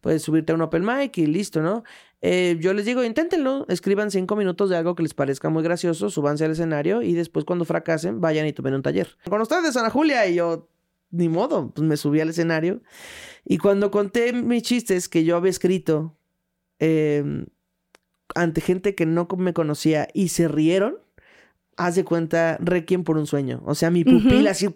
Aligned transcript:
Puedes 0.00 0.22
subirte 0.22 0.52
a 0.52 0.54
un 0.54 0.62
open 0.62 0.84
mic 0.84 1.18
y 1.18 1.26
listo, 1.26 1.60
¿no? 1.60 1.82
Eh, 2.20 2.56
yo 2.60 2.72
les 2.72 2.84
digo, 2.84 3.04
inténtenlo, 3.04 3.64
escriban 3.68 4.10
cinco 4.10 4.36
minutos 4.36 4.70
de 4.70 4.76
algo 4.76 4.94
que 4.94 5.02
les 5.02 5.14
parezca 5.14 5.48
muy 5.48 5.62
gracioso, 5.62 6.10
súbanse 6.10 6.44
al 6.44 6.52
escenario 6.52 7.02
y 7.02 7.14
después 7.14 7.44
cuando 7.44 7.64
fracasen, 7.64 8.20
vayan 8.20 8.46
y 8.46 8.52
tomen 8.52 8.74
un 8.74 8.82
taller. 8.82 9.16
Con 9.28 9.40
ustedes, 9.40 9.76
Ana 9.76 9.90
Julia, 9.90 10.26
y 10.26 10.36
yo, 10.36 10.68
ni 11.10 11.28
modo, 11.28 11.70
pues 11.70 11.86
me 11.86 11.96
subí 11.96 12.20
al 12.20 12.30
escenario. 12.30 12.80
Y 13.44 13.58
cuando 13.58 13.90
conté 13.90 14.32
mis 14.32 14.62
chistes 14.62 15.08
que 15.08 15.24
yo 15.24 15.36
había 15.36 15.50
escrito 15.50 16.16
em, 16.78 17.46
ante 18.34 18.60
gente 18.60 18.94
que 18.94 19.06
no 19.06 19.28
me 19.36 19.52
conocía 19.52 20.08
y 20.12 20.28
se 20.28 20.48
rieron, 20.48 20.98
haz 21.76 21.94
de 21.94 22.04
cuenta, 22.04 22.58
Requiem 22.60 23.04
por 23.04 23.16
un 23.16 23.26
sueño. 23.26 23.62
O 23.64 23.74
sea, 23.74 23.90
mi 23.90 24.04
pupila 24.04 24.50
así 24.50 24.68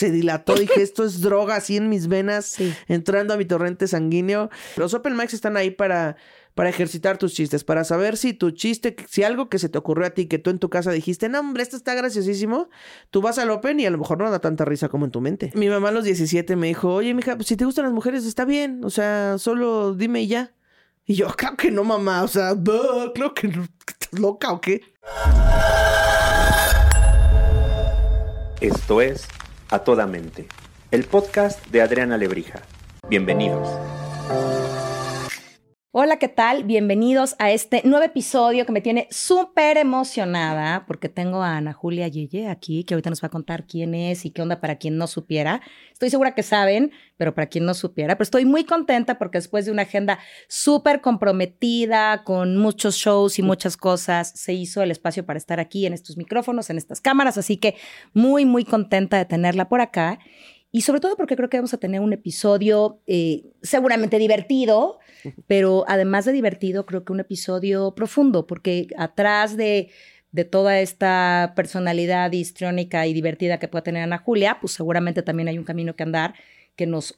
se 0.00 0.10
dilató. 0.10 0.54
Dije, 0.54 0.82
esto 0.82 1.04
es 1.04 1.20
droga 1.20 1.56
así 1.56 1.76
en 1.76 1.88
mis 1.88 2.08
venas, 2.08 2.56
entrando 2.88 3.34
a 3.34 3.36
mi 3.36 3.44
torrente 3.44 3.86
sanguíneo. 3.86 4.50
Los 4.76 4.94
Open 4.94 5.16
Mics 5.16 5.34
están 5.34 5.56
ahí 5.56 5.70
para, 5.70 6.16
para 6.54 6.70
ejercitar 6.70 7.18
tus 7.18 7.34
chistes, 7.34 7.64
para 7.64 7.84
saber 7.84 8.16
si 8.16 8.32
tu 8.32 8.50
chiste, 8.50 8.96
si 9.08 9.22
algo 9.22 9.48
que 9.48 9.58
se 9.58 9.68
te 9.68 9.78
ocurrió 9.78 10.06
a 10.06 10.10
ti, 10.10 10.26
que 10.26 10.38
tú 10.38 10.50
en 10.50 10.58
tu 10.58 10.70
casa 10.70 10.90
dijiste, 10.90 11.28
no, 11.28 11.40
hombre, 11.40 11.62
esto 11.62 11.76
está 11.76 11.94
graciosísimo, 11.94 12.68
tú 13.10 13.20
vas 13.20 13.38
al 13.38 13.50
Open 13.50 13.78
y 13.78 13.86
a 13.86 13.90
lo 13.90 13.98
mejor 13.98 14.18
no 14.18 14.30
da 14.30 14.40
tanta 14.40 14.64
risa 14.64 14.88
como 14.88 15.04
en 15.04 15.10
tu 15.10 15.20
mente. 15.20 15.52
Mi 15.54 15.68
mamá 15.68 15.90
a 15.90 15.92
los 15.92 16.04
17 16.04 16.56
me 16.56 16.68
dijo, 16.68 16.94
oye, 16.94 17.12
mija, 17.14 17.36
pues 17.36 17.48
si 17.48 17.56
te 17.56 17.66
gustan 17.66 17.84
las 17.84 17.92
mujeres, 17.92 18.24
está 18.24 18.44
bien. 18.44 18.82
O 18.84 18.90
sea, 18.90 19.36
solo 19.38 19.94
dime 19.94 20.22
y 20.22 20.28
ya. 20.28 20.54
Y 21.04 21.14
yo, 21.14 21.28
claro 21.28 21.56
que 21.56 21.70
no, 21.70 21.84
mamá. 21.84 22.22
O 22.22 22.28
sea, 22.28 22.54
claro 22.54 23.34
que 23.34 23.48
no. 23.48 23.64
¿Estás 23.86 24.18
loca 24.18 24.52
o 24.52 24.60
qué? 24.60 24.80
Esto 28.60 29.00
es 29.00 29.26
A 29.72 29.78
Toda 29.84 30.04
Mente, 30.04 30.48
el 30.90 31.04
podcast 31.04 31.64
de 31.68 31.80
Adriana 31.80 32.16
Lebrija. 32.16 32.62
Bienvenidos. 33.08 33.68
Hola, 35.92 36.20
¿qué 36.20 36.28
tal? 36.28 36.62
Bienvenidos 36.62 37.34
a 37.40 37.50
este 37.50 37.82
nuevo 37.84 38.04
episodio 38.04 38.64
que 38.64 38.70
me 38.70 38.80
tiene 38.80 39.08
súper 39.10 39.76
emocionada 39.76 40.86
porque 40.86 41.08
tengo 41.08 41.42
a 41.42 41.56
Ana 41.56 41.72
Julia 41.72 42.06
Yeye 42.06 42.46
aquí, 42.46 42.84
que 42.84 42.94
ahorita 42.94 43.10
nos 43.10 43.20
va 43.24 43.26
a 43.26 43.30
contar 43.32 43.66
quién 43.66 43.96
es 43.96 44.24
y 44.24 44.30
qué 44.30 44.40
onda 44.40 44.60
para 44.60 44.76
quien 44.76 44.96
no 44.98 45.08
supiera. 45.08 45.60
Estoy 45.92 46.08
segura 46.08 46.36
que 46.36 46.44
saben, 46.44 46.92
pero 47.16 47.34
para 47.34 47.48
quien 47.48 47.64
no 47.64 47.74
supiera, 47.74 48.14
pero 48.14 48.22
estoy 48.22 48.44
muy 48.44 48.62
contenta 48.62 49.18
porque 49.18 49.38
después 49.38 49.64
de 49.64 49.72
una 49.72 49.82
agenda 49.82 50.20
súper 50.46 51.00
comprometida, 51.00 52.22
con 52.22 52.56
muchos 52.56 52.94
shows 52.94 53.40
y 53.40 53.42
muchas 53.42 53.76
cosas, 53.76 54.30
se 54.36 54.52
hizo 54.52 54.84
el 54.84 54.92
espacio 54.92 55.26
para 55.26 55.38
estar 55.38 55.58
aquí 55.58 55.86
en 55.86 55.92
estos 55.92 56.16
micrófonos, 56.16 56.70
en 56.70 56.78
estas 56.78 57.00
cámaras, 57.00 57.36
así 57.36 57.56
que 57.56 57.74
muy, 58.14 58.44
muy 58.44 58.64
contenta 58.64 59.18
de 59.18 59.24
tenerla 59.24 59.68
por 59.68 59.80
acá. 59.80 60.20
Y 60.72 60.82
sobre 60.82 61.00
todo 61.00 61.16
porque 61.16 61.36
creo 61.36 61.48
que 61.48 61.56
vamos 61.56 61.74
a 61.74 61.78
tener 61.78 62.00
un 62.00 62.12
episodio 62.12 63.00
eh, 63.06 63.44
seguramente 63.60 64.18
divertido, 64.18 64.98
pero 65.46 65.84
además 65.88 66.24
de 66.24 66.32
divertido, 66.32 66.86
creo 66.86 67.04
que 67.04 67.12
un 67.12 67.20
episodio 67.20 67.94
profundo, 67.94 68.46
porque 68.46 68.86
atrás 68.96 69.56
de, 69.56 69.90
de 70.30 70.44
toda 70.44 70.78
esta 70.78 71.54
personalidad 71.56 72.30
histriónica 72.30 73.06
y 73.06 73.12
divertida 73.12 73.58
que 73.58 73.66
pueda 73.66 73.82
tener 73.82 74.04
Ana 74.04 74.18
Julia, 74.18 74.58
pues 74.60 74.72
seguramente 74.74 75.22
también 75.22 75.48
hay 75.48 75.58
un 75.58 75.64
camino 75.64 75.96
que 75.96 76.04
andar 76.04 76.34
que 76.80 76.86
nos 76.86 77.14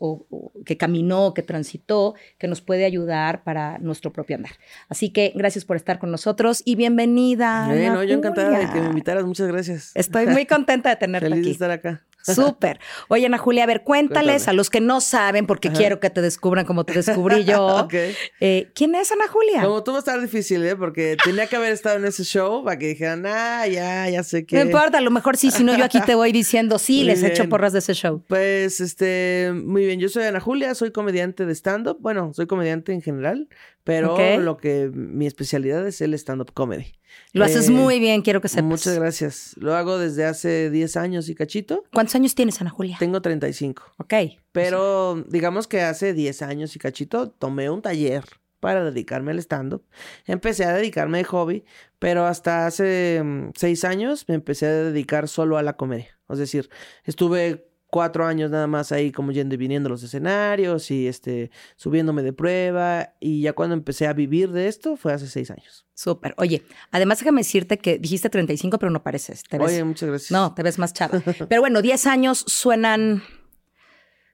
que 0.64 0.76
caminó, 0.76 1.34
que 1.34 1.42
transitó, 1.42 2.14
que 2.38 2.48
nos 2.48 2.60
puede 2.60 2.84
ayudar 2.84 3.44
para 3.44 3.78
nuestro 3.78 4.12
propio 4.12 4.34
andar. 4.34 4.50
Así 4.88 5.10
que 5.10 5.32
gracias 5.36 5.64
por 5.64 5.76
estar 5.76 6.00
con 6.00 6.10
nosotros 6.10 6.62
y 6.64 6.74
bienvenida. 6.74 7.66
Bueno, 7.68 8.02
yo 8.02 8.16
encantada 8.16 8.58
de 8.58 8.72
que 8.72 8.80
me 8.80 8.88
invitaras, 8.88 9.24
muchas 9.24 9.46
gracias. 9.46 9.92
Estoy 9.94 10.26
muy 10.26 10.46
contenta 10.56 10.88
de 10.88 10.96
tenerte 10.96 11.28
Feliz 11.28 11.42
aquí. 11.42 11.46
de 11.46 11.52
estar 11.52 11.70
acá. 11.70 12.04
Súper. 12.34 12.80
Oye, 13.08 13.26
Ana 13.26 13.38
Julia, 13.38 13.64
a 13.64 13.66
ver, 13.66 13.82
cuéntales 13.82 14.48
a 14.48 14.52
los 14.52 14.70
que 14.70 14.80
no 14.80 15.00
saben, 15.00 15.46
porque 15.46 15.70
quiero 15.70 16.00
que 16.00 16.10
te 16.10 16.20
descubran 16.20 16.64
como 16.66 16.84
te 16.84 16.94
descubrí 16.94 17.44
yo. 17.44 17.88
Eh, 18.40 18.70
¿Quién 18.74 18.94
es 18.94 19.12
Ana 19.12 19.28
Julia? 19.28 19.62
Como 19.62 19.82
tú 19.84 19.92
va 19.92 19.98
a 19.98 20.00
estar 20.00 20.20
difícil, 20.20 20.64
¿eh? 20.64 20.74
Porque 20.74 21.16
tenía 21.22 21.46
que 21.46 21.56
haber 21.56 21.72
estado 21.72 21.96
en 21.96 22.04
ese 22.04 22.24
show 22.24 22.64
para 22.64 22.78
que 22.78 22.88
dijeran, 22.88 23.24
ah, 23.26 23.66
ya, 23.66 24.08
ya 24.08 24.22
sé 24.22 24.44
que. 24.44 24.56
No 24.56 24.62
importa, 24.62 24.98
a 24.98 25.00
lo 25.00 25.10
mejor 25.10 25.36
sí, 25.36 25.50
si 25.50 25.62
no, 25.62 25.76
yo 25.76 25.84
aquí 25.84 26.00
te 26.00 26.14
voy 26.14 26.32
diciendo, 26.32 26.78
sí, 26.78 27.04
les 27.04 27.22
echo 27.22 27.48
porras 27.48 27.72
de 27.72 27.80
ese 27.80 27.94
show. 27.94 28.24
Pues, 28.28 28.80
este, 28.80 29.52
muy 29.54 29.84
bien. 29.86 30.00
Yo 30.00 30.08
soy 30.08 30.24
Ana 30.24 30.40
Julia, 30.40 30.74
soy 30.74 30.90
comediante 30.90 31.46
de 31.46 31.54
stand-up. 31.54 31.98
Bueno, 32.00 32.32
soy 32.34 32.46
comediante 32.46 32.92
en 32.92 33.02
general, 33.02 33.48
pero 33.84 34.16
lo 34.38 34.56
que 34.56 34.90
mi 34.92 35.26
especialidad 35.26 35.86
es 35.86 36.00
el 36.00 36.14
stand-up 36.14 36.52
comedy. 36.52 36.94
Lo 37.32 37.44
haces 37.44 37.68
eh, 37.68 37.72
muy 37.72 37.98
bien, 37.98 38.22
quiero 38.22 38.40
que 38.40 38.48
sepas. 38.48 38.64
Muchas 38.64 38.94
gracias. 38.98 39.54
Lo 39.56 39.74
hago 39.74 39.98
desde 39.98 40.24
hace 40.24 40.70
10 40.70 40.96
años 40.96 41.28
y 41.28 41.34
cachito. 41.34 41.84
¿Cuántos 41.92 42.14
años 42.14 42.34
tienes, 42.34 42.60
Ana 42.60 42.70
Julia? 42.70 42.96
Tengo 42.98 43.22
35. 43.22 43.82
Ok. 43.98 44.14
Pero 44.52 45.24
digamos 45.28 45.66
que 45.66 45.80
hace 45.82 46.12
10 46.12 46.42
años 46.42 46.76
y 46.76 46.78
cachito 46.78 47.30
tomé 47.30 47.70
un 47.70 47.80
taller 47.80 48.24
para 48.60 48.84
dedicarme 48.84 49.32
al 49.32 49.40
stand-up. 49.40 49.84
Empecé 50.26 50.64
a 50.64 50.72
dedicarme 50.72 51.18
de 51.18 51.24
hobby, 51.24 51.64
pero 51.98 52.26
hasta 52.26 52.66
hace 52.66 53.20
6 53.56 53.82
mm, 53.82 53.86
años 53.86 54.24
me 54.28 54.36
empecé 54.36 54.66
a 54.66 54.70
dedicar 54.70 55.26
solo 55.26 55.58
a 55.58 55.62
la 55.62 55.76
comedia. 55.76 56.16
Es 56.28 56.38
decir, 56.38 56.70
estuve 57.04 57.71
cuatro 57.92 58.24
años 58.24 58.50
nada 58.50 58.66
más 58.66 58.90
ahí 58.90 59.12
como 59.12 59.32
yendo 59.32 59.54
y 59.54 59.58
viniendo 59.58 59.88
a 59.88 59.90
los 59.90 60.02
escenarios 60.02 60.90
y 60.90 61.06
este 61.06 61.50
subiéndome 61.76 62.22
de 62.22 62.32
prueba 62.32 63.12
y 63.20 63.42
ya 63.42 63.52
cuando 63.52 63.74
empecé 63.74 64.06
a 64.06 64.14
vivir 64.14 64.50
de 64.50 64.66
esto 64.66 64.96
fue 64.96 65.12
hace 65.12 65.26
seis 65.26 65.50
años. 65.50 65.84
Súper. 65.92 66.34
Oye, 66.38 66.64
además 66.90 67.18
déjame 67.18 67.42
decirte 67.42 67.76
que 67.76 67.98
dijiste 67.98 68.30
35 68.30 68.78
pero 68.78 68.90
no 68.90 69.02
pareces. 69.02 69.44
Oye, 69.60 69.84
muchas 69.84 70.08
gracias. 70.08 70.30
No, 70.30 70.54
te 70.54 70.62
ves 70.62 70.78
más 70.78 70.94
chava. 70.94 71.20
pero 71.50 71.60
bueno, 71.60 71.82
10 71.82 72.06
años 72.06 72.44
suenan 72.46 73.22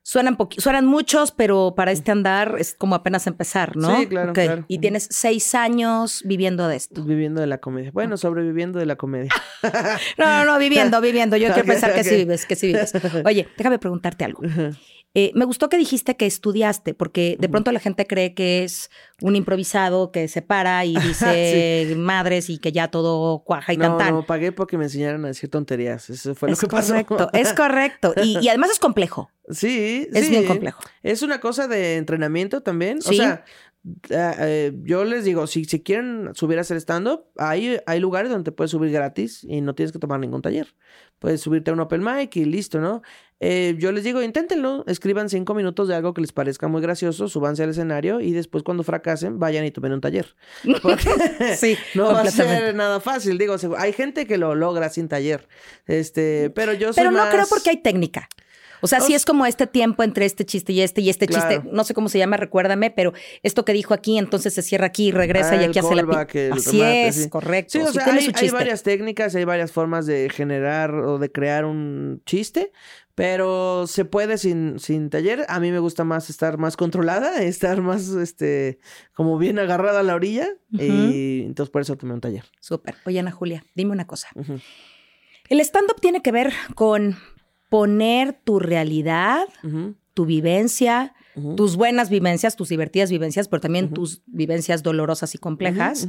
Suenan, 0.09 0.39
suenan 0.57 0.87
muchos, 0.87 1.33
pero 1.33 1.75
para 1.77 1.93
este 1.93 2.11
andar 2.11 2.57
es 2.59 2.73
como 2.73 2.95
apenas 2.95 3.27
empezar, 3.27 3.77
¿no? 3.77 3.95
Sí, 3.95 4.07
claro, 4.07 4.33
claro. 4.33 4.65
Y 4.67 4.79
tienes 4.79 5.07
seis 5.11 5.55
años 5.55 6.23
viviendo 6.25 6.67
de 6.67 6.77
esto. 6.77 7.05
Viviendo 7.05 7.43
de 7.43 7.47
la 7.47 7.59
comedia. 7.59 7.91
Bueno, 7.93 8.17
sobreviviendo 8.17 8.79
de 8.79 8.87
la 8.87 8.97
comedia. 8.97 9.31
no, 10.17 10.25
no, 10.25 10.45
no, 10.47 10.59
viviendo, 10.59 10.99
viviendo. 11.03 11.37
Yo 11.37 11.53
quiero 11.53 11.69
pensar 11.69 11.93
que 11.93 12.05
sí 12.05 12.17
vives, 12.17 12.47
que 12.47 12.57
sí 12.57 12.69
vives. 12.69 12.95
Oye, 13.27 13.49
déjame 13.59 13.79
preguntarte 13.79 14.25
algo. 14.25 14.41
Eh, 15.13 15.33
me 15.35 15.45
gustó 15.45 15.69
que 15.69 15.77
dijiste 15.77 16.17
que 16.17 16.25
estudiaste, 16.25 16.95
porque 16.95 17.37
de 17.39 17.49
pronto 17.51 17.71
la 17.71 17.81
gente 17.81 18.07
cree 18.07 18.33
que 18.33 18.65
es 18.65 18.91
un 19.21 19.37
improvisado 19.37 20.13
que 20.13 20.29
se 20.29 20.43
para 20.43 20.85
y 20.85 20.97
dice 20.97 21.95
madres 21.97 22.51
y 22.51 22.59
que 22.59 22.73
ya 22.73 22.89
todo 22.89 23.41
cuaja 23.41 23.73
y 23.73 23.77
no, 23.77 23.97
tan, 23.97 24.15
No, 24.15 24.27
pagué 24.27 24.53
porque 24.53 24.79
me 24.79 24.85
enseñaron 24.85 25.25
a 25.25 25.29
decir 25.29 25.51
tonterías. 25.51 26.09
Eso 26.11 26.35
fue 26.35 26.51
lo 26.51 26.57
que 26.57 26.67
pasó. 26.67 26.93
Correcto, 26.93 27.31
es 27.33 27.53
correcto. 27.55 28.15
Y, 28.23 28.39
y, 28.39 28.49
además 28.49 28.71
es 28.71 28.79
complejo. 28.79 29.31
Sí, 29.51 30.09
es 30.13 30.29
bien 30.29 30.47
complejo. 30.47 30.81
Es 31.03 31.23
una 31.23 31.41
cosa 31.41 31.69
de 31.69 31.97
entrenamiento 31.97 32.63
también. 32.63 32.99
O 32.99 33.13
sea, 33.13 33.45
eh, 34.11 34.73
yo 34.83 35.05
les 35.05 35.25
digo, 35.25 35.47
si, 35.47 35.65
si 35.65 35.83
quieren 35.83 36.31
subir 36.35 36.59
a 36.59 36.63
hacer 36.63 36.77
stand-up, 36.79 37.25
hay, 37.37 37.79
hay 37.87 38.01
lugares 38.01 38.31
donde 38.31 38.53
puedes 38.53 38.71
subir 38.71 38.91
gratis 38.91 39.45
y 39.45 39.61
no 39.61 39.75
tienes 39.75 39.93
que 39.93 39.99
tomar 39.99 40.21
ningún 40.21 40.43
taller. 40.43 40.75
Puedes 41.19 41.41
subirte 41.41 41.71
a 41.71 41.75
un 41.75 41.81
open 41.81 42.03
mic 42.03 42.37
y 42.37 42.45
listo, 42.45 42.81
¿no? 42.81 43.03
Eh, 43.41 43.77
yo 43.79 43.93
les 43.93 44.05
digo, 44.05 44.23
inténtenlo, 44.23 44.85
escriban 44.87 45.29
cinco 45.29 45.55
minutos 45.55 45.89
de 45.89 45.95
algo 45.95 46.13
que 46.15 46.21
les 46.21 46.33
parezca 46.33 46.69
muy 46.69 46.83
gracioso, 46.83 47.29
súbanse 47.29 47.63
al 47.63 47.71
escenario 47.71 48.21
y 48.21 48.33
después 48.33 48.65
cuando 48.65 48.83
fracasen, 48.83 49.39
vayan 49.39 49.65
y 49.65 49.71
tomen 49.71 49.93
un 49.93 50.01
taller. 50.01 50.35
sí, 51.57 51.77
no 51.95 52.13
va 52.13 52.23
a 52.23 52.31
ser 52.31 52.75
nada 52.75 53.01
fácil. 53.01 53.39
Digo, 53.39 53.57
hay 53.77 53.93
gente 53.93 54.27
que 54.27 54.39
lo 54.39 54.55
logra 54.55 54.89
sin 54.91 55.09
taller. 55.09 55.49
Este, 55.87 56.51
pero 56.51 56.73
yo 56.73 56.93
soy 56.93 57.03
Pero 57.03 57.13
no 57.13 57.19
más... 57.19 57.33
creo 57.33 57.47
porque 57.49 57.71
hay 57.71 57.83
técnica. 57.83 58.29
O 58.81 58.87
sea, 58.87 59.01
sí 59.01 59.15
es 59.15 59.25
como 59.25 59.47
este 59.47 59.67
tiempo 59.67 60.03
entre 60.03 60.25
este 60.25 60.45
chiste 60.45 60.73
y 60.73 60.81
este 60.81 61.01
y 61.01 61.11
este 61.11 61.27
chiste, 61.27 61.63
no 61.73 61.85
sé 61.85 61.95
cómo 61.95 62.09
se 62.09 62.19
llama, 62.19 62.37
recuérdame, 62.37 62.91
pero 62.91 63.13
esto 63.43 63.65
que 63.65 63.73
dijo 63.73 63.95
aquí, 63.95 64.19
entonces 64.19 64.55
se 64.55 64.63
cierra 64.63 64.87
aquí 64.87 65.09
y 65.09 65.13
regresa 65.13 65.57
y 65.57 65.65
Ah, 65.65 65.69
aquí 65.69 65.79
hace 65.79 65.95
la 65.95 66.03
el 66.03 66.11
Así 66.53 66.79
remate, 66.79 67.09
es, 67.09 67.15
sí. 67.17 67.29
correcto. 67.29 67.73
Sí, 67.73 67.79
o 67.79 67.93
sea, 67.93 68.07
hay, 68.07 68.51
varias 68.51 68.83
técnicas, 68.83 69.35
hay 69.35 69.45
varias 69.45 69.73
formas 69.73 70.07
de 70.07 70.31
generar 70.31 70.95
o 70.95 71.19
de 71.19 71.31
crear 71.33 71.65
un 71.65 72.23
chiste, 72.25 72.73
pero 73.15 73.87
se 73.87 74.05
puede 74.05 74.39
sin, 74.39 74.79
sin 74.79 75.11
taller. 75.11 75.45
A 75.49 75.59
mí 75.59 75.73
me 75.73 75.81
gusta 75.81 76.05
más 76.05 76.31
estar 76.31 76.59
más 76.59 76.77
controlada, 76.77 77.43
estar 77.43 77.81
más, 77.81 78.09
este, 78.11 78.79
como 79.13 79.39
bien 79.39 79.59
agarrada 79.59 80.01
a 80.01 80.03
la 80.05 80.15
orilla, 80.15 80.49
y 80.71 81.43
entonces 81.43 81.71
por 81.71 81.83
eso 81.83 81.97
tomé 81.97 82.15
un 82.15 82.21
taller. 82.21 82.45
Súper. 82.61 82.95
Oye, 83.07 83.19
Ana 83.19 83.33
Julia, 83.33 83.65
dime 83.75 83.93
una 83.93 84.07
cosa. 84.07 84.29
El 85.49 85.61
stand-up 85.61 86.01
tiene 86.01 86.23
que 86.23 86.31
ver 86.31 86.53
con 86.75 87.17
poner 87.69 88.33
tu 88.33 88.59
realidad, 88.59 89.47
tu 90.15 90.27
vivencia, 90.27 91.15
tus 91.57 91.77
buenas 91.77 92.11
vivencias, 92.11 92.57
tus 92.57 92.69
divertidas 92.69 93.11
vivencias, 93.11 93.49
pero 93.49 93.61
también 93.61 93.93
tus 93.93 94.23
vivencias 94.27 94.83
dolorosas 94.83 95.35
y 95.35 95.39
complejas 95.39 96.09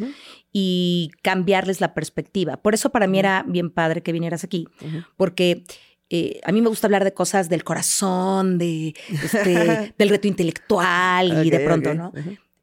y 0.52 1.12
cambiarles 1.22 1.82
la 1.82 1.94
perspectiva. 1.94 2.58
Por 2.58 2.74
eso 2.74 2.92
para 2.92 3.08
mí 3.08 3.20
era 3.20 3.44
bien 3.48 3.70
padre 3.70 4.02
que 4.02 4.12
vinieras 4.12 4.44
aquí, 4.44 4.68
porque 5.18 5.64
eh, 6.10 6.40
a 6.44 6.52
mí 6.52 6.62
me 6.62 6.70
gusta 6.70 6.88
hablar 6.88 7.04
de 7.04 7.14
cosas 7.14 7.50
del 7.50 7.64
corazón, 7.64 8.58
de, 8.58 8.96
este, 9.10 9.94
del 9.98 10.10
reto 10.10 10.28
intelectual 10.28 11.46
y 11.46 11.50
de 11.52 11.60
pronto, 11.60 11.94
¿no? 11.94 12.12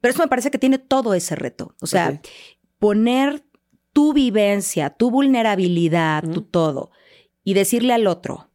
Pero 0.00 0.12
eso 0.12 0.22
me 0.22 0.28
parece 0.28 0.50
que 0.50 0.58
tiene 0.58 0.78
todo 0.78 1.14
ese 1.14 1.37
reto. 1.37 1.75
O 1.81 1.87
sea, 1.87 2.20
poner 2.78 3.44
tu 3.92 4.12
vivencia, 4.12 4.90
tu 4.90 5.10
vulnerabilidad, 5.10 6.25
tu 6.28 6.42
todo, 6.42 6.90
y 7.44 7.54
decirle 7.54 7.94
al 7.94 8.06
otro, 8.06 8.50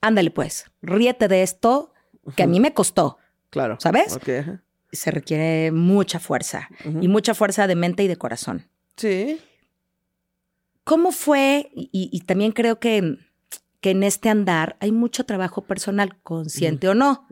Ándale 0.00 0.30
pues, 0.30 0.66
ríete 0.82 1.28
de 1.28 1.42
esto 1.42 1.92
que 2.36 2.42
a 2.42 2.46
mí 2.46 2.60
me 2.60 2.72
costó, 2.72 3.18
Claro. 3.50 3.76
¿sabes? 3.80 4.14
Ok, 4.14 4.28
ajá. 4.40 4.62
se 4.92 5.10
requiere 5.10 5.70
mucha 5.72 6.18
fuerza 6.20 6.68
y 7.00 7.08
mucha 7.08 7.34
fuerza 7.34 7.66
de 7.66 7.74
mente 7.76 8.02
y 8.04 8.08
de 8.08 8.16
corazón. 8.16 8.68
Sí. 8.96 9.40
¿Cómo 10.84 11.12
fue? 11.12 11.70
Y, 11.74 11.88
y 11.92 12.20
también 12.22 12.52
creo 12.52 12.80
que, 12.80 13.16
que 13.80 13.90
en 13.90 14.02
este 14.02 14.28
andar 14.28 14.76
hay 14.80 14.92
mucho 14.92 15.24
trabajo 15.24 15.62
personal, 15.62 16.18
consciente 16.22 16.88
o 16.88 16.94
no. 16.94 17.26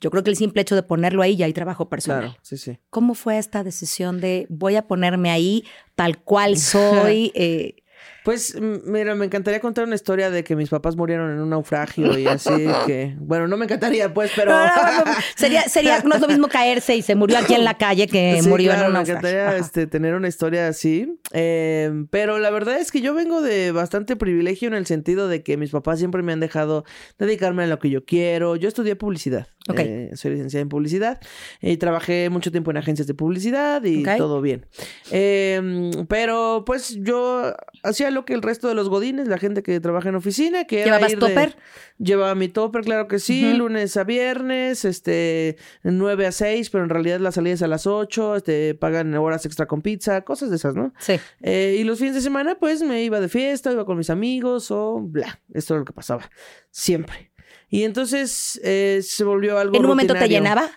Yo 0.00 0.10
creo 0.10 0.22
que 0.24 0.30
el 0.30 0.36
simple 0.36 0.62
hecho 0.62 0.74
de 0.74 0.82
ponerlo 0.82 1.22
ahí 1.22 1.36
ya 1.36 1.46
hay 1.46 1.52
trabajo 1.52 1.88
personal. 1.88 2.22
Claro, 2.24 2.38
sí, 2.42 2.56
sí. 2.56 2.78
¿Cómo 2.90 3.14
fue 3.14 3.38
esta 3.38 3.62
decisión 3.62 4.20
de 4.20 4.46
voy 4.48 4.76
a 4.76 4.86
ponerme 4.86 5.30
ahí 5.30 5.64
tal 5.94 6.18
cual 6.22 6.56
soy? 6.58 7.30
Eh, 7.34 7.76
Pues, 8.24 8.56
mira, 8.60 9.14
me 9.14 9.26
encantaría 9.26 9.60
contar 9.60 9.84
una 9.84 9.94
historia 9.94 10.30
de 10.30 10.42
que 10.44 10.56
mis 10.56 10.70
papás 10.70 10.96
murieron 10.96 11.30
en 11.30 11.40
un 11.40 11.50
naufragio 11.50 12.18
y 12.18 12.26
así 12.26 12.50
que... 12.86 13.14
Bueno, 13.18 13.46
no 13.48 13.56
me 13.58 13.64
encantaría, 13.66 14.12
pues, 14.14 14.32
pero... 14.34 14.50
no, 14.52 14.66
no, 14.66 15.04
no, 15.04 15.12
sería, 15.36 15.62
sería, 15.68 16.00
no 16.00 16.14
es 16.14 16.20
lo 16.22 16.28
mismo 16.28 16.48
caerse 16.48 16.96
y 16.96 17.02
se 17.02 17.14
murió 17.14 17.38
aquí 17.38 17.52
en 17.54 17.64
la 17.64 17.76
calle 17.76 18.06
que 18.06 18.40
Sí, 18.42 18.48
murió 18.48 18.70
claro, 18.70 18.82
en 18.82 18.86
un 18.88 18.92
me 18.94 18.98
naufragio. 19.00 19.18
encantaría 19.18 19.48
Ajá. 19.48 19.56
este, 19.58 19.86
tener 19.86 20.14
una 20.14 20.28
historia 20.28 20.68
así. 20.68 21.20
Eh, 21.32 22.06
pero 22.10 22.38
la 22.38 22.50
verdad 22.50 22.78
es 22.78 22.90
que 22.90 23.02
yo 23.02 23.12
vengo 23.14 23.42
de 23.42 23.72
bastante 23.72 24.16
privilegio 24.16 24.68
en 24.68 24.74
el 24.74 24.86
sentido 24.86 25.28
de 25.28 25.42
que 25.42 25.56
mis 25.58 25.70
papás 25.70 25.98
siempre 25.98 26.22
me 26.22 26.32
han 26.32 26.40
dejado 26.40 26.84
dedicarme 27.18 27.64
a 27.64 27.66
lo 27.66 27.78
que 27.78 27.90
yo 27.90 28.04
quiero. 28.06 28.56
Yo 28.56 28.68
estudié 28.68 28.96
publicidad. 28.96 29.48
Ok. 29.68 29.78
Eh, 29.80 30.10
soy 30.14 30.32
licenciada 30.32 30.62
en 30.62 30.68
publicidad 30.68 31.20
y 31.60 31.76
trabajé 31.78 32.28
mucho 32.30 32.50
tiempo 32.50 32.70
en 32.70 32.76
agencias 32.78 33.06
de 33.06 33.14
publicidad 33.14 33.82
y 33.84 34.02
todo 34.18 34.40
bien. 34.42 34.66
Eh, 35.10 35.90
pero 36.08 36.64
pues 36.66 36.96
yo 37.00 37.54
hacía 37.82 38.10
lo 38.14 38.24
que 38.24 38.32
el 38.32 38.40
resto 38.42 38.68
de 38.68 38.74
los 38.74 38.88
godines, 38.88 39.28
la 39.28 39.36
gente 39.38 39.62
que 39.62 39.78
trabaja 39.80 40.08
en 40.08 40.14
oficina, 40.14 40.64
que 40.64 40.76
era 40.82 40.86
¿Llevabas 40.98 41.12
ir 41.12 41.18
de- 41.18 41.26
topper? 41.26 41.56
Llevaba 41.98 42.34
mi 42.34 42.48
topper, 42.48 42.82
claro 42.82 43.06
que 43.08 43.18
sí, 43.18 43.52
lunes 43.52 43.96
a 43.96 44.04
viernes, 44.04 44.84
este, 44.84 45.56
9 45.82 46.26
a 46.26 46.32
6, 46.32 46.70
pero 46.70 46.84
en 46.84 46.90
realidad 46.90 47.20
la 47.20 47.32
salida 47.32 47.54
es 47.54 47.62
a 47.62 47.66
las 47.66 47.86
8, 47.86 48.36
este, 48.36 48.74
pagan 48.74 49.14
horas 49.14 49.44
extra 49.46 49.66
con 49.66 49.82
pizza, 49.82 50.22
cosas 50.22 50.50
de 50.50 50.56
esas, 50.56 50.74
¿no? 50.74 50.94
Sí. 50.98 51.20
Eh, 51.42 51.76
y 51.78 51.84
los 51.84 51.98
fines 51.98 52.14
de 52.14 52.20
semana, 52.20 52.54
pues 52.58 52.82
me 52.82 53.02
iba 53.02 53.20
de 53.20 53.28
fiesta, 53.28 53.70
iba 53.72 53.84
con 53.84 53.98
mis 53.98 54.10
amigos 54.10 54.70
o 54.70 55.00
bla, 55.00 55.40
esto 55.52 55.74
es 55.74 55.78
lo 55.80 55.84
que 55.84 55.92
pasaba, 55.92 56.30
siempre. 56.70 57.30
Y 57.68 57.82
entonces 57.84 58.60
eh, 58.62 59.00
se 59.02 59.24
volvió 59.24 59.58
algo 59.58 59.74
¿En 59.76 59.82
un 59.82 59.88
momento 59.88 60.14
te 60.14 60.28
llenaba? 60.28 60.70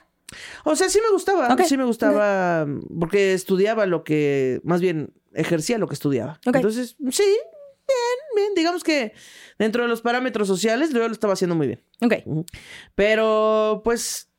O 0.66 0.76
sea, 0.76 0.90
sí 0.90 1.00
me 1.02 1.10
gustaba, 1.12 1.54
Ok, 1.54 1.62
sí 1.62 1.78
me 1.78 1.86
gustaba, 1.86 2.68
porque 3.00 3.34
estudiaba 3.34 3.86
lo 3.86 4.04
que, 4.04 4.60
más 4.64 4.82
bien, 4.82 5.14
ejercía 5.38 5.78
lo 5.78 5.88
que 5.88 5.94
estudiaba. 5.94 6.40
Entonces, 6.46 6.98
sí, 7.12 7.24
bien, 7.24 8.36
bien, 8.36 8.54
digamos 8.56 8.84
que 8.84 9.14
dentro 9.58 9.84
de 9.84 9.90
los 9.90 10.02
parámetros 10.02 10.48
sociales 10.48 10.92
yo 10.92 11.08
lo 11.08 11.14
estaba 11.14 11.34
haciendo 11.34 11.56
muy 11.56 11.68
bien. 11.68 11.84
Ok. 12.02 12.14
Pero, 12.96 13.82
pues, 13.84 14.30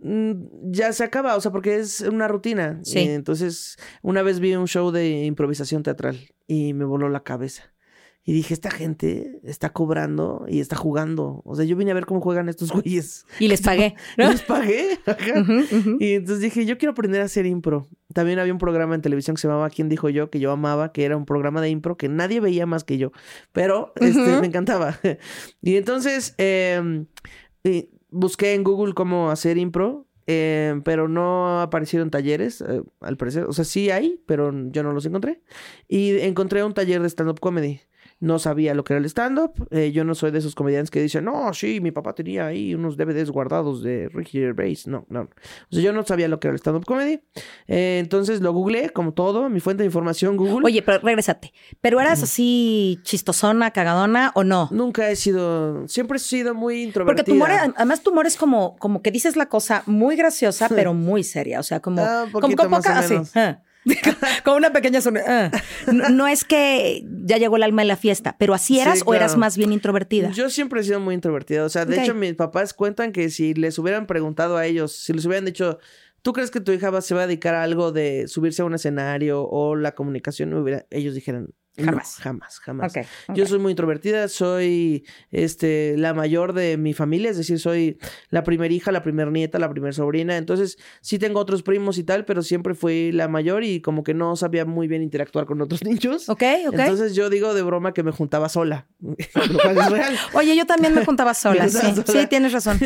mm, 0.00 0.32
ya 0.70 0.92
se 0.92 1.04
acaba, 1.04 1.36
o 1.36 1.40
sea, 1.40 1.52
porque 1.52 1.76
es 1.76 2.00
una 2.00 2.28
rutina. 2.28 2.80
Sí. 2.82 2.98
Entonces, 2.98 3.78
una 4.02 4.22
vez 4.22 4.40
vi 4.40 4.54
un 4.54 4.68
show 4.68 4.90
de 4.90 5.24
improvisación 5.24 5.82
teatral 5.82 6.18
y 6.46 6.74
me 6.74 6.84
voló 6.84 7.08
la 7.08 7.22
cabeza. 7.22 7.71
Y 8.24 8.32
dije, 8.32 8.54
esta 8.54 8.70
gente 8.70 9.40
está 9.42 9.70
cobrando 9.70 10.44
y 10.48 10.60
está 10.60 10.76
jugando. 10.76 11.42
O 11.44 11.56
sea, 11.56 11.64
yo 11.64 11.74
vine 11.76 11.90
a 11.90 11.94
ver 11.94 12.06
cómo 12.06 12.20
juegan 12.20 12.48
estos 12.48 12.70
güeyes. 12.72 13.26
Y 13.40 13.48
les 13.48 13.60
pagué. 13.62 13.96
Y 14.16 14.22
Les 14.22 14.42
pagué. 14.42 14.98
Ajá. 15.06 15.56
Y 15.98 16.12
entonces 16.12 16.40
dije, 16.40 16.64
yo 16.64 16.78
quiero 16.78 16.92
aprender 16.92 17.20
a 17.20 17.24
hacer 17.24 17.46
impro. 17.46 17.88
También 18.14 18.38
había 18.38 18.52
un 18.52 18.58
programa 18.60 18.94
en 18.94 19.02
televisión 19.02 19.34
que 19.34 19.42
se 19.42 19.48
llamaba 19.48 19.70
¿Quién 19.70 19.88
dijo 19.88 20.08
yo? 20.08 20.30
que 20.30 20.38
yo 20.38 20.52
amaba, 20.52 20.92
que 20.92 21.04
era 21.04 21.16
un 21.16 21.24
programa 21.26 21.60
de 21.60 21.70
impro 21.70 21.96
que 21.96 22.08
nadie 22.08 22.38
veía 22.40 22.64
más 22.66 22.84
que 22.84 22.96
yo. 22.98 23.10
Pero 23.52 23.92
este, 23.96 24.40
me 24.40 24.46
encantaba. 24.46 24.98
y 25.60 25.76
entonces 25.76 26.34
eh, 26.38 27.04
eh, 27.64 27.90
busqué 28.10 28.54
en 28.54 28.62
Google 28.62 28.94
cómo 28.94 29.30
hacer 29.32 29.58
impro. 29.58 30.06
eh, 30.28 30.80
pero 30.84 31.08
no 31.08 31.60
aparecieron 31.60 32.10
talleres, 32.10 32.60
eh, 32.60 32.82
al 33.00 33.16
parecer. 33.16 33.44
O 33.44 33.52
sea, 33.52 33.64
sí 33.64 33.90
hay, 33.90 34.20
pero 34.26 34.52
yo 34.70 34.84
no 34.84 34.92
los 34.92 35.06
encontré. 35.06 35.42
Y 35.88 36.18
encontré 36.20 36.62
un 36.62 36.74
taller 36.74 37.02
de 37.02 37.08
stand-up 37.08 37.40
comedy. 37.40 37.80
No 38.22 38.38
sabía 38.38 38.72
lo 38.74 38.84
que 38.84 38.92
era 38.92 39.00
el 39.00 39.04
stand-up. 39.06 39.52
eh, 39.72 39.90
yo 39.92 40.04
no 40.04 40.14
soy 40.14 40.30
de 40.30 40.38
esos 40.38 40.54
comediantes 40.54 40.90
que 40.92 41.02
dicen, 41.02 41.24
no, 41.24 41.52
sí, 41.52 41.80
mi 41.80 41.90
papá 41.90 42.14
tenía 42.14 42.46
ahí 42.46 42.74
unos 42.74 42.96
DVDs 42.96 43.30
guardados 43.30 43.82
de 43.82 44.08
Ricky 44.12 44.38
Gervais. 44.38 44.86
No, 44.86 45.04
no. 45.08 45.22
O 45.22 45.28
sea, 45.70 45.82
yo 45.82 45.92
no 45.92 46.04
sabía 46.04 46.28
lo 46.28 46.38
que 46.38 46.46
era 46.46 46.52
el 46.54 46.58
stand-up 46.60 46.84
comedy. 46.84 47.20
Eh, 47.66 47.98
entonces 48.00 48.40
lo 48.40 48.52
googleé, 48.52 48.90
como 48.90 49.12
todo, 49.12 49.48
mi 49.48 49.58
fuente 49.58 49.82
de 49.82 49.86
información, 49.86 50.36
Google. 50.36 50.64
Oye, 50.64 50.82
pero 50.82 51.00
regrésate. 51.00 51.52
¿Pero 51.80 52.00
eras 52.00 52.22
así 52.22 53.00
chistosona, 53.02 53.72
cagadona 53.72 54.30
o 54.36 54.44
no? 54.44 54.68
Nunca 54.70 55.10
he 55.10 55.16
sido, 55.16 55.88
siempre 55.88 56.16
he 56.16 56.20
sido 56.20 56.54
muy 56.54 56.74
Porque 56.74 56.82
introvertida. 56.86 57.24
tu 57.24 57.32
humor, 57.32 57.50
además 57.76 58.02
tu 58.04 58.10
humor 58.12 58.26
es 58.26 58.36
como, 58.36 58.76
como 58.78 59.02
que 59.02 59.10
dices 59.10 59.34
la 59.36 59.46
cosa 59.46 59.82
muy 59.86 60.14
graciosa, 60.14 60.68
pero 60.74 60.94
muy 60.94 61.24
seria. 61.24 61.58
O 61.58 61.64
sea, 61.64 61.80
como, 61.80 62.02
Ah, 62.02 62.26
un 62.26 62.30
como 62.40 62.68
más 62.70 62.84
poca, 62.86 62.98
así. 63.00 63.14
menos. 63.14 63.32
como 64.44 64.56
una 64.56 64.72
pequeña 64.72 65.00
sonrisa. 65.00 65.50
ah. 65.52 65.62
No, 65.92 66.08
no 66.08 66.26
es 66.28 66.44
que 66.44 67.04
ya 67.24 67.36
llegó 67.38 67.56
el 67.56 67.62
alma 67.62 67.82
de 67.82 67.88
la 67.88 67.96
fiesta, 67.96 68.36
pero 68.38 68.54
así 68.54 68.74
Sí, 68.74 68.80
eras 68.80 69.02
o 69.06 69.14
eras 69.14 69.36
más 69.36 69.56
bien 69.56 69.72
introvertida. 69.72 70.30
Yo 70.30 70.50
siempre 70.50 70.80
he 70.80 70.84
sido 70.84 71.00
muy 71.00 71.14
introvertida. 71.14 71.64
O 71.64 71.68
sea, 71.68 71.84
de 71.84 72.00
hecho, 72.02 72.14
mis 72.14 72.34
papás 72.34 72.74
cuentan 72.74 73.12
que 73.12 73.30
si 73.30 73.54
les 73.54 73.78
hubieran 73.78 74.06
preguntado 74.06 74.56
a 74.56 74.66
ellos, 74.66 74.92
si 74.92 75.12
les 75.12 75.24
hubieran 75.26 75.44
dicho, 75.44 75.78
¿tú 76.22 76.32
crees 76.32 76.50
que 76.50 76.60
tu 76.60 76.72
hija 76.72 76.90
va- 76.90 77.00
se 77.02 77.14
va 77.14 77.22
a 77.22 77.26
dedicar 77.26 77.54
a 77.54 77.62
algo 77.62 77.90
de 77.92 78.28
subirse 78.28 78.62
a 78.62 78.64
un 78.64 78.74
escenario 78.74 79.42
o 79.48 79.74
la 79.76 79.94
comunicación? 79.94 80.52
Hubiera- 80.54 80.86
ellos 80.90 81.14
dijeran, 81.14 81.48
"No, 81.76 81.86
Jamás. 81.86 82.16
jamás, 82.16 82.58
jamás. 82.60 82.92
Ok, 82.96 83.04
ok. 83.28 83.36
Yo 83.36 83.46
soy 83.46 83.58
muy 83.58 83.70
introvertida, 83.72 84.28
soy 84.28 85.04
este 85.30 85.96
la 85.96 86.12
mayor 86.14 86.52
de 86.52 86.76
mi 86.76 86.92
familia, 86.92 87.30
es 87.30 87.36
decir, 87.38 87.58
soy 87.58 87.98
la 88.30 88.44
primera 88.44 88.72
hija, 88.72 88.92
la 88.92 89.02
primera 89.02 89.30
nieta, 89.30 89.58
la 89.58 89.70
primera 89.70 89.92
sobrina. 89.92 90.36
Entonces, 90.36 90.76
sí 91.00 91.18
tengo 91.18 91.40
otros 91.40 91.62
primos 91.62 91.96
y 91.98 92.04
tal, 92.04 92.24
pero 92.24 92.42
siempre 92.42 92.74
fui 92.74 93.10
la 93.12 93.28
mayor 93.28 93.64
y 93.64 93.80
como 93.80 94.02
que 94.04 94.12
no 94.14 94.36
sabía 94.36 94.64
muy 94.64 94.86
bien 94.88 95.02
interactuar 95.02 95.46
con 95.46 95.60
otros 95.62 95.82
niños. 95.84 96.28
Ok, 96.28 96.42
ok. 96.68 96.74
Entonces 96.78 97.14
yo 97.14 97.30
digo 97.30 97.54
de 97.54 97.62
broma 97.62 97.94
que 97.94 98.02
me 98.02 98.12
juntaba 98.12 98.48
sola. 98.48 98.86
Oye, 100.34 100.56
yo 100.56 100.66
también 100.66 100.94
me 100.94 101.04
contaba 101.04 101.34
sola, 101.34 101.64
Me 101.64 101.70
sí. 101.70 101.78
sola. 101.78 102.04
Sí, 102.06 102.26
tienes 102.28 102.52
razón. 102.52 102.78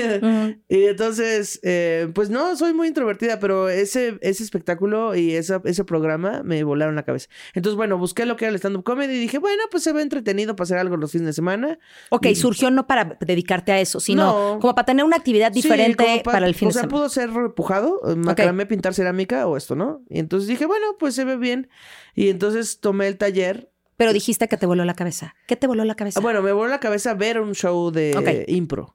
Y 0.68 0.84
entonces, 0.84 1.60
eh, 1.62 2.08
pues 2.14 2.30
no, 2.30 2.56
soy 2.56 2.72
muy 2.74 2.88
introvertida, 2.88 3.38
pero 3.40 3.68
ese, 3.68 4.18
ese 4.20 4.42
espectáculo 4.42 5.14
y 5.14 5.32
esa, 5.34 5.60
ese 5.64 5.84
programa 5.84 6.42
me 6.44 6.62
volaron 6.64 6.94
la 6.96 7.04
cabeza. 7.04 7.28
Entonces, 7.54 7.76
bueno, 7.76 7.98
busqué 7.98 8.26
lo 8.26 8.36
que 8.36 8.44
era 8.46 8.50
el 8.54 8.60
stand-up 8.76 8.84
comedy 8.84 9.14
y 9.14 9.18
dije, 9.18 9.38
bueno, 9.38 9.62
pues 9.70 9.82
se 9.82 9.92
ve 9.92 10.02
entretenido 10.02 10.54
para 10.56 10.64
hacer 10.64 10.78
algo 10.78 10.96
los 10.96 11.12
fines 11.12 11.26
de 11.26 11.32
semana. 11.32 11.78
Ok, 12.10 12.26
surgió 12.34 12.70
no 12.70 12.86
para 12.86 13.16
dedicarte 13.20 13.72
a 13.72 13.80
eso, 13.80 14.00
sino 14.00 14.54
No. 14.54 14.58
como 14.60 14.74
para 14.74 14.86
tener 14.86 15.04
una 15.04 15.16
actividad 15.16 15.52
diferente 15.52 16.22
para 16.24 16.46
el 16.46 16.54
fin 16.54 16.66
O 16.66 16.70
de 16.70 16.72
sea, 16.74 16.82
semana. 16.82 16.96
pudo 16.98 17.08
ser 17.08 17.30
repujado, 17.32 18.00
eh, 18.08 18.14
macramé, 18.16 18.66
pintar 18.66 18.94
cerámica 18.94 19.46
o 19.46 19.56
esto, 19.56 19.74
¿no? 19.74 20.02
Y 20.08 20.18
entonces 20.18 20.48
dije, 20.48 20.66
bueno, 20.66 20.86
pues 20.98 21.14
se 21.14 21.24
ve 21.24 21.36
bien. 21.36 21.68
Y 22.14 22.28
entonces 22.28 22.80
tomé 22.80 23.08
el 23.08 23.16
taller. 23.16 23.70
Pero 23.96 24.12
dijiste 24.12 24.46
que 24.48 24.56
te 24.58 24.66
voló 24.66 24.84
la 24.84 24.94
cabeza. 24.94 25.34
¿Qué 25.46 25.56
te 25.56 25.66
voló 25.66 25.84
la 25.84 25.94
cabeza? 25.94 26.20
Bueno, 26.20 26.42
me 26.42 26.52
voló 26.52 26.68
la 26.68 26.80
cabeza 26.80 27.14
ver 27.14 27.40
un 27.40 27.54
show 27.54 27.90
de 27.90 28.44
impro. 28.48 28.94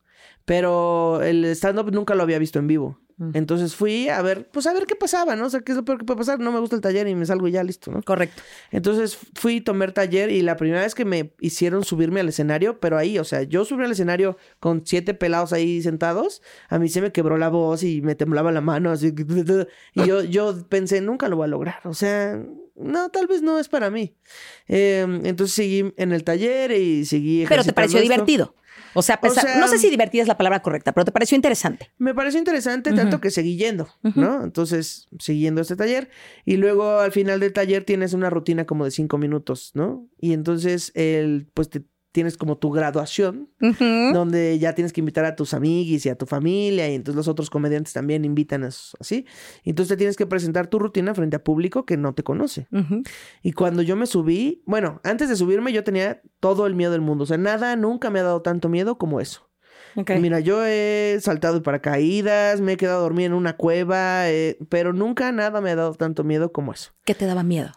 Pero 0.51 1.21
el 1.23 1.45
stand-up 1.45 1.93
nunca 1.93 2.13
lo 2.13 2.23
había 2.23 2.37
visto 2.37 2.59
en 2.59 2.67
vivo. 2.67 2.99
Mm. 3.15 3.31
Entonces 3.35 3.73
fui 3.73 4.09
a 4.09 4.21
ver, 4.21 4.49
pues 4.51 4.67
a 4.67 4.73
ver 4.73 4.85
qué 4.85 4.97
pasaba, 4.97 5.37
¿no? 5.37 5.45
O 5.45 5.49
sea, 5.49 5.61
qué 5.61 5.71
es 5.71 5.77
lo 5.77 5.85
peor 5.85 5.99
que 5.99 6.03
puede 6.03 6.17
pasar. 6.17 6.41
No 6.41 6.51
me 6.51 6.59
gusta 6.59 6.75
el 6.75 6.81
taller 6.81 7.07
y 7.07 7.15
me 7.15 7.25
salgo 7.25 7.47
y 7.47 7.51
ya 7.51 7.63
listo, 7.63 7.89
¿no? 7.89 8.03
Correcto. 8.03 8.41
Entonces 8.69 9.17
fui, 9.33 9.61
tomé 9.61 9.85
el 9.85 9.93
taller 9.93 10.29
y 10.29 10.41
la 10.41 10.57
primera 10.57 10.81
vez 10.81 10.93
que 10.93 11.05
me 11.05 11.31
hicieron 11.39 11.85
subirme 11.85 12.19
al 12.19 12.27
escenario, 12.27 12.81
pero 12.81 12.97
ahí, 12.97 13.17
o 13.17 13.23
sea, 13.23 13.43
yo 13.43 13.63
subí 13.63 13.85
al 13.85 13.93
escenario 13.93 14.35
con 14.59 14.85
siete 14.85 15.13
pelados 15.13 15.53
ahí 15.53 15.81
sentados, 15.81 16.41
a 16.67 16.79
mí 16.79 16.89
se 16.89 16.99
me 16.99 17.13
quebró 17.13 17.37
la 17.37 17.47
voz 17.47 17.83
y 17.83 18.01
me 18.01 18.15
temblaba 18.15 18.51
la 18.51 18.59
mano, 18.59 18.91
así. 18.91 19.15
Y 19.93 20.05
yo, 20.05 20.21
yo 20.21 20.67
pensé, 20.67 20.99
nunca 20.99 21.29
lo 21.29 21.37
voy 21.37 21.45
a 21.45 21.47
lograr, 21.47 21.79
o 21.85 21.93
sea, 21.93 22.43
no, 22.75 23.09
tal 23.09 23.27
vez 23.27 23.41
no 23.41 23.57
es 23.57 23.69
para 23.69 23.89
mí. 23.89 24.15
Eh, 24.67 25.05
entonces 25.23 25.55
seguí 25.55 25.93
en 25.95 26.11
el 26.11 26.25
taller 26.25 26.71
y 26.71 27.05
seguí. 27.05 27.45
Pero 27.47 27.63
te 27.63 27.73
pareció 27.73 27.99
esto. 27.99 28.11
divertido. 28.11 28.55
O 28.93 29.01
sea, 29.01 29.19
no 29.59 29.67
sé 29.67 29.77
si 29.77 29.89
divertida 29.89 30.21
es 30.21 30.27
la 30.27 30.37
palabra 30.37 30.61
correcta, 30.61 30.91
pero 30.91 31.05
te 31.05 31.11
pareció 31.11 31.35
interesante. 31.35 31.91
Me 31.97 32.13
pareció 32.13 32.39
interesante 32.39 32.93
tanto 32.93 33.21
que 33.21 33.31
seguí 33.31 33.57
yendo. 33.57 33.87
¿no? 34.15 34.43
Entonces, 34.43 35.07
siguiendo 35.19 35.61
este 35.61 35.75
taller. 35.75 36.09
Y 36.45 36.57
luego 36.57 36.99
al 36.99 37.11
final 37.11 37.39
del 37.39 37.53
taller 37.53 37.83
tienes 37.83 38.13
una 38.13 38.29
rutina 38.29 38.65
como 38.65 38.85
de 38.85 38.91
cinco 38.91 39.17
minutos, 39.17 39.71
¿no? 39.73 40.07
Y 40.19 40.33
entonces, 40.33 40.91
el, 40.95 41.47
pues 41.53 41.69
te, 41.69 41.83
tienes 42.11 42.35
como 42.37 42.57
tu 42.57 42.71
graduación, 42.71 43.49
donde 44.13 44.59
ya 44.59 44.73
tienes 44.75 44.91
que 44.93 44.99
invitar 45.01 45.25
a 45.25 45.35
tus 45.35 45.53
amiguis 45.53 46.05
y 46.05 46.09
a 46.09 46.15
tu 46.15 46.25
familia. 46.25 46.89
Y 46.89 46.95
entonces 46.95 47.15
los 47.15 47.27
otros 47.27 47.49
comediantes 47.49 47.93
también 47.93 48.25
invitan 48.25 48.63
a 48.63 48.71
sus- 48.71 48.95
así. 48.99 49.25
Entonces 49.63 49.89
te 49.89 49.97
tienes 49.97 50.17
que 50.17 50.25
presentar 50.25 50.67
tu 50.67 50.79
rutina 50.79 51.13
frente 51.15 51.35
a 51.37 51.43
público 51.43 51.85
que 51.85 51.97
no 51.97 52.13
te 52.13 52.23
conoce. 52.23 52.67
Y 53.41 53.53
cuando 53.53 53.81
yo 53.81 53.95
me 53.95 54.05
subí, 54.05 54.61
bueno, 54.65 54.99
antes 55.03 55.29
de 55.29 55.35
subirme 55.35 55.71
yo 55.73 55.83
tenía 55.83 56.21
todo 56.39 56.67
el 56.67 56.75
miedo 56.75 56.91
del 56.91 57.01
mundo. 57.01 57.23
O 57.23 57.27
sea, 57.27 57.37
nada 57.37 57.75
nunca 57.75 58.09
me 58.09 58.19
ha 58.19 58.23
dado 58.23 58.41
tanto 58.41 58.67
miedo 58.69 58.97
como 58.97 59.21
eso. 59.21 59.47
Ok. 59.95 60.11
Mira, 60.19 60.39
yo 60.39 60.65
he 60.65 61.17
saltado 61.21 61.55
de 61.55 61.61
paracaídas, 61.61 62.61
me 62.61 62.73
he 62.73 62.77
quedado 62.77 63.01
dormido 63.01 63.27
en 63.27 63.33
una 63.33 63.57
cueva, 63.57 64.29
eh, 64.29 64.57
pero 64.69 64.93
nunca 64.93 65.31
nada 65.33 65.59
me 65.59 65.71
ha 65.71 65.75
dado 65.75 65.93
tanto 65.95 66.23
miedo 66.23 66.51
como 66.53 66.71
eso. 66.71 66.91
¿Qué 67.03 67.13
te 67.13 67.25
daba 67.25 67.43
miedo? 67.43 67.71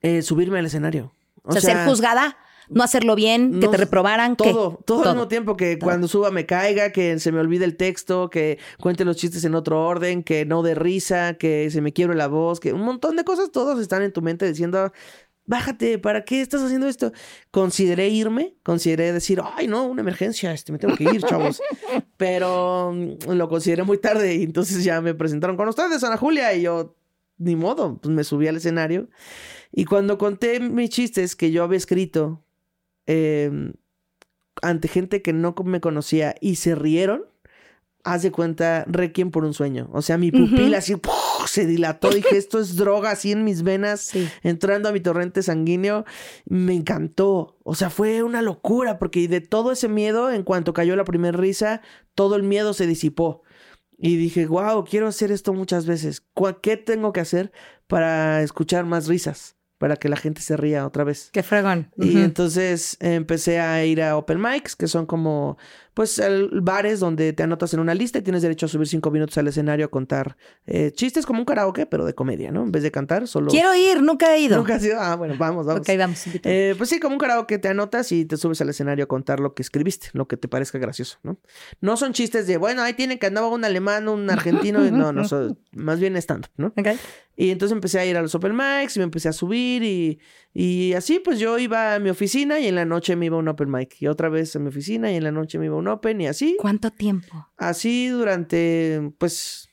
Eh, 0.00 0.22
subirme 0.22 0.58
al 0.58 0.66
escenario. 0.66 1.12
O, 1.42 1.52
sea, 1.52 1.60
ser 1.60 1.86
juzgada 1.86 2.36
no 2.70 2.82
hacerlo 2.82 3.14
bien, 3.14 3.60
que 3.60 3.66
No, 3.66 3.70
te 3.70 3.76
reprobaran. 3.76 4.36
Todo, 4.36 4.78
todo, 4.84 5.04
al 5.04 5.14
mismo 5.14 5.28
tiempo, 5.28 5.56
que 5.56 5.76
Todo. 5.76 5.86
cuando 5.86 6.08
suba 6.08 6.30
me 6.30 6.46
caiga, 6.46 6.90
que 6.90 7.18
se 7.18 7.32
me 7.32 7.40
olvide 7.40 7.64
el 7.64 7.76
texto, 7.76 8.30
que 8.30 8.58
cuente 8.80 9.04
los 9.04 9.16
chistes 9.16 9.44
en 9.44 9.54
otro 9.54 9.84
orden, 9.84 10.22
que 10.22 10.44
no 10.44 10.62
de 10.62 10.74
risa, 10.74 11.34
que 11.34 11.70
se 11.70 11.80
me 11.80 11.92
quiebre 11.92 12.16
la 12.16 12.28
voz, 12.28 12.60
que 12.60 12.72
un 12.72 12.82
montón 12.82 13.16
de 13.16 13.24
cosas, 13.24 13.50
todos 13.50 13.80
están 13.80 14.02
en 14.02 14.12
tu 14.12 14.22
mente 14.22 14.46
diciendo, 14.46 14.92
bájate, 15.48 15.98
¿para 15.98 16.24
qué 16.24 16.42
estás 16.42 16.62
haciendo 16.62 16.86
esto? 16.86 17.10
Consideré 17.50 18.08
irme, 18.08 18.54
consideré 18.62 19.12
decir, 19.12 19.40
ay, 19.56 19.66
no, 19.66 19.86
una 19.86 20.02
emergencia, 20.02 20.52
este, 20.52 20.72
me 20.72 20.78
tengo 20.78 20.94
que 20.94 21.04
ir, 21.04 21.22
chavos. 21.22 21.60
Pero 22.18 22.92
mm, 22.92 23.32
lo 23.32 23.48
consideré 23.48 23.82
muy 23.82 23.98
tarde 23.98 24.36
y 24.36 24.42
entonces 24.42 24.84
ya 24.84 25.00
me 25.00 25.14
presentaron 25.14 25.56
con 25.56 25.68
ustedes, 25.68 26.04
Ana 26.04 26.18
Julia, 26.18 26.54
y 26.54 26.62
yo, 26.62 26.94
ni 27.38 27.56
modo, 27.56 27.98
pues 27.98 28.14
me 28.14 28.24
subí 28.24 28.46
al 28.46 28.56
escenario. 28.56 29.08
Y 29.72 29.86
cuando 29.86 30.18
conté 30.18 30.60
mis 30.60 30.90
chistes 30.90 31.34
que 31.34 31.50
yo 31.50 31.64
había 31.64 31.78
escrito 31.78 32.42
eh, 33.08 33.50
ante 34.62 34.86
gente 34.88 35.20
que 35.22 35.32
no 35.32 35.54
me 35.64 35.80
conocía 35.80 36.34
y 36.40 36.54
se 36.56 36.74
rieron, 36.74 37.24
haz 38.04 38.22
de 38.22 38.30
cuenta, 38.32 38.84
requiem 38.86 39.30
por 39.30 39.44
un 39.44 39.52
sueño. 39.54 39.88
O 39.92 40.02
sea, 40.02 40.16
mi 40.18 40.30
pupila 40.30 40.78
así 40.78 40.94
¡puf! 40.96 41.12
se 41.46 41.66
dilató. 41.66 42.10
Dije, 42.10 42.36
esto 42.36 42.58
es 42.58 42.76
droga 42.76 43.10
así 43.10 43.32
en 43.32 43.44
mis 43.44 43.62
venas, 43.62 44.00
Sí. 44.02 44.28
entrando 44.42 44.88
a 44.88 44.92
mi 44.92 45.00
torrente 45.00 45.42
sanguíneo. 45.42 46.04
Me 46.46 46.74
encantó. 46.74 47.56
O 47.64 47.74
sea, 47.74 47.90
fue 47.90 48.22
una 48.22 48.40
locura 48.42 48.98
porque 48.98 49.26
de 49.28 49.40
todo 49.40 49.72
ese 49.72 49.88
miedo, 49.88 50.30
en 50.30 50.42
cuanto 50.42 50.72
cayó 50.72 50.96
la 50.96 51.04
primera 51.04 51.36
risa, 51.36 51.82
todo 52.14 52.36
el 52.36 52.42
miedo 52.44 52.72
se 52.74 52.86
disipó. 52.86 53.42
Y 53.98 54.16
dije, 54.16 54.46
wow, 54.46 54.84
quiero 54.84 55.08
hacer 55.08 55.30
esto 55.32 55.52
muchas 55.52 55.84
veces. 55.86 56.22
¿Cuá- 56.34 56.60
¿Qué 56.60 56.76
tengo 56.76 57.12
que 57.12 57.20
hacer 57.20 57.52
para 57.88 58.42
escuchar 58.42 58.84
más 58.86 59.06
risas? 59.08 59.56
Para 59.78 59.96
que 59.96 60.08
la 60.08 60.16
gente 60.16 60.40
se 60.42 60.56
ría 60.56 60.86
otra 60.86 61.04
vez. 61.04 61.30
Qué 61.32 61.42
fregón. 61.42 61.92
Y 61.96 62.18
entonces 62.18 62.96
empecé 63.00 63.60
a 63.60 63.84
ir 63.84 64.02
a 64.02 64.16
open 64.16 64.40
mics, 64.40 64.74
que 64.74 64.88
son 64.88 65.06
como, 65.06 65.56
pues, 65.98 66.20
el- 66.20 66.60
bares 66.62 67.00
donde 67.00 67.32
te 67.32 67.42
anotas 67.42 67.74
en 67.74 67.80
una 67.80 67.92
lista 67.92 68.20
y 68.20 68.22
tienes 68.22 68.40
derecho 68.42 68.66
a 68.66 68.68
subir 68.68 68.86
cinco 68.86 69.10
minutos 69.10 69.36
al 69.36 69.48
escenario 69.48 69.86
a 69.86 69.88
contar 69.88 70.36
eh, 70.64 70.92
chistes 70.92 71.26
como 71.26 71.40
un 71.40 71.44
karaoke, 71.44 71.86
pero 71.86 72.04
de 72.06 72.14
comedia, 72.14 72.52
¿no? 72.52 72.62
En 72.62 72.70
vez 72.70 72.84
de 72.84 72.92
cantar, 72.92 73.26
solo... 73.26 73.50
Quiero 73.50 73.74
ir, 73.74 74.00
nunca 74.00 74.32
he 74.36 74.38
ido. 74.42 74.58
Nunca 74.58 74.76
has 74.76 74.84
ido. 74.84 75.00
Ah, 75.00 75.16
bueno, 75.16 75.34
vamos, 75.36 75.66
vamos. 75.66 75.80
Ok, 75.80 75.88
vamos. 75.98 76.22
Eh, 76.44 76.76
pues 76.78 76.88
sí, 76.88 77.00
como 77.00 77.14
un 77.16 77.18
karaoke 77.18 77.58
te 77.58 77.66
anotas 77.66 78.12
y 78.12 78.24
te 78.24 78.36
subes 78.36 78.60
al 78.60 78.68
escenario 78.68 79.06
a 79.06 79.08
contar 79.08 79.40
lo 79.40 79.54
que 79.54 79.62
escribiste, 79.62 80.10
lo 80.12 80.28
que 80.28 80.36
te 80.36 80.46
parezca 80.46 80.78
gracioso, 80.78 81.18
¿no? 81.24 81.40
No 81.80 81.96
son 81.96 82.12
chistes 82.12 82.46
de, 82.46 82.58
bueno, 82.58 82.82
ahí 82.82 82.92
tienen 82.94 83.18
que 83.18 83.26
andaba 83.26 83.48
un 83.48 83.64
alemán, 83.64 84.08
un 84.08 84.30
argentino, 84.70 84.88
no, 84.92 85.12
no, 85.12 85.24
son, 85.24 85.58
más 85.72 85.98
bien 85.98 86.16
stand-up, 86.16 86.52
¿no? 86.56 86.68
Ok. 86.76 86.90
Y 87.40 87.50
entonces 87.50 87.72
empecé 87.74 88.00
a 88.00 88.04
ir 88.06 88.16
a 88.16 88.22
los 88.22 88.34
open 88.34 88.56
mics 88.56 88.96
y 88.96 88.98
me 89.00 89.04
empecé 89.04 89.28
a 89.28 89.32
subir 89.32 89.84
y, 89.84 90.18
y 90.52 90.92
así 90.94 91.20
pues 91.20 91.38
yo 91.38 91.56
iba 91.58 91.94
a 91.94 91.98
mi 92.00 92.10
oficina 92.10 92.58
y 92.58 92.66
en 92.66 92.74
la 92.74 92.84
noche 92.84 93.14
me 93.14 93.26
iba 93.26 93.36
a 93.36 93.38
un 93.38 93.46
open 93.46 93.70
mic 93.70 93.94
y 94.00 94.08
otra 94.08 94.28
vez 94.28 94.56
a 94.56 94.58
mi 94.58 94.68
oficina 94.68 95.12
y 95.12 95.16
en 95.16 95.22
la 95.22 95.30
noche 95.30 95.58
me 95.58 95.66
iba 95.66 95.76
a 95.76 95.78
un 95.78 95.86
open 95.88 96.20
y 96.20 96.26
así, 96.26 96.56
¿Cuánto 96.60 96.90
tiempo? 96.90 97.48
así 97.56 98.08
durante 98.08 99.12
pues 99.18 99.68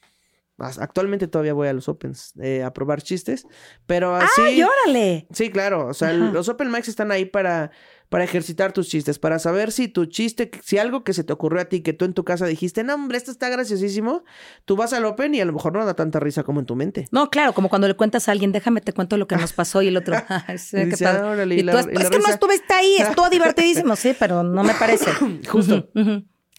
actualmente 0.58 1.28
todavía 1.28 1.54
voy 1.54 1.68
a 1.68 1.74
los 1.74 1.90
opens 1.90 2.32
eh, 2.42 2.64
a 2.64 2.72
probar 2.72 3.02
chistes, 3.02 3.46
pero 3.86 4.16
así... 4.16 4.42
¡Ay, 4.42 4.64
órale! 4.64 5.28
Sí, 5.32 5.50
claro. 5.50 5.88
O 5.88 5.94
sea, 5.94 6.10
Ajá. 6.10 6.32
los 6.32 6.48
open 6.48 6.72
mics 6.72 6.88
están 6.88 7.12
ahí 7.12 7.26
para, 7.26 7.72
para 8.16 8.24
ejercitar 8.24 8.72
tus 8.72 8.88
chistes, 8.88 9.20
para 9.20 9.40
saber 9.40 9.74
si 9.74 9.90
tu 9.90 10.06
chiste, 10.06 10.50
si 10.64 10.78
algo 10.78 11.04
que 11.04 11.12
se 11.12 11.26
te 11.26 11.34
ocurrió 11.34 11.60
a 11.60 11.66
ti, 11.66 11.82
que 11.82 11.92
tú 11.92 12.06
en 12.06 12.14
tu 12.14 12.24
casa 12.24 12.46
dijiste, 12.46 12.82
no, 12.86 12.94
hombre, 12.94 13.18
esto 13.18 13.30
está 13.30 13.50
graciosísimo, 13.50 14.24
tú 14.64 14.78
vas 14.78 14.94
al 14.94 15.04
open 15.04 15.36
y 15.36 15.42
a 15.42 15.46
lo 15.46 15.52
mejor 15.52 15.74
no 15.74 15.84
da 15.86 15.96
tanta 15.96 16.22
risa 16.22 16.44
como 16.44 16.62
en 16.62 16.66
tu 16.66 16.78
mente. 16.78 17.10
No, 17.12 17.30
claro, 17.30 17.52
como 17.52 17.68
cuando 17.68 17.90
le 17.90 17.96
cuentas 17.96 18.30
a 18.30 18.32
alguien, 18.32 18.54
déjame 18.54 18.80
te 18.80 18.94
cuento 18.94 19.18
lo 19.18 19.28
que 19.28 19.36
nos 19.36 19.52
pasó 19.52 19.82
y 19.82 19.90
el 19.90 19.98
otro, 19.98 20.16
"Ay, 20.30 20.58
sí, 20.60 20.78
Y 20.78 20.80
qué 20.80 20.86
dice, 20.86 21.04
padre". 21.04 21.20
"Ah, 21.24 21.28
órale", 21.30 21.56
y 21.56 21.60
Y 21.60 21.64
la- 21.64 21.72
tú, 21.74 21.78
y 21.90 21.92
es, 21.92 21.98
la 21.98 22.02
es 22.04 22.10
que 22.10 22.20
no 22.20 22.28
estuviste 22.30 22.74
ahí, 22.74 22.96
estuvo 23.00 23.30
divertidísimo, 23.30 23.98
sí, 23.98 24.16
pero 24.18 24.44
no 24.44 24.64
me 24.64 24.74
parece. 24.76 25.12
Justo. 25.50 25.90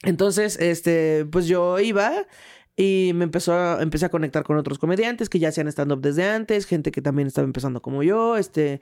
Entonces, 0.03 0.59
este, 0.61 1.25
pues 1.25 1.47
yo 1.47 1.79
iba 1.81 2.13
y 2.77 3.13
me 3.15 3.25
empezó 3.25 3.55
a, 3.55 3.83
empecé 3.83 4.05
a 4.05 4.09
conectar 4.11 4.45
con 4.45 4.59
otros 4.59 4.79
comediantes 4.79 5.31
que 5.31 5.39
ya 5.39 5.49
hacían 5.49 5.67
stand-up 5.69 6.01
desde 6.03 6.29
antes, 6.29 6.67
gente 6.67 6.91
que 6.93 7.01
también 7.01 7.27
estaba 7.29 7.47
empezando 7.47 7.81
como 7.81 8.03
yo, 8.03 8.37
este, 8.37 8.81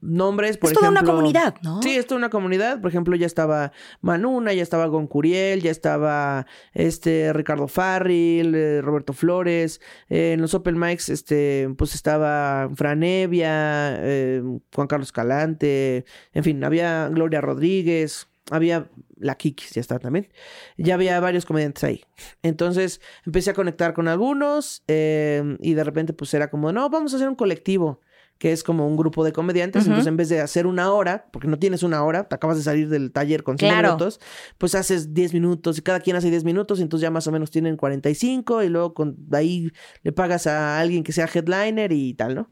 nombres, 0.00 0.56
por 0.56 0.70
es 0.70 0.74
toda 0.78 0.90
una 0.90 1.00
ejemplo- 1.00 1.14
comunidad, 1.16 1.54
¿no? 1.62 1.82
Sí, 1.82 1.96
es 1.96 2.06
toda 2.06 2.18
una 2.18 2.30
comunidad. 2.30 2.80
Por 2.80 2.90
ejemplo, 2.90 3.14
ya 3.14 3.26
estaba 3.26 3.72
Manuna, 4.00 4.54
ya 4.54 4.62
estaba 4.62 4.86
Goncuriel, 4.86 5.60
ya 5.60 5.70
estaba 5.70 6.46
este 6.72 7.32
Ricardo 7.34 7.68
Farril, 7.68 8.54
eh, 8.54 8.80
Roberto 8.80 9.12
Flores. 9.12 9.80
Eh, 10.08 10.32
en 10.32 10.40
los 10.40 10.54
Open 10.54 10.78
Mics, 10.78 11.08
este, 11.10 11.68
pues 11.76 11.94
estaba 11.94 12.70
Fran 12.74 13.02
Evia, 13.02 13.96
eh, 13.98 14.42
Juan 14.74 14.86
Carlos 14.88 15.12
Calante, 15.12 16.04
en 16.32 16.42
fin, 16.44 16.64
había 16.64 17.08
Gloria 17.08 17.40
Rodríguez, 17.40 18.28
había 18.50 18.88
la 19.18 19.36
Kikis, 19.36 19.70
ya 19.72 19.80
está 19.80 19.98
también. 19.98 20.28
Ya 20.76 20.94
había 20.94 21.18
varios 21.20 21.46
comediantes 21.46 21.82
ahí. 21.84 22.04
Entonces 22.42 23.00
empecé 23.24 23.50
a 23.50 23.54
conectar 23.54 23.94
con 23.94 24.08
algunos 24.08 24.82
eh, 24.88 25.56
y 25.60 25.74
de 25.74 25.84
repente 25.84 26.12
pues 26.12 26.32
era 26.34 26.50
como, 26.50 26.72
no, 26.72 26.88
vamos 26.90 27.12
a 27.12 27.16
hacer 27.16 27.28
un 27.28 27.34
colectivo 27.34 28.00
que 28.38 28.52
es 28.52 28.62
como 28.62 28.86
un 28.86 28.96
grupo 28.98 29.24
de 29.24 29.32
comediantes. 29.32 29.84
Entonces, 29.86 30.06
en 30.06 30.18
vez 30.18 30.28
de 30.28 30.42
hacer 30.42 30.66
una 30.66 30.92
hora, 30.92 31.26
porque 31.32 31.48
no 31.48 31.58
tienes 31.58 31.82
una 31.82 32.04
hora, 32.04 32.28
te 32.28 32.34
acabas 32.34 32.58
de 32.58 32.62
salir 32.62 32.90
del 32.90 33.10
taller 33.10 33.42
con 33.42 33.56
5 33.56 33.70
Claro. 33.70 33.88
minutos, 33.88 34.20
pues 34.58 34.74
haces 34.74 35.14
10 35.14 35.32
minutos 35.32 35.78
y 35.78 35.80
cada 35.80 36.00
quien 36.00 36.16
hace 36.16 36.28
10 36.30 36.44
minutos, 36.44 36.78
y 36.78 36.82
entonces 36.82 37.02
ya 37.02 37.10
más 37.10 37.26
o 37.26 37.32
menos 37.32 37.50
tienen 37.50 37.78
45 37.78 38.62
y 38.62 38.68
luego 38.68 38.92
con, 38.92 39.14
de 39.18 39.38
ahí 39.38 39.70
le 40.02 40.12
pagas 40.12 40.46
a 40.46 40.78
alguien 40.78 41.02
que 41.02 41.12
sea 41.12 41.26
headliner 41.32 41.92
y 41.92 42.12
tal, 42.12 42.34
¿no? 42.34 42.50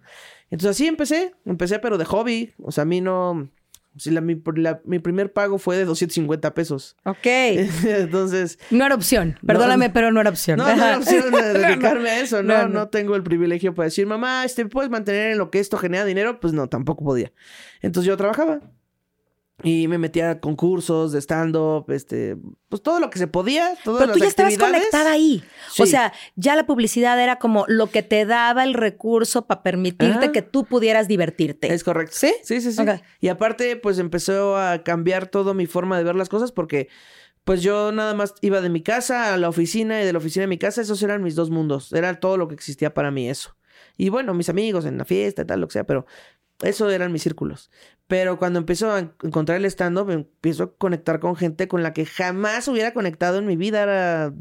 Entonces 0.48 0.70
así 0.70 0.86
empecé, 0.86 1.34
empecé 1.44 1.78
pero 1.80 1.98
de 1.98 2.06
hobby, 2.06 2.54
o 2.62 2.72
sea, 2.72 2.82
a 2.82 2.86
mí 2.86 3.02
no... 3.02 3.50
Si 3.96 4.10
la, 4.10 4.20
mi, 4.20 4.42
la- 4.56 4.80
mi 4.84 4.98
primer 4.98 5.32
pago 5.32 5.58
fue 5.58 5.76
de 5.76 5.84
250 5.84 6.52
pesos. 6.54 6.96
Ok. 7.04 7.16
Entonces, 7.84 8.58
No 8.70 8.84
era 8.86 8.94
opción. 8.94 9.38
Perdóname, 9.46 9.90
pero 9.90 10.10
no 10.10 10.20
era 10.20 10.30
opción. 10.30 10.58
no, 10.58 10.68
era 10.68 10.98
opción 10.98 11.30
de 11.32 11.52
dedicarme 11.52 12.10
a 12.10 12.20
eso, 12.20 12.42
no, 12.42 12.54
No, 12.54 12.62
no, 12.62 12.68
no. 12.80 12.88
tengo 12.88 13.14
el 13.16 13.22
privilegio 13.22 13.74
para 13.74 13.84
decir, 13.86 14.06
mamá, 14.06 14.44
este, 14.44 14.66
¿puedes 14.66 14.90
mantener 14.90 15.32
en 15.32 15.38
lo 15.38 15.50
que 15.50 15.60
esto 15.60 15.76
genera 15.78 16.04
dinero? 16.04 16.40
Pues 16.40 16.52
no, 16.52 16.68
tampoco 16.68 17.04
podía. 17.04 17.32
Entonces 17.82 18.08
yo 18.08 18.16
trabajaba 18.16 18.60
y 19.62 19.86
me 19.86 19.98
metía 19.98 20.30
a 20.30 20.40
concursos 20.40 21.12
de 21.12 21.20
stand-up, 21.20 21.88
este, 21.90 22.36
pues 22.68 22.82
todo 22.82 22.98
lo 22.98 23.08
que 23.08 23.18
se 23.20 23.28
podía, 23.28 23.74
todas 23.84 24.00
Pero 24.00 24.08
las 24.08 24.16
tú 24.18 24.22
ya 24.24 24.28
estabas 24.28 24.58
conectada 24.58 25.12
ahí. 25.12 25.44
O 25.78 25.84
Sí. 25.84 25.90
sea, 25.92 26.12
ya 26.34 26.56
la 26.56 26.66
publicidad 26.66 27.22
era 27.22 27.36
como 27.38 27.64
lo 27.68 27.86
que 27.88 28.02
te 28.02 28.26
daba 28.26 28.64
el 28.64 28.74
recurso 28.74 29.46
para 29.46 29.62
permitirte 29.62 30.24
Ajá. 30.24 30.32
que 30.32 30.42
tú 30.42 30.64
pudieras 30.64 31.06
divertirte. 31.06 31.72
Es 31.72 31.84
correcto. 31.84 32.16
¿Sí? 32.18 32.34
Sí, 32.42 32.60
sí, 32.60 32.72
sí. 32.72 32.82
Y 33.20 33.28
aparte, 33.28 33.76
pues 33.76 33.98
empezó 34.00 34.56
a 34.56 34.82
cambiar 34.82 35.28
toda 35.28 35.54
mi 35.54 35.66
forma 35.66 35.98
de 35.98 36.04
ver 36.04 36.16
las 36.16 36.28
cosas 36.28 36.50
porque, 36.50 36.88
pues 37.44 37.62
yo 37.62 37.92
nada 37.92 38.12
más 38.14 38.34
iba 38.40 38.60
de 38.60 38.70
mi 38.70 38.82
casa 38.82 39.34
a 39.34 39.36
la 39.36 39.48
oficina 39.48 40.02
y 40.02 40.04
de 40.04 40.12
la 40.12 40.18
oficina 40.18 40.46
a 40.46 40.48
mi 40.48 40.58
casa, 40.58 40.80
esos 40.80 41.00
eran 41.02 41.22
mis 41.22 41.36
dos 41.36 41.50
mundos. 41.50 41.92
Era 41.92 42.18
todo 42.18 42.36
lo 42.38 42.48
que 42.48 42.54
existía 42.54 42.92
para 42.92 43.12
mí 43.12 43.28
eso. 43.30 43.54
Y 43.96 44.08
bueno, 44.08 44.34
mis 44.34 44.48
amigos 44.48 44.84
en 44.84 44.98
la 44.98 45.04
fiesta 45.04 45.42
y 45.42 45.44
tal, 45.44 45.60
lo 45.60 45.68
que 45.68 45.74
sea, 45.74 45.84
pero 45.84 46.06
eso 46.62 46.88
eran 46.90 47.12
mis 47.12 47.22
círculos. 47.22 47.70
Pero 48.06 48.38
cuando 48.38 48.58
empiezo 48.58 48.92
a 48.92 48.98
encontrar 48.98 49.58
el 49.58 49.64
stand-up, 49.64 50.10
empiezo 50.10 50.64
a 50.64 50.74
conectar 50.74 51.20
con 51.20 51.36
gente 51.36 51.68
con 51.68 51.82
la 51.82 51.92
que 51.92 52.04
jamás 52.04 52.68
hubiera 52.68 52.92
conectado 52.92 53.38
en 53.38 53.46
mi 53.46 53.56
vida. 53.56 53.82
Era 53.82 54.32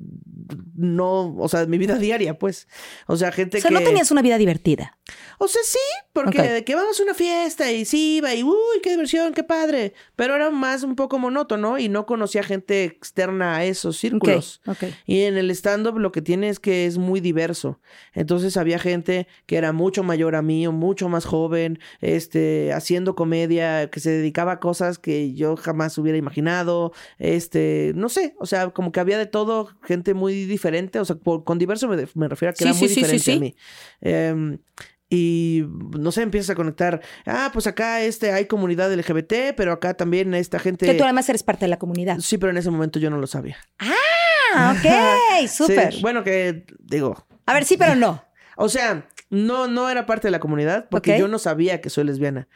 no, 0.75 1.35
o 1.37 1.47
sea, 1.47 1.65
mi 1.65 1.77
vida 1.77 1.95
diaria, 1.99 2.37
pues. 2.37 2.67
O 3.07 3.15
sea, 3.15 3.31
gente 3.31 3.57
O 3.57 3.61
sea, 3.61 3.69
que. 3.69 3.75
no 3.75 3.81
tenías 3.81 4.11
una 4.11 4.21
vida 4.21 4.37
divertida. 4.37 4.97
O 5.37 5.47
sea, 5.47 5.61
sí, 5.63 5.79
porque 6.13 6.41
de 6.41 6.63
que 6.63 6.75
vamos 6.75 6.99
a 6.99 7.03
una 7.03 7.13
fiesta 7.13 7.71
y 7.71 7.85
sí 7.85 8.17
iba 8.17 8.33
y 8.33 8.43
uy, 8.43 8.79
qué 8.81 8.91
diversión, 8.91 9.33
qué 9.33 9.43
padre. 9.43 9.93
Pero 10.15 10.35
era 10.35 10.49
más 10.51 10.83
un 10.83 10.95
poco 10.95 11.19
monótono 11.19 11.77
y 11.77 11.89
no 11.89 12.05
conocía 12.05 12.43
gente 12.43 12.83
externa 12.83 13.57
a 13.57 13.65
esos 13.65 13.97
círculos. 13.97 14.61
Ok, 14.65 14.83
ok. 14.83 14.93
Y 15.05 15.21
en 15.21 15.37
el 15.37 15.51
stand-up 15.51 15.97
lo 15.97 16.11
que 16.11 16.21
tiene 16.21 16.49
es 16.49 16.59
que 16.59 16.85
es 16.85 16.97
muy 16.97 17.19
diverso. 17.19 17.79
Entonces 18.13 18.57
había 18.57 18.79
gente 18.79 19.27
que 19.45 19.57
era 19.57 19.73
mucho 19.73 20.03
mayor 20.03 20.35
a 20.35 20.41
mí 20.41 20.65
o 20.65 20.71
mucho 20.71 21.09
más 21.09 21.25
joven, 21.25 21.79
este, 21.99 22.71
haciendo 22.73 23.15
comedia, 23.15 23.53
que 23.91 23.99
se 23.99 24.09
dedicaba 24.11 24.53
a 24.53 24.59
cosas 24.59 24.99
que 24.99 25.33
yo 25.33 25.55
jamás 25.57 25.97
hubiera 25.97 26.17
imaginado. 26.17 26.91
Este, 27.17 27.91
no 27.95 28.09
sé, 28.09 28.35
o 28.39 28.45
sea, 28.45 28.69
como 28.71 28.91
que 28.91 28.99
había 28.99 29.17
de 29.17 29.25
todo, 29.25 29.69
gente 29.83 30.13
muy 30.13 30.45
diferente. 30.45 30.99
O 30.99 31.05
sea, 31.05 31.15
por- 31.15 31.43
con 31.43 31.57
diverso 31.59 31.87
me, 31.87 32.07
me 32.15 32.27
refiero 32.27 32.51
a 32.51 32.53
que 32.53 32.63
Sí, 32.63 32.69
era 32.69 32.73
muy 32.73 32.87
sí, 32.87 32.87
sí, 32.87 32.93
sí, 32.95 33.01
diferente 33.17 33.31
a 33.33 33.39
mí. 33.39 33.55
Em, 34.01 34.57
y 35.09 35.63
no 35.99 36.11
sé, 36.11 36.23
empiezas 36.23 36.49
a 36.49 36.55
conectar. 36.55 37.01
Ah, 37.25 37.51
pues 37.53 37.67
acá 37.67 38.01
este 38.01 38.31
hay 38.31 38.45
comunidad 38.45 38.91
LGBT, 38.91 39.53
pero 39.55 39.71
acá 39.71 39.93
también 39.93 40.33
esta 40.33 40.57
gente. 40.57 40.85
Que 40.87 40.95
tú 40.95 41.03
además 41.03 41.29
eres 41.29 41.43
parte 41.43 41.65
de 41.65 41.69
la 41.69 41.77
comunidad. 41.77 42.17
Sí, 42.19 42.37
pero 42.39 42.49
en 42.51 42.57
ese 42.57 42.71
momento 42.71 42.97
yo 42.99 43.09
no 43.11 43.17
lo 43.19 43.27
sabía. 43.27 43.57
Ah, 44.55 44.75
ok, 44.75 45.47
súper. 45.49 45.95
Bueno, 46.01 46.23
que 46.23 46.65
digo, 46.79 47.25
A 47.45 47.53
ver, 47.53 47.65
sí, 47.65 47.77
pero 47.77 47.95
no. 47.95 48.23
o 48.57 48.69
sea, 48.69 49.07
no, 49.29 49.67
no 49.67 49.89
era 49.89 50.05
parte 50.05 50.27
de 50.27 50.31
la 50.31 50.39
comunidad 50.39 50.87
porque 50.89 51.13
Ok. 51.13 51.19
yo 51.19 51.27
no 51.27 51.37
sabía 51.39 51.81
que 51.81 51.89
soy 51.89 52.05
lesbiana. 52.05 52.47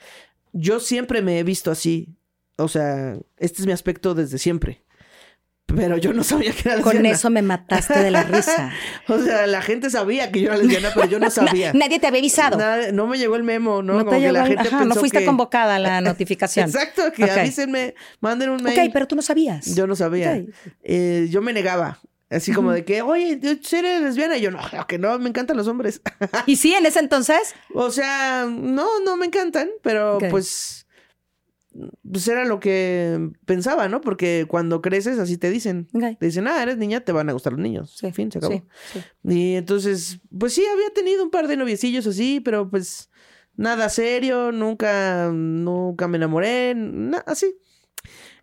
Yo 0.54 0.80
siempre 0.80 1.22
me 1.22 1.40
he 1.40 1.44
visto 1.44 1.72
así. 1.72 2.16
O 2.58 2.68
sea, 2.68 3.16
este 3.38 3.62
es 3.62 3.66
mi 3.68 3.72
aspecto 3.72 4.16
desde 4.16 4.38
siempre. 4.40 4.84
pero 5.68 5.98
yo 5.98 6.14
no 6.14 6.24
sabía 6.24 6.54
que 6.54 6.70
era 6.70 6.82
Con 6.82 6.94
lesbiana. 6.94 7.16
eso 7.16 7.30
me 7.30 7.42
mataste 7.42 8.00
de 8.00 8.10
la 8.10 8.24
risa. 8.24 8.72
O 9.10 9.20
sea, 9.20 9.46
la 9.48 9.62
gente 9.62 9.90
sabía 9.90 10.32
que 10.32 10.40
yo 10.42 10.48
era 10.48 10.58
lesbiana, 10.58 10.90
pero 10.96 11.08
yo 11.08 11.20
no 11.20 11.30
sabía. 11.30 11.74
Nadie 11.74 12.00
te 12.00 12.08
había 12.08 12.20
avisado. 12.20 12.58
Nada- 12.58 12.92
no 12.94 13.06
me 13.06 13.18
llegó 13.18 13.36
el 13.36 13.44
memo, 13.44 13.84
¿no? 13.84 13.94
No, 13.94 14.00
Como 14.00 14.12
te 14.12 14.16
que 14.18 14.22
llegó 14.22 14.34
la 14.34 14.46
gente 14.48 14.68
ajá, 14.70 14.86
no 14.86 14.96
fuiste 14.96 15.20
que- 15.20 15.26
convocada 15.26 15.76
a 15.76 15.80
la 15.80 16.02
notificación. 16.10 16.66
Exacto, 16.70 17.12
que 17.14 17.30
avísenme, 17.30 17.94
manden 18.22 18.50
un 18.50 18.64
mail. 18.64 18.80
Ok, 18.80 18.90
pero 18.94 19.08
tú 19.08 19.16
no 19.16 19.22
sabías. 19.22 19.76
Yo 19.76 19.86
no 19.88 19.96
sabía. 19.96 20.42
Eh, 20.84 21.28
yo 21.30 21.42
me 21.42 21.52
negaba. 21.54 22.00
Así 22.30 22.52
como 22.52 22.72
de 22.72 22.84
que, 22.84 23.02
oye, 23.02 23.38
¿tú 23.38 23.76
eres 23.76 24.02
lesbiana? 24.02 24.38
Y 24.38 24.42
yo, 24.42 24.52
no, 24.52 24.60
que 24.88 24.98
no, 24.98 25.18
me 25.18 25.30
encantan 25.30 25.56
los 25.56 25.68
hombres. 25.68 26.02
¿Y 26.46 26.58
sí, 26.58 26.74
en 26.74 26.86
ese 26.86 27.00
entonces? 27.00 27.56
o 27.74 27.90
sea, 27.90 28.46
no, 28.50 29.00
no 29.00 29.16
me 29.16 29.26
encantan, 29.28 29.70
pero 29.82 30.18
pues, 30.30 30.88
pues 32.12 32.28
era 32.28 32.44
lo 32.46 32.60
que 32.60 33.30
pensaba, 33.46 33.88
¿no? 33.88 34.02
Porque 34.02 34.46
cuando 34.48 34.82
creces 34.82 35.20
así 35.20 35.38
te 35.38 35.50
dicen. 35.50 35.88
Te 36.20 36.26
dicen, 36.26 36.48
ah, 36.48 36.62
eres 36.62 36.78
niña, 36.78 37.02
te 37.02 37.12
van 37.12 37.30
a 37.30 37.34
gustar 37.34 37.54
los 37.54 37.62
niños. 37.62 37.96
Sí, 37.98 38.08
En 38.08 38.14
fin, 38.14 38.32
se 38.32 38.40
acabó. 38.40 38.54
sí, 38.56 38.64
sí. 38.94 39.00
Y 39.24 39.56
entonces, 39.56 40.20
pues 40.38 40.54
sí, 40.54 40.66
había 40.66 40.90
tenido 40.94 41.24
un 41.24 41.30
par 41.30 41.48
de 41.48 41.56
noviecillos 41.58 42.08
así, 42.08 42.42
pero 42.44 42.70
pues 42.70 43.10
nada 43.56 43.90
serio, 43.90 44.52
nunca, 44.52 45.30
nunca 45.34 46.08
me 46.08 46.18
enamoré, 46.18 46.74
na- 46.76 47.24
así. 47.26 47.56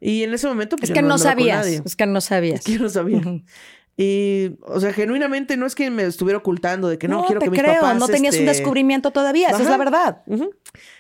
Y 0.01 0.23
en 0.23 0.35
ese 0.35 0.47
momento, 0.47 0.77
pues 0.77 0.91
Es 0.91 0.95
que 0.95 1.03
no, 1.03 1.19
sabías. 1.19 1.67
Es 1.67 1.97
que 1.97 2.07
no 2.07 2.21
sabías. 2.21 2.61
Es 2.61 2.67
que 2.67 2.73
yo 2.73 2.83
no 2.83 2.89
sabía. 2.89 3.23
Y, 3.97 4.57
o 4.63 4.81
sea, 4.81 4.93
genuinamente 4.93 5.57
no 5.57 5.67
es 5.67 5.75
que 5.77 5.89
me 5.91 6.03
estuviera 6.05 6.39
ocultando 6.39 6.89
de 6.89 6.99
que 6.99 7.07
no, 7.07 7.19
No, 7.19 7.27
quiero 7.27 7.39
te 7.39 7.45
que 7.47 7.51
mis 7.51 7.61
creo. 7.61 7.75
papás, 7.75 7.97
no 7.97 8.09
tenías 8.09 8.35
un 8.35 8.41
este, 8.41 8.59
descubrimiento 8.59 9.13
todavía. 9.13 9.51
Esa 9.51 9.63
es 9.63 9.69
la 9.69 9.77
verdad. 9.77 10.23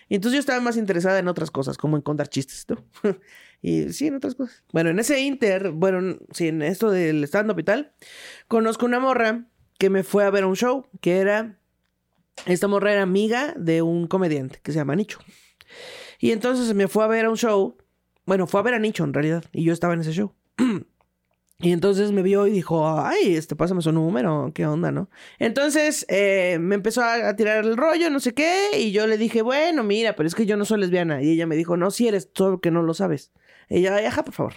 Y 0.09 0.15
entonces 0.15 0.35
yo 0.37 0.41
estaba 0.41 0.61
más 0.61 0.77
interesada 0.77 1.19
en 1.19 1.27
otras 1.27 1.51
cosas, 1.51 1.77
como 1.77 1.97
en 1.97 2.03
contar 2.03 2.29
chistes, 2.29 2.67
¿no? 2.69 2.85
y 3.63 3.93
sí, 3.93 4.07
en 4.07 4.15
otras 4.15 4.37
cosas. 4.37 4.63
Bueno, 4.73 4.91
en 4.91 4.99
ese 5.01 5.21
inter, 5.21 5.73
bueno, 5.73 6.19
sí, 6.31 6.49
en 6.49 6.63
esto 6.63 6.91
del 6.91 7.25
stand-up 7.25 7.59
y 7.59 7.65
tal, 7.65 7.93
conozco 8.47 8.87
una 8.87 9.01
morra 9.01 9.47
que 9.79 9.91
me 9.91 10.05
fue 10.05 10.25
a 10.25 10.31
ver 10.31 10.45
a 10.45 10.47
un 10.47 10.55
show, 10.55 10.87
que 11.01 11.19
era, 11.19 11.59
esta 12.47 12.69
morra 12.69 12.93
era 12.93 13.03
amiga 13.03 13.55
de 13.57 13.83
un 13.83 14.07
comediante 14.07 14.61
que 14.63 14.71
se 14.71 14.79
llama 14.79 14.95
Nicho. 14.95 15.19
Y 16.21 16.31
entonces 16.31 16.73
me 16.75 16.87
fue 16.87 17.03
a 17.03 17.09
ver 17.09 17.25
a 17.25 17.31
un 17.31 17.37
show, 17.37 17.77
bueno, 18.27 18.47
fue 18.47 18.61
a 18.61 18.63
ver 18.63 18.75
a 18.75 18.79
Nicho 18.79 19.05
en 19.05 19.15
realidad, 19.15 19.45
y 19.53 19.65
yo 19.65 19.73
estaba 19.73 19.95
en 19.95 20.01
ese 20.01 20.13
show. 20.13 20.33
Y 21.61 21.71
entonces 21.73 22.11
me 22.11 22.23
vio 22.23 22.47
y 22.47 22.51
dijo, 22.51 22.99
ay, 22.99 23.37
este, 23.37 23.55
pásame 23.55 23.81
su 23.81 23.93
número, 23.93 24.51
qué 24.55 24.67
onda, 24.67 24.91
¿no? 24.91 25.09
Entonces 25.39 26.05
eh, 26.09 26.59
me 26.61 26.75
empezó 26.75 27.03
a, 27.03 27.35
tirar 27.37 27.65
el 27.65 27.77
rollo, 27.77 28.11
no 28.11 28.19
sé 28.19 28.35
qué, 28.35 28.71
y 28.77 28.91
yo 28.91 29.07
le 29.07 29.17
dije, 29.17 29.41
bueno, 29.41 29.85
mira, 29.85 30.17
pero 30.17 30.27
es 30.27 30.35
que 30.35 30.47
yo 30.47 30.57
no 30.57 30.65
soy 30.65 30.81
lesbiana. 30.81 31.23
Y 31.23 31.31
ella 31.31 31.47
me 31.47 31.57
dijo, 31.57 31.77
no, 31.77 31.91
si 31.93 32.09
eres, 32.09 32.29
solo 32.35 32.61
que 32.61 32.71
no 32.73 32.83
lo 32.83 32.93
sabes. 32.93 33.33
Ella, 33.69 33.95
"Ay, 33.97 34.05
ajá, 34.05 34.25
por 34.25 34.35
favor. 34.35 34.55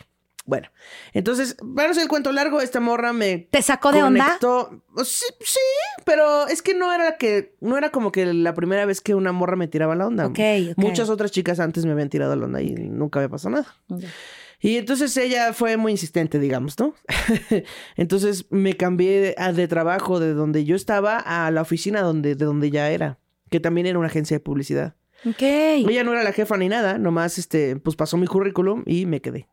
Bueno, 0.48 0.70
entonces, 1.12 1.58
para 1.76 1.90
no 1.90 1.92
hacer 1.92 2.04
el 2.04 2.10
cuento 2.10 2.32
largo, 2.32 2.62
esta 2.62 2.80
morra 2.80 3.12
me 3.12 3.50
¿Te 3.52 3.62
sacó 3.62 3.92
de 3.92 4.02
onda? 4.02 4.26
conectó. 4.26 4.82
Sí, 5.04 5.26
sí, 5.42 5.60
pero 6.06 6.48
es 6.48 6.62
que 6.62 6.74
no 6.74 6.94
era 6.94 7.18
que, 7.18 7.58
no 7.60 7.78
era 7.78 7.92
como 7.92 8.14
que 8.14 8.26
la 8.34 8.54
primera 8.54 8.86
vez 8.86 9.02
que 9.02 9.14
una 9.14 9.34
morra 9.34 9.58
me 9.58 9.68
tiraba 9.68 9.94
la 9.96 10.08
onda. 10.08 10.26
Ok, 10.26 10.40
ok. 10.72 10.78
Muchas 10.78 11.10
otras 11.10 11.32
chicas 11.32 11.60
antes 11.60 11.86
me 11.86 11.92
habían 11.92 12.10
tirado 12.10 12.34
la 12.38 12.46
onda 12.46 12.62
y 12.62 12.72
nunca 12.72 13.20
había 13.20 13.28
pasado 13.28 13.58
nada. 13.58 13.76
Y 14.62 14.78
entonces 14.78 15.16
ella 15.18 15.52
fue 15.52 15.76
muy 15.76 15.92
insistente, 15.92 16.40
digamos, 16.40 16.80
¿no? 16.80 16.96
entonces 17.98 18.46
me 18.50 18.78
cambié 18.78 19.36
de 19.54 19.68
trabajo 19.68 20.22
de 20.22 20.34
donde 20.34 20.64
yo 20.64 20.78
estaba 20.78 21.18
a 21.18 21.52
la 21.52 21.62
oficina 21.62 22.02
donde, 22.02 22.36
de 22.36 22.46
donde 22.46 22.72
ya 22.72 22.90
era, 22.90 23.20
que 23.50 23.60
también 23.60 23.86
era 23.86 24.00
una 24.00 24.08
agencia 24.08 24.38
de 24.38 24.40
publicidad. 24.40 24.96
Ok. 25.26 25.42
Ella 25.42 26.06
no 26.06 26.14
era 26.14 26.24
la 26.24 26.32
jefa 26.32 26.56
ni 26.56 26.70
nada, 26.70 26.98
nomás 26.98 27.38
este, 27.38 27.76
pues 27.76 27.98
pasó 27.98 28.16
mi 28.16 28.28
currículum 28.28 28.84
y 28.86 29.06
me 29.06 29.20
quedé. 29.20 29.50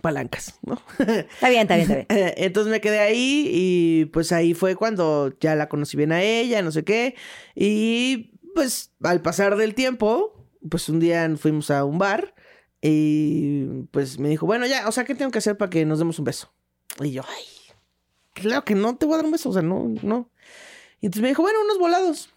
Palancas, 0.00 0.58
¿no? 0.62 0.80
Está 0.98 1.48
bien, 1.48 1.62
está 1.62 1.76
bien, 1.76 1.90
está 1.90 2.14
bien. 2.14 2.34
Entonces 2.36 2.70
me 2.70 2.80
quedé 2.80 3.00
ahí 3.00 3.48
y 3.52 4.04
pues 4.06 4.32
ahí 4.32 4.54
fue 4.54 4.76
cuando 4.76 5.32
ya 5.40 5.54
la 5.54 5.68
conocí 5.68 5.96
bien 5.96 6.12
a 6.12 6.22
ella, 6.22 6.62
no 6.62 6.72
sé 6.72 6.84
qué. 6.84 7.14
Y 7.54 8.38
pues 8.54 8.92
al 9.02 9.22
pasar 9.22 9.56
del 9.56 9.74
tiempo, 9.74 10.46
pues 10.68 10.88
un 10.88 11.00
día 11.00 11.28
fuimos 11.36 11.70
a 11.70 11.84
un 11.84 11.98
bar 11.98 12.34
y 12.80 13.64
pues 13.90 14.18
me 14.18 14.28
dijo, 14.28 14.46
bueno, 14.46 14.66
ya, 14.66 14.88
o 14.88 14.92
sea, 14.92 15.04
¿qué 15.04 15.14
tengo 15.14 15.30
que 15.30 15.38
hacer 15.38 15.56
para 15.56 15.70
que 15.70 15.84
nos 15.84 15.98
demos 15.98 16.18
un 16.18 16.24
beso? 16.24 16.52
Y 17.00 17.12
yo, 17.12 17.22
ay, 17.28 17.44
claro 18.32 18.64
que 18.64 18.74
no 18.74 18.96
te 18.96 19.06
voy 19.06 19.14
a 19.14 19.16
dar 19.18 19.26
un 19.26 19.32
beso, 19.32 19.50
o 19.50 19.52
sea, 19.52 19.62
no, 19.62 19.92
no. 20.02 20.30
Y 21.00 21.06
entonces 21.06 21.22
me 21.22 21.28
dijo, 21.28 21.42
bueno, 21.42 21.60
unos 21.62 21.78
volados. 21.78 22.30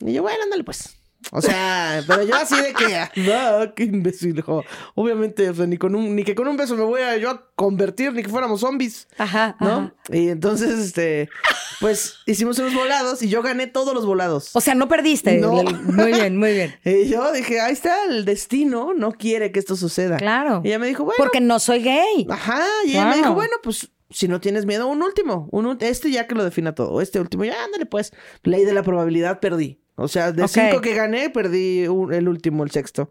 Y 0.00 0.12
yo, 0.12 0.22
bueno, 0.22 0.42
ándale 0.42 0.64
pues. 0.64 0.95
O 1.32 1.42
sea, 1.42 2.02
pero 2.06 2.22
yo 2.22 2.34
así 2.36 2.54
de 2.60 2.72
que, 2.72 2.86
no, 3.22 3.74
qué 3.74 3.84
imbécil. 3.84 4.40
jo. 4.42 4.64
Obviamente, 4.94 5.48
o 5.50 5.54
sea, 5.54 5.66
ni, 5.66 5.76
con 5.76 5.94
un, 5.94 6.14
ni 6.14 6.24
que 6.24 6.34
con 6.34 6.46
un 6.48 6.56
beso 6.56 6.76
me 6.76 6.84
voy 6.84 7.00
a 7.02 7.16
yo 7.16 7.30
a 7.30 7.50
convertir, 7.54 8.12
ni 8.12 8.22
que 8.22 8.28
fuéramos 8.28 8.60
zombies. 8.60 9.08
Ajá, 9.18 9.56
¿no? 9.60 9.66
ajá. 9.68 9.94
Y 10.12 10.28
entonces, 10.28 10.78
este, 10.78 11.28
pues 11.80 12.16
hicimos 12.26 12.58
unos 12.58 12.74
volados 12.74 13.22
y 13.22 13.28
yo 13.28 13.42
gané 13.42 13.66
todos 13.66 13.94
los 13.94 14.06
volados. 14.06 14.50
O 14.54 14.60
sea, 14.60 14.74
no 14.74 14.88
perdiste. 14.88 15.38
No. 15.38 15.62
Muy 15.62 16.12
bien, 16.12 16.36
muy 16.36 16.52
bien. 16.52 16.74
Y 16.84 17.08
yo 17.08 17.32
dije, 17.32 17.60
ahí 17.60 17.72
está, 17.72 18.04
el 18.08 18.24
destino 18.24 18.94
no 18.94 19.12
quiere 19.12 19.52
que 19.52 19.58
esto 19.58 19.76
suceda. 19.76 20.16
Claro. 20.16 20.60
Y 20.64 20.68
ella 20.68 20.78
me 20.78 20.86
dijo, 20.86 21.04
bueno, 21.04 21.16
Porque 21.18 21.40
no 21.40 21.58
soy 21.58 21.82
gay. 21.82 22.26
ajá. 22.30 22.62
Y 22.84 22.90
ella 22.92 23.06
me 23.06 23.16
dijo, 23.16 23.34
bueno, 23.34 23.56
pues 23.62 23.90
si 24.10 24.28
no 24.28 24.40
tienes 24.40 24.66
miedo, 24.66 24.86
un 24.86 25.02
último. 25.02 25.48
Un, 25.50 25.76
este 25.80 26.10
ya 26.10 26.26
que 26.26 26.34
lo 26.34 26.44
defina 26.44 26.74
todo. 26.74 27.00
Este 27.00 27.20
último, 27.20 27.44
ya 27.44 27.64
ándale, 27.64 27.86
pues. 27.86 28.12
Ley 28.42 28.64
de 28.64 28.72
la 28.72 28.82
probabilidad, 28.82 29.40
perdí. 29.40 29.80
O 29.96 30.08
sea, 30.08 30.30
de 30.32 30.46
cinco 30.46 30.80
que 30.80 30.94
gané, 30.94 31.30
perdí 31.30 31.88
un- 31.88 32.12
el 32.12 32.28
último, 32.28 32.62
el 32.64 32.70
sexto. 32.70 33.10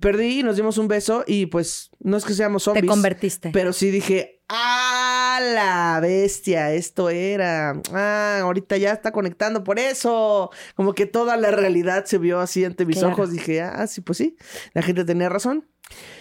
Perdí, 0.00 0.44
nos 0.44 0.54
dimos 0.56 0.78
un 0.78 0.86
beso 0.86 1.24
y 1.26 1.46
pues 1.46 1.90
no 1.98 2.16
es 2.16 2.24
que 2.24 2.34
seamos 2.34 2.62
Te 2.62 2.66
zombies. 2.66 2.86
convertiste. 2.86 3.50
Pero 3.52 3.72
sí 3.72 3.90
dije, 3.90 4.40
¡ah, 4.48 5.40
la 5.42 5.98
bestia! 6.00 6.72
Esto 6.72 7.10
era. 7.10 7.80
Ah, 7.92 8.38
ahorita 8.42 8.76
ya 8.76 8.92
está 8.92 9.10
conectando 9.10 9.64
por 9.64 9.80
eso. 9.80 10.50
Como 10.76 10.94
que 10.94 11.06
toda 11.06 11.36
la 11.36 11.50
realidad 11.50 12.04
se 12.04 12.18
vio 12.18 12.38
así 12.38 12.64
ante 12.64 12.86
mis 12.86 12.98
Claro. 12.98 13.14
ojos. 13.14 13.32
Dije, 13.32 13.60
ah, 13.62 13.84
sí, 13.88 14.00
pues 14.00 14.18
sí. 14.18 14.36
La 14.74 14.82
gente 14.82 15.04
tenía 15.04 15.28
razón. 15.28 15.66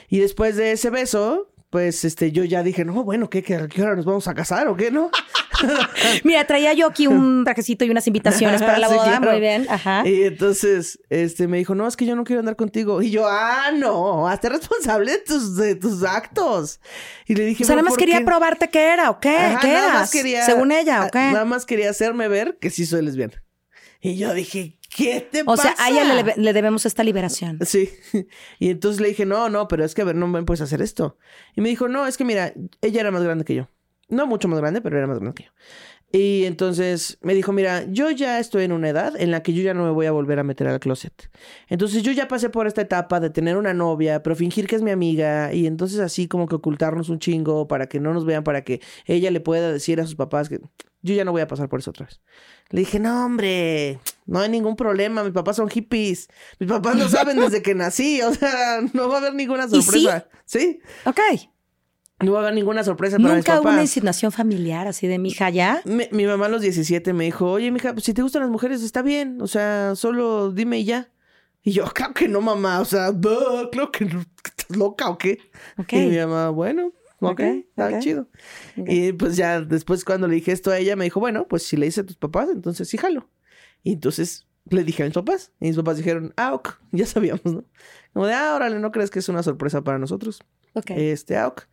Y 0.09 0.19
después 0.19 0.55
de 0.55 0.71
ese 0.71 0.89
beso, 0.89 1.50
pues 1.71 2.05
este, 2.05 2.31
yo 2.31 2.43
ya 2.43 2.61
dije, 2.61 2.85
no, 2.85 3.03
bueno, 3.03 3.29
¿qué, 3.31 3.41
qué, 3.41 3.55
a 3.55 3.67
qué 3.67 3.81
hora 3.81 3.95
nos 3.95 4.05
vamos 4.05 4.27
a 4.27 4.35
casar 4.35 4.67
o 4.67 4.75
qué, 4.75 4.91
no? 4.91 5.09
Mira, 6.23 6.45
traía 6.45 6.73
yo 6.73 6.87
aquí 6.87 7.07
un 7.07 7.43
trajecito 7.43 7.85
y 7.85 7.89
unas 7.89 8.05
invitaciones 8.07 8.61
para 8.61 8.77
la 8.77 8.87
Sí, 8.89 8.93
boda. 8.95 9.05
claro. 9.17 9.31
Muy 9.31 9.39
bien. 9.39 9.65
Ajá. 9.69 10.03
Y 10.07 10.23
entonces, 10.23 10.99
este, 11.09 11.47
me 11.47 11.57
dijo, 11.57 11.73
no, 11.73 11.87
es 11.87 11.95
que 11.95 12.05
yo 12.05 12.15
no 12.15 12.23
quiero 12.23 12.41
andar 12.41 12.55
contigo. 12.55 13.01
Y 13.01 13.09
yo, 13.11 13.25
ah, 13.27 13.71
no, 13.73 14.27
hazte 14.27 14.49
responsable 14.49 15.11
de 15.13 15.17
tus, 15.19 15.55
de 15.55 15.75
tus 15.75 16.03
actos. 16.03 16.79
Y 17.25 17.35
le 17.35 17.45
dije, 17.45 17.63
O 17.63 17.67
sea, 17.67 17.75
nada 17.75 17.83
"¿Pero 17.83 17.91
más 17.91 17.97
quería 17.97 18.19
qué?". 18.19 18.25
probarte 18.25 18.69
qué 18.69 18.85
era 18.93 19.09
o 19.09 19.19
qué. 19.19 19.35
Ajá, 19.37 19.59
¿Qué 19.61 19.67
nada 19.67 19.79
eras? 19.87 19.93
más 20.01 20.11
quería- 20.11 20.45
Según 20.45 20.71
ella, 20.71 21.05
¿o 21.05 21.11
qué? 21.11 21.19
Nada 21.19 21.45
más 21.45 21.65
quería 21.65 21.89
hacerme 21.89 22.27
ver 22.27 22.57
que 22.59 22.69
sí 22.69 22.85
soy 22.85 23.03
lesbiana. 23.03 23.43
Y 24.01 24.17
yo 24.17 24.33
dije, 24.33 24.77
¿qué 24.95 25.27
te 25.31 25.41
O 25.41 25.45
pasa? 25.45 25.75
sea, 25.75 25.85
a 25.85 25.89
ella 25.89 26.23
le, 26.23 26.33
le 26.35 26.53
debemos 26.53 26.85
esta 26.85 27.03
liberación. 27.03 27.59
Sí. 27.65 27.89
Y 28.59 28.69
entonces 28.69 29.01
le 29.01 29.07
dije, 29.09 29.25
no, 29.25 29.49
no, 29.49 29.67
pero 29.67 29.83
es 29.83 29.95
que 29.95 30.01
a 30.01 30.05
ver, 30.05 30.15
no 30.15 30.27
me 30.27 30.43
puedes 30.43 30.61
hacer 30.61 30.81
esto. 30.81 31.17
Y 31.55 31.61
me 31.61 31.69
dijo, 31.69 31.87
no, 31.87 32.05
es 32.07 32.17
que 32.17 32.25
mira, 32.25 32.53
ella 32.81 33.01
era 33.01 33.11
más 33.11 33.23
grande 33.23 33.45
que 33.45 33.55
yo. 33.55 33.69
No 34.09 34.27
mucho 34.27 34.47
más 34.47 34.59
grande, 34.59 34.81
pero 34.81 34.97
era 34.97 35.07
más 35.07 35.19
grande 35.19 35.35
que 35.35 35.43
yo. 35.45 35.51
Y 36.13 36.43
entonces 36.43 37.17
me 37.21 37.33
dijo, 37.33 37.53
mira, 37.53 37.85
yo 37.87 38.11
ya 38.11 38.39
estoy 38.39 38.65
en 38.65 38.73
una 38.73 38.89
edad 38.89 39.13
en 39.17 39.31
la 39.31 39.43
que 39.43 39.53
yo 39.53 39.63
ya 39.63 39.73
no 39.73 39.85
me 39.85 39.91
voy 39.91 40.07
a 40.07 40.11
volver 40.11 40.39
a 40.39 40.43
meter 40.43 40.67
al 40.67 40.81
closet. 40.81 41.31
Entonces 41.69 42.03
yo 42.03 42.11
ya 42.11 42.27
pasé 42.27 42.49
por 42.49 42.67
esta 42.67 42.81
etapa 42.81 43.21
de 43.21 43.29
tener 43.29 43.55
una 43.55 43.73
novia, 43.73 44.21
pero 44.21 44.35
fingir 44.35 44.67
que 44.67 44.75
es 44.75 44.81
mi 44.81 44.91
amiga 44.91 45.53
y 45.53 45.67
entonces 45.67 46.01
así 46.01 46.27
como 46.27 46.47
que 46.49 46.55
ocultarnos 46.55 47.07
un 47.07 47.19
chingo 47.19 47.65
para 47.69 47.87
que 47.87 48.01
no 48.01 48.13
nos 48.13 48.25
vean, 48.25 48.43
para 48.43 48.65
que 48.65 48.81
ella 49.05 49.31
le 49.31 49.39
pueda 49.39 49.71
decir 49.71 50.01
a 50.01 50.05
sus 50.05 50.15
papás 50.15 50.49
que 50.49 50.59
yo 51.01 51.15
ya 51.15 51.23
no 51.23 51.31
voy 51.31 51.41
a 51.43 51.47
pasar 51.47 51.69
por 51.69 51.79
eso 51.79 51.91
otra 51.91 52.07
vez. 52.07 52.19
Le 52.71 52.79
dije, 52.79 52.99
no, 52.99 53.25
hombre, 53.25 53.99
no 54.25 54.39
hay 54.39 54.49
ningún 54.49 54.75
problema. 54.75 55.23
Mis 55.23 55.33
papás 55.33 55.57
son 55.57 55.69
hippies. 55.69 56.27
Mis 56.59 56.69
papás 56.69 56.97
lo 56.97 57.07
saben 57.09 57.39
desde 57.39 57.61
que 57.61 57.75
nací. 57.75 58.21
O 58.21 58.33
sea, 58.33 58.81
no 58.93 59.07
va 59.09 59.15
a 59.15 59.17
haber 59.19 59.33
ninguna 59.33 59.65
¿Y 59.65 59.69
sí? 59.69 59.81
sorpresa. 59.83 60.27
¿Sí? 60.45 60.79
Ok. 61.05 61.19
No 62.21 62.33
va 62.33 62.39
a 62.39 62.41
haber 62.43 62.53
ninguna 62.53 62.83
sorpresa 62.83 63.17
para 63.17 63.35
mis 63.35 63.45
Nunca 63.45 63.59
hubo 63.59 63.69
una 63.69 63.81
insinuación 63.81 64.31
familiar 64.31 64.87
así 64.87 65.07
de 65.07 65.17
mi 65.17 65.29
hija 65.29 65.49
ya. 65.49 65.81
Mi, 65.85 66.07
mi 66.11 66.25
mamá 66.25 66.45
a 66.45 66.49
los 66.49 66.61
17 66.61 67.13
me 67.13 67.25
dijo, 67.25 67.49
oye, 67.51 67.71
mija, 67.71 67.93
pues 67.93 68.05
si 68.05 68.13
te 68.13 68.21
gustan 68.21 68.43
las 68.43 68.51
mujeres 68.51 68.83
está 68.83 69.01
bien. 69.01 69.41
O 69.41 69.47
sea, 69.47 69.95
solo 69.95 70.51
dime 70.51 70.79
y 70.79 70.85
ya. 70.85 71.09
Y 71.63 71.71
yo, 71.71 71.85
claro 71.93 72.13
que 72.13 72.27
no, 72.27 72.41
mamá. 72.41 72.79
O 72.79 72.85
sea, 72.85 73.11
"Duh, 73.11 73.69
claro 73.71 73.91
que 73.91 74.05
no. 74.05 74.21
¿Estás 74.45 74.77
loca 74.77 75.09
o 75.09 75.17
qué? 75.17 75.39
Ok. 75.77 75.93
Y 75.93 76.07
mi 76.07 76.17
mamá, 76.17 76.49
bueno, 76.49 76.91
ok, 77.21 77.31
Ok, 77.31 77.39
está 77.39 77.87
ok. 77.89 77.99
chido. 77.99 78.27
Y 78.75 79.13
pues 79.13 79.35
ya 79.37 79.61
después 79.61 80.03
cuando 80.05 80.27
le 80.27 80.35
dije 80.35 80.51
esto 80.51 80.71
a 80.71 80.77
ella, 80.77 80.95
me 80.95 81.05
dijo, 81.05 81.19
bueno, 81.19 81.47
pues 81.47 81.63
si 81.63 81.77
le 81.77 81.85
dices 81.85 82.03
a 82.03 82.07
tus 82.07 82.17
papás, 82.17 82.49
entonces 82.51 82.87
sí 82.89 82.97
jalo. 82.97 83.29
Y 83.83 83.93
entonces 83.93 84.47
le 84.69 84.83
dije 84.83 85.03
a 85.03 85.05
mis 85.05 85.15
papás. 85.15 85.51
Y 85.59 85.67
mis 85.67 85.75
papás 85.77 85.97
dijeron, 85.97 86.33
ah, 86.37 86.53
ok, 86.53 86.79
ya 86.91 87.05
sabíamos, 87.05 87.45
¿no? 87.45 87.63
Como 88.13 88.27
de, 88.27 88.33
ah, 88.33 88.53
órale, 88.55 88.79
¿no 88.79 88.91
crees 88.91 89.09
que 89.09 89.19
es 89.19 89.29
una 89.29 89.43
sorpresa 89.43 89.81
para 89.83 89.97
nosotros? 89.99 90.41
Ok. 90.73 90.91
Este, 90.91 91.37
ah, 91.37 91.47
ok. 91.47 91.63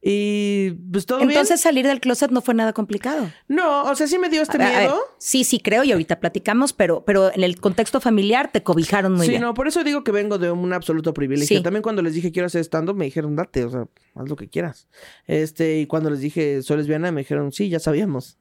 Y 0.00 0.70
pues 0.92 1.06
todo 1.06 1.20
Entonces 1.20 1.48
bien. 1.48 1.58
salir 1.58 1.86
del 1.86 2.00
closet 2.00 2.30
no 2.30 2.40
fue 2.40 2.54
nada 2.54 2.72
complicado. 2.72 3.30
No, 3.48 3.82
o 3.84 3.94
sea, 3.94 4.06
sí 4.06 4.18
me 4.18 4.28
dio 4.28 4.42
este 4.42 4.56
A 4.56 4.58
ver, 4.58 4.66
a 4.68 4.70
ver, 4.70 4.80
miedo. 4.88 5.00
sí, 5.18 5.44
sí 5.44 5.58
creo 5.58 5.82
y 5.84 5.92
ahorita 5.92 6.20
platicamos, 6.20 6.72
pero, 6.72 7.04
pero 7.04 7.34
en 7.34 7.42
el 7.42 7.58
contexto 7.60 8.00
familiar 8.00 8.50
te 8.52 8.62
cobijaron 8.62 9.14
muy 9.14 9.26
sí, 9.26 9.30
bien. 9.32 9.42
no, 9.42 9.54
por 9.54 9.66
eso 9.66 9.82
digo 9.84 10.04
que 10.04 10.12
vengo 10.12 10.38
de 10.38 10.50
un 10.50 10.72
absoluto 10.72 11.12
privilegio. 11.12 11.56
Sí. 11.56 11.62
También 11.62 11.82
cuando 11.82 12.02
les 12.02 12.14
dije 12.14 12.30
quiero 12.30 12.46
hacer 12.46 12.60
stand-up, 12.64 12.96
me 12.96 13.06
dijeron, 13.06 13.34
date, 13.36 13.64
o 13.64 13.70
sea, 13.70 13.88
haz 14.14 14.28
lo 14.28 14.36
que 14.36 14.48
quieras. 14.48 14.88
Este, 15.26 15.80
y 15.80 15.86
cuando 15.86 16.10
les 16.10 16.20
dije 16.20 16.62
soy 16.62 16.76
lesbiana, 16.78 17.10
me 17.10 17.22
dijeron, 17.22 17.50
sí, 17.52 17.68
ya 17.68 17.80
sabíamos. 17.80 18.38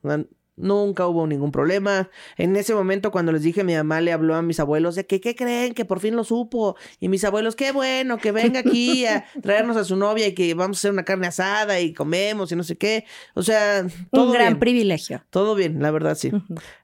Nunca 0.57 1.05
hubo 1.05 1.27
ningún 1.27 1.51
problema. 1.51 2.09
En 2.35 2.55
ese 2.55 2.73
momento, 2.73 3.11
cuando 3.11 3.31
les 3.31 3.43
dije, 3.43 3.63
mi 3.63 3.75
mamá 3.75 4.01
le 4.01 4.11
habló 4.11 4.33
a 4.35 4.41
mis 4.41 4.59
abuelos 4.59 4.95
de 4.95 5.05
que, 5.05 5.21
¿qué 5.21 5.35
creen? 5.35 5.75
Que 5.75 5.85
por 5.85 5.99
fin 5.99 6.15
lo 6.15 6.23
supo. 6.23 6.75
Y 6.99 7.09
mis 7.09 7.23
abuelos, 7.23 7.55
qué 7.55 7.71
bueno, 7.71 8.17
que 8.17 8.31
venga 8.31 8.61
aquí 8.61 9.05
a 9.05 9.25
traernos 9.43 9.77
a 9.77 9.83
su 9.83 9.95
novia 9.95 10.25
y 10.25 10.33
que 10.33 10.51
vamos 10.55 10.77
a 10.77 10.79
hacer 10.79 10.91
una 10.91 11.05
carne 11.05 11.27
asada 11.27 11.79
y 11.79 11.93
comemos 11.93 12.51
y 12.51 12.55
no 12.55 12.63
sé 12.63 12.75
qué. 12.75 13.05
O 13.35 13.43
sea, 13.43 13.85
todo 14.11 14.25
Un 14.27 14.33
gran 14.33 14.47
bien. 14.53 14.59
privilegio. 14.59 15.23
Todo 15.29 15.53
bien, 15.53 15.79
la 15.79 15.91
verdad, 15.91 16.15
sí. 16.15 16.31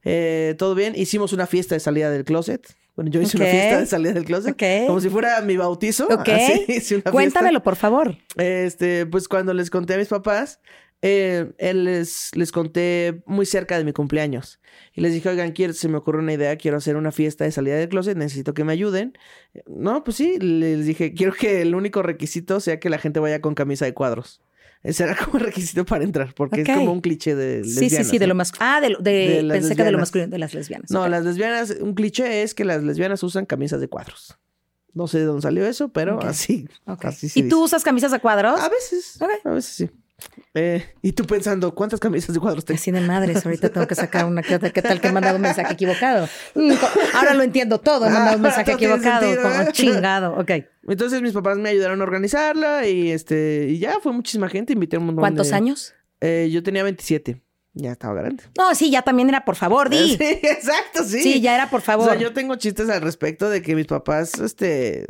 Eh, 0.03 0.53
todo 0.59 0.75
bien. 0.75 0.93
Hicimos 0.95 1.33
una 1.33 1.47
fiesta 1.47 1.73
de 1.73 1.79
salida 1.79 2.12
del 2.12 2.25
closet. 2.25 2.75
Bueno, 2.95 3.09
yo 3.09 3.21
hice 3.21 3.38
una 3.38 3.47
fiesta 3.47 3.79
de 3.79 3.86
salida 3.88 4.13
del 4.13 4.25
closet. 4.25 4.51
Ok. 4.53 4.86
Como 4.88 4.99
si 5.01 5.09
fuera 5.09 5.41
mi 5.41 5.57
bautizo. 5.57 6.05
Ok. 6.12 6.29
Así, 6.29 6.65
hice 6.67 6.95
una 6.97 7.12
Cuéntamelo, 7.12 7.63
por 7.63 7.75
favor. 7.75 8.15
Este, 8.38 9.07
pues 9.07 9.27
cuando 9.27 9.51
les 9.55 9.71
conté 9.71 9.95
a 9.95 9.97
mis 9.97 10.09
papás, 10.09 10.59
eh, 11.05 11.51
él 11.57 11.83
les, 11.83 12.31
les 12.33 12.51
conté 12.53 13.21
muy 13.25 13.45
cerca 13.45 13.77
de 13.77 13.83
mi 13.83 13.91
cumpleaños. 13.91 14.59
Y 14.95 15.01
les 15.01 15.11
dije, 15.13 15.27
oigan, 15.29 15.51
quiero, 15.51 15.73
se 15.73 15.89
me 15.89 15.97
ocurre 15.97 16.19
una 16.19 16.31
idea, 16.33 16.55
quiero 16.55 16.77
hacer 16.77 16.95
una 16.95 17.11
fiesta 17.11 17.43
de 17.43 17.51
salida 17.51 17.75
del 17.75 17.89
closet, 17.89 18.17
necesito 18.17 18.53
que 18.53 18.63
me 18.63 18.71
ayuden. 18.71 19.17
No, 19.67 20.03
pues 20.05 20.15
sí, 20.17 20.39
les 20.39 20.85
dije, 20.85 21.13
quiero 21.13 21.33
que 21.33 21.61
el 21.61 21.75
único 21.75 22.01
requisito 22.03 22.59
sea 22.61 22.79
que 22.79 22.89
la 22.89 22.97
gente 22.99 23.19
vaya 23.19 23.41
con 23.41 23.53
camisa 23.53 23.83
de 23.85 23.93
cuadros. 23.93 24.41
Ese 24.81 25.03
era 25.03 25.15
como 25.25 25.39
requisito 25.39 25.85
para 25.85 26.03
entrar, 26.05 26.33
porque 26.35 26.61
es 26.61 26.67
como 26.69 26.91
un 26.93 27.01
cliché 27.01 27.35
de 27.35 27.63
Sí, 27.63 27.69
sí, 27.73 27.79
lesbianas, 27.81 28.07
sí, 28.07 28.17
de 28.17 28.27
lo 28.27 28.35
masculino. 28.35 28.65
Ah, 28.71 28.81
de, 28.81 28.89
lo- 28.91 28.99
de- 28.99 29.45
pensé 29.51 29.75
que 29.75 29.83
de 29.83 29.91
lo 29.91 29.97
lesbianas. 29.97 29.99
masculino, 29.99 30.29
de 30.31 30.39
las 30.39 30.53
lesbianas. 30.53 30.89
No, 30.91 31.07
las 31.09 31.23
lesbianas, 31.25 31.71
un 31.81 31.93
cliché 31.95 32.43
es 32.43 32.53
que 32.53 32.63
las 32.65 32.81
lesbianas 32.83 33.21
usan 33.23 33.45
camisas 33.45 33.81
de 33.81 33.87
cuadros. 33.89 34.37
No 34.93 35.07
sé 35.07 35.19
de 35.19 35.25
dónde 35.25 35.41
salió 35.41 35.65
eso, 35.65 35.89
pero 35.89 36.19
así. 36.21 36.67
Ok. 36.85 37.05
así 37.05 37.27
se 37.27 37.39
¿Y 37.39 37.49
tú 37.49 37.63
usas 37.63 37.83
camisas 37.83 38.11
de 38.11 38.19
cuadros? 38.19 38.59
A 38.61 38.69
veces. 38.69 39.19
A 39.43 39.49
veces 39.51 39.73
sí. 39.73 39.89
Eh, 40.54 40.86
y 41.02 41.13
tú 41.13 41.26
pensando, 41.26 41.73
¿cuántas 41.73 41.99
camisas 41.99 42.34
de 42.34 42.39
cuadros 42.39 42.63
tengo? 42.63 42.78
Así 42.80 42.91
de 42.91 43.02
madres, 43.02 43.45
ahorita 43.45 43.69
tengo 43.69 43.88
que 43.88 43.95
sacar 43.95 44.26
una. 44.26 44.41
¿Qué 44.43 44.60
tal 44.60 45.02
que 45.02 45.08
he 45.08 45.12
mandado 45.12 45.36
un 45.38 45.41
mensaje 45.41 45.73
equivocado? 45.73 46.28
Mm, 46.56 46.71
Ahora 47.15 47.34
lo 47.34 47.43
entiendo 47.43 47.80
todo, 47.80 48.06
he 48.06 48.10
mandado 48.10 48.36
un 48.38 48.43
mensaje 48.43 48.71
equivocado. 48.73 49.21
sentido, 49.26 49.41
como 49.52 49.71
chingado, 49.71 50.34
ok. 50.39 50.52
Entonces 50.88 51.21
mis 51.21 51.34
papás 51.34 51.58
me 51.58 51.69
ayudaron 51.69 51.99
a 52.02 52.04
organizarla 52.04 52.88
y 52.88 53.12
este 53.12 53.67
y 53.69 53.80
ya 53.80 53.99
fue 54.02 54.12
muchísima 54.13 54.47
gente. 54.49 54.73
Invité 54.73 54.97
a 54.97 54.99
un 54.99 55.08
montón 55.08 55.21
¿Cuántos 55.21 55.49
de- 55.49 55.56
años? 55.56 55.93
Eh, 56.21 56.49
yo 56.52 56.62
tenía 56.63 56.84
27. 56.84 57.41
Ya 57.73 57.91
estaba 57.93 58.13
grande. 58.13 58.43
No, 58.56 58.76
sí, 58.76 58.91
ya 58.91 59.02
también 59.02 59.30
era 59.30 59.43
por 59.45 59.56
favor, 59.56 59.89
di. 59.89 59.97
Sí, 60.17 60.23
exacto, 60.43 61.04
sí. 61.04 61.21
Sí, 61.23 61.41
ya 61.41 61.56
era 61.56 61.69
por 61.71 61.80
O 61.80 61.84
favor. 61.84 62.10
sea, 62.12 62.19
yo 62.19 62.32
tengo 62.32 62.56
chistes 62.56 62.88
al 62.89 63.02
respecto 63.02 63.49
de 63.49 63.63
que 63.63 63.76
mis 63.76 63.88
papás, 63.88 64.36
este, 64.39 65.08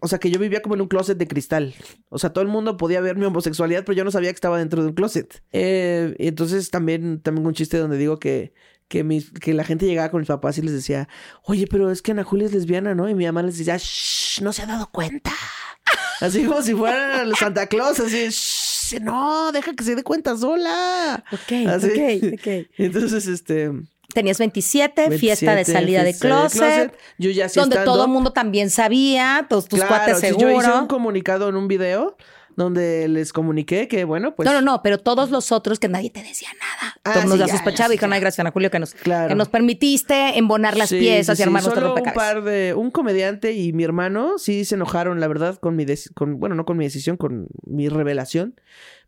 o 0.00 0.08
sea, 0.08 0.18
que 0.18 0.30
yo 0.30 0.38
vivía 0.38 0.62
como 0.62 0.74
en 0.74 0.80
un 0.80 0.88
closet 0.88 1.18
de 1.18 1.28
cristal. 1.28 1.74
O 2.08 2.18
sea, 2.18 2.32
todo 2.32 2.42
el 2.42 2.48
mundo 2.48 2.76
podía 2.76 3.00
ver 3.00 3.16
mi 3.16 3.24
homosexualidad, 3.24 3.84
pero 3.84 3.96
yo 3.96 4.04
no 4.04 4.10
sabía 4.10 4.30
que 4.30 4.36
estaba 4.36 4.58
dentro 4.58 4.82
de 4.82 4.88
un 4.88 4.94
closet. 4.94 5.42
Eh, 5.52 6.14
y 6.18 6.28
entonces 6.28 6.70
también, 6.70 7.20
también 7.20 7.46
un 7.46 7.54
chiste 7.54 7.76
donde 7.78 7.98
digo 7.98 8.18
que, 8.18 8.54
que, 8.88 9.04
mis, 9.04 9.30
que 9.30 9.54
la 9.54 9.64
gente 9.64 9.86
llegaba 9.86 10.10
con 10.10 10.20
mis 10.20 10.28
papás 10.28 10.58
y 10.58 10.62
les 10.62 10.72
decía, 10.72 11.08
oye, 11.44 11.66
pero 11.66 11.90
es 11.90 12.02
que 12.02 12.12
Ana 12.12 12.24
Julia 12.24 12.46
es 12.46 12.52
lesbiana, 12.52 12.94
¿no? 12.94 13.08
Y 13.08 13.14
mi 13.14 13.26
mamá 13.26 13.42
les 13.42 13.58
decía, 13.58 13.76
shh, 13.78 14.42
no 14.42 14.52
se 14.52 14.62
ha 14.62 14.66
dado 14.66 14.90
cuenta. 14.90 15.32
Así 16.20 16.44
como 16.44 16.62
si 16.62 16.74
fuera 16.74 17.24
Santa 17.38 17.66
Claus, 17.66 18.00
así, 18.00 18.28
shh, 18.30 19.00
no, 19.02 19.52
deja 19.52 19.74
que 19.74 19.84
se 19.84 19.94
dé 19.96 20.02
cuenta 20.02 20.36
sola. 20.36 21.24
Ok, 21.32 21.68
Así. 21.68 21.88
ok, 21.88 22.34
ok. 22.38 22.70
Entonces, 22.78 23.26
este... 23.26 23.70
Tenías 24.14 24.38
27, 24.38 25.18
fiesta 25.18 25.50
de 25.50 25.56
27, 25.56 25.72
salida 25.78 26.02
de 26.04 26.16
closet, 26.16 26.96
Yo 27.18 27.30
ya 27.30 27.48
sí 27.48 27.60
donde 27.60 27.76
estando- 27.76 27.92
todo 27.92 28.04
el 28.04 28.10
mundo 28.10 28.32
también 28.32 28.70
sabía, 28.70 29.46
todos 29.48 29.68
tus 29.68 29.80
Claro, 29.80 29.94
cuates 29.94 30.20
seguro. 30.20 30.50
yo 30.50 30.58
hice 30.60 30.70
un 30.72 30.86
comunicado 30.86 31.48
en 31.48 31.56
un 31.56 31.68
video 31.68 32.16
donde 32.56 33.08
les 33.08 33.32
comuniqué 33.32 33.88
que, 33.88 34.04
bueno, 34.04 34.36
pues... 34.36 34.46
no, 34.48 34.52
no, 34.52 34.60
no, 34.60 34.80
pero 34.80 34.98
todos 34.98 35.32
los 35.32 35.50
otros 35.50 35.80
que 35.80 35.88
nadie 35.88 36.10
te 36.10 36.22
decía 36.22 36.50
nada. 36.60 36.94
Ah, 37.02 37.10
todo 37.14 37.22
el 37.24 37.28
mundo 37.28 37.34
sí, 37.34 37.40
ya 37.40 37.46
ya, 37.48 37.52
sospechaba 37.54 37.88
y 37.88 37.96
dijeron, 37.96 38.12
ay, 38.12 38.20
gracias 38.20 38.38
Ana 38.38 38.52
Julio 38.52 38.70
que 38.70 38.78
nos, 38.78 38.94
Claro. 38.94 39.26
que 39.28 39.34
nos 39.34 39.48
permitiste 39.48 40.38
embonar 40.38 40.76
las 40.76 40.90
Sí, 40.90 41.00
piezas 41.00 41.36
sí, 41.36 41.42
y 41.42 41.44
armar 41.44 41.62
nuestro 41.64 41.80
Solo 41.82 41.90
un 41.94 41.96
rompecabezas. 41.96 42.34
par 42.34 42.44
de... 42.44 42.74
Un 42.74 42.92
comediante 42.92 43.54
y 43.54 43.72
mi 43.72 43.82
hermano 43.82 44.38
sí 44.38 44.64
se 44.64 44.76
enojaron, 44.76 45.18
la 45.18 45.26
verdad, 45.26 45.56
con 45.58 45.74
mi... 45.74 45.84
con 46.14 46.38
Bueno, 46.38 46.54
no 46.54 46.64
con 46.64 46.76
mi 46.76 46.84
decisión, 46.84 47.16
con 47.16 47.48
mi 47.66 47.88
revelación. 47.88 48.54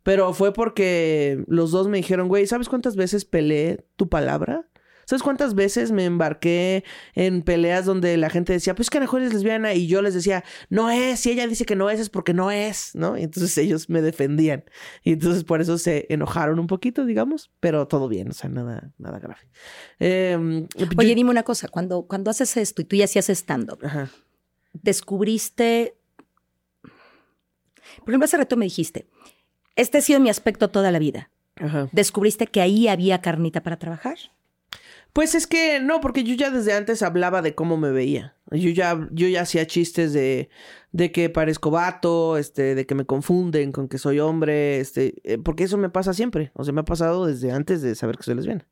Pero 0.03 0.33
fue 0.33 0.51
porque 0.53 1.43
los 1.47 1.71
dos 1.71 1.87
me 1.87 1.97
dijeron, 1.97 2.27
güey, 2.27 2.47
¿sabes 2.47 2.67
cuántas 2.67 2.97
veces 2.97 3.23
peleé 3.23 3.85
tu 3.95 4.09
palabra? 4.09 4.66
¿Sabes 5.09 5.23
cuántas 5.23 5.55
veces 5.55 5.93
me 5.93 6.03
embarqué 6.03 6.83
en 7.15 7.41
peleas 7.41 7.85
donde 7.85 8.17
la 8.17 8.29
gente 8.29 8.51
decía, 8.51 8.75
pues 8.75 8.89
que 8.89 8.97
Ana 8.97 9.07
Julia 9.07 9.27
es 9.27 9.33
lesbiana? 9.33 9.73
Y 9.73 9.87
yo 9.87 10.01
les 10.01 10.13
decía, 10.13 10.43
no 10.69 10.89
es. 10.89 11.21
Si 11.21 11.31
ella 11.31 11.47
dice 11.47 11.65
que 11.65 11.77
no 11.77 11.89
es, 11.89 12.01
es 12.01 12.09
porque 12.09 12.33
no 12.33 12.51
es, 12.51 12.91
¿no? 12.93 13.17
Y 13.17 13.23
entonces 13.23 13.57
ellos 13.57 13.89
me 13.89 14.01
defendían. 14.01 14.65
Y 15.03 15.13
entonces 15.13 15.45
por 15.45 15.61
eso 15.61 15.77
se 15.77 16.07
enojaron 16.09 16.59
un 16.59 16.67
poquito, 16.67 17.05
digamos. 17.05 17.51
Pero 17.61 17.87
todo 17.87 18.09
bien, 18.09 18.29
o 18.29 18.33
sea, 18.33 18.49
nada, 18.49 18.91
nada 18.97 19.19
grave. 19.19 19.39
Eh, 19.99 20.37
Oye, 20.97 21.09
yo- 21.09 21.15
dime 21.15 21.29
una 21.29 21.43
cosa, 21.43 21.69
cuando, 21.69 22.03
cuando 22.03 22.29
haces 22.29 22.57
esto 22.57 22.81
y 22.81 22.85
tú 22.85 22.97
ya 22.97 23.05
hacías 23.05 23.29
stand-up, 23.29 23.79
descubriste. 24.73 25.95
Por 27.99 28.09
ejemplo, 28.09 28.25
hace 28.25 28.35
rato 28.37 28.57
me 28.57 28.65
dijiste, 28.65 29.07
este 29.77 29.99
ha 29.99 30.01
sido 30.01 30.19
mi 30.19 30.29
aspecto 30.29 30.67
toda 30.69 30.91
la 30.91 30.99
vida. 30.99 31.29
Ajá. 31.55 31.87
¿Descubriste 31.93 32.47
que 32.47 32.59
ahí 32.61 32.87
había 32.89 33.21
carnita 33.21 33.63
para 33.63 33.77
trabajar? 33.79 34.17
Pues 35.13 35.33
es 35.35 35.47
que 35.47 35.79
no, 35.79 35.99
porque 35.99 36.23
yo 36.23 36.35
ya 36.35 36.51
desde 36.51 36.73
antes 36.73 37.01
hablaba 37.01 37.41
de 37.41 37.55
cómo 37.55 37.77
me 37.77 37.91
veía. 37.91 38.35
Yo 38.51 38.69
ya, 38.69 39.07
yo 39.11 39.27
ya 39.27 39.41
hacía 39.41 39.65
chistes 39.65 40.13
de, 40.13 40.49
de 40.91 41.11
que 41.11 41.29
parezco 41.29 41.71
vato, 41.71 42.37
este, 42.37 42.75
de 42.75 42.85
que 42.85 42.95
me 42.95 43.05
confunden 43.05 43.71
con 43.71 43.87
que 43.87 43.97
soy 43.97 44.19
hombre, 44.19 44.79
este, 44.79 45.15
eh, 45.23 45.37
porque 45.37 45.63
eso 45.63 45.77
me 45.77 45.89
pasa 45.89 46.13
siempre. 46.13 46.51
O 46.53 46.63
sea, 46.63 46.73
me 46.73 46.81
ha 46.81 46.85
pasado 46.85 47.25
desde 47.25 47.51
antes 47.51 47.81
de 47.81 47.95
saber 47.95 48.15
que 48.17 48.23
soy 48.23 48.35
lesbiana. 48.35 48.67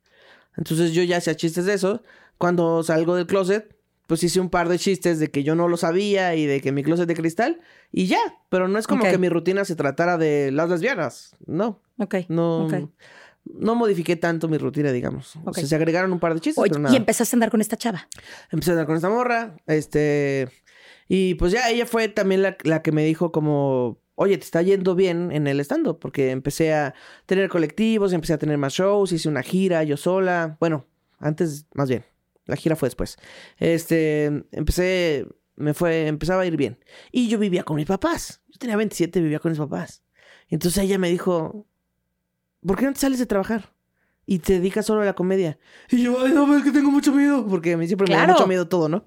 Entonces 0.56 0.94
yo 0.94 1.04
ya 1.04 1.18
hacía 1.18 1.36
chistes 1.36 1.66
de 1.66 1.74
eso. 1.74 2.04
Cuando 2.38 2.84
salgo 2.84 3.16
del 3.16 3.26
closet, 3.28 3.76
pues 4.08 4.24
hice 4.24 4.40
un 4.40 4.50
par 4.50 4.70
de 4.70 4.78
chistes 4.78 5.20
de 5.20 5.32
que 5.32 5.44
yo 5.44 5.56
no 5.56 5.68
lo 5.68 5.78
sabía 5.78 6.36
y 6.36 6.46
de 6.46 6.62
que 6.62 6.72
mi 6.72 6.84
closet 6.84 7.08
de 7.08 7.16
cristal 7.16 7.60
y 7.92 8.06
ya. 8.06 8.20
Pero 8.50 8.68
no 8.68 8.78
es 8.78 8.86
como 8.88 9.04
que 9.12 9.18
mi 9.18 9.30
rutina 9.30 9.66
se 9.66 9.76
tratara 9.76 10.18
de 10.18 10.52
las 10.52 10.70
lesbianas. 10.70 11.36
No, 11.48 11.82
Ok. 11.98 12.16
no. 12.30 12.68
No 13.46 13.76
modifiqué 13.76 14.16
tanto 14.16 14.48
mi 14.48 14.58
rutina, 14.58 14.92
digamos. 14.92 15.36
O 15.38 15.50
Ok. 15.50 15.56
sea, 15.58 15.68
se 15.68 15.76
agregaron 15.76 16.12
un 16.12 16.20
par 16.20 16.34
de 16.34 16.40
chistes, 16.42 16.62
Oye, 16.62 16.70
pero 16.72 16.82
nada. 16.82 16.94
y 16.94 16.98
empezaste 16.98 17.36
a 17.36 17.38
andar 17.38 17.52
con 17.52 17.62
esta 17.62 17.78
chava. 17.78 18.08
Empecé 18.52 18.72
a 18.72 18.74
andar 18.74 18.86
con 18.88 18.96
esta 18.96 19.10
morra, 19.10 19.56
este, 19.68 20.50
y 21.08 21.36
pues 21.36 21.52
ya 21.52 21.70
ella 21.70 21.86
fue 21.86 22.08
también 22.08 22.42
la, 22.42 22.58
la 22.64 22.82
que 22.82 22.92
me 22.92 23.06
dijo 23.06 23.32
como, 23.32 24.00
oye, 24.16 24.38
te 24.38 24.44
está 24.44 24.62
yendo 24.64 24.96
bien 24.96 25.32
en 25.32 25.46
el 25.48 25.60
stand-up, 25.60 26.00
porque 26.00 26.32
empecé 26.32 26.74
a 26.74 26.96
tener 27.28 27.48
colectivos, 27.50 28.14
empecé 28.14 28.34
a 28.34 28.38
tener 28.40 28.58
más 28.58 28.74
shows, 28.74 29.12
hice 29.12 29.30
una 29.30 29.44
gira 29.44 29.84
yo 29.84 29.96
sola, 29.98 30.58
bueno, 30.60 30.86
antes, 31.20 31.68
más 31.76 31.88
bien, 31.88 32.04
la 32.46 32.56
gira 32.56 32.76
fue 32.76 32.88
después, 32.88 33.18
este, 33.58 34.26
empecé, 34.52 35.28
me 35.56 35.74
fue, 35.74 36.08
empezaba 36.08 36.42
a 36.42 36.46
ir 36.46 36.58
bien, 36.58 36.80
y 37.12 37.28
yo 37.28 37.38
vivía 37.40 37.64
con 37.64 37.76
mis 37.76 37.86
papás, 37.86 38.42
yo 38.48 38.58
tenía 38.58 38.76
27, 38.78 39.22
vivía 39.22 39.40
con 39.40 39.52
mis 39.52 39.60
papás, 39.60 40.04
entonces 40.50 40.84
ella 40.84 40.98
me 40.98 41.10
dijo, 41.10 41.68
¿por 42.66 42.78
qué 42.78 42.86
no 42.86 42.94
te 42.94 43.00
sales 43.00 43.20
de 43.20 43.26
trabajar? 43.26 43.74
Y 44.28 44.40
te 44.40 44.54
dedicas 44.54 44.88
solo 44.88 45.02
a 45.02 45.06
la 45.06 45.14
comedia. 45.14 45.60
Y 45.90 46.02
yo, 46.02 46.20
ay, 46.26 46.32
no, 46.34 46.46
pero 46.46 46.58
es 46.58 46.64
que 46.64 46.72
tengo 46.72 46.90
mucho 46.90 47.12
miedo. 47.14 47.46
Porque 47.48 47.74
a 47.74 47.78
mí 47.78 47.86
siempre 47.86 48.08
me 48.08 48.16
da 48.20 48.26
mucho 48.26 48.48
miedo 48.48 48.68
todo, 48.68 48.90
¿no? 48.90 49.06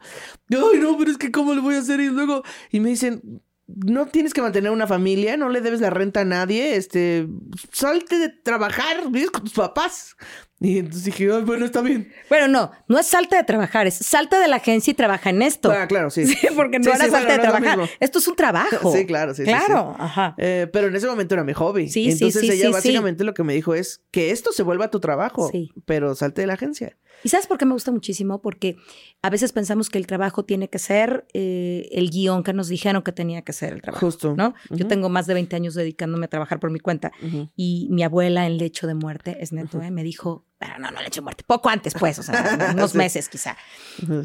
Ay, 0.51 0.79
no, 0.79 0.97
pero 0.97 1.11
es 1.11 1.19
que 1.19 1.33
¿cómo 1.33 1.55
le 1.55 1.61
voy 1.61 1.75
a 1.75 1.79
hacer? 1.79 1.99
Y 1.99 2.09
luego, 2.09 2.45
y 2.71 2.79
me 2.79 2.91
dicen, 2.91 3.43
no 3.67 4.07
tienes 4.07 4.33
que 4.33 4.43
mantener 4.43 4.71
una 4.71 4.87
familia, 4.87 5.37
no 5.37 5.49
le 5.49 5.61
debes 5.61 5.81
la 5.81 5.91
renta 5.91 6.21
a 6.21 6.25
nadie, 6.25 6.77
este, 6.77 7.29
salte 7.73 8.19
de 8.19 8.29
trabajar, 8.29 9.11
vives 9.11 9.31
con 9.31 9.43
tus 9.43 9.55
papás. 9.55 10.17
Y 10.61 10.79
entonces 10.79 11.05
dije, 11.05 11.29
bueno, 11.43 11.65
está 11.65 11.83
bien. 11.83 12.13
Bueno, 12.29 12.49
no, 12.49 12.73
no 12.89 12.99
es 12.99 13.07
salte 13.07 13.37
de 13.37 13.45
trabajar, 13.45 13.87
es 13.87 13.95
salte 13.95 14.37
de 14.37 14.49
la 14.49 14.57
agencia 14.57 14.91
y 14.91 14.95
trabaja 14.95 15.31
en 15.31 15.43
esto. 15.43 15.71
Ah, 15.71 15.87
claro, 15.87 16.11
sí. 16.11 16.27
Sí, 16.27 16.49
porque 16.57 16.79
no 16.79 16.85
Sí, 16.85 16.91
era 16.91 17.05
sí, 17.05 17.11
salte 17.11 17.27
bueno, 17.29 17.43
de 17.43 17.49
no 17.49 17.59
trabajar. 17.61 17.91
Esto 18.01 18.19
es 18.19 18.27
un 18.29 18.35
trabajo. 18.37 18.93
Sí, 18.93 19.07
claro, 19.07 19.35
sí, 19.35 19.43
sí, 19.45 19.49
Claro, 19.49 19.95
ajá. 19.99 20.35
Eh, 20.37 20.67
pero 20.73 20.89
en 20.89 20.97
ese 20.97 21.07
momento 21.07 21.35
era 21.35 21.45
mi 21.45 21.53
hobby. 21.53 21.89
Sí, 21.89 22.07
sí, 22.07 22.25
Entonces 22.25 22.43
ella 22.43 22.71
básicamente 22.71 23.23
lo 23.23 23.35
que 23.35 23.45
me 23.45 23.55
dijo 23.55 23.75
es 23.75 24.03
que 24.11 24.33
esto 24.33 24.51
se 24.53 24.63
vuelva 24.65 24.91
tu 24.91 24.99
trabajo, 24.99 25.49
Sí. 25.53 25.71
pero 25.85 26.15
salte 26.17 26.41
de 26.41 26.49
la 26.49 26.55
agencia. 26.55 26.97
¿Y 27.25 27.31
sabes 27.31 27.49
por 27.49 27.59
qué 27.59 27.65
me 27.65 27.73
gusta 27.73 27.91
muchísimo? 27.91 28.41
Porque 28.41 28.77
a 29.23 29.31
veces 29.31 29.53
pensamos 29.53 29.91
que 29.91 29.99
el 29.99 30.07
trabajo 30.07 30.45
tiene 30.45 30.69
que 30.71 30.79
ser 30.79 31.27
eh, 31.35 31.89
el 31.91 32.11
guion 32.11 32.45
que 32.45 32.53
nos 32.53 32.69
dijeron 32.69 33.03
que 33.03 33.11
tenía 33.11 33.43
que 33.43 33.53
ser 33.53 33.73
el 33.73 33.83
trabajo. 33.83 34.07
Justo. 34.07 34.35
¿no? 34.37 34.55
Yo 34.71 34.87
tengo 34.87 35.09
más 35.09 35.27
de 35.27 35.35
20 35.35 35.57
años 35.57 35.75
dedicándome 35.75 36.27
a 36.27 36.29
trabajar 36.29 36.61
por 36.61 36.71
mi 36.71 36.79
cuenta. 36.79 37.11
Y 37.57 37.89
mi 37.91 38.03
abuela 38.05 38.47
en 38.47 38.59
lecho 38.59 38.87
de 38.87 38.95
muerte, 38.95 39.37
es 39.41 39.53
neto, 39.53 39.83
¿eh? 39.83 39.91
me 39.91 40.05
dijo, 40.05 40.45
bueno, 40.61 40.79
no, 40.79 40.91
no 40.91 41.01
lecho 41.03 41.21
de 41.21 41.25
muerte, 41.25 41.45
poco 41.47 41.69
antes, 41.69 41.95
pues, 41.95 42.19
o 42.19 42.23
sea, 42.23 42.73
unos 42.75 42.93
Sí. 42.93 42.99
meses 42.99 43.29
quizá. 43.29 43.57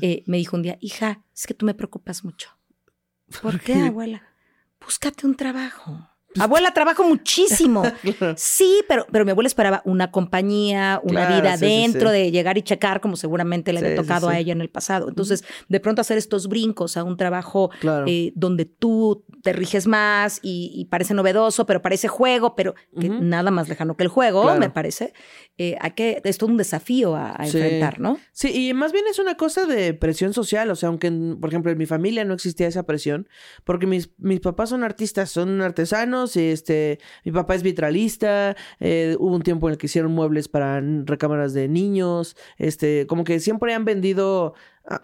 Eh, 0.01 0.23
me 0.25 0.37
dijo 0.37 0.55
un 0.55 0.63
día, 0.63 0.77
hija, 0.81 1.21
es 1.35 1.45
que 1.47 1.53
tú 1.53 1.65
me 1.65 1.73
preocupas 1.73 2.23
mucho. 2.23 2.49
¿Por 3.41 3.59
qué, 3.59 3.75
abuela? 3.81 4.23
Búscate 4.83 5.25
un 5.27 5.35
trabajo. 5.35 6.09
Abuela, 6.39 6.73
trabajo 6.73 7.03
muchísimo. 7.03 7.83
Sí, 8.35 8.81
pero, 8.87 9.05
pero 9.11 9.25
mi 9.25 9.31
abuela 9.31 9.47
esperaba 9.47 9.81
una 9.85 10.11
compañía, 10.11 10.99
una 11.03 11.25
Claro, 11.27 11.35
vida 11.41 11.57
sí, 11.57 11.65
dentro 11.65 12.09
sí. 12.09 12.15
de 12.15 12.31
llegar 12.31 12.57
y 12.57 12.61
checar 12.61 13.01
como 13.01 13.15
seguramente 13.15 13.71
le 13.73 13.79
había 13.79 13.95
tocado 13.95 14.29
a 14.29 14.37
ella 14.37 14.51
en 14.53 14.61
el 14.61 14.69
pasado. 14.69 15.09
Entonces, 15.09 15.43
de 15.69 15.79
pronto 15.79 16.01
hacer 16.01 16.17
estos 16.17 16.47
brincos 16.47 16.97
a 16.97 17.03
un 17.03 17.17
trabajo 17.17 17.69
Claro. 17.79 18.05
eh, 18.07 18.31
donde 18.35 18.65
tú 18.65 19.25
te 19.41 19.53
riges 19.53 19.87
más 19.87 20.39
y, 20.41 20.71
y 20.75 20.85
parece 20.85 21.13
novedoso, 21.13 21.65
pero 21.65 21.81
parece 21.81 22.07
juego, 22.07 22.55
pero 22.55 22.75
que 22.99 23.09
nada 23.09 23.51
más 23.51 23.67
lejano 23.69 23.95
que 23.97 24.03
el 24.03 24.09
juego, 24.09 24.55
me 24.55 24.69
parece. 24.69 25.13
Eh, 25.57 25.77
hay 25.81 25.91
que, 25.91 26.21
es 26.23 26.37
todo 26.37 26.49
un 26.49 26.57
desafío 26.57 27.15
a, 27.15 27.35
enfrentar, 27.39 27.99
¿no? 27.99 28.17
Sí, 28.31 28.69
y 28.69 28.73
más 28.73 28.91
bien 28.91 29.05
es 29.09 29.19
una 29.19 29.35
cosa 29.35 29.65
de 29.65 29.93
presión 29.93 30.33
social, 30.33 30.69
o 30.71 30.75
sea, 30.75 30.89
aunque, 30.89 31.07
en- 31.07 31.37
por 31.39 31.49
ejemplo, 31.49 31.71
en 31.71 31.77
mi 31.77 31.85
familia 31.85 32.25
no 32.25 32.33
existía 32.33 32.67
esa 32.67 32.83
presión, 32.83 33.27
porque 33.63 33.85
mis, 33.85 34.09
mis 34.17 34.39
papás 34.39 34.69
son 34.69 34.83
artistas, 34.83 35.29
son 35.29 35.61
artesanos, 35.61 36.22
este, 36.35 36.99
mi 37.25 37.31
papá 37.31 37.55
es 37.55 37.63
vitralista, 37.63 38.55
eh, 38.79 39.15
hubo 39.19 39.35
un 39.35 39.41
tiempo 39.41 39.67
en 39.67 39.73
el 39.73 39.77
que 39.77 39.85
hicieron 39.87 40.11
muebles 40.13 40.47
para 40.47 40.81
recámaras 41.05 41.53
de 41.53 41.67
niños, 41.67 42.35
este, 42.57 43.05
como 43.07 43.23
que 43.23 43.39
siempre 43.39 43.73
han 43.73 43.85
vendido 43.85 44.53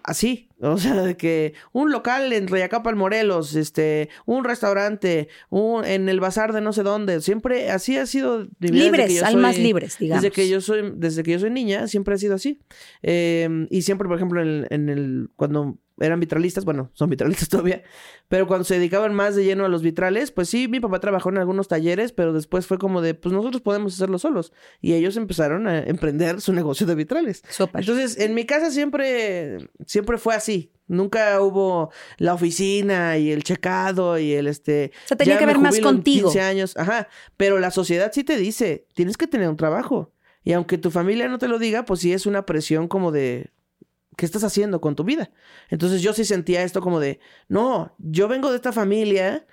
así, 0.04 0.50
o 0.60 0.76
sea, 0.76 1.02
de 1.02 1.16
que 1.16 1.54
un 1.72 1.90
local 1.90 2.32
en 2.34 2.48
Rayacapal, 2.48 2.96
Morelos, 2.96 3.54
este, 3.54 4.10
un 4.26 4.44
restaurante, 4.44 5.28
un, 5.48 5.84
en 5.86 6.08
el 6.10 6.20
bazar 6.20 6.52
de 6.52 6.60
no 6.60 6.72
sé 6.74 6.82
dónde, 6.82 7.20
siempre 7.22 7.70
así 7.70 7.96
ha 7.96 8.04
sido. 8.06 8.46
Libres, 8.58 9.22
almas 9.22 9.54
soy- 9.54 9.64
libres, 9.64 9.96
digamos. 9.98 10.22
Desde 10.22 10.34
que 10.34 10.48
yo 10.48 10.60
soy, 10.60 10.92
desde 10.96 11.22
que 11.22 11.32
yo 11.32 11.38
soy 11.38 11.50
niña, 11.50 11.86
siempre 11.88 12.14
ha 12.14 12.18
sido 12.18 12.34
así. 12.34 12.60
Eh, 13.02 13.66
y 13.70 13.82
siempre, 13.82 14.06
por 14.06 14.16
ejemplo, 14.18 14.42
en, 14.42 14.66
en 14.70 14.88
el, 14.90 15.30
cuando 15.36 15.78
eran 16.00 16.20
vitralistas, 16.20 16.64
bueno, 16.64 16.90
son 16.94 17.10
vitralistas 17.10 17.48
todavía, 17.50 17.82
pero 18.28 18.46
cuando 18.46 18.64
se 18.64 18.74
dedicaban 18.74 19.14
más 19.14 19.36
de 19.36 19.44
lleno 19.44 19.64
a 19.64 19.68
los 19.68 19.82
vitrales, 19.82 20.30
pues 20.30 20.48
sí, 20.48 20.68
mi 20.68 20.80
papá 20.80 21.00
trabajó 21.00 21.30
en 21.30 21.38
algunos 21.38 21.68
talleres, 21.68 22.12
pero 22.12 22.32
después 22.32 22.66
fue 22.66 22.78
como 22.78 23.00
de, 23.02 23.14
pues 23.14 23.32
nosotros 23.32 23.62
podemos 23.62 23.94
hacerlo 23.94 24.18
solos. 24.18 24.52
Y 24.80 24.94
ellos 24.94 25.16
empezaron 25.16 25.66
a 25.66 25.80
emprender 25.80 26.40
su 26.40 26.52
negocio 26.54 26.86
de 26.86 26.94
vitrales. 26.94 27.42
Entonces, 27.74 28.18
en 28.18 28.34
mi 28.34 28.46
casa 28.46 28.70
siempre, 28.70 29.68
siempre 29.86 30.18
fue 30.18 30.34
así. 30.34 30.72
Nunca 30.86 31.40
hubo 31.40 31.90
la 32.18 32.34
oficina 32.34 33.16
y 33.16 33.30
el 33.30 33.44
checado 33.44 34.18
y 34.18 34.32
el 34.32 34.48
este. 34.48 34.90
O 35.04 35.08
sea, 35.08 35.16
tenía 35.16 35.38
que 35.38 35.46
ver 35.46 35.58
más 35.58 35.78
contigo. 35.78 36.30
15 36.30 36.40
años, 36.40 36.76
ajá. 36.76 37.08
Pero 37.36 37.60
la 37.60 37.70
sociedad 37.70 38.10
sí 38.12 38.24
te 38.24 38.36
dice, 38.36 38.86
tienes 38.94 39.16
que 39.16 39.28
tener 39.28 39.48
un 39.48 39.56
trabajo. 39.56 40.12
Y 40.42 40.52
aunque 40.52 40.78
tu 40.78 40.90
familia 40.90 41.28
no 41.28 41.38
te 41.38 41.46
lo 41.46 41.58
diga, 41.58 41.84
pues 41.84 42.00
sí 42.00 42.12
es 42.12 42.26
una 42.26 42.44
presión 42.44 42.88
como 42.88 43.12
de, 43.12 43.50
¿qué 44.16 44.26
estás 44.26 44.44
haciendo 44.44 44.80
con 44.80 44.96
tu 44.96 45.04
vida? 45.04 45.30
Entonces 45.68 46.02
yo 46.02 46.12
sí 46.12 46.24
sentía 46.24 46.62
esto 46.62 46.80
como 46.80 47.00
de, 47.00 47.20
no, 47.48 47.94
yo 47.98 48.28
vengo 48.28 48.50
de 48.50 48.56
esta 48.56 48.72
familia 48.72 49.46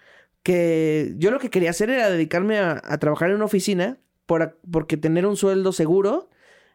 que 0.44 1.14
yo 1.18 1.32
lo 1.32 1.40
que 1.40 1.50
quería 1.50 1.70
hacer 1.72 1.90
era 1.90 2.10
dedicarme 2.10 2.58
a, 2.60 2.82
a 2.84 2.98
trabajar 3.00 3.30
en 3.30 3.36
una 3.36 3.46
oficina 3.46 3.98
por, 4.26 4.60
porque 4.72 4.98
tener 4.98 5.26
un 5.26 5.36
sueldo 5.38 5.72
seguro 5.72 6.30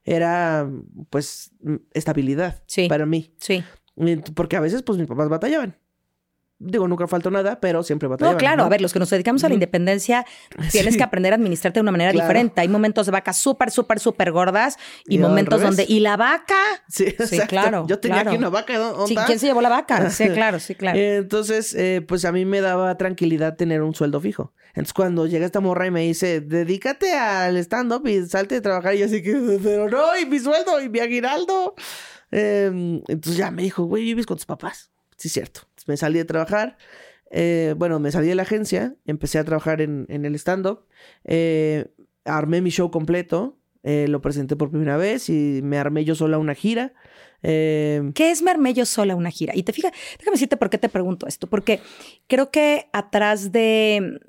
era, 0.05 0.68
pues, 1.11 1.53
estabilidad 1.95 2.62
Sí. 2.66 2.88
para 2.88 3.07
mí. 3.07 3.35
Sí. 3.38 3.62
Porque 4.35 4.57
a 4.57 4.61
veces, 4.61 4.83
pues, 4.83 4.99
mis 4.99 5.07
papás 5.07 5.29
batallaban. 5.29 5.77
Digo, 6.64 6.87
nunca 6.87 7.07
faltó 7.09 7.31
nada, 7.31 7.59
pero 7.61 7.83
siempre 7.83 8.09
batallaban. 8.09 8.35
No, 8.35 8.38
claro, 8.38 8.64
a 8.64 8.68
ver, 8.68 8.81
los 8.81 8.92
que 8.92 8.98
nos 8.98 9.11
dedicamos 9.11 9.42
a 9.44 9.48
la 9.48 9.55
independencia, 9.55 10.25
tienes 10.70 10.94
Sí. 10.94 10.98
que 10.98 11.03
aprender 11.05 11.33
a 11.33 11.37
administrarte 11.37 11.79
de 11.79 11.83
una 11.83 11.90
manera 11.92 12.12
Claro. 12.12 12.27
diferente. 12.29 12.61
Hay 12.61 12.68
momentos 12.68 13.07
de 13.07 13.12
vacas 13.12 13.37
súper, 13.37 13.70
súper, 13.70 13.98
súper 14.01 14.31
gordas 14.33 14.77
y, 15.07 15.18
momentos 15.18 15.61
donde. 15.61 15.85
¿Y 15.88 16.01
la 16.01 16.16
vaca? 16.16 16.55
Sí, 16.88 17.05
exacto. 17.05 17.46
claro, 17.48 17.87
Yo 17.88 17.98
tenía 17.98 18.16
claro. 18.22 18.31
aquí 18.31 18.38
una 18.38 18.48
vaca, 18.51 18.79
¿dó- 18.79 18.92
¿dónde 18.92 19.09
Sí? 19.09 19.16
¿Quién 19.27 19.38
se 19.38 19.46
llevó 19.46 19.61
la 19.62 19.68
vaca? 19.70 20.11
Sí, 20.11 20.29
claro, 20.29 20.61
sí, 20.61 20.75
claro. 20.75 20.98
Entonces, 20.98 21.75
eh, 21.75 22.05
pues 22.07 22.25
a 22.25 22.33
mí 22.33 22.44
me 22.44 22.61
daba 22.61 22.96
tranquilidad 22.96 23.57
tener 23.57 23.83
un 23.83 23.94
sueldo 23.94 24.20
fijo. 24.20 24.53
Entonces, 24.68 24.92
cuando 24.94 25.27
llega 25.27 25.44
esta 25.46 25.61
morra 25.61 25.87
y 25.87 25.90
me 25.90 26.01
dice, 26.03 26.40
dedícate 26.40 27.12
al 27.12 27.57
stand-up 27.59 28.07
y 28.07 28.25
salte 28.27 28.55
de 28.57 28.61
trabajar, 28.61 28.94
y 28.94 28.98
yo 29.01 29.07
así 29.07 29.22
que, 29.22 29.59
pero 29.62 29.88
no, 29.90 30.18
y 30.18 30.25
mi 30.27 30.38
sueldo, 30.38 30.81
y 30.81 30.88
mi 30.88 30.98
aguinaldo. 31.01 31.75
Eh, 32.31 32.66
entonces 33.09 33.37
ya 33.37 33.51
me 33.51 33.62
dijo, 33.62 33.85
güey, 33.85 34.05
vives 34.05 34.25
con 34.27 34.37
tus 34.37 34.46
papás. 34.46 34.90
Sí, 35.16 35.29
es 35.29 35.35
cierto. 35.35 35.61
Me 35.87 35.97
salí 35.97 36.18
de 36.18 36.25
trabajar. 36.25 36.77
eh, 37.31 37.75
bueno, 37.79 37.99
me 37.99 38.12
salí 38.12 38.29
de 38.29 38.35
la 38.35 38.42
agencia, 38.42 38.95
empecé 39.07 39.38
a 39.38 39.45
trabajar 39.45 39.81
en, 39.81 40.05
en 40.11 40.25
el 40.27 40.35
stand-up, 40.35 40.87
eh, 41.25 41.87
armé 42.27 42.61
mi 42.61 42.68
show 42.71 42.90
completo, 42.90 43.59
eh, 43.83 44.07
lo 44.09 44.21
presenté 44.21 44.55
por 44.55 44.71
primera 44.71 44.97
vez 44.99 45.29
y 45.31 45.61
me 45.62 45.79
armé 45.79 46.05
yo 46.05 46.14
sola 46.14 46.37
una 46.38 46.55
gira. 46.55 46.92
¿Qué 47.40 48.12
es 48.16 48.42
me 48.42 48.51
armé 48.53 48.75
yo 48.75 48.87
sola 48.87 49.16
una 49.16 49.31
gira? 49.31 49.57
Y 49.57 49.64
te 49.64 49.73
fijas, 49.73 49.92
déjame 50.18 50.35
decirte 50.35 50.57
por 50.57 50.71
qué 50.71 50.79
te 50.79 50.88
pregunto 50.88 51.27
esto, 51.27 51.49
porque 51.49 51.81
creo 52.29 52.51
que 52.53 52.88
atrás 52.92 53.51
de, 53.51 54.21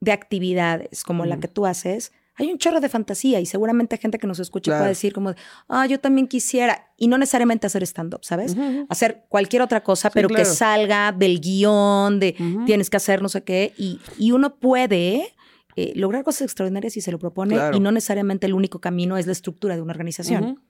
de 0.00 0.12
actividades 0.12 1.02
como 1.02 1.24
la 1.24 1.40
que 1.40 1.48
tú 1.48 1.66
haces, 1.66 2.12
hay 2.36 2.50
un 2.50 2.58
chorro 2.58 2.80
de 2.80 2.88
fantasía 2.88 3.40
y 3.40 3.46
seguramente 3.46 3.98
gente 3.98 4.18
que 4.18 4.26
nos 4.26 4.38
escucha 4.38 4.70
Claro. 4.70 4.80
puede 4.82 4.88
decir 4.90 5.12
como, 5.12 5.30
de, 5.32 5.36
ah, 5.68 5.86
yo 5.86 6.00
también 6.00 6.26
quisiera, 6.28 6.92
y 6.96 7.08
no 7.08 7.18
necesariamente 7.18 7.66
hacer 7.66 7.82
stand-up, 7.82 8.20
¿sabes? 8.24 8.56
Hacer 8.88 9.24
cualquier 9.28 9.62
otra 9.62 9.82
cosa, 9.82 10.08
Sí, 10.08 10.12
pero 10.14 10.28
que 10.28 10.44
salga 10.44 11.12
del 11.12 11.40
guion, 11.40 12.20
de 12.20 12.34
tienes 12.66 12.88
que 12.90 12.96
hacer 12.96 13.20
no 13.22 13.28
sé 13.28 13.44
qué, 13.44 13.72
y, 13.76 14.00
y 14.18 14.32
uno 14.32 14.56
puede 14.56 15.34
eh, 15.76 15.92
lograr 15.96 16.22
cosas 16.24 16.42
extraordinarias 16.42 16.92
si 16.94 17.00
se 17.00 17.12
lo 17.12 17.18
propone, 17.18 17.54
Claro. 17.54 17.76
y 17.76 17.80
no 17.80 17.92
necesariamente 17.92 18.46
el 18.46 18.54
único 18.54 18.80
camino 18.80 19.16
es 19.16 19.26
la 19.26 19.32
estructura 19.32 19.74
de 19.76 19.82
una 19.82 19.92
organización. 19.92 20.62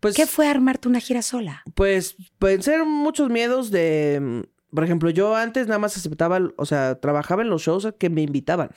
Pues, 0.00 0.16
¿Qué 0.16 0.26
fue 0.26 0.48
armarte 0.48 0.88
una 0.88 0.98
gira 1.00 1.22
sola? 1.22 1.62
Pues 1.74 2.16
pensé 2.40 2.74
en 2.74 2.88
muchos 2.88 3.30
miedos 3.30 3.70
de, 3.70 4.18
mm, 4.20 4.74
por 4.74 4.82
ejemplo, 4.84 5.10
yo 5.10 5.36
antes 5.36 5.66
nada 5.68 5.78
más 5.78 5.96
aceptaba, 5.96 6.40
o 6.56 6.66
sea, 6.66 6.98
trabajaba 7.00 7.42
en 7.42 7.48
los 7.50 7.62
shows 7.62 7.88
que 7.98 8.10
me 8.10 8.22
invitaban. 8.22 8.70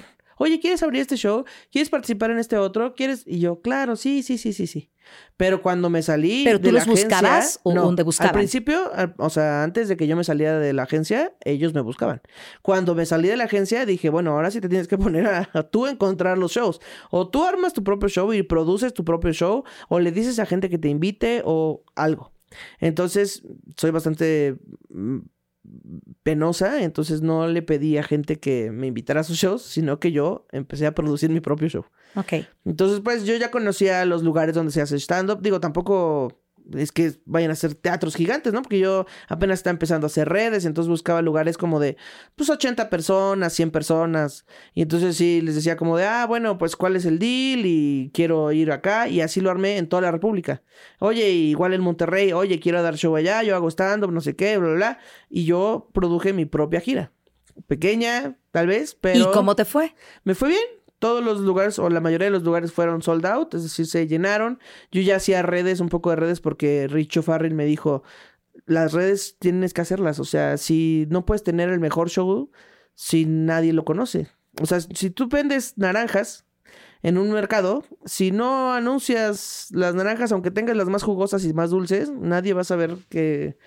Oye, 0.43 0.59
¿quieres 0.59 0.81
abrir 0.81 1.01
este 1.01 1.17
show? 1.17 1.45
¿Quieres 1.71 1.91
participar 1.91 2.31
en 2.31 2.39
este 2.39 2.57
otro? 2.57 2.95
¿Quieres? 2.95 3.23
Y 3.27 3.37
yo, 3.39 3.61
claro, 3.61 3.95
sí, 3.95 4.23
sí, 4.23 4.39
sí, 4.39 4.53
sí, 4.53 4.65
sí. 4.65 4.89
Pero 5.37 5.61
cuando 5.61 5.91
me 5.91 6.01
salí 6.01 6.41
¿Pero 6.45 6.59
tú 6.59 6.65
de 6.65 6.71
la 6.71 6.79
los 6.79 6.87
buscabas 6.87 7.21
agencia- 7.57 7.61
o 7.63 7.73
no, 7.75 7.81
dónde 7.83 8.01
buscaban? 8.01 8.29
Al 8.29 8.33
principio, 8.39 8.91
al- 8.95 9.13
o 9.19 9.29
sea, 9.29 9.61
antes 9.63 9.87
de 9.87 9.97
que 9.97 10.07
yo 10.07 10.15
me 10.15 10.23
saliera 10.23 10.57
de 10.57 10.73
la 10.73 10.81
agencia, 10.83 11.35
ellos 11.45 11.75
me 11.75 11.81
buscaban. 11.81 12.21
Cuando 12.63 12.95
me 12.95 13.05
salí 13.05 13.27
de 13.27 13.37
la 13.37 13.43
agencia, 13.43 13.85
dije, 13.85 14.09
bueno, 14.09 14.31
ahora 14.31 14.49
sí 14.49 14.61
te 14.61 14.67
tienes 14.69 14.87
que 14.87 14.97
poner 15.13 15.27
a, 15.27 15.49
a 15.53 15.61
tú 15.61 15.85
encontrar 15.85 16.39
los 16.39 16.53
shows. 16.53 16.79
O 17.11 17.29
tú 17.29 17.43
armas 17.45 17.73
tu 17.73 17.83
propio 17.83 18.09
show 18.09 18.33
y 18.33 18.41
produces 18.41 18.95
tu 18.95 19.05
propio 19.05 19.33
show, 19.33 19.63
o 19.89 19.99
le 19.99 20.11
dices 20.11 20.39
a 20.39 20.47
gente 20.47 20.69
que 20.71 20.79
te 20.79 20.87
invite 20.89 21.43
o 21.45 21.83
algo. 21.95 22.31
Entonces, 22.79 23.43
soy 23.77 23.91
bastante 23.91 24.57
mm, 24.89 25.19
penosa, 26.23 26.83
entonces 26.83 27.21
no 27.21 27.47
le 27.47 27.61
pedí 27.61 27.97
a 27.97 28.03
gente 28.03 28.39
que 28.39 28.71
me 28.71 28.87
invitara 28.87 29.21
a 29.21 29.23
sus 29.23 29.37
shows, 29.37 29.61
sino 29.61 29.99
que 29.99 30.11
yo 30.11 30.45
empecé 30.51 30.85
a 30.85 30.93
producir 30.93 31.29
mi 31.29 31.39
propio 31.39 31.69
show. 31.69 31.85
Ok. 32.15 32.45
Entonces, 32.65 33.01
pues 33.03 33.25
yo 33.25 33.35
ya 33.35 33.51
conocía 33.51 34.05
los 34.05 34.23
lugares 34.23 34.55
donde 34.55 34.71
se 34.71 34.81
hace 34.81 34.97
stand-up. 34.97 35.41
Digo, 35.41 35.59
tampoco 35.59 36.40
es 36.75 36.91
que 36.91 37.13
vayan 37.25 37.51
a 37.51 37.55
ser 37.55 37.75
teatros 37.75 38.15
gigantes, 38.15 38.53
¿no? 38.53 38.61
Porque 38.61 38.79
yo 38.79 39.05
apenas 39.27 39.59
estaba 39.59 39.71
empezando 39.71 40.05
a 40.05 40.09
hacer 40.09 40.29
redes, 40.29 40.65
entonces 40.65 40.89
buscaba 40.89 41.21
lugares 41.21 41.57
como 41.57 41.79
de, 41.79 41.97
pues, 42.35 42.49
80 42.49 42.89
personas, 42.89 43.53
100 43.53 43.71
personas. 43.71 44.45
Y 44.73 44.81
entonces 44.81 45.15
sí, 45.15 45.41
les 45.41 45.55
decía 45.55 45.77
como 45.77 45.97
de, 45.97 46.05
ah, 46.05 46.25
bueno, 46.25 46.57
pues, 46.57 46.75
¿cuál 46.75 46.95
es 46.95 47.05
el 47.05 47.19
deal? 47.19 47.65
Y 47.65 48.11
quiero 48.13 48.51
ir 48.51 48.71
acá. 48.71 49.07
Y 49.07 49.21
así 49.21 49.41
lo 49.41 49.49
armé 49.49 49.77
en 49.77 49.87
toda 49.87 50.01
la 50.01 50.11
República. 50.11 50.61
Oye, 50.99 51.29
igual 51.31 51.73
en 51.73 51.81
Monterrey, 51.81 52.33
oye, 52.33 52.59
quiero 52.59 52.81
dar 52.81 52.95
show 52.95 53.15
allá, 53.15 53.43
yo 53.43 53.55
hago 53.55 53.69
stand-up, 53.69 54.11
no 54.11 54.21
sé 54.21 54.35
qué, 54.35 54.57
bla, 54.57 54.67
bla, 54.69 54.75
bla. 54.75 54.99
Y 55.29 55.45
yo 55.45 55.89
produje 55.93 56.33
mi 56.33 56.45
propia 56.45 56.79
gira. 56.79 57.11
Pequeña, 57.67 58.37
tal 58.51 58.67
vez, 58.67 58.95
pero... 58.99 59.19
¿Y 59.19 59.33
cómo 59.33 59.55
te 59.55 59.65
fue? 59.65 59.93
Me 60.23 60.35
fue 60.35 60.49
bien. 60.49 60.80
Todos 61.01 61.23
los 61.23 61.39
lugares, 61.41 61.79
o 61.79 61.89
la 61.89 61.99
mayoría 61.99 62.25
de 62.27 62.31
los 62.31 62.43
lugares 62.43 62.71
fueron 62.71 63.01
sold 63.01 63.25
out, 63.25 63.55
es 63.55 63.63
decir, 63.63 63.87
se 63.87 64.05
llenaron. 64.07 64.59
Yo 64.91 65.01
ya 65.01 65.15
hacía 65.15 65.41
redes, 65.41 65.79
un 65.79 65.89
poco 65.89 66.11
de 66.11 66.15
redes, 66.17 66.39
porque 66.41 66.87
Richo 66.87 67.23
Farrell 67.23 67.55
me 67.55 67.65
dijo, 67.65 68.03
las 68.67 68.93
redes 68.93 69.35
tienes 69.39 69.73
que 69.73 69.81
hacerlas. 69.81 70.19
O 70.19 70.25
sea, 70.25 70.57
si 70.57 71.07
no 71.09 71.25
puedes 71.25 71.43
tener 71.43 71.69
el 71.69 71.79
mejor 71.79 72.09
show 72.11 72.51
si 72.93 73.25
nadie 73.25 73.73
lo 73.73 73.83
conoce. 73.83 74.27
O 74.61 74.67
sea, 74.67 74.79
si 74.79 75.09
tú 75.09 75.27
vendes 75.27 75.73
naranjas 75.75 76.45
en 77.01 77.17
un 77.17 77.31
mercado, 77.31 77.83
si 78.05 78.29
no 78.29 78.71
anuncias 78.73 79.69
las 79.71 79.95
naranjas, 79.95 80.31
aunque 80.31 80.51
tengas 80.51 80.77
las 80.77 80.87
más 80.87 81.01
jugosas 81.01 81.43
y 81.45 81.53
más 81.53 81.71
dulces, 81.71 82.11
nadie 82.11 82.53
va 82.53 82.61
a 82.61 82.65
saber 82.65 82.97
que, 83.09 83.57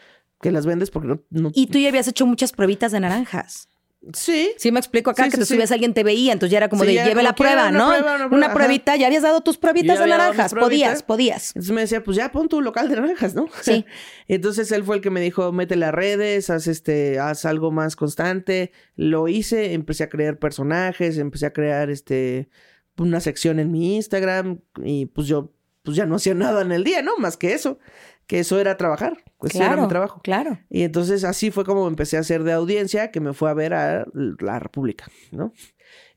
que 0.40 0.52
las 0.52 0.66
vendes 0.66 0.92
porque 0.92 1.08
no... 1.08 1.20
no- 1.30 1.50
Y 1.52 1.66
tú 1.66 1.78
ya 1.80 1.88
habías 1.88 2.06
hecho 2.06 2.26
muchas 2.26 2.52
pruebitas 2.52 2.92
de 2.92 3.00
naranjas. 3.00 3.68
Sí, 4.12 4.50
Sí, 4.58 4.70
me 4.72 4.78
explico 4.78 5.10
acá 5.10 5.24
Sí, 5.24 5.30
que 5.30 5.36
sí, 5.36 5.40
te 5.40 5.46
sí. 5.46 5.54
subías 5.54 5.72
alguien 5.72 5.94
te 5.94 6.04
veía, 6.04 6.32
entonces 6.32 6.52
ya 6.52 6.58
era 6.58 6.68
como 6.68 6.84
de 6.84 6.92
lleve 6.92 7.10
como 7.10 7.22
la 7.22 7.34
prueba, 7.34 7.68
una 7.68 7.78
¿no? 7.78 7.88
prueba, 7.88 8.16
una 8.16 8.28
prueba, 8.28 8.46
ajá. 8.46 8.54
pruebita, 8.54 8.96
ya 8.96 9.06
habías 9.06 9.22
dado 9.22 9.40
tus 9.40 9.56
pruebitas 9.56 9.98
de 9.98 10.06
naranjas, 10.06 10.52
podías, 10.52 11.02
podías. 11.02 11.48
Entonces 11.50 11.72
me 11.72 11.80
decía, 11.80 12.04
pues 12.04 12.16
ya 12.16 12.30
pon 12.30 12.48
tu 12.48 12.60
local 12.60 12.88
de 12.88 12.96
naranjas, 12.96 13.34
¿no? 13.34 13.46
Sí. 13.62 13.86
Entonces 14.28 14.70
él 14.72 14.84
fue 14.84 14.96
el 14.96 15.02
que 15.02 15.10
me 15.10 15.20
dijo, 15.20 15.52
mete 15.52 15.76
las 15.76 15.92
redes, 15.92 16.50
haz 16.50 16.66
este, 16.66 17.18
haz 17.18 17.44
algo 17.44 17.70
más 17.70 17.96
constante. 17.96 18.72
Lo 18.96 19.28
hice, 19.28 19.72
empecé 19.72 20.04
a 20.04 20.08
crear 20.08 20.38
personajes, 20.38 21.18
empecé 21.18 21.46
a 21.46 21.52
crear 21.52 21.90
este 21.90 22.48
una 22.96 23.20
sección 23.20 23.58
en 23.58 23.72
mi 23.72 23.96
Instagram 23.96 24.60
y 24.84 25.06
pues 25.06 25.26
yo 25.26 25.52
pues 25.82 25.96
ya 25.96 26.06
no 26.06 26.14
hacía 26.16 26.32
nada 26.34 26.62
en 26.62 26.72
el 26.72 26.82
día, 26.84 27.02
¿no? 27.02 27.16
Más 27.18 27.36
que 27.36 27.52
eso, 27.52 27.78
que 28.26 28.38
eso 28.40 28.58
era 28.58 28.76
trabajar, 28.76 29.22
pues 29.38 29.54
eso 29.54 29.64
era 29.64 29.76
mi 29.76 29.88
trabajo. 29.88 30.20
claro. 30.22 30.58
Y 30.70 30.82
entonces 30.82 31.24
así 31.24 31.50
fue 31.50 31.64
como 31.64 31.86
empecé 31.88 32.16
a 32.16 32.20
hacer 32.20 32.42
de 32.44 32.52
audiencia, 32.52 33.10
que 33.10 33.20
me 33.20 33.32
fue 33.34 33.50
a 33.50 33.54
ver 33.54 33.74
a 33.74 34.06
la 34.14 34.58
República, 34.58 35.06
¿no? 35.30 35.52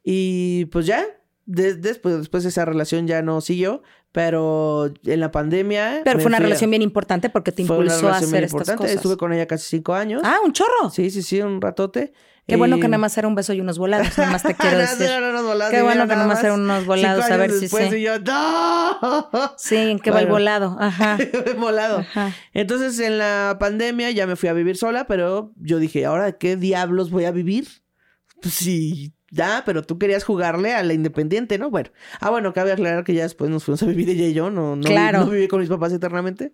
Y 0.04 0.66
pues 0.66 0.86
ya, 0.86 1.06
de- 1.46 1.76
después, 1.76 2.18
después 2.18 2.46
esa 2.46 2.66
relación 2.66 3.08
ya 3.08 3.22
no 3.22 3.42
siguió, 3.42 3.82
pero 4.14 4.92
en 5.06 5.20
la 5.20 5.32
pandemia... 5.32 6.02
Pero 6.04 6.20
fue 6.20 6.28
una 6.28 6.38
a- 6.38 6.42
relación 6.42 6.70
bien 6.70 6.82
importante 6.82 7.30
porque 7.30 7.52
te 7.52 7.62
impulsó 7.64 8.08
a 8.08 8.18
hacer 8.18 8.44
estas 8.44 8.52
importante. 8.54 8.78
cosas. 8.84 8.96
Estuve 8.96 9.18
con 9.18 9.34
ella 9.34 9.46
casi 9.48 9.66
cinco 9.68 9.94
años. 9.94 10.22
Ah, 10.24 10.38
un 10.46 10.54
chorro. 10.54 10.90
Sí, 10.92 11.10
sí, 11.12 11.22
sí, 11.22 11.42
un 11.42 11.62
ratote. 11.62 12.14
Qué 12.48 12.56
bueno 12.56 12.78
que 12.80 12.88
nada 12.88 12.98
más 12.98 13.18
era 13.18 13.28
un 13.28 13.36
beso 13.36 13.52
y 13.54 13.60
unos 13.60 13.78
volados, 13.78 14.18
nada 14.18 14.32
más 14.32 14.42
te 14.44 14.56
quiero 14.56 14.78
decir. 14.78 14.98
sí, 15.00 15.04
eran 15.12 15.32
unos 15.32 15.44
volados, 15.44 15.74
Qué 15.74 15.82
bueno 15.82 16.04
que 16.04 16.08
nada 16.16 16.22
nomás 16.24 16.44
eran 16.44 16.62
unos 16.62 16.86
volados, 16.86 17.26
a 17.30 17.36
ver 17.38 17.52
si 17.52 17.60
después, 17.62 17.90
sé. 17.90 18.00
Y 18.00 18.04
yo, 18.04 18.20
¡no! 18.20 19.30
Sí, 19.58 19.76
¿en 19.76 20.00
qué 20.00 20.12
va 20.12 20.20
el 20.22 20.26
Bueno. 20.28 20.36
volado? 20.36 20.78
Ajá. 20.80 21.18
volado. 21.60 22.00
Ajá. 22.00 22.32
Entonces, 22.54 23.00
en 23.00 23.18
la 23.18 23.58
pandemia 23.60 24.12
ya 24.12 24.26
me 24.28 24.36
fui 24.38 24.48
a 24.50 24.54
vivir 24.54 24.78
sola, 24.78 25.08
pero 25.08 25.52
yo 25.58 25.78
dije, 25.80 26.06
¿ahora 26.06 26.32
qué 26.34 26.56
diablos 26.56 27.12
voy 27.12 27.26
a 27.26 27.32
vivir? 27.32 27.68
Pues 28.42 28.54
sí, 28.54 29.14
ya, 29.30 29.64
pero 29.66 29.82
tú 29.84 29.98
querías 30.00 30.24
jugarle 30.24 30.74
a 30.74 30.84
la 30.84 30.94
independiente, 30.94 31.58
¿no? 31.58 31.70
Bueno. 31.70 31.90
Ah, 32.22 32.30
bueno, 32.30 32.54
cabe 32.54 32.72
aclarar 32.72 33.04
que 33.04 33.14
ya 33.14 33.24
después 33.24 33.50
nos 33.50 33.66
fuimos 33.66 33.84
a 33.84 33.88
vivir 33.88 34.10
ella 34.10 34.26
y 34.26 34.34
yo, 34.34 34.50
no, 34.52 34.76
no, 34.78 34.84
Claro. 34.84 35.26
no 35.26 35.30
viví 35.32 35.50
con 35.50 35.60
mis 35.60 35.70
papás 35.70 35.92
eternamente. 35.92 36.54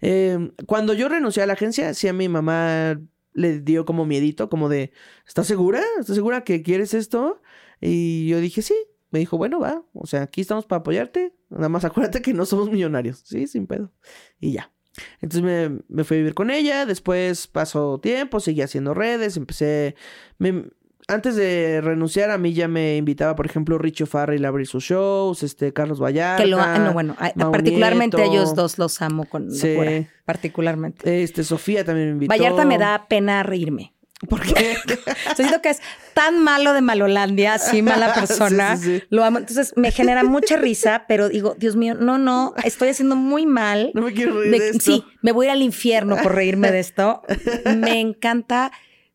Eh, 0.00 0.52
cuando 0.66 0.94
yo 0.94 1.08
renuncié 1.10 1.42
a 1.42 1.46
la 1.46 1.52
agencia, 1.52 1.92
sí 1.92 2.08
a 2.08 2.12
mi 2.14 2.28
mamá 2.30 2.98
le 3.34 3.60
dio 3.60 3.84
como 3.84 4.06
miedito, 4.06 4.48
como 4.48 4.68
de, 4.68 4.92
¿estás 5.26 5.46
segura? 5.46 5.82
¿Estás 6.00 6.16
segura 6.16 6.44
que 6.44 6.62
quieres 6.62 6.94
esto? 6.94 7.42
Y 7.80 8.28
yo 8.28 8.40
dije, 8.40 8.62
sí. 8.62 8.74
Me 9.10 9.20
dijo, 9.20 9.36
bueno, 9.38 9.60
va, 9.60 9.84
o 9.92 10.06
sea, 10.08 10.22
aquí 10.22 10.40
estamos 10.40 10.66
para 10.66 10.80
apoyarte. 10.80 11.34
Nada 11.48 11.68
más 11.68 11.84
acuérdate 11.84 12.20
que 12.20 12.32
no 12.34 12.46
somos 12.46 12.68
millonarios. 12.70 13.22
Sí, 13.24 13.46
sin 13.46 13.68
pedo. 13.68 13.92
Y 14.40 14.52
ya. 14.52 14.72
Entonces 15.20 15.42
me, 15.42 15.80
me 15.88 16.02
fui 16.02 16.16
a 16.16 16.18
vivir 16.18 16.34
con 16.34 16.50
ella, 16.50 16.84
después 16.84 17.46
pasó 17.46 18.00
tiempo, 18.00 18.40
seguí 18.40 18.62
haciendo 18.62 18.92
redes, 18.94 19.36
empecé... 19.36 19.94
me- 20.38 20.68
antes 21.08 21.36
de 21.36 21.80
renunciar, 21.82 22.30
a 22.30 22.38
mí 22.38 22.52
ya 22.54 22.66
me 22.68 22.96
invitaba, 22.96 23.36
por 23.36 23.46
ejemplo, 23.46 23.78
Richo 23.78 24.06
Farrell 24.06 24.44
a 24.44 24.48
abrir 24.48 24.66
sus 24.66 24.84
shows, 24.84 25.42
este, 25.42 25.72
Carlos 25.72 26.00
Vallarta. 26.02 26.42
Que 26.42 26.48
lo, 26.48 26.56
no, 26.78 26.92
bueno, 26.92 27.16
a- 27.18 27.32
particularmente 27.50 28.20
a 28.20 28.24
ellos 28.24 28.54
dos 28.54 28.78
los 28.78 29.00
amo 29.02 29.24
con 29.26 29.50
Sí. 29.50 29.68
locura, 29.74 30.08
particularmente. 30.24 31.22
Este, 31.22 31.44
Sofía 31.44 31.84
también 31.84 32.08
me 32.08 32.12
invitó. 32.14 32.30
Vallarta 32.34 32.64
me 32.64 32.78
da 32.78 33.06
pena 33.08 33.42
reírme. 33.42 33.92
¿Por 34.28 34.40
qué? 34.40 34.76
O 34.86 35.34
sea, 35.34 35.34
siento 35.36 35.60
que 35.60 35.68
es 35.70 35.80
tan 36.14 36.42
malo 36.42 36.72
de 36.72 36.80
Malolandia, 36.80 37.54
así 37.54 37.82
mala 37.82 38.14
persona. 38.14 38.76
Sí, 38.78 38.82
sí, 38.84 38.98
sí. 39.00 39.04
Lo 39.10 39.22
amo. 39.24 39.38
Entonces 39.38 39.74
me 39.76 39.90
genera 39.90 40.24
mucha 40.24 40.56
risa, 40.56 41.04
pero 41.06 41.28
digo, 41.28 41.54
Dios 41.58 41.76
mío, 41.76 41.94
no, 41.94 42.16
no, 42.16 42.54
estoy 42.64 42.88
haciendo 42.88 43.16
muy 43.16 43.44
mal. 43.44 43.90
no 43.92 44.00
me 44.02 44.14
quiero 44.14 44.38
reír 44.40 44.50
Me- 44.52 44.58
de 44.60 44.70
esto. 44.70 44.80
sí, 44.80 45.04
me 45.20 45.32
voy 45.32 45.46
a 45.46 45.48
ir 45.50 45.52
al 45.56 45.62
infierno 45.62 46.16
por 46.22 46.34
reírme 46.34 46.70
de 46.70 46.78
esto. 46.80 47.20
Me 47.76 48.00
encanta, 48.00 48.72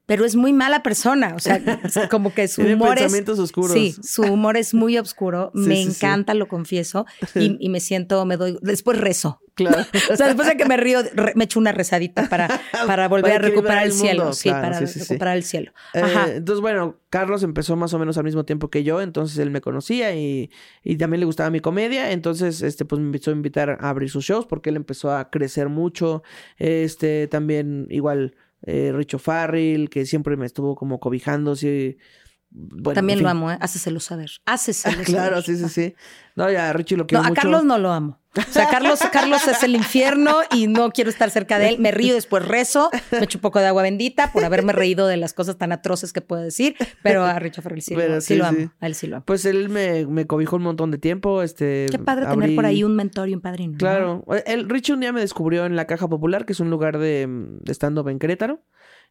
pero 0.09 0.25
es 0.25 0.35
muy 0.35 0.53
mala 0.53 0.81
persona. 0.81 1.33
O 1.35 1.39
sea, 1.39 1.55
es 1.83 1.99
como 2.09 2.33
que 2.33 2.47
su 2.47 2.63
humor 2.63 2.97
es. 2.97 3.03
pensamientos 3.03 3.37
oscuros. 3.37 3.73
Sí, 3.73 3.95
su 4.01 4.23
humor 4.23 4.57
es 4.57 4.73
muy 4.73 4.97
oscuro. 4.97 5.51
Sí, 5.53 5.61
me 5.61 5.75
sí, 5.75 5.83
sí. 5.83 5.89
encanta, 6.05 6.33
lo 6.33 6.47
confieso. 6.47 7.05
Y, 7.35 7.57
y 7.65 7.69
me 7.69 7.79
siento, 7.79 8.25
me 8.25 8.35
doy. 8.35 8.57
Después 8.63 8.97
rezo. 8.97 9.39
Claro. 9.53 9.85
O 10.11 10.15
sea, 10.15 10.27
después 10.27 10.47
de 10.47 10.57
que 10.57 10.65
me 10.65 10.77
río, 10.77 11.01
re- 11.13 11.33
me 11.35 11.43
echo 11.43 11.59
una 11.59 11.71
rezadita 11.71 12.27
para, 12.29 12.47
para 12.87 13.07
volver 13.07 13.33
Para 13.33 13.35
a 13.45 13.49
recuperar 13.49 13.83
el, 13.83 13.89
el 13.89 13.93
cielo. 13.93 14.33
Sí, 14.33 14.49
claro, 14.49 14.61
para 14.63 14.79
recuperar 14.79 15.37
el 15.37 15.43
cielo. 15.43 15.71
Eh, 15.93 15.99
Ajá. 16.01 16.31
entonces, 16.31 16.61
bueno, 16.61 16.97
Carlos 17.11 17.43
empezó 17.43 17.75
más 17.75 17.93
o 17.93 17.99
menos 17.99 18.17
al 18.17 18.23
mismo 18.23 18.45
tiempo 18.45 18.69
que 18.69 18.83
yo, 18.83 19.01
entonces 19.01 19.37
él 19.37 19.51
me 19.51 19.61
conocía 19.61 20.15
y, 20.15 20.49
y 20.83 20.95
también 20.95 21.19
le 21.19 21.25
gustaba 21.27 21.49
mi 21.51 21.59
comedia, 21.59 22.11
entonces, 22.11 22.61
este, 22.63 22.85
pues 22.85 22.99
me 22.99 23.05
empezó 23.07 23.29
a 23.29 23.33
invitar 23.33 23.77
a 23.81 23.89
abrir 23.89 24.09
sus 24.09 24.25
shows 24.25 24.45
porque 24.47 24.69
él 24.71 24.77
empezó 24.77 25.11
a 25.11 25.29
crecer 25.29 25.69
mucho, 25.69 26.23
este, 26.57 27.27
también 27.27 27.85
igual 27.89 28.35
eh, 28.63 28.91
Richo 28.93 29.19
Farrell, 29.19 29.89
que 29.89 30.05
siempre 30.05 30.37
me 30.37 30.45
estuvo 30.45 30.75
como 30.75 30.99
cobijando, 30.99 31.55
sí, 31.55 31.97
bueno, 32.51 32.95
También 32.95 33.19
en 33.19 33.23
lo 33.23 33.29
amo, 33.29 33.51
¿eh? 33.51 33.57
Háceselo 33.61 33.99
saber. 33.99 34.31
Háceselo 34.45 34.97
Claro, 35.05 35.41
saber. 35.41 35.43
sí, 35.43 35.57
sí, 35.57 35.69
sí. 35.69 35.95
No, 36.35 36.49
ya 36.51 36.69
a 36.69 36.73
Richie 36.73 36.97
lo 36.97 37.03
No, 37.03 37.07
quiero 37.07 37.23
a 37.23 37.29
mucho. 37.29 37.41
Carlos 37.41 37.63
no 37.63 37.77
lo 37.77 37.91
amo. 37.91 38.18
O 38.37 38.51
sea, 38.51 38.69
Carlos, 38.69 38.99
Carlos 39.11 39.47
es 39.47 39.63
el 39.63 39.75
infierno 39.75 40.37
y 40.51 40.67
no 40.67 40.91
quiero 40.91 41.09
estar 41.09 41.31
cerca 41.31 41.57
de 41.57 41.69
él. 41.69 41.79
Me 41.79 41.91
río, 41.91 42.13
después 42.13 42.47
rezo, 42.47 42.91
me 43.11 43.23
echo 43.23 43.39
un 43.39 43.41
poco 43.41 43.59
de 43.59 43.65
agua 43.65 43.81
bendita 43.81 44.31
por 44.31 44.45
haberme 44.45 44.71
reído 44.71 45.07
de 45.07 45.17
las 45.17 45.33
cosas 45.33 45.57
tan 45.57 45.71
atroces 45.71 46.13
que 46.13 46.21
puedo 46.21 46.41
decir, 46.41 46.75
pero 47.01 47.23
a 47.25 47.39
Richo 47.39 47.61
Farrell 47.61 47.81
sí, 47.81 47.95
lo, 47.95 48.21
sí 48.21 48.27
sí, 48.27 48.35
lo 48.35 48.45
amo. 48.45 48.57
sí. 48.59 48.69
A 48.79 48.87
él 48.87 48.95
sí 48.95 49.07
lo 49.07 49.15
amo. 49.17 49.25
Pues 49.25 49.45
él 49.45 49.69
me, 49.69 50.05
me 50.05 50.27
cobijó 50.27 50.57
un 50.57 50.63
montón 50.63 50.91
de 50.91 50.99
tiempo, 50.99 51.41
este... 51.41 51.87
Qué 51.89 51.97
padre 51.97 52.27
tener 52.27 52.55
por 52.55 52.65
ahí 52.65 52.83
un 52.83 52.95
mentor 52.95 53.29
y 53.29 53.33
un 53.33 53.41
padrino. 53.41 53.73
¿no? 53.73 53.77
Claro. 53.79 54.25
El 54.45 54.69
Richie 54.69 54.93
un 54.93 54.99
día 54.99 55.11
me 55.11 55.21
descubrió 55.21 55.65
en 55.65 55.75
la 55.75 55.85
Caja 55.85 56.07
Popular, 56.07 56.45
que 56.45 56.53
es 56.53 56.59
un 56.59 56.69
lugar 56.69 56.99
de, 56.99 57.27
de 57.27 57.73
stand-up 57.73 58.09
en 58.09 58.19
Querétaro. 58.19 58.61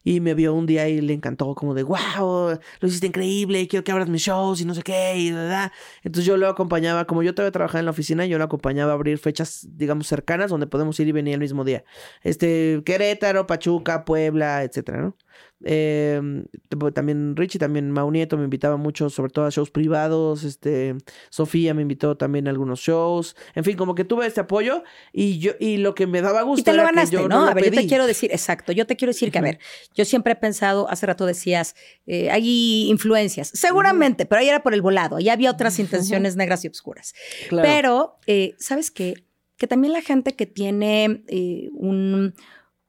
Y 0.04 0.20
me 0.20 0.34
vio 0.34 0.54
un 0.54 0.66
día 0.66 0.88
y 0.88 1.00
le 1.00 1.12
encantó, 1.12 1.54
como 1.54 1.74
de, 1.74 1.82
wow, 1.82 2.58
lo 2.80 2.88
hiciste 2.88 3.06
increíble, 3.08 3.66
quiero 3.68 3.84
que 3.84 3.92
abras 3.92 4.08
mis 4.08 4.22
shows 4.22 4.60
y 4.60 4.64
no 4.64 4.74
sé 4.74 4.82
qué, 4.82 5.16
y 5.16 5.30
da, 5.30 5.44
da". 5.44 5.72
Entonces 6.02 6.24
yo 6.24 6.36
lo 6.36 6.48
acompañaba, 6.48 7.04
como 7.06 7.22
yo 7.22 7.34
todavía 7.34 7.52
trabajaba 7.52 7.80
en 7.80 7.84
la 7.86 7.90
oficina, 7.90 8.24
yo 8.26 8.38
lo 8.38 8.44
acompañaba 8.44 8.92
a 8.92 8.94
abrir 8.94 9.18
fechas, 9.18 9.66
digamos, 9.72 10.06
cercanas 10.06 10.50
donde 10.50 10.66
podemos 10.66 10.98
ir 11.00 11.08
y 11.08 11.12
venir 11.12 11.34
el 11.34 11.40
mismo 11.40 11.64
día. 11.64 11.84
Este, 12.22 12.82
Querétaro, 12.84 13.46
Pachuca, 13.46 14.04
Puebla, 14.04 14.62
etcétera, 14.62 15.02
¿no? 15.02 15.16
Eh, 15.64 16.20
tipo, 16.68 16.92
también 16.92 17.34
Richie, 17.34 17.58
también 17.58 17.90
Mau 17.90 18.10
Nieto 18.10 18.36
me 18.36 18.44
invitaba 18.44 18.76
mucho, 18.76 19.10
sobre 19.10 19.32
todo 19.32 19.46
a 19.46 19.50
shows 19.50 19.70
privados. 19.70 20.44
Este, 20.44 20.94
Sofía 21.30 21.74
me 21.74 21.82
invitó 21.82 22.16
también 22.16 22.46
a 22.46 22.50
algunos 22.50 22.80
shows. 22.80 23.36
En 23.54 23.64
fin, 23.64 23.76
como 23.76 23.94
que 23.94 24.04
tuve 24.04 24.26
este 24.26 24.40
apoyo 24.40 24.84
y 25.12 25.38
yo 25.38 25.52
y 25.58 25.78
lo 25.78 25.94
que 25.94 26.06
me 26.06 26.22
daba 26.22 26.42
gusto 26.42 26.60
Y 26.60 26.64
te 26.64 26.72
lo 26.72 26.82
era 26.82 26.90
que 26.90 26.94
ganaste, 26.94 27.16
yo 27.16 27.28
¿no? 27.28 27.44
lo 27.44 27.50
a 27.50 27.54
ver, 27.54 27.64
yo 27.64 27.70
te 27.72 27.86
quiero 27.86 28.06
decir, 28.06 28.30
exacto, 28.30 28.72
yo 28.72 28.86
te 28.86 28.96
quiero 28.96 29.10
decir 29.10 29.32
que, 29.32 29.38
a 29.38 29.42
ver, 29.42 29.58
yo 29.94 30.04
siempre 30.04 30.34
he 30.34 30.36
pensado, 30.36 30.88
hace 30.90 31.06
rato 31.06 31.26
decías, 31.26 31.74
eh, 32.06 32.30
hay 32.30 32.88
influencias, 32.88 33.50
seguramente, 33.52 34.26
pero 34.26 34.40
ahí 34.40 34.48
era 34.48 34.62
por 34.62 34.74
el 34.74 34.82
volado, 34.82 35.16
ahí 35.16 35.28
había 35.28 35.50
otras 35.50 35.78
intenciones 35.78 36.36
negras 36.36 36.64
y 36.64 36.68
oscuras. 36.68 37.14
Claro. 37.48 37.68
Pero, 37.68 38.18
eh, 38.26 38.54
¿sabes 38.58 38.90
qué? 38.90 39.24
Que 39.56 39.66
también 39.66 39.92
la 39.92 40.02
gente 40.02 40.36
que 40.36 40.46
tiene 40.46 41.24
eh, 41.26 41.68
un, 41.72 42.34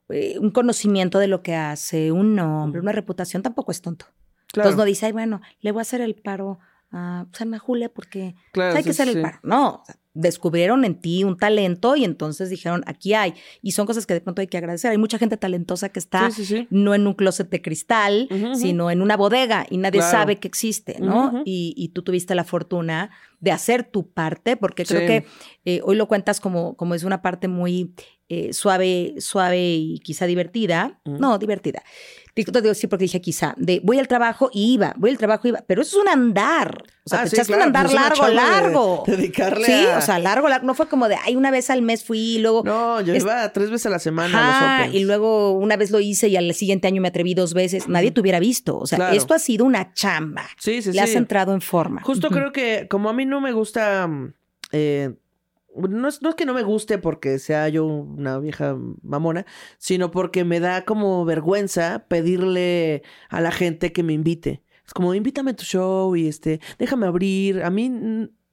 eh, 0.09 0.37
un 0.39 0.51
conocimiento 0.51 1.19
de 1.19 1.27
lo 1.27 1.41
que 1.41 1.55
hace, 1.55 2.11
un 2.11 2.35
nombre, 2.35 2.81
una 2.81 2.91
reputación, 2.91 3.41
tampoco 3.41 3.71
es 3.71 3.81
tonto. 3.81 4.05
Claro, 4.51 4.69
Entonces 4.69 4.77
no 4.77 4.85
dice, 4.85 5.05
ay, 5.05 5.11
bueno, 5.11 5.41
le 5.61 5.71
voy 5.71 5.79
a 5.79 5.83
hacer 5.83 6.01
el 6.01 6.15
paro 6.15 6.59
a 6.91 7.25
Sana 7.33 7.59
Julia 7.59 7.89
porque 7.89 8.35
claro, 8.51 8.75
hay 8.77 8.83
que 8.83 8.93
sí, 8.93 9.01
hacer 9.01 9.07
el 9.09 9.13
sí. 9.15 9.21
paro. 9.21 9.39
No, 9.43 9.67
o 9.81 9.85
sea, 9.85 9.95
descubrieron 10.15 10.83
en 10.85 10.95
ti 10.95 11.23
un 11.23 11.37
talento 11.37 11.95
y 11.95 12.03
entonces 12.03 12.49
dijeron, 12.49 12.83
aquí 12.87 13.13
hay. 13.13 13.35
Y 13.61 13.71
son 13.71 13.85
cosas 13.85 14.05
que 14.05 14.15
de 14.15 14.21
pronto 14.21 14.41
hay 14.41 14.47
que 14.47 14.57
agradecer. 14.57 14.91
Hay 14.91 14.97
mucha 14.97 15.17
gente 15.17 15.37
talentosa 15.37 15.89
que 15.89 15.99
está 15.99 16.29
Sí, 16.31 16.43
sí, 16.45 16.57
sí. 16.57 16.67
no 16.71 16.93
en 16.95 17.07
un 17.07 17.13
closet 17.13 17.49
de 17.49 17.61
cristal, 17.61 18.27
sino 18.55 18.89
en 18.91 19.01
una 19.01 19.15
bodega 19.15 19.65
y 19.69 19.77
nadie 19.77 19.99
Claro. 19.99 20.11
sabe 20.17 20.35
que 20.37 20.47
existe, 20.47 20.97
¿no? 20.99 21.43
Y, 21.45 21.73
y 21.77 21.89
tú 21.89 22.01
tuviste 22.01 22.35
la 22.35 22.43
fortuna 22.43 23.11
de 23.39 23.51
hacer 23.51 23.83
tu 23.83 24.09
parte, 24.09 24.57
porque 24.57 24.83
creo 24.83 25.07
que 25.07 25.25
eh, 25.65 25.79
hoy 25.85 25.95
lo 25.95 26.07
cuentas 26.07 26.39
como, 26.41 26.75
como 26.75 26.95
es 26.95 27.03
una 27.03 27.21
parte 27.21 27.47
muy 27.47 27.93
eh, 28.27 28.51
suave, 28.51 29.15
suave 29.19 29.73
y 29.75 29.99
quizá 29.99 30.25
divertida. 30.25 30.99
Ujú. 31.05 31.17
No, 31.17 31.37
divertida. 31.37 31.81
Digo, 32.35 32.73
sí 32.73 32.87
porque 32.87 33.03
dije 33.03 33.19
quizá, 33.21 33.53
de 33.57 33.81
voy 33.83 33.99
al 33.99 34.07
trabajo 34.07 34.49
y 34.53 34.73
iba, 34.73 34.93
voy 34.97 35.09
al 35.11 35.17
trabajo 35.17 35.47
y 35.47 35.49
iba, 35.49 35.63
pero 35.67 35.81
eso 35.81 35.97
es 35.97 36.01
un 36.03 36.07
andar. 36.09 36.83
O 37.03 37.09
sea, 37.09 37.19
Ah, 37.19 37.23
te 37.23 37.29
sí, 37.31 37.35
echaste 37.37 37.53
claro, 37.53 37.63
un 37.63 37.67
andar 37.75 37.85
pues 37.87 37.95
largo, 37.95 38.27
largo. 38.27 39.03
de 39.07 39.17
dedicarle 39.17 39.65
sí, 39.65 39.85
a- 39.87 39.97
o 39.97 40.01
sea, 40.01 40.19
largo, 40.19 40.47
largo. 40.47 40.65
No 40.65 40.73
fue 40.75 40.87
como 40.87 41.07
de, 41.09 41.15
ay, 41.25 41.35
una 41.35 41.51
vez 41.51 41.69
al 41.69 41.81
mes 41.81 42.03
fui 42.05 42.19
y 42.35 42.39
luego. 42.39 42.61
No, 42.63 43.01
yo 43.01 43.13
Es- 43.13 43.23
iba 43.23 43.51
tres 43.51 43.69
veces 43.71 43.87
a 43.87 43.89
la 43.89 43.99
semana 43.99 44.37
a 44.37 44.77
los 44.79 44.85
Opens. 44.87 44.95
y 45.01 45.03
luego 45.05 45.51
una 45.53 45.75
vez 45.75 45.91
lo 45.91 45.99
hice 45.99 46.27
y 46.29 46.37
al 46.37 46.53
siguiente 46.53 46.87
año 46.87 47.01
me 47.01 47.07
atreví 47.09 47.33
dos 47.33 47.53
veces. 47.53 47.87
Nadie 47.89 48.11
te 48.11 48.21
hubiera 48.21 48.39
visto. 48.39 48.77
O 48.77 48.85
sea, 48.85 48.97
Claro. 48.97 49.15
esto 49.15 49.33
ha 49.33 49.39
sido 49.39 49.65
una 49.65 49.93
chamba. 49.93 50.43
Sí, 50.59 50.81
sí, 50.81 50.91
Le 50.93 51.01
has 51.01 51.09
sí. 51.09 51.17
entrado 51.17 51.53
en 51.53 51.61
forma. 51.61 52.01
Justo 52.03 52.29
creo 52.29 52.51
que 52.51 52.87
como 52.89 53.09
a 53.09 53.13
mí 53.13 53.25
no 53.25 53.41
me 53.41 53.51
gusta... 53.51 54.07
mm, 54.07 54.33
eh, 54.71 55.09
no 55.75 56.07
es, 56.07 56.21
no 56.21 56.29
es 56.29 56.35
que 56.35 56.45
no 56.45 56.53
me 56.53 56.63
guste 56.63 56.97
porque 56.97 57.39
sea 57.39 57.69
yo 57.69 57.85
una 57.85 58.39
vieja 58.39 58.77
mamona, 59.01 59.45
sino 59.77 60.11
porque 60.11 60.43
me 60.43 60.59
da 60.59 60.85
como 60.85 61.25
vergüenza 61.25 62.05
pedirle 62.07 63.03
a 63.29 63.41
la 63.41 63.51
gente 63.51 63.91
que 63.91 64.03
me 64.03 64.13
invite. 64.13 64.63
Es 64.85 64.93
como, 64.93 65.13
invítame 65.13 65.51
a 65.51 65.55
tu 65.55 65.63
show 65.63 66.15
y 66.15 66.27
este, 66.27 66.59
déjame 66.79 67.05
abrir. 67.05 67.63
A 67.63 67.69
mí 67.69 67.91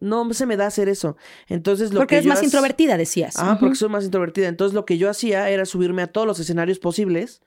no 0.01 0.33
se 0.35 0.47
me 0.47 0.57
da 0.57 0.67
hacer 0.67 0.89
eso. 0.89 1.17
Entonces 1.49 1.93
lo 1.93 2.01
Porque 2.01 2.11
que 2.11 2.17
eres 2.17 2.27
yo 2.27 2.31
más 2.31 2.43
introvertida, 2.43 2.97
decías. 2.97 3.37
Ah, 3.39 3.57
porque 3.59 3.77
soy 3.77 3.89
más 3.89 4.05
introvertida. 4.05 4.49
Entonces 4.49 4.75
lo 4.75 4.85
que 4.85 4.99
yo 4.99 5.09
hacía 5.09 5.49
era 5.49 5.65
subirme 5.65 6.03
a 6.03 6.09
todos 6.09 6.27
los 6.27 6.39
escenarios 6.39 6.79
posibles 6.79 7.43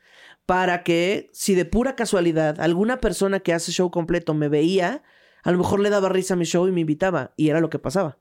para 0.46 0.84
que 0.84 1.30
si 1.32 1.54
de 1.54 1.66
pura 1.66 1.96
casualidad 1.96 2.60
alguna 2.60 3.00
persona 3.00 3.40
que 3.40 3.54
hace 3.54 3.72
show 3.72 3.92
completo 3.92 4.34
me 4.34 4.50
veía, 4.50 5.04
a 5.44 5.52
lo 5.52 5.60
mejor 5.60 5.80
le 5.80 5.92
daba 5.92 6.10
risa 6.10 6.34
a 6.34 6.38
mi 6.38 6.46
show 6.46 6.68
y 6.68 6.72
me 6.72 6.82
invitaba. 6.82 7.34
Y 7.38 7.50
era 7.50 7.62
lo 7.62 7.70
que 7.70 7.78
pasaba. 7.78 8.18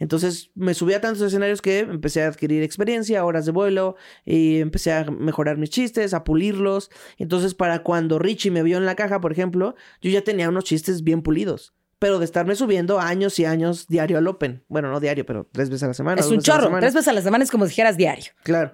Entonces 0.00 0.50
me 0.56 0.74
subí 0.74 0.94
a 0.94 1.00
tantos 1.00 1.22
escenarios 1.22 1.62
que 1.62 1.80
empecé 1.80 2.24
a 2.24 2.28
adquirir 2.28 2.64
experiencia, 2.64 3.24
horas 3.24 3.46
de 3.46 3.52
vuelo, 3.52 3.94
y 4.24 4.58
empecé 4.58 4.92
a 4.92 5.04
mejorar 5.04 5.58
mis 5.58 5.70
chistes, 5.70 6.14
a 6.14 6.24
pulirlos. 6.24 6.90
Entonces 7.18 7.54
para 7.54 7.84
cuando 7.84 8.18
Richie 8.18 8.50
me 8.50 8.64
vio 8.64 8.78
en 8.78 8.86
la 8.86 8.96
caja, 8.96 9.20
por 9.20 9.30
ejemplo, 9.30 9.76
yo 10.00 10.10
ya 10.10 10.24
tenía 10.24 10.48
unos 10.48 10.64
chistes 10.64 11.04
bien 11.04 11.22
pulidos. 11.22 11.74
Pero 11.98 12.18
de 12.18 12.24
estarme 12.24 12.56
subiendo 12.56 12.98
años 12.98 13.38
y 13.38 13.44
años 13.44 13.86
diario 13.86 14.16
al 14.16 14.26
Open. 14.26 14.64
Bueno, 14.68 14.90
no 14.90 15.00
diario, 15.00 15.26
pero 15.26 15.46
tres 15.52 15.68
veces 15.68 15.82
a 15.82 15.88
la 15.88 15.92
semana. 15.92 16.22
Es 16.22 16.28
un 16.28 16.40
chorro. 16.40 16.74
Tres 16.80 16.94
veces 16.94 17.08
a 17.08 17.12
la 17.12 17.20
semana 17.20 17.44
es 17.44 17.50
como 17.50 17.66
si 17.66 17.72
dijeras 17.72 17.98
diario. 17.98 18.32
Claro. 18.42 18.70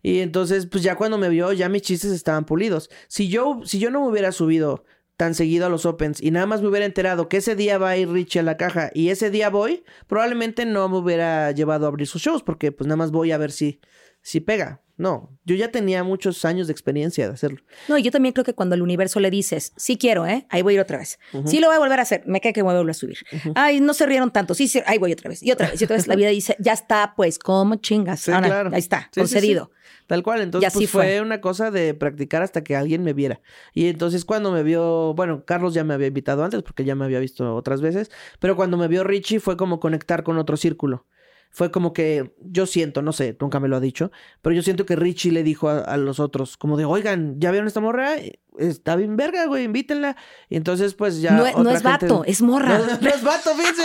Y 0.00 0.20
entonces, 0.20 0.66
pues 0.66 0.84
ya 0.84 0.94
cuando 0.94 1.18
me 1.18 1.28
vio, 1.28 1.52
ya 1.52 1.68
mis 1.68 1.82
chistes 1.82 2.12
estaban 2.12 2.44
pulidos. 2.44 2.88
Si 3.08 3.28
yo, 3.28 3.62
si 3.64 3.80
yo 3.80 3.90
no 3.90 4.02
me 4.02 4.08
hubiera 4.08 4.30
subido 4.30 4.84
tan 5.18 5.34
seguido 5.34 5.66
a 5.66 5.68
los 5.68 5.84
Opens 5.84 6.22
y 6.22 6.30
nada 6.30 6.46
más 6.46 6.62
me 6.62 6.68
hubiera 6.68 6.86
enterado 6.86 7.28
que 7.28 7.38
ese 7.38 7.56
día 7.56 7.76
va 7.76 7.90
a 7.90 7.96
ir 7.96 8.08
Richie 8.08 8.38
a 8.38 8.44
la 8.44 8.56
caja 8.56 8.90
y 8.94 9.08
ese 9.10 9.30
día 9.30 9.50
voy, 9.50 9.82
probablemente 10.06 10.64
no 10.64 10.88
me 10.88 10.96
hubiera 10.96 11.50
llevado 11.50 11.86
a 11.86 11.88
abrir 11.88 12.06
sus 12.06 12.22
shows 12.22 12.44
porque 12.44 12.70
pues 12.70 12.86
nada 12.86 12.96
más 12.96 13.10
voy 13.10 13.32
a 13.32 13.36
ver 13.36 13.50
si, 13.50 13.80
si 14.22 14.40
pega. 14.40 14.80
No, 14.96 15.36
yo 15.44 15.54
ya 15.54 15.70
tenía 15.70 16.02
muchos 16.02 16.44
años 16.44 16.66
de 16.66 16.72
experiencia 16.72 17.28
de 17.28 17.34
hacerlo. 17.34 17.62
No, 17.88 17.98
y 17.98 18.02
yo 18.02 18.10
también 18.10 18.32
creo 18.32 18.44
que 18.44 18.54
cuando 18.54 18.74
al 18.74 18.82
universo 18.82 19.20
le 19.20 19.30
dices, 19.30 19.72
sí 19.76 19.96
quiero, 19.96 20.26
¿eh? 20.26 20.46
Ahí 20.50 20.62
voy 20.62 20.72
a 20.72 20.76
ir 20.76 20.80
otra 20.80 20.98
vez. 20.98 21.20
Sí 21.46 21.60
lo 21.60 21.68
voy 21.68 21.76
a 21.76 21.78
volver 21.78 22.00
a 22.00 22.02
hacer, 22.02 22.24
me 22.26 22.40
cae 22.40 22.52
que 22.52 22.62
voy 22.62 22.74
a 22.74 22.78
volver 22.78 22.90
a 22.90 22.94
subir. 22.94 23.18
Ay, 23.54 23.80
no 23.80 23.94
se 23.94 24.06
rieron 24.06 24.32
tanto. 24.32 24.54
Sí, 24.54 24.66
sí, 24.66 24.82
ahí 24.86 24.98
voy 24.98 25.12
otra 25.12 25.28
vez. 25.28 25.40
Y 25.40 25.52
otra 25.52 25.70
vez, 25.70 25.80
y 25.80 25.84
otra 25.84 25.96
vez. 25.96 26.08
La 26.08 26.16
vida 26.16 26.28
dice, 26.30 26.56
ya 26.58 26.72
está, 26.72 27.14
pues, 27.16 27.38
¿cómo 27.38 27.76
chingas? 27.76 28.20
Sí, 28.20 28.32
Ahora, 28.32 28.48
claro. 28.48 28.70
Ahí 28.72 28.80
está, 28.80 29.02
Sí, 29.02 29.08
sí, 29.14 29.20
concedido. 29.20 29.70
Tal 30.08 30.22
cual, 30.22 30.40
entonces 30.40 30.72
pues, 30.72 30.90
fue. 30.90 31.04
fue. 31.04 31.20
una 31.20 31.42
cosa 31.42 31.70
de 31.70 31.92
practicar 31.92 32.42
hasta 32.42 32.64
que 32.64 32.74
alguien 32.74 33.04
me 33.04 33.12
viera. 33.12 33.42
Y 33.74 33.88
entonces 33.88 34.24
cuando 34.24 34.50
me 34.50 34.62
vio, 34.62 35.12
bueno, 35.12 35.44
Carlos 35.44 35.74
ya 35.74 35.84
me 35.84 35.92
había 35.92 36.06
invitado 36.06 36.42
antes 36.42 36.62
porque 36.62 36.84
ya 36.86 36.94
me 36.94 37.04
había 37.04 37.20
visto 37.20 37.54
otras 37.54 37.82
veces, 37.82 38.10
pero 38.40 38.56
cuando 38.56 38.78
me 38.78 38.88
vio 38.88 39.04
Richie 39.04 39.38
fue 39.38 39.58
como 39.58 39.80
conectar 39.80 40.22
con 40.24 40.38
otro 40.38 40.56
círculo. 40.56 41.06
Fue 41.50 41.70
como 41.70 41.92
que 41.92 42.34
yo 42.40 42.66
siento, 42.66 43.02
no 43.02 43.12
sé, 43.12 43.36
nunca 43.40 43.58
me 43.58 43.68
lo 43.68 43.76
ha 43.76 43.80
dicho, 43.80 44.12
pero 44.42 44.54
yo 44.54 44.62
siento 44.62 44.86
que 44.86 44.96
Richie 44.96 45.32
le 45.32 45.42
dijo 45.42 45.68
a, 45.68 45.78
a 45.80 45.96
los 45.96 46.20
otros, 46.20 46.56
como 46.56 46.76
de, 46.76 46.84
oigan, 46.84 47.40
¿ya 47.40 47.50
vieron 47.50 47.66
esta 47.66 47.80
morra? 47.80 48.16
Está 48.58 48.96
bien 48.96 49.16
verga, 49.16 49.46
güey, 49.46 49.64
invítenla. 49.64 50.16
Y 50.48 50.56
entonces 50.56 50.94
pues 50.94 51.20
ya... 51.20 51.32
No, 51.32 51.46
es- 51.46 51.54
no 51.54 51.60
otra 51.62 51.72
es 51.74 51.82
gente- 51.82 52.06
vato, 52.06 52.24
es 52.24 52.42
morra. 52.42 52.78
No, 52.78 52.86
no 53.00 53.08
es 53.08 53.22
vato, 53.22 53.54
fíjense. 53.54 53.82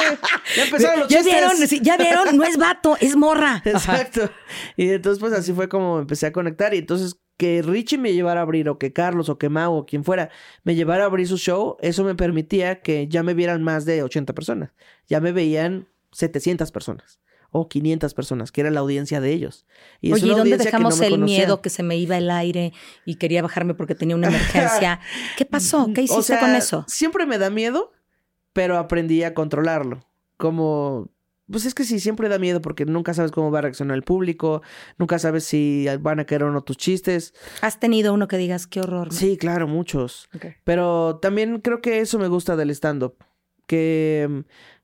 Ya 0.58 0.64
empezaron 0.66 1.00
los 1.02 1.10
¿Ya 1.10 1.18
chistes. 1.20 1.34
vieron? 1.34 1.68
Sí, 1.68 1.80
¿Ya 1.82 1.98
vieron? 1.98 2.38
No 2.38 2.44
es 2.44 2.58
vato, 2.58 2.98
es 3.00 3.16
morra. 3.16 3.56
Ajá. 3.56 3.70
Exacto. 3.70 4.30
Y 4.78 4.90
entonces, 4.90 5.20
pues 5.20 5.34
así 5.34 5.54
fue 5.54 5.70
como 5.70 6.00
empecé 6.00 6.26
a 6.28 6.32
conectar. 6.32 6.74
Y 6.74 6.80
entonces, 6.80 7.18
que 7.38 7.62
Richie 7.64 7.98
me 7.98 8.14
llevara 8.14 8.42
a 8.42 8.44
abrir, 8.44 8.68
o 8.70 8.78
que 8.78 8.94
Carlos, 8.94 9.30
o 9.30 9.38
que 9.38 9.50
Mau, 9.50 9.74
o 9.74 9.86
quien 9.86 10.04
fuera, 10.04 10.30
me 10.64 10.76
llevara 10.76 11.04
a 11.04 11.08
abrir 11.08 11.28
su 11.28 11.38
show, 11.38 11.78
eso 11.82 12.04
me 12.04 12.14
permitía 12.16 12.82
que 12.82 13.08
ya 13.08 13.24
me 13.24 13.34
vieran 13.34 13.64
más 13.64 13.86
de 13.86 14.04
80 14.04 14.34
personas. 14.34 14.72
Ya 15.08 15.20
me 15.20 15.32
veían 15.32 15.88
700 16.12 16.72
personas. 16.72 17.20
O 17.56 17.70
500 17.70 18.14
personas, 18.16 18.52
que 18.52 18.62
era 18.62 18.72
la 18.72 18.80
audiencia 18.82 19.22
de 19.22 19.32
ellos. 19.32 19.66
Y 20.02 20.12
Oye, 20.12 20.26
¿y 20.26 20.30
dónde 20.32 20.58
no 20.58 20.64
dejamos 20.64 21.00
el 21.00 21.12
conocía. 21.12 21.38
miedo 21.38 21.62
que 21.62 21.70
se 21.70 21.84
me 21.84 21.96
iba 21.98 22.18
el 22.18 22.32
aire 22.32 22.74
y 23.06 23.16
quería 23.16 23.44
bajarme 23.44 23.76
porque 23.76 23.94
tenía 23.96 24.16
una 24.16 24.28
emergencia? 24.30 25.00
¿Qué 25.38 25.46
pasó? 25.46 25.88
¿Qué 25.94 26.02
hiciste 26.02 26.20
O 26.20 26.24
sea, 26.24 26.40
con 26.40 26.56
eso? 26.56 26.84
Siempre 26.88 27.28
me 27.28 27.38
da 27.38 27.52
miedo, 27.52 27.92
pero 28.54 28.78
aprendí 28.80 29.24
a 29.24 29.36
controlarlo. 29.36 30.04
Como, 30.38 31.10
pues 31.50 31.66
es 31.66 31.76
que 31.76 31.84
sí, 31.84 32.00
siempre 32.00 32.28
da 32.28 32.40
miedo 32.40 32.60
porque 32.60 32.86
nunca 32.86 33.14
sabes 33.14 33.32
cómo 33.32 33.52
va 33.52 33.60
a 33.60 33.62
reaccionar 33.62 33.96
el 33.96 34.04
público, 34.04 34.64
nunca 34.98 35.20
sabes 35.20 35.44
si 35.44 35.86
van 36.00 36.20
a 36.20 36.26
querer 36.26 36.48
o 36.48 36.52
no 36.52 36.64
tus 36.64 36.78
chistes. 36.78 37.36
¿Has 37.62 37.80
tenido 37.80 38.14
uno 38.14 38.28
que 38.28 38.38
digas, 38.38 38.66
qué 38.66 38.80
horror? 38.80 39.08
¿no? 39.08 39.14
Sí, 39.14 39.38
claro, 39.38 39.68
muchos. 39.68 40.28
Pero 40.64 41.20
también 41.22 41.62
creo 41.62 41.82
que 41.82 42.00
eso 42.00 42.18
me 42.18 42.28
gusta 42.28 42.56
del 42.56 42.72
stand-up. 42.72 43.16
Que 43.68 44.44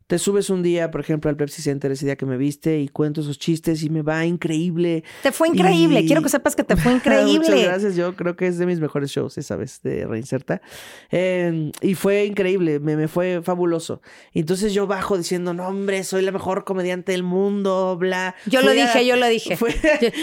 te 0.10 0.18
subes 0.18 0.50
un 0.50 0.64
día, 0.64 0.90
por 0.90 1.02
ejemplo, 1.02 1.30
al 1.30 1.38
Pepsi 1.38 1.62
Center 1.62 1.92
ese 1.92 2.04
día 2.04 2.16
que 2.16 2.26
me 2.26 2.36
viste 2.36 2.80
y 2.80 2.88
cuento 2.88 3.22
esos 3.22 3.38
chistes 3.38 3.84
y 3.84 3.92
me 3.92 4.02
va 4.02 4.26
increíble. 4.26 5.04
Te 5.22 5.32
fue 5.32 5.50
increíble. 5.50 6.00
Y- 6.00 6.08
Quiero 6.08 6.24
que 6.24 6.30
sepas 6.30 6.56
que 6.56 6.64
te 6.64 6.76
fue 6.76 6.94
increíble. 6.96 7.38
Muchas 7.52 7.62
gracias. 7.64 7.96
Yo 7.96 8.16
creo 8.16 8.36
que 8.36 8.48
es 8.48 8.58
de 8.58 8.66
mis 8.66 8.80
mejores 8.80 9.12
shows 9.12 9.38
esa 9.38 9.56
vez 9.56 9.84
de 9.84 10.08
Reinserta. 10.08 10.64
Eh, 11.12 11.72
y 11.82 11.94
fue 11.94 12.26
increíble, 12.26 12.80
me, 12.80 12.96
me 12.98 13.08
fue 13.08 13.42
fabuloso. 13.44 14.02
Y 14.34 14.40
entonces 14.40 14.74
yo 14.74 14.88
bajo 14.88 15.16
diciendo, 15.16 15.54
no, 15.54 15.68
hombre, 15.68 16.04
soy 16.04 16.24
la 16.24 16.32
mejor 16.32 16.64
comediante 16.64 17.12
del 17.12 17.22
mundo, 17.22 17.96
bla. 18.00 18.34
Yo 18.48 18.62
lo 18.62 18.70
Fui 18.72 18.82
dije, 18.82 19.06
yo 19.06 19.16
lo 19.16 19.28
dije. 19.28 19.58
fue- 19.58 19.76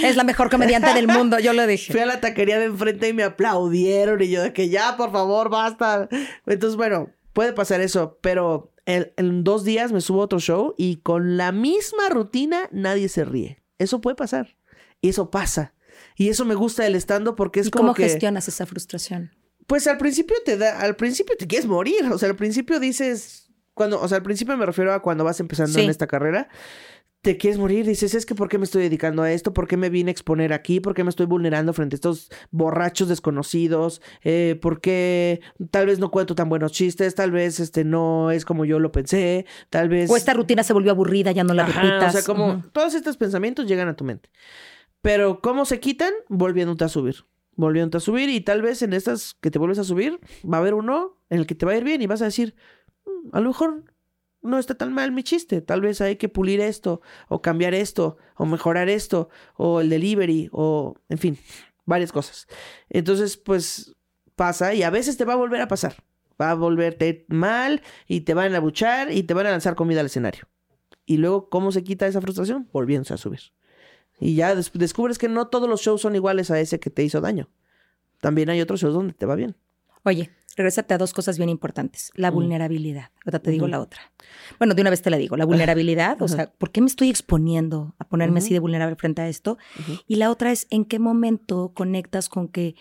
Es 0.03 0.17
la 0.17 0.25
mejor 0.25 0.51
comediante 0.51 0.93
del 0.95 1.07
mundo, 1.07 1.39
yo 1.39 1.53
lo 1.53 1.65
dije. 1.65 1.93
Fui 1.93 2.01
a 2.01 2.07
la 2.07 2.19
taquería 2.21 2.59
de 2.59 2.65
enfrente 2.65 3.09
y 3.09 3.13
me 3.13 3.23
aplaudieron 3.23 4.21
y 4.21 4.31
yo 4.31 4.43
de 4.43 4.53
que 4.53 4.69
ya, 4.69 4.97
por 4.97 5.13
favor, 5.13 5.49
basta. 5.49 6.09
Entonces, 6.45 6.77
bueno, 6.77 7.11
puede 7.33 7.53
pasar 7.53 7.81
eso, 7.81 8.19
pero 8.21 8.73
en, 8.87 9.13
en 9.17 9.45
dos 9.45 9.65
días 9.65 9.93
me 9.93 10.01
subo 10.01 10.23
a 10.23 10.25
otro 10.25 10.39
show 10.41 10.75
y 10.79 10.97
con 10.97 11.37
la 11.37 11.53
misma 11.53 12.09
rutina 12.09 12.69
nadie 12.73 13.09
se 13.09 13.25
ríe. 13.25 13.63
Eso 13.79 14.01
puede 14.01 14.17
pasar. 14.17 14.57
Y 15.01 15.11
eso 15.11 15.31
pasa. 15.31 15.75
Y 16.17 16.29
eso 16.29 16.45
me 16.45 16.55
gusta 16.55 16.85
del 16.85 16.95
stand 16.95 17.35
porque 17.35 17.61
es 17.61 17.67
¿Y 17.67 17.71
como 17.71 17.89
cómo 17.89 17.95
que... 17.95 18.05
gestionas 18.05 18.49
esa 18.49 18.65
frustración? 18.67 19.33
Pues 19.67 19.87
al 19.87 19.99
principio 19.99 20.37
te 20.45 20.57
da, 20.57 20.81
al 20.81 20.95
principio 20.97 21.37
te 21.37 21.47
quieres 21.47 21.67
morir, 21.67 22.05
o 22.13 22.19
sea, 22.19 22.29
al 22.31 22.37
principio 22.37 22.79
dices, 22.79 23.51
cuando, 23.75 24.01
o 24.01 24.07
sea, 24.07 24.19
al 24.19 24.23
principio 24.23 24.57
me 24.57 24.65
refiero 24.65 24.93
a 24.93 25.03
cuando 25.03 25.25
vas 25.25 25.41
empezando 25.41 25.73
Sí. 25.73 25.81
en 25.85 25.91
esta 25.91 26.07
carrera, 26.07 26.49
te 27.23 27.37
quieres 27.37 27.59
morir, 27.59 27.85
dices, 27.85 28.15
es 28.15 28.25
que 28.25 28.37
¿por 28.37 28.49
qué 28.49 28.57
me 28.57 28.65
estoy 28.65 28.83
dedicando 28.85 29.23
a 29.23 29.33
esto? 29.33 29.53
¿Por 29.53 29.67
qué 29.67 29.77
me 29.77 29.91
vine 29.91 30.11
a 30.11 30.13
exponer 30.13 30.53
aquí? 30.53 30.79
¿Por 30.79 30.95
qué 30.95 31.03
me 31.03 31.11
estoy 31.11 31.27
vulnerando 31.27 31.73
frente 31.73 31.95
a 31.95 31.99
estos 31.99 32.31
borrachos 32.53 33.09
desconocidos? 33.09 34.01
Eh, 34.23 34.57
¿Por 34.63 34.81
qué 34.81 35.41
tal 35.73 35.87
vez 35.87 35.99
no 35.99 36.13
cuento 36.13 36.37
tan 36.37 36.49
buenos 36.49 36.71
chistes? 36.71 37.17
Tal 37.17 37.33
vez 37.33 37.59
este 37.59 37.83
no 37.85 38.31
es 38.31 38.45
como 38.45 38.65
yo 38.65 38.79
lo 38.79 38.93
pensé, 38.93 39.45
tal 39.71 39.89
vez... 39.89 40.09
O 40.09 40.17
esta 40.17 40.35
rutina 40.35 40.63
se 40.63 40.73
volvió 40.73 40.93
aburrida, 40.93 41.33
ya 41.33 41.43
no 41.43 41.53
la 41.53 41.65
Ajá, 41.65 41.83
repitas. 41.83 42.15
O 42.15 42.19
sea, 42.19 42.23
como 42.35 42.63
todos 42.73 42.95
estos 42.95 43.17
pensamientos 43.17 43.67
llegan 43.67 43.89
a 43.89 43.97
tu 43.97 44.05
mente. 44.05 44.31
Pero 45.03 45.41
¿cómo 45.41 45.65
se 45.65 45.81
quitan? 45.81 46.13
Volviéndote 46.29 46.85
a 46.85 46.89
subir. 46.89 47.25
Volviéndote 47.57 47.97
a 47.97 48.01
subir 48.01 48.29
y 48.29 48.41
tal 48.41 48.63
vez 48.63 48.83
en 48.83 48.93
estas 48.93 49.35
que 49.41 49.51
te 49.51 49.59
vuelves 49.59 49.79
a 49.81 49.85
subir 49.85 50.21
va 50.45 50.59
a 50.59 50.61
haber 50.61 50.75
uno 50.75 51.19
en 51.31 51.41
el 51.41 51.47
que 51.47 51.55
te 51.57 51.67
va 51.67 51.73
a 51.73 51.77
ir 51.77 51.85
bien 51.85 52.03
y 52.03 52.07
vas 52.07 52.23
a 52.23 52.27
decir, 52.27 52.55
"Mm, 53.05 53.35
a 53.35 53.41
lo 53.41 53.49
mejor 53.49 53.85
no 54.47 54.59
está 54.59 54.75
tan 54.75 54.93
mal 54.93 55.13
mi 55.13 55.23
chiste. 55.23 55.61
Tal 55.61 55.81
vez 55.81 56.01
hay 56.01 56.17
que 56.17 56.29
pulir 56.29 56.61
esto 56.61 57.01
o 57.29 57.43
cambiar 57.43 57.75
esto 57.75 58.17
o 58.37 58.47
mejorar 58.47 58.89
esto 58.89 59.29
o 59.57 59.81
el 59.81 59.91
delivery 59.91 60.49
o 60.53 60.95
en 61.09 61.19
fin, 61.19 61.39
varias 61.85 62.13
cosas. 62.13 62.47
Entonces, 62.89 63.37
pues 63.37 63.95
pasa 64.35 64.75
y 64.75 64.83
a 64.83 64.91
veces 64.91 65.17
te 65.17 65.25
va 65.25 65.33
a 65.35 65.37
volver 65.37 65.61
a 65.61 65.69
pasar. 65.69 65.97
Va 66.41 66.51
a 66.51 66.55
volverte 66.55 67.25
mal 67.29 67.83
y 68.07 68.21
te 68.23 68.35
van 68.35 68.55
a 68.55 68.59
abuchar 68.59 69.11
y 69.13 69.23
te 69.23 69.35
van 69.35 69.47
a 69.47 69.51
lanzar 69.51 69.75
comida 69.75 70.01
al 70.01 70.07
escenario. 70.07 70.45
Y 71.07 71.17
luego, 71.19 71.49
¿cómo 71.49 71.73
se 71.73 71.85
quita 71.85 72.07
esa 72.07 72.21
frustración? 72.21 72.69
Volviéndose 72.73 73.15
a 73.15 73.17
subir. 73.17 73.41
Y 74.21 74.35
ya 74.35 74.55
des- 74.55 74.73
descubres 74.73 75.19
que 75.19 75.29
no 75.29 75.49
todos 75.49 75.69
los 75.69 75.81
shows 75.81 76.01
son 76.03 76.15
iguales 76.15 76.51
a 76.51 76.61
ese 76.61 76.79
que 76.81 76.91
te 76.91 77.03
hizo 77.05 77.21
daño. 77.21 77.49
También 78.21 78.51
hay 78.51 78.61
otros 78.61 78.81
shows 78.81 78.93
donde 78.95 79.15
te 79.15 79.25
va 79.27 79.35
bien. 79.35 79.57
Oye, 80.05 80.31
regrésate 80.57 80.95
a 80.95 80.99
dos 80.99 81.13
cosas 81.13 81.37
bien 81.37 81.51
importantes. 81.51 82.11
La 82.15 82.31
vulnerabilidad. 82.31 83.11
Ahora 83.25 83.39
te 83.41 83.51
digo 83.51 83.69
la 83.69 83.79
otra. 83.81 84.01
Bueno, 84.59 84.75
de 84.75 84.81
una 84.81 84.91
vez 84.91 85.03
te 85.03 85.11
la 85.11 85.19
digo. 85.19 85.37
La 85.37 85.45
vulnerabilidad, 85.45 86.21
o 86.23 86.29
sea, 86.29 86.51
¿por 86.51 86.71
qué 86.73 86.81
me 86.81 86.87
estoy 86.87 87.11
exponiendo 87.11 87.95
a 87.99 88.09
ponerme 88.09 88.39
así 88.39 88.53
de 88.55 88.59
vulnerable 88.61 88.97
frente 88.97 89.23
a 89.23 89.29
esto? 89.29 89.59
Y 90.07 90.17
la 90.17 90.31
otra 90.31 90.51
es, 90.53 90.67
¿en 90.71 90.85
qué 90.87 90.99
momento 90.99 91.73
conectas 91.75 92.29
con 92.29 92.49
que 92.49 92.75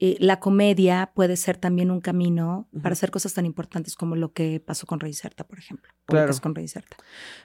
eh, 0.00 0.16
la 0.20 0.38
comedia 0.40 1.12
puede 1.14 1.36
ser 1.36 1.56
también 1.56 1.90
un 1.90 2.00
camino 2.00 2.68
para 2.82 2.92
hacer 2.92 3.10
cosas 3.10 3.32
tan 3.32 3.46
importantes 3.46 3.94
como 3.96 4.16
lo 4.16 4.32
que 4.32 4.60
pasó 4.60 4.86
con 4.86 5.00
Reinserta, 5.00 5.44
por 5.46 5.58
ejemplo? 5.58 5.90
O 6.08 6.12
lo 6.12 6.20
que 6.20 6.24
Claro. 6.26 6.40
con 6.42 6.54
Reinserta. 6.54 6.96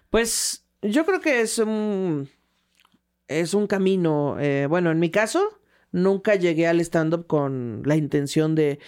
Pues 0.10 0.66
yo 0.82 1.06
creo 1.06 1.22
que 1.22 1.42
es 1.42 1.58
un, 1.58 2.28
es 3.28 3.54
un 3.54 3.68
camino. 3.68 4.36
eh, 4.40 4.66
bueno, 4.68 4.92
en 4.92 5.00
mi 5.00 5.10
caso, 5.10 5.62
nunca 5.92 6.36
llegué 6.36 6.68
al 6.68 6.80
stand-up 6.82 7.28
con 7.28 7.82
la 7.86 7.96
intención 7.96 8.56
de 8.56 8.80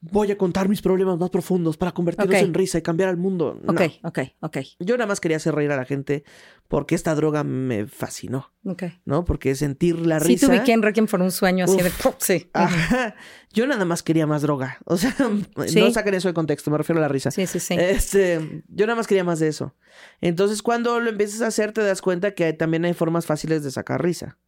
voy 0.00 0.30
a 0.30 0.38
contar 0.38 0.68
mis 0.68 0.80
problemas 0.80 1.18
más 1.18 1.28
profundos 1.30 1.76
para 1.76 1.90
convertirlos 1.92 2.36
en 2.40 2.54
risa 2.54 2.78
y 2.78 2.82
cambiar 2.82 3.08
al 3.08 3.16
mundo. 3.16 3.58
No. 3.62 3.72
Ok, 3.72 3.80
ok, 4.04 4.18
ok, 4.40 4.58
Yo 4.78 4.96
nada 4.96 5.06
más 5.08 5.18
quería 5.20 5.38
hacer 5.38 5.54
reír 5.54 5.72
a 5.72 5.76
la 5.76 5.84
gente 5.84 6.22
porque 6.68 6.94
esta 6.94 7.14
droga 7.16 7.42
me 7.42 7.86
fascinó, 7.86 8.52
ok. 8.64 8.84
¿no? 9.06 9.24
Porque 9.24 9.54
sentir 9.56 9.98
la 10.06 10.20
Sí, 10.20 10.28
risa. 10.28 10.46
te 10.46 10.56
ubiqué 10.56 10.72
en 10.72 10.82
Requiem 10.82 11.06
por 11.06 11.20
un 11.20 11.32
sueño 11.32 11.64
así 11.64 11.78
de... 11.82 11.90
Sí. 12.18 12.48
Ajá. 12.54 13.16
Yo 13.52 13.66
nada 13.66 13.84
más 13.84 14.02
quería 14.04 14.26
más 14.26 14.42
droga. 14.42 14.78
O 14.84 14.96
sea, 14.96 15.14
Sí. 15.66 15.80
no 15.80 15.90
saquen 15.90 16.14
eso 16.14 16.28
de 16.28 16.34
contexto, 16.34 16.70
me 16.70 16.78
refiero 16.78 17.00
a 17.00 17.02
la 17.02 17.08
risa. 17.08 17.30
Sí, 17.32 17.46
sí, 17.48 17.58
sí. 17.58 17.74
Este, 17.78 18.62
yo 18.68 18.86
nada 18.86 18.96
más 18.96 19.06
quería 19.08 19.24
más 19.24 19.40
de 19.40 19.48
eso. 19.48 19.74
Entonces, 20.20 20.62
cuando 20.62 21.00
lo 21.00 21.10
empiezas 21.10 21.40
a 21.42 21.48
hacer, 21.48 21.72
te 21.72 21.80
das 21.82 22.02
cuenta 22.02 22.32
que 22.34 22.44
hay- 22.44 22.56
también 22.56 22.84
hay 22.84 22.94
formas 22.94 23.26
fáciles 23.26 23.64
de 23.64 23.70
sacar 23.72 24.00
risa. 24.02 24.38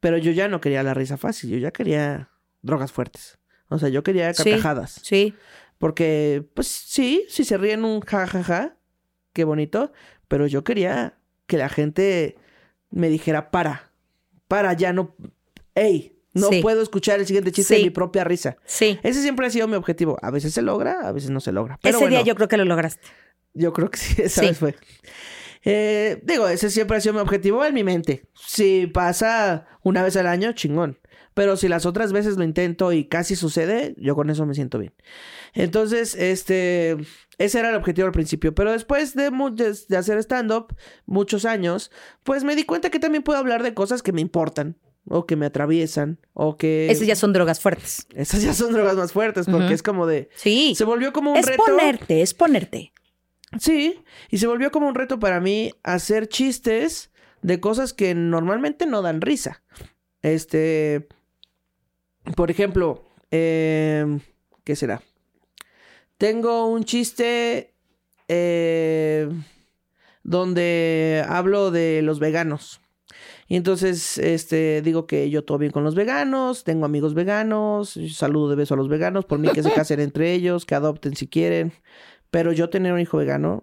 Pero 0.00 0.18
yo 0.18 0.32
ya 0.32 0.48
no 0.48 0.60
quería 0.60 0.82
la 0.82 0.92
risa 0.92 1.16
fácil, 1.16 1.48
yo 1.48 1.56
ya 1.58 1.70
quería 1.70 2.28
drogas 2.60 2.92
fuertes. 2.92 3.38
O 3.68 3.78
sea, 3.78 3.88
yo 3.88 4.02
quería 4.02 4.32
carcajadas. 4.32 5.00
Sí. 5.02 5.34
Porque, 5.78 6.44
pues 6.54 6.68
sí, 6.68 7.24
si 7.28 7.44
se 7.44 7.56
ríen 7.58 7.84
un 7.84 8.00
ja, 8.00 8.26
ja, 8.26 8.42
ja, 8.42 8.76
qué 9.32 9.44
bonito. 9.44 9.92
Pero 10.28 10.46
yo 10.46 10.64
quería 10.64 11.18
que 11.46 11.56
la 11.58 11.68
gente 11.68 12.36
me 12.90 13.08
dijera, 13.08 13.50
para, 13.50 13.90
para, 14.48 14.72
ya 14.72 14.92
no, 14.92 15.14
ey, 15.74 16.16
no 16.32 16.48
Sí. 16.48 16.60
puedo 16.62 16.82
escuchar 16.82 17.20
el 17.20 17.26
siguiente 17.26 17.52
chiste 17.52 17.74
Sí. 17.74 17.80
de 17.80 17.86
mi 17.86 17.90
propia 17.90 18.24
risa. 18.24 18.56
Sí. 18.64 18.98
Ese 19.02 19.22
siempre 19.22 19.46
ha 19.46 19.50
sido 19.50 19.68
mi 19.68 19.74
objetivo. 19.76 20.18
A 20.22 20.30
veces 20.30 20.52
se 20.54 20.62
logra, 20.62 21.00
a 21.06 21.12
veces 21.12 21.30
no 21.30 21.40
se 21.40 21.52
logra. 21.52 21.78
Pero 21.82 21.98
Ese 21.98 22.08
día 22.08 22.22
yo 22.22 22.34
creo 22.34 22.48
que 22.48 22.56
lo 22.56 22.64
lograste. 22.64 23.06
Yo 23.54 23.72
creo 23.72 23.90
que 23.90 23.98
sí, 23.98 24.14
esa 24.22 24.40
Sí. 24.42 24.46
vez 24.48 24.58
fue. 24.58 24.74
Eh, 25.64 26.20
digo, 26.22 26.48
ese 26.48 26.70
siempre 26.70 26.96
ha 26.96 27.00
sido 27.00 27.14
mi 27.14 27.20
objetivo 27.20 27.64
en 27.64 27.74
mi 27.74 27.82
mente. 27.84 28.24
Si 28.34 28.86
pasa 28.86 29.66
una 29.82 30.02
vez 30.02 30.16
al 30.16 30.26
año, 30.26 30.52
chingón. 30.52 30.98
Pero 31.36 31.56
si 31.58 31.68
las 31.68 31.84
otras 31.84 32.12
veces 32.14 32.38
lo 32.38 32.44
intento 32.44 32.92
y 32.92 33.04
casi 33.04 33.36
sucede, 33.36 33.94
yo 33.98 34.14
con 34.16 34.30
eso 34.30 34.46
me 34.46 34.54
siento 34.54 34.78
bien. 34.78 34.94
Entonces, 35.52 36.14
este, 36.14 36.96
ese 37.36 37.58
era 37.58 37.68
el 37.68 37.76
objetivo 37.76 38.06
al 38.06 38.12
principio. 38.12 38.54
Pero 38.54 38.72
después 38.72 39.14
de, 39.14 39.30
mu- 39.30 39.54
de, 39.54 39.76
de 39.88 39.96
hacer 39.98 40.16
stand-up, 40.18 40.74
muchos 41.04 41.44
años, 41.44 41.90
pues 42.24 42.42
me 42.42 42.56
di 42.56 42.64
cuenta 42.64 42.88
que 42.88 42.98
también 42.98 43.22
puedo 43.22 43.38
hablar 43.38 43.62
de 43.62 43.74
cosas 43.74 44.02
que 44.02 44.12
me 44.12 44.22
importan. 44.22 44.78
o 45.08 45.24
que 45.26 45.36
me 45.36 45.46
atraviesan, 45.46 46.18
o 46.32 46.56
que... 46.56 46.90
Esas 46.90 47.06
ya 47.06 47.14
son 47.14 47.32
drogas 47.32 47.60
fuertes. 47.60 48.08
Esas 48.16 48.42
ya 48.42 48.52
son 48.54 48.72
drogas 48.72 48.96
más 48.96 49.12
fuertes, 49.12 49.46
porque 49.46 49.72
es 49.74 49.82
como 49.84 50.04
de... 50.06 50.30
Sí. 50.34 50.74
Se 50.74 50.84
volvió 50.84 51.12
como 51.12 51.30
un 51.32 51.36
Es 51.36 51.46
reto. 51.46 51.62
ponerte, 51.64 52.22
es 52.22 52.34
ponerte. 52.34 52.92
Sí, 53.60 54.00
y 54.30 54.38
se 54.38 54.48
volvió 54.48 54.72
como 54.72 54.88
un 54.88 54.96
reto 54.96 55.20
para 55.20 55.38
mí 55.40 55.70
hacer 55.84 56.26
chistes 56.28 57.12
de 57.42 57.60
cosas 57.60 57.92
que 57.92 58.16
normalmente 58.16 58.84
no 58.86 59.00
dan 59.00 59.20
risa. 59.20 59.62
Este, 60.22 61.06
por 62.34 62.50
ejemplo, 62.50 63.04
eh, 63.30 64.18
¿qué 64.64 64.76
será? 64.76 65.02
Tengo 66.18 66.66
un 66.66 66.84
chiste 66.84 67.74
eh, 68.28 69.28
donde 70.22 71.24
hablo 71.28 71.70
de 71.70 72.02
los 72.02 72.18
veganos. 72.18 72.80
Y 73.48 73.56
entonces, 73.56 74.18
este, 74.18 74.82
digo 74.82 75.06
que 75.06 75.30
yo 75.30 75.44
todo 75.44 75.58
bien 75.58 75.70
con 75.70 75.84
los 75.84 75.94
veganos, 75.94 76.64
tengo 76.64 76.84
amigos 76.84 77.14
veganos, 77.14 77.98
saludo 78.12 78.48
de 78.50 78.56
beso 78.56 78.74
a 78.74 78.76
los 78.76 78.88
veganos, 78.88 79.24
por 79.24 79.38
mí 79.38 79.48
que 79.50 79.62
se 79.62 79.70
casen 79.74 80.00
entre 80.00 80.32
ellos, 80.32 80.66
que 80.66 80.74
adopten 80.74 81.14
si 81.14 81.28
quieren. 81.28 81.72
Pero 82.30 82.52
yo 82.52 82.70
tener 82.70 82.92
un 82.92 83.00
hijo 83.00 83.18
vegano, 83.18 83.62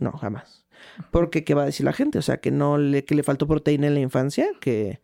no, 0.00 0.12
jamás. 0.12 0.66
Porque, 1.10 1.44
¿qué 1.44 1.54
va 1.54 1.62
a 1.62 1.66
decir 1.66 1.84
la 1.84 1.92
gente? 1.92 2.18
O 2.18 2.22
sea, 2.22 2.38
que 2.38 2.50
no 2.50 2.78
le, 2.78 3.04
que 3.04 3.14
le 3.14 3.22
faltó 3.22 3.46
proteína 3.46 3.88
en 3.88 3.94
la 3.94 4.00
infancia, 4.00 4.48
que, 4.60 5.00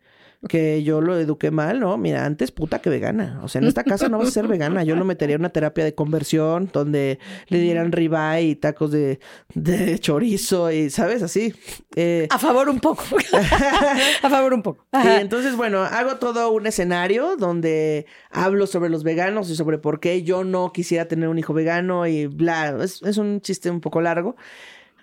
que 0.47 0.83
yo 0.83 1.01
lo 1.01 1.17
eduqué 1.17 1.51
mal, 1.51 1.79
¿no? 1.79 1.97
Mira, 1.97 2.25
antes 2.25 2.51
puta 2.51 2.79
que 2.79 2.89
vegana. 2.89 3.39
O 3.43 3.47
sea, 3.47 3.61
en 3.61 3.67
esta 3.67 3.83
casa 3.83 4.09
no 4.09 4.17
vas 4.17 4.27
a 4.27 4.31
ser 4.31 4.47
vegana. 4.47 4.83
Yo 4.83 4.95
lo 4.95 5.05
metería 5.05 5.35
en 5.35 5.41
una 5.41 5.49
terapia 5.49 5.83
de 5.83 5.95
conversión 5.95 6.69
donde 6.71 7.19
le 7.47 7.59
dieran 7.59 7.91
ribeye 7.91 8.43
y 8.43 8.55
tacos 8.55 8.91
de, 8.91 9.19
de 9.53 9.97
chorizo 9.99 10.71
y, 10.71 10.89
¿sabes? 10.89 11.23
Así. 11.23 11.53
Eh, 11.95 12.27
A 12.29 12.37
favor 12.39 12.69
un 12.69 12.79
poco. 12.79 13.03
a 14.21 14.29
favor 14.29 14.53
un 14.53 14.61
poco. 14.61 14.85
y 14.93 15.07
entonces, 15.19 15.55
bueno, 15.55 15.81
hago 15.81 16.17
todo 16.17 16.51
un 16.51 16.67
escenario 16.67 17.35
donde 17.37 18.05
hablo 18.29 18.67
sobre 18.67 18.89
los 18.89 19.03
veganos 19.03 19.49
y 19.49 19.55
sobre 19.55 19.77
por 19.77 19.99
qué 19.99 20.23
yo 20.23 20.43
no 20.43 20.71
quisiera 20.73 21.07
tener 21.07 21.29
un 21.29 21.39
hijo 21.39 21.53
vegano 21.53 22.05
y 22.07 22.27
bla. 22.27 22.77
Es, 22.83 23.01
es 23.03 23.17
un 23.17 23.41
chiste 23.41 23.69
un 23.69 23.81
poco 23.81 24.01
largo. 24.01 24.35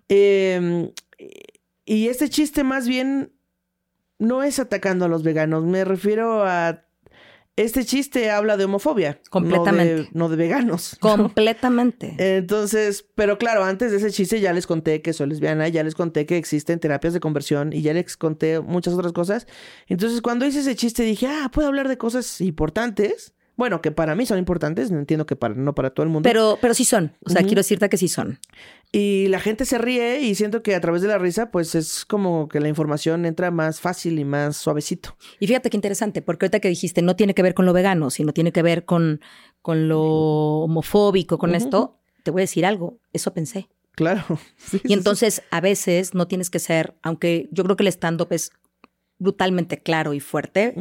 Eh, 0.09 0.93
y 1.85 2.09
este 2.09 2.29
chiste 2.29 2.63
más 2.65 2.87
bien 2.87 3.32
no 4.23 4.43
es 4.43 4.59
atacando 4.59 5.05
a 5.05 5.09
los 5.09 5.23
veganos. 5.23 5.65
Me 5.65 5.85
refiero 5.85 6.45
a... 6.45 6.85
Este 7.55 7.85
chiste 7.85 8.31
habla 8.31 8.57
de 8.57 8.65
homofobia. 8.65 9.21
Completamente. 9.29 9.95
No 9.95 10.03
de, 10.03 10.09
no 10.15 10.29
de 10.31 10.37
veganos. 10.37 10.97
Completamente. 11.01 12.15
Entonces, 12.39 13.05
pero 13.15 13.37
claro, 13.37 13.63
antes 13.63 13.91
de 13.91 13.99
ese 13.99 14.11
chiste 14.11 14.41
ya 14.41 14.55
les 14.55 14.67
conté 14.67 15.03
que 15.03 15.13
soy 15.13 15.27
lesbiana, 15.27 15.69
ya 15.69 15.85
les 15.85 15.95
conté 15.95 16.25
que 16.25 16.39
existen 16.39 16.81
terapias 16.81 17.13
de 17.13 17.21
conversión 17.21 17.75
y 17.75 17.83
ya 17.83 17.93
les 17.93 18.17
conté 18.17 18.61
muchas 18.61 18.95
otras 18.95 19.13
cosas. 19.13 19.47
Entonces, 19.87 20.23
cuando 20.23 20.47
hice 20.47 20.61
ese 20.61 20.77
chiste 20.77 21.03
dije, 21.03 21.27
ah, 21.27 21.51
puedo 21.53 21.69
hablar 21.69 21.89
de 21.89 21.99
cosas 21.99 22.41
importantes. 22.41 23.35
Bueno, 23.55 23.83
que 23.83 23.91
para 23.91 24.15
mí 24.15 24.25
son 24.25 24.39
importantes, 24.39 24.91
no 24.91 24.99
entiendo 24.99 25.27
que 25.27 25.37
para, 25.37 25.55
no 25.55 25.75
para 25.75 25.91
todo 25.91 26.05
el 26.05 26.11
mundo. 26.11 26.27
Pero, 26.27 26.57
pero 26.59 26.73
sí 26.73 26.87
son. 26.87 27.13
O 27.23 27.29
sea, 27.29 27.43
quiero 27.43 27.57
decirte 27.57 27.91
que 27.91 27.99
sí 27.99 28.09
son. 28.09 28.39
Y 28.95 29.29
la 29.29 29.41
gente 29.41 29.65
se 29.65 29.79
ríe 29.79 30.21
y 30.21 30.35
siento 30.35 30.63
que 30.63 30.75
a 30.75 30.81
través 30.83 31.01
de 31.01 31.09
la 31.09 31.17
risa, 31.17 31.51
pues 31.51 31.75
es 31.75 32.05
como 32.05 32.47
que 32.49 32.61
la 32.61 32.69
información 32.69 33.25
entra 33.25 33.51
más 33.51 33.81
fácil 33.81 34.19
y 34.19 34.25
más 34.27 34.59
suavecito. 34.59 35.17
Y 35.41 35.47
fíjate 35.47 35.71
qué 35.71 35.79
interesante, 35.79 36.21
porque 36.21 36.45
ahorita 36.45 36.61
que 36.61 36.69
dijiste 36.69 37.01
no 37.01 37.17
tiene 37.17 37.35
que 37.35 37.43
ver 37.43 37.55
con 37.55 37.65
lo 37.65 37.73
vegano, 37.73 38.11
sino 38.11 38.33
tiene 38.35 38.53
que 38.53 38.61
ver 38.63 38.85
con, 38.85 39.23
con 39.63 39.89
lo 39.89 40.03
homofóbico, 40.03 41.39
con 41.39 41.55
esto, 41.55 41.97
te 42.23 42.31
voy 42.31 42.43
a 42.43 42.45
decir 42.45 42.67
algo, 42.67 42.99
eso 43.15 43.33
pensé. 43.33 43.69
Claro. 43.93 44.23
Sí, 44.59 44.77
Y 44.85 44.89
sí. 44.89 44.93
entonces 44.93 45.43
a 45.51 45.63
veces 45.63 46.13
no 46.15 46.29
tienes 46.29 46.51
que 46.51 46.59
ser, 46.59 46.95
aunque 47.03 47.49
yo 47.51 47.65
creo 47.65 47.77
que 47.77 47.85
el 47.85 47.89
stand-up 47.89 48.29
es 48.31 48.53
brutalmente 49.19 49.79
claro 49.79 50.13
y 50.13 50.21
fuerte, 50.21 50.75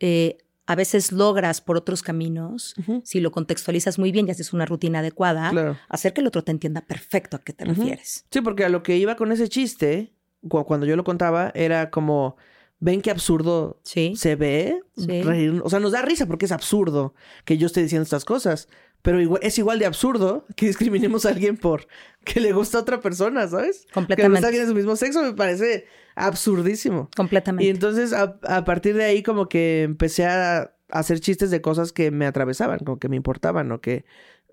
eh, 0.00 0.38
a 0.66 0.74
veces 0.74 1.12
logras 1.12 1.60
por 1.60 1.76
otros 1.76 2.02
caminos, 2.02 2.74
si 3.04 3.20
lo 3.20 3.30
contextualizas 3.32 3.98
muy 3.98 4.12
bien 4.12 4.26
y 4.26 4.30
haces 4.30 4.52
una 4.52 4.64
rutina 4.66 5.00
adecuada, 5.00 5.50
Claro. 5.50 5.76
hacer 5.88 6.12
que 6.14 6.20
el 6.22 6.26
otro 6.26 6.42
te 6.42 6.52
entienda 6.52 6.80
perfecto 6.80 7.36
a 7.36 7.40
qué 7.40 7.52
te 7.52 7.64
refieres. 7.66 8.24
Sí, 8.30 8.40
porque 8.40 8.64
a 8.64 8.68
lo 8.68 8.82
que 8.82 8.96
iba 8.96 9.16
con 9.16 9.30
ese 9.32 9.48
chiste, 9.48 10.14
cu- 10.48 10.64
cuando 10.64 10.86
yo 10.86 10.96
lo 10.96 11.04
contaba, 11.04 11.50
era 11.54 11.90
como, 11.90 12.36
ven 12.80 13.02
qué 13.02 13.10
absurdo 13.10 13.80
Sí. 13.84 14.14
se 14.16 14.36
ve. 14.36 14.80
Sí. 14.96 15.06
reír- 15.22 15.60
O 15.64 15.68
sea, 15.70 15.80
nos 15.80 15.92
da 15.92 16.02
risa 16.02 16.26
porque 16.26 16.44
es 16.46 16.52
absurdo 16.52 17.14
que 17.44 17.58
yo 17.58 17.66
esté 17.66 17.82
diciendo 17.82 18.04
estas 18.04 18.24
cosas. 18.24 18.68
Pero 19.04 19.20
igual- 19.20 19.40
es 19.44 19.58
igual 19.58 19.78
de 19.78 19.84
absurdo 19.86 20.46
que 20.56 20.66
discriminemos 20.66 21.26
a 21.26 21.28
alguien 21.28 21.56
por 21.58 21.86
que 22.24 22.40
le 22.40 22.52
gusta 22.52 22.78
a 22.78 22.80
otra 22.80 23.00
persona, 23.00 23.46
¿sabes? 23.46 23.66
Que 23.66 23.66
le 23.66 23.76
gusta 23.82 23.90
a 23.90 23.94
Completamente. 23.94 24.46
alguien 24.46 24.62
de 24.64 24.68
su 24.70 24.74
mismo 24.74 24.96
sexo 24.96 25.22
me 25.22 25.34
parece 25.34 25.84
absurdísimo. 26.16 27.08
Y 27.12 27.16
Completamente. 27.16 27.70
entonces 27.70 28.12
a, 28.14 28.38
a 28.44 28.64
partir 28.64 28.96
de 28.96 29.04
ahí 29.04 29.22
como 29.22 29.48
que 29.48 29.82
empecé 29.82 30.24
a, 30.24 30.58
a 30.62 30.72
hacer 30.88 31.20
chistes 31.20 31.50
de 31.50 31.60
cosas 31.60 31.92
que 31.92 32.10
me 32.10 32.24
atravesaban, 32.26 32.78
como 32.78 32.98
que 32.98 33.08
me 33.10 33.16
importaban 33.16 33.70
o 33.72 33.80
que, 33.82 34.04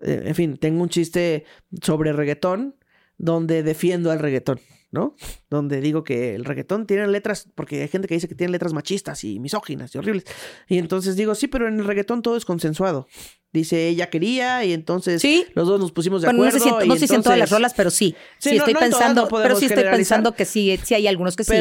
eh, 0.01 0.23
en 0.25 0.35
fin, 0.35 0.57
tengo 0.57 0.83
un 0.83 0.89
chiste 0.89 1.45
sobre 1.81 2.11
reggaetón 2.13 2.75
donde 3.17 3.63
defiendo 3.63 4.11
al 4.11 4.19
reggaetón, 4.19 4.59
¿no? 4.91 5.15
Donde 5.49 5.79
digo 5.79 6.03
que 6.03 6.35
el 6.35 6.43
reggaetón 6.43 6.87
tiene 6.87 7.07
letras, 7.07 7.47
porque 7.55 7.81
hay 7.83 7.87
gente 7.87 8.07
que 8.09 8.15
dice 8.15 8.27
que 8.27 8.35
tiene 8.35 8.51
letras 8.51 8.73
machistas 8.73 9.23
y 9.23 9.39
misóginas 9.39 9.93
y 9.95 9.97
horribles. 9.99 10.25
Y 10.67 10.77
entonces 10.77 11.15
digo, 11.15 11.35
sí, 11.35 11.47
pero 11.47 11.67
en 11.67 11.79
el 11.79 11.85
reggaetón 11.85 12.21
todo 12.21 12.35
es 12.35 12.43
consensuado. 12.45 13.07
Dice, 13.53 13.89
ella 13.89 14.09
quería 14.09 14.63
y 14.63 14.71
entonces 14.71 15.21
Sí. 15.21 15.45
los 15.55 15.67
dos 15.67 15.77
nos 15.79 15.91
pusimos 15.91 16.21
de 16.21 16.27
Bueno, 16.27 16.43
no 16.43 16.47
acuerdo. 16.47 16.63
sé 16.65 16.69
si, 16.69 16.75
en- 16.75 16.85
y 16.85 16.87
no 16.87 16.95
sé 16.95 17.07
si 17.07 17.15
en 17.15 17.21
todas 17.23 17.37
las 17.37 17.49
rolas, 17.51 17.73
pero 17.75 17.89
sí. 17.89 18.15
Sí, 18.37 18.49
Sí, 18.51 18.55
no- 18.55 18.61
estoy 18.61 18.73
no 18.75 18.79
pensando, 18.79 19.27
pero 19.27 19.55
sí 19.57 19.65
estoy 19.65 19.83
pensando 19.83 20.33
que 20.35 20.45
sí, 20.45 20.79
sí 20.83 20.93
hay 20.93 21.05
algunos 21.07 21.35
que 21.35 21.43
sí. 21.43 21.51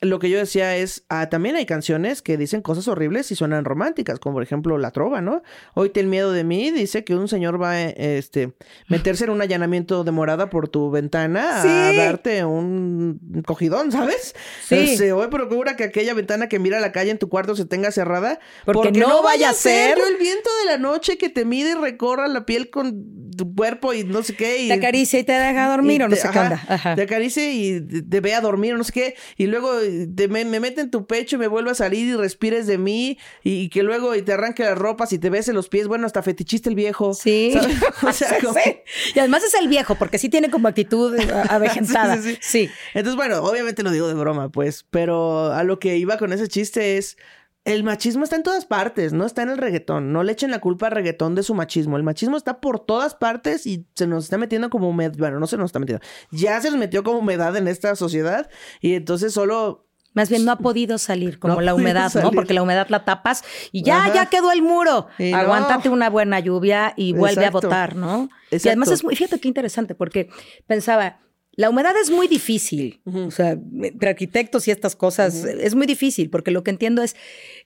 Lo 0.00 0.18
que 0.18 0.28
yo 0.28 0.38
decía 0.38 0.76
es, 0.76 1.04
ah, 1.08 1.30
también 1.30 1.56
hay 1.56 1.64
canciones 1.66 2.20
que 2.20 2.36
dicen 2.36 2.60
cosas 2.60 2.88
horribles 2.88 3.30
y 3.30 3.36
suenan 3.36 3.64
románticas, 3.64 4.18
como 4.18 4.34
por 4.34 4.42
ejemplo 4.42 4.76
La 4.76 4.90
Trova, 4.90 5.20
¿no? 5.22 5.42
Hoy 5.74 5.90
ten 5.90 6.10
miedo 6.10 6.32
de 6.32 6.44
mí, 6.44 6.70
dice 6.72 7.04
que 7.04 7.14
un 7.14 7.26
señor 7.28 7.62
va 7.62 7.70
a 7.70 7.82
este, 7.88 8.52
meterse 8.88 9.24
en 9.24 9.30
un 9.30 9.40
allanamiento 9.40 10.04
de 10.04 10.10
morada 10.10 10.50
por 10.50 10.68
tu 10.68 10.90
ventana 10.90 11.62
a 11.62 11.92
darte 11.96 12.44
un 12.44 13.42
cogidón, 13.46 13.92
¿sabes? 13.92 14.34
Sí. 14.66 14.74
Este, 14.74 15.12
hoy 15.12 15.28
procura 15.28 15.76
que 15.76 15.84
aquella 15.84 16.12
ventana 16.12 16.48
que 16.48 16.58
mira 16.58 16.78
a 16.78 16.80
la 16.80 16.92
calle 16.92 17.10
en 17.10 17.18
tu 17.18 17.28
cuarto 17.30 17.54
se 17.56 17.64
tenga 17.64 17.90
cerrada. 17.90 18.40
Porque 18.66 18.90
no 18.92 19.22
vaya 19.22 19.50
a 19.50 19.54
ser- 19.54 19.96
yo 19.96 20.06
el 20.06 20.16
viento 20.16 20.50
de 20.64 20.72
la 20.72 20.78
noche 20.78 21.16
que 21.16 21.28
te 21.30 21.44
mide 21.46 21.70
y 21.70 21.74
recorra 21.74 22.28
la 22.28 22.44
piel 22.44 22.68
con 22.68 23.30
tu 23.36 23.54
cuerpo 23.54 23.92
y 23.94 24.04
no 24.04 24.22
sé 24.22 24.34
qué. 24.36 24.62
Y 24.62 24.68
Te 24.68 24.74
acaricia 24.74 25.18
y 25.18 25.24
te 25.24 25.32
deja 25.32 25.68
dormir 25.70 26.00
y 26.00 26.04
o 26.04 26.08
no 26.08 26.14
te- 26.14 26.20
sé 26.20 26.28
qué 26.30 26.38
onda. 26.38 26.62
Ajá. 26.68 26.94
Te 26.94 27.02
acaricia 27.02 27.50
y 27.52 27.80
te 27.80 28.02
te 28.02 28.20
ve 28.20 28.34
a 28.34 28.40
dormir 28.40 28.74
o 28.74 28.76
no 28.76 28.84
sé 28.84 28.92
qué. 28.92 29.14
Y 29.36 29.46
luego 29.46 29.72
te- 30.14 30.28
me, 30.28 30.44
me 30.44 30.60
mete 30.60 30.80
en 30.80 30.90
tu 30.90 31.06
pecho 31.06 31.36
y 31.36 31.38
me 31.38 31.46
vuelve 31.46 31.70
a 31.70 31.74
salir 31.74 32.08
y 32.08 32.14
respires 32.14 32.66
de 32.66 32.78
mí. 32.78 33.18
Y, 33.42 33.52
y 33.62 33.68
que 33.68 33.82
luego 33.82 34.14
y 34.14 34.22
te 34.22 34.32
arranque 34.32 34.62
las 34.64 34.76
ropas 34.78 35.12
y 35.12 35.18
te 35.18 35.30
bese 35.30 35.52
los 35.52 35.68
pies. 35.68 35.86
Bueno, 35.88 36.06
hasta 36.06 36.22
fetichista 36.22 36.68
el 36.68 36.74
viejo. 36.74 37.14
Sí. 37.14 37.52
¿sabes? 37.52 37.76
O 38.02 38.12
sea, 38.12 38.28
Sí, 38.38 38.46
como- 38.46 38.58
sí. 38.62 38.76
Y 39.14 39.18
además 39.18 39.42
es 39.44 39.54
el 39.54 39.68
viejo, 39.68 39.94
porque 39.94 40.18
sí 40.18 40.28
tiene 40.28 40.50
como 40.50 40.68
actitud 40.68 41.14
eh, 41.18 41.26
avejentada. 41.48 42.16
Sí, 42.18 42.32
sí, 42.34 42.38
sí. 42.40 42.70
Entonces, 42.94 43.16
bueno, 43.16 43.42
obviamente 43.42 43.82
lo 43.82 43.90
digo 43.90 44.08
de 44.08 44.14
broma, 44.14 44.48
pues. 44.50 44.84
Pero 44.90 45.52
a 45.52 45.62
lo 45.64 45.78
que 45.78 45.96
iba 45.96 46.16
con 46.18 46.32
ese 46.32 46.48
chiste 46.48 46.96
es. 46.98 47.16
El 47.64 47.82
machismo 47.82 48.24
está 48.24 48.36
en 48.36 48.42
todas 48.42 48.66
partes, 48.66 49.14
no 49.14 49.24
está 49.24 49.42
en 49.42 49.48
el 49.48 49.56
reggaetón. 49.56 50.12
No 50.12 50.22
le 50.22 50.32
echen 50.32 50.50
la 50.50 50.58
culpa 50.60 50.86
al 50.88 50.92
reggaetón 50.92 51.34
de 51.34 51.42
su 51.42 51.54
machismo. 51.54 51.96
El 51.96 52.02
machismo 52.02 52.36
está 52.36 52.60
por 52.60 52.78
todas 52.80 53.14
partes 53.14 53.66
y 53.66 53.86
se 53.94 54.06
nos 54.06 54.24
está 54.24 54.36
metiendo 54.36 54.68
como 54.68 54.90
humedad. 54.90 55.14
Bueno, 55.16 55.40
no 55.40 55.46
se 55.46 55.56
nos 55.56 55.66
está 55.70 55.78
metiendo. 55.78 56.04
Ya 56.30 56.60
se 56.60 56.70
nos 56.70 56.78
metió 56.78 57.02
como 57.02 57.20
humedad 57.20 57.56
en 57.56 57.66
esta 57.66 57.96
sociedad 57.96 58.50
y 58.82 58.94
entonces 58.94 59.32
solo 59.32 59.86
Más 60.12 60.28
bien 60.28 60.44
no 60.44 60.52
ha 60.52 60.58
podido 60.58 60.98
salir 60.98 61.38
como 61.38 61.54
No 61.54 61.60
la 61.62 61.74
humedad, 61.74 62.12
¿no? 62.22 62.30
Porque 62.32 62.52
la 62.52 62.62
humedad 62.62 62.86
la 62.90 63.04
tapas 63.06 63.42
y 63.72 63.82
ya, 63.82 64.04
Ajá. 64.04 64.14
ya 64.14 64.26
quedó 64.26 64.52
el 64.52 64.60
muro. 64.60 65.08
Y 65.18 65.32
no. 65.32 65.38
Aguántate 65.38 65.88
una 65.88 66.10
buena 66.10 66.40
lluvia 66.40 66.92
y 66.96 67.14
vuelve 67.14 67.46
Exacto. 67.46 67.58
a 67.58 67.60
votar, 67.62 67.96
¿no? 67.96 68.28
Y 68.50 68.68
además 68.68 68.90
es 68.90 69.02
muy, 69.02 69.16
fíjate 69.16 69.40
qué 69.40 69.48
interesante, 69.48 69.94
porque 69.94 70.28
pensaba, 70.66 71.18
la 71.56 71.70
humedad 71.70 71.92
es 72.00 72.10
muy 72.10 72.28
difícil. 72.28 73.00
O 73.04 73.30
sea, 73.30 73.50
entre 73.52 74.08
arquitectos 74.10 74.66
y 74.68 74.70
estas 74.70 74.96
cosas, 74.96 75.44
es 75.44 75.74
muy 75.74 75.86
difícil, 75.86 76.30
porque 76.30 76.50
lo 76.50 76.64
que 76.64 76.70
entiendo 76.70 77.02
es, 77.02 77.16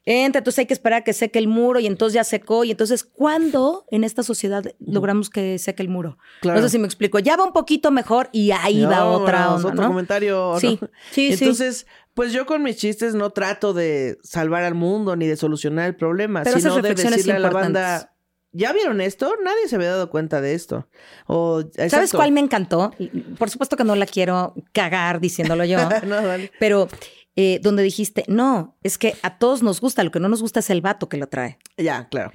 entra, 0.05 0.41
entonces 0.41 0.61
hay 0.61 0.67
que 0.67 0.75
esperar 0.75 1.01
a 1.01 1.05
que 1.05 1.13
seque 1.13 1.39
el 1.39 1.49
muro 1.49 1.81
y 1.81 1.87
entonces 1.87 2.15
ya 2.15 2.25
secó. 2.25 2.65
Y 2.65 2.71
entonces, 2.71 3.05
¿cuándo 3.05 3.87
en 3.91 4.05
esta 4.05 4.23
sociedad 4.23 4.65
logramos 4.79 5.31
que 5.31 5.59
seque 5.59 5.83
el 5.83 5.89
muro? 5.89 6.19
Claro. 6.41 6.61
No 6.61 6.67
sé 6.67 6.73
si 6.73 6.79
me 6.79 6.87
explico. 6.87 7.19
Ya 7.19 7.37
va 7.37 7.45
un 7.45 7.53
poquito 7.53 7.91
mejor 7.91 8.29
y 8.33 8.51
ahí 8.51 8.83
va 8.85 9.01
No, 9.01 9.13
otra 9.13 9.41
vámonos, 9.41 9.65
onda, 9.65 9.73
otro 9.73 9.83
¿no? 9.83 9.89
comentario. 9.89 10.51
¿no? 10.55 10.61
Sí, 10.61 10.79
sí, 11.11 11.37
sí. 11.37 11.45
Entonces, 11.45 11.87
pues 12.15 12.33
yo 12.33 12.47
con 12.47 12.63
mis 12.63 12.77
chistes 12.77 13.15
no 13.15 13.31
trato 13.31 13.73
de 13.73 14.19
salvar 14.23 14.65
al 14.65 14.75
mundo 14.75 15.17
ni 15.17 15.27
de 15.27 15.37
solucionar 15.37 15.87
el 15.87 15.97
problema, 15.97 16.43
Pero 16.43 16.59
sino 16.59 16.71
esas 16.79 16.83
de 16.83 16.95
decirle 16.95 17.33
a 17.35 17.39
la 17.39 17.51
banda, 17.51 18.17
¿ya 18.53 18.73
vieron 18.73 19.01
esto? 19.01 19.35
Nadie 19.45 19.69
se 19.69 19.77
había 19.77 19.91
dado 19.91 20.11
cuenta 20.11 20.41
de 20.41 20.55
esto. 20.55 20.89
O, 21.27 21.63
¿Sabes 21.89 22.13
cuál 22.13 22.33
me 22.33 22.41
encantó? 22.41 22.93
Por 23.39 23.51
supuesto 23.51 23.77
que 23.77 23.85
no 23.85 23.95
la 23.95 24.07
quiero 24.07 24.55
cagar 24.73 25.21
diciéndolo 25.21 25.65
yo, 25.65 25.79
no, 26.07 26.17
pero 26.59 26.89
eh, 27.37 27.61
donde 27.63 27.83
dijiste, 27.83 28.25
no, 28.27 28.77
es 28.83 28.99
que 28.99 29.15
a 29.23 29.39
todos 29.39 29.63
nos 29.63 29.81
gusta, 29.81 30.03
lo 30.03 30.11
que 30.11 30.21
no 30.21 30.29
nos 30.29 30.43
gusta 30.43 30.61
es 30.61 30.71
el 30.71 30.81
vato 30.81 31.09
que 31.09 31.17
lo 31.17 31.29
trae. 31.29 31.59
Ya, 31.77 32.09
claro. 32.09 32.33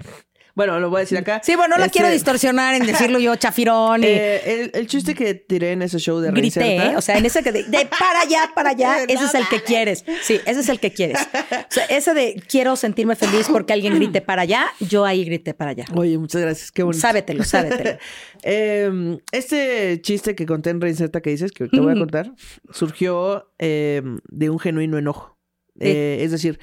Bueno, 0.56 0.80
lo 0.80 0.90
voy 0.90 0.98
a 0.98 1.00
decir 1.02 1.18
acá. 1.18 1.42
Sí, 1.44 1.56
bueno, 1.56 1.78
no 1.78 1.84
Este, 1.86 1.98
quiero 1.98 2.12
distorsionar 2.14 2.76
en 2.76 2.86
decirlo 2.88 3.18
yo 3.20 3.36
chafirón 3.36 4.04
y 4.04 4.08
eh, 4.08 4.62
el, 4.64 4.72
el 4.74 4.88
chiste 4.88 5.16
que 5.16 5.34
tiré 5.34 5.72
en 5.72 5.82
ese 5.82 5.98
show 5.98 6.20
de 6.20 6.30
grité, 6.32 6.60
Reinserta- 6.78 6.98
o 6.98 7.02
sea, 7.02 7.18
en 7.18 7.26
ese 7.26 7.42
que 7.42 7.52
de, 7.52 7.64
de 7.64 7.88
para 7.88 8.22
allá, 8.22 8.52
para 8.54 8.70
allá, 8.70 9.04
ese 9.08 9.26
es 9.26 9.34
el 9.34 9.48
que 9.48 9.62
quieres. 9.64 10.06
Sí, 10.22 10.40
ese 10.46 10.60
es 10.60 10.70
el 10.70 10.80
que 10.80 10.92
quieres. 10.94 11.18
O 11.20 11.66
sea, 11.72 11.86
ese 11.86 12.14
de 12.14 12.42
quiero 12.48 12.76
sentirme 12.76 13.16
feliz 13.16 13.48
porque 13.52 13.74
alguien 13.74 13.96
grite 13.96 14.22
para 14.22 14.44
allá, 14.44 14.68
yo 14.80 15.06
ahí 15.06 15.24
grité 15.26 15.54
para 15.56 15.72
allá. 15.72 15.86
Oye, 15.96 16.18
muchas 16.20 16.42
gracias. 16.42 16.72
Qué 16.72 16.84
bonito. 16.84 17.02
Sábetelo, 17.02 17.44
sábetelo. 17.44 17.98
Eh, 18.46 19.18
este 19.32 20.02
chiste 20.02 20.36
que 20.36 20.46
conté 20.46 20.70
en 20.72 20.82
Reinserta 20.82 21.22
que 21.22 21.30
dices, 21.30 21.54
que 21.54 21.70
te 21.70 21.80
voy 21.80 21.94
a 21.94 21.96
contar, 21.98 22.34
surgió 22.72 23.50
eh, 23.58 24.02
de 24.30 24.50
un 24.50 24.60
genuino 24.60 24.98
enojo. 24.98 25.40
Eh, 25.80 26.20
es 26.22 26.32
decir, 26.32 26.60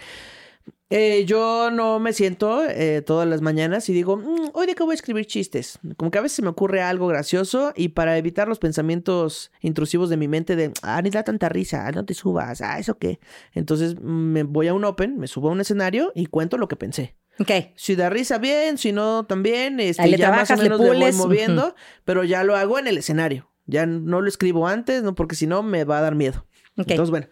eh, 0.91 1.25
yo 1.25 1.71
no 1.71 1.99
me 2.01 2.13
siento 2.13 2.65
eh, 2.69 3.03
todas 3.03 3.29
las 3.29 3.41
mañanas 3.43 3.89
y 3.89 3.93
digo, 3.93 4.17
"Mm, 4.17 4.51
hoy 4.55 4.67
de 4.67 4.75
qué 4.75 4.83
voy 4.83 4.93
a 4.93 4.95
escribir 4.95 5.27
chistes. 5.27 5.79
Como 5.97 6.11
que 6.11 6.19
a 6.19 6.21
veces 6.21 6.37
se 6.37 6.43
me 6.43 6.49
ocurre 6.49 6.83
algo 6.83 7.07
gracioso 7.07 7.73
y 7.77 7.89
para 7.91 8.19
evitar 8.19 8.49
los 8.49 8.59
pensamientos 8.59 9.53
intrusivos 9.61 10.11
de 10.11 10.17
mi 10.17 10.27
mente 10.29 10.57
de, 10.57 10.73
ah, 10.83 11.01
ni 11.03 11.11
da 11.11 11.23
tanta 11.23 11.49
risa, 11.49 11.91
no 11.93 12.05
te 12.05 12.15
subas, 12.15 12.61
ah, 12.61 12.79
eso 12.79 12.99
qué. 12.99 13.21
Entonces 13.55 13.95
mm, 14.01 14.03
me 14.33 14.43
voy 14.43 14.69
a 14.69 14.75
un 14.75 14.85
open, 14.85 15.19
me 15.19 15.27
subo 15.29 15.49
a 15.49 15.53
un 15.53 15.61
escenario 15.61 16.13
y 16.15 16.27
cuento 16.27 16.59
lo 16.59 16.67
que 16.69 16.77
pensé. 16.77 17.17
Ok. 17.39 17.51
Si 17.77 17.97
da 17.97 18.11
risa, 18.11 18.39
bien, 18.39 18.77
si 18.77 18.93
no, 18.93 19.25
también. 19.27 19.81
Este, 19.81 20.03
Ahí 20.03 20.11
le 20.11 20.19
ya 20.19 20.31
más 20.31 20.51
o 20.51 20.55
trabajas, 20.55 20.59
le 20.59 20.65
menos 20.65 20.81
le 20.81 20.87
voy 20.89 20.97
pules, 20.97 21.17
moviendo, 21.17 21.67
ujú. 21.69 21.75
pero 22.05 22.25
ya 22.25 22.45
lo 22.45 22.57
hago 22.57 22.79
en 22.79 22.87
el 22.87 22.99
escenario. 22.99 23.51
Ya 23.67 23.87
no 23.87 24.21
lo 24.21 24.29
escribo 24.29 24.67
antes, 24.67 25.03
no, 25.03 25.15
porque 25.15 25.37
si 25.37 25.47
no 25.47 25.63
me 25.63 25.85
va 25.85 25.99
a 25.99 26.01
dar 26.03 26.15
miedo. 26.17 26.47
Ok. 26.77 26.91
Entonces, 26.91 27.11
bueno. 27.11 27.27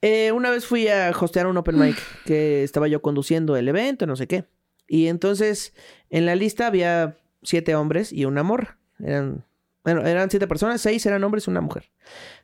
Eh, 0.00 0.32
una 0.32 0.50
vez 0.50 0.66
fui 0.66 0.88
a 0.88 1.10
hostear 1.10 1.46
un 1.46 1.56
open 1.56 1.78
mic 1.78 1.96
que 2.24 2.62
estaba 2.62 2.88
yo 2.88 3.02
conduciendo 3.02 3.56
el 3.56 3.68
evento, 3.68 4.06
no 4.06 4.16
sé 4.16 4.26
qué. 4.26 4.44
Y 4.86 5.08
entonces, 5.08 5.74
en 6.08 6.26
la 6.26 6.34
lista 6.34 6.66
había 6.66 7.18
siete 7.42 7.74
hombres 7.74 8.12
y 8.12 8.24
una 8.24 8.42
morra. 8.42 8.78
Eran, 9.00 9.44
bueno, 9.84 10.06
eran 10.06 10.30
siete 10.30 10.46
personas, 10.46 10.80
seis 10.80 11.04
eran 11.06 11.22
hombres 11.24 11.46
y 11.46 11.50
una 11.50 11.60
mujer. 11.60 11.90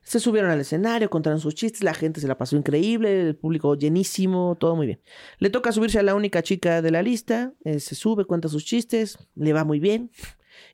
Se 0.03 0.21
subieron 0.21 0.51
al 0.51 0.61
escenario, 0.61 1.09
contaron 1.09 1.41
sus 1.41 1.55
chistes, 1.55 1.83
la 1.83 1.95
gente 1.95 2.21
se 2.21 2.29
la 2.29 2.37
pasó 2.37 2.57
increíble, 2.57 3.29
el 3.29 3.37
público 3.37 3.75
llenísimo, 3.77 4.57
todo 4.61 4.77
muy 4.77 4.87
bien. 4.87 5.01
Le 5.39 5.51
toca 5.51 5.73
subirse 5.73 5.99
a 5.99 6.03
la 6.03 6.15
única 6.15 6.43
chica 6.43 6.83
de 6.83 6.91
la 6.91 7.03
lista, 7.03 7.55
eh, 7.65 7.81
se 7.81 7.95
sube, 7.95 8.27
cuenta 8.27 8.49
sus 8.49 8.65
chistes, 8.65 9.19
le 9.35 9.53
va 9.53 9.65
muy 9.65 9.81
bien. 9.81 10.11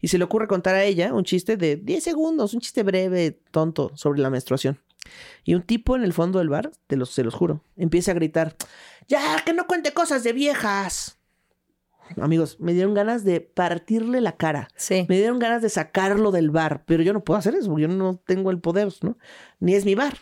Y 0.01 0.09
se 0.09 0.19
le 0.19 0.25
ocurre 0.25 0.47
contar 0.47 0.75
a 0.75 0.85
ella 0.85 1.15
un 1.15 1.25
chiste 1.25 1.57
de 1.57 1.77
10 1.77 2.03
segundos, 2.03 2.53
un 2.53 2.61
chiste 2.61 2.83
breve, 2.83 3.41
tonto, 3.51 3.93
sobre 3.95 4.21
la 4.21 4.29
menstruación. 4.29 4.79
Y 5.45 5.55
un 5.55 5.63
tipo 5.63 5.97
en 5.97 6.03
el 6.05 6.13
fondo 6.13 6.39
del 6.39 6.49
bar, 6.49 6.71
te 6.87 6.97
los, 6.97 7.11
se 7.11 7.25
los 7.25 7.35
juro, 7.35 7.63
empieza 7.77 8.11
a 8.11 8.15
gritar, 8.15 8.57
ya, 9.09 9.43
que 9.45 9.53
no 9.53 9.67
cuente 9.67 9.93
cosas 9.93 10.23
de 10.23 10.33
viejas. 10.33 11.17
Amigos, 12.21 12.57
me 12.59 12.73
dieron 12.73 12.93
ganas 12.95 13.23
de 13.23 13.41
partirle 13.41 14.21
la 14.21 14.37
cara. 14.37 14.69
Sí. 14.75 15.07
Me 15.09 15.17
dieron 15.17 15.39
ganas 15.39 15.63
de 15.63 15.69
sacarlo 15.69 16.33
del 16.33 16.51
bar, 16.51 16.83
pero 16.85 17.03
yo 17.05 17.13
no 17.13 17.23
puedo 17.23 17.39
hacer 17.39 17.55
eso, 17.55 17.69
porque 17.69 17.83
yo 17.83 17.89
no 17.89 18.21
tengo 18.27 18.51
el 18.51 18.59
poder, 18.59 18.89
¿no? 19.03 19.17
Ni 19.61 19.75
es 19.75 19.85
mi 19.85 19.95
bar. 19.95 20.17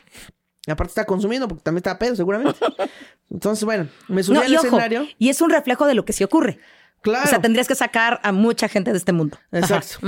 Y 0.66 0.70
aparte 0.70 0.91
está 0.91 1.07
consumiendo, 1.07 1.49
porque 1.49 1.62
también 1.62 1.78
está 1.78 1.99
pedo, 1.99 2.14
seguramente. 2.14 2.59
Entonces, 3.30 3.64
bueno, 3.64 3.89
me 4.09 4.22
subí 4.22 4.34
No, 4.36 4.43
al 4.43 4.53
y 4.53 4.57
ojo, 4.57 4.66
escenario. 4.66 5.07
y 5.18 5.30
es 5.30 5.41
un 5.41 5.49
reflejo 5.49 5.86
de 5.86 5.95
lo 5.95 6.05
que 6.05 6.12
sí 6.12 6.24
ocurre. 6.24 6.59
Claro. 7.01 7.24
O 7.24 7.28
sea, 7.28 7.41
tendrías 7.41 7.68
que 7.68 7.74
sacar 7.74 8.20
a 8.22 8.32
mucha 8.32 8.68
gente 8.68 8.91
de 8.91 8.99
este 8.99 9.12
mundo. 9.12 9.39
Exacto. 9.53 9.99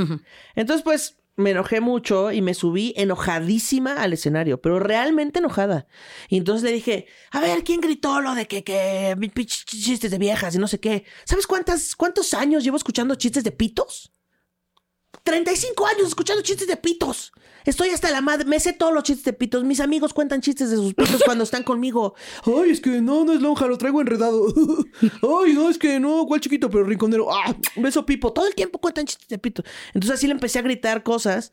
Entonces, 0.55 0.83
pues, 0.83 1.17
me 1.37 1.51
enojé 1.51 1.81
mucho 1.81 2.33
y 2.33 2.43
me 2.43 2.55
subí 2.55 2.93
enojadísima 2.97 3.95
al 3.95 4.13
escenario, 4.13 4.61
pero 4.61 4.79
realmente 4.79 5.39
enojada. 5.39 5.87
Y 6.29 6.37
entonces 6.37 6.63
le 6.63 6.73
dije, 6.73 7.07
a 7.31 7.41
ver, 7.41 7.65
¿quién 7.65 7.81
gritó 7.81 8.21
lo 8.21 8.35
de 8.35 8.47
que, 8.47 8.63
que 8.63 9.17
chistes 9.45 10.11
de 10.11 10.19
viejas 10.19 10.55
y 10.55 10.59
no 10.59 10.69
sé 10.69 10.81
qué? 10.81 11.05
¿Sabes 11.25 11.47
cuántas, 11.47 11.97
cuántos 11.97 12.35
años 12.35 12.65
llevo 12.65 12.77
escuchando 12.77 13.15
chistes 13.15 13.45
de 13.45 13.53
pitos? 13.53 14.13
35 15.25 15.87
años 15.87 16.09
escuchando 16.09 16.43
chistes 16.43 16.67
de 16.67 16.77
pitos. 16.77 17.33
Estoy 17.65 17.91
hasta 17.91 18.11
la 18.11 18.23
madre, 18.23 18.47
me 18.47 18.59
sé 18.59 18.73
todos 18.73 18.93
los 18.93 19.03
chistes 19.03 19.25
de 19.25 19.33
pitos. 19.35 19.65
Mis 19.65 19.81
amigos 19.81 20.15
cuentan 20.15 20.41
chistes 20.41 20.71
de 20.71 20.77
sus 20.77 20.95
pitos 20.95 21.23
cuando 21.25 21.45
están 21.45 21.63
conmigo. 21.63 22.15
Ay, 22.47 22.71
es 22.71 22.81
que 22.81 23.03
no, 23.03 23.25
no 23.25 23.33
es 23.35 23.43
lonja, 23.43 23.67
lo 23.67 23.77
traigo 23.77 24.01
enredado. 24.01 24.47
Ay, 25.03 25.53
no, 25.53 25.69
es 25.69 25.77
que 25.77 26.01
no, 26.01 26.25
cuál 26.27 26.41
chiquito, 26.41 26.71
pero 26.71 26.85
rinconero. 26.85 27.33
Ah, 27.33 27.55
beso 27.77 28.07
pipo. 28.07 28.33
Todo 28.33 28.47
el 28.47 28.55
tiempo 28.55 28.79
cuentan 28.81 29.05
chistes 29.07 29.29
de 29.29 29.39
pitos. 29.39 29.67
Entonces 29.93 30.13
así 30.19 30.27
le 30.27 30.33
empecé 30.33 30.59
a 30.59 30.63
gritar 30.63 31.03
cosas 31.03 31.53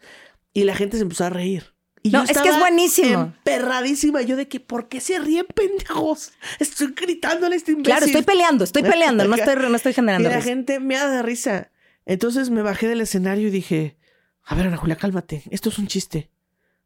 y 0.54 0.64
la 0.64 0.76
gente 0.76 0.96
se 0.98 1.04
empezó 1.04 1.26
a 1.26 1.30
reír. 1.30 1.74
Y 2.04 2.10
No, 2.12 2.24
yo 2.24 2.32
es 2.32 2.38
que 2.42 2.50
es 2.50 2.60
buenísimo. 2.60 3.34
Emperradísima. 3.38 4.22
Yo 4.22 4.38
de 4.38 4.48
que, 4.48 4.62
¿por 4.62 4.88
qué 4.88 5.02
se 5.02 5.20
ríen, 5.20 5.46
pendejos? 5.54 6.32
Estoy 6.60 6.94
gritándole 6.96 7.56
a 7.56 7.58
este 7.58 7.72
imbécil. 7.74 7.92
Claro, 7.92 8.06
estoy 8.06 8.22
peleando, 8.22 8.64
estoy 8.64 8.84
peleando, 8.90 9.26
no 9.26 9.36
estoy, 9.36 9.56
no 9.56 9.76
estoy 9.76 9.92
Y 9.92 9.96
generando 9.96 10.30
la 10.30 10.36
risa. 10.38 10.48
gente 10.48 10.80
me 10.80 10.96
da 10.96 11.10
de 11.10 11.22
risa. 11.22 11.72
Entonces 12.08 12.50
me 12.50 12.62
bajé 12.62 12.88
del 12.88 13.02
escenario 13.02 13.50
y 13.50 13.52
dije, 13.52 13.98
a 14.44 14.56
ver, 14.56 14.68
Ana 14.68 14.78
Julia, 14.78 14.96
cálmate. 14.96 15.44
Esto 15.52 15.70
es 15.70 15.78
un 15.78 15.88
chiste. 15.88 16.32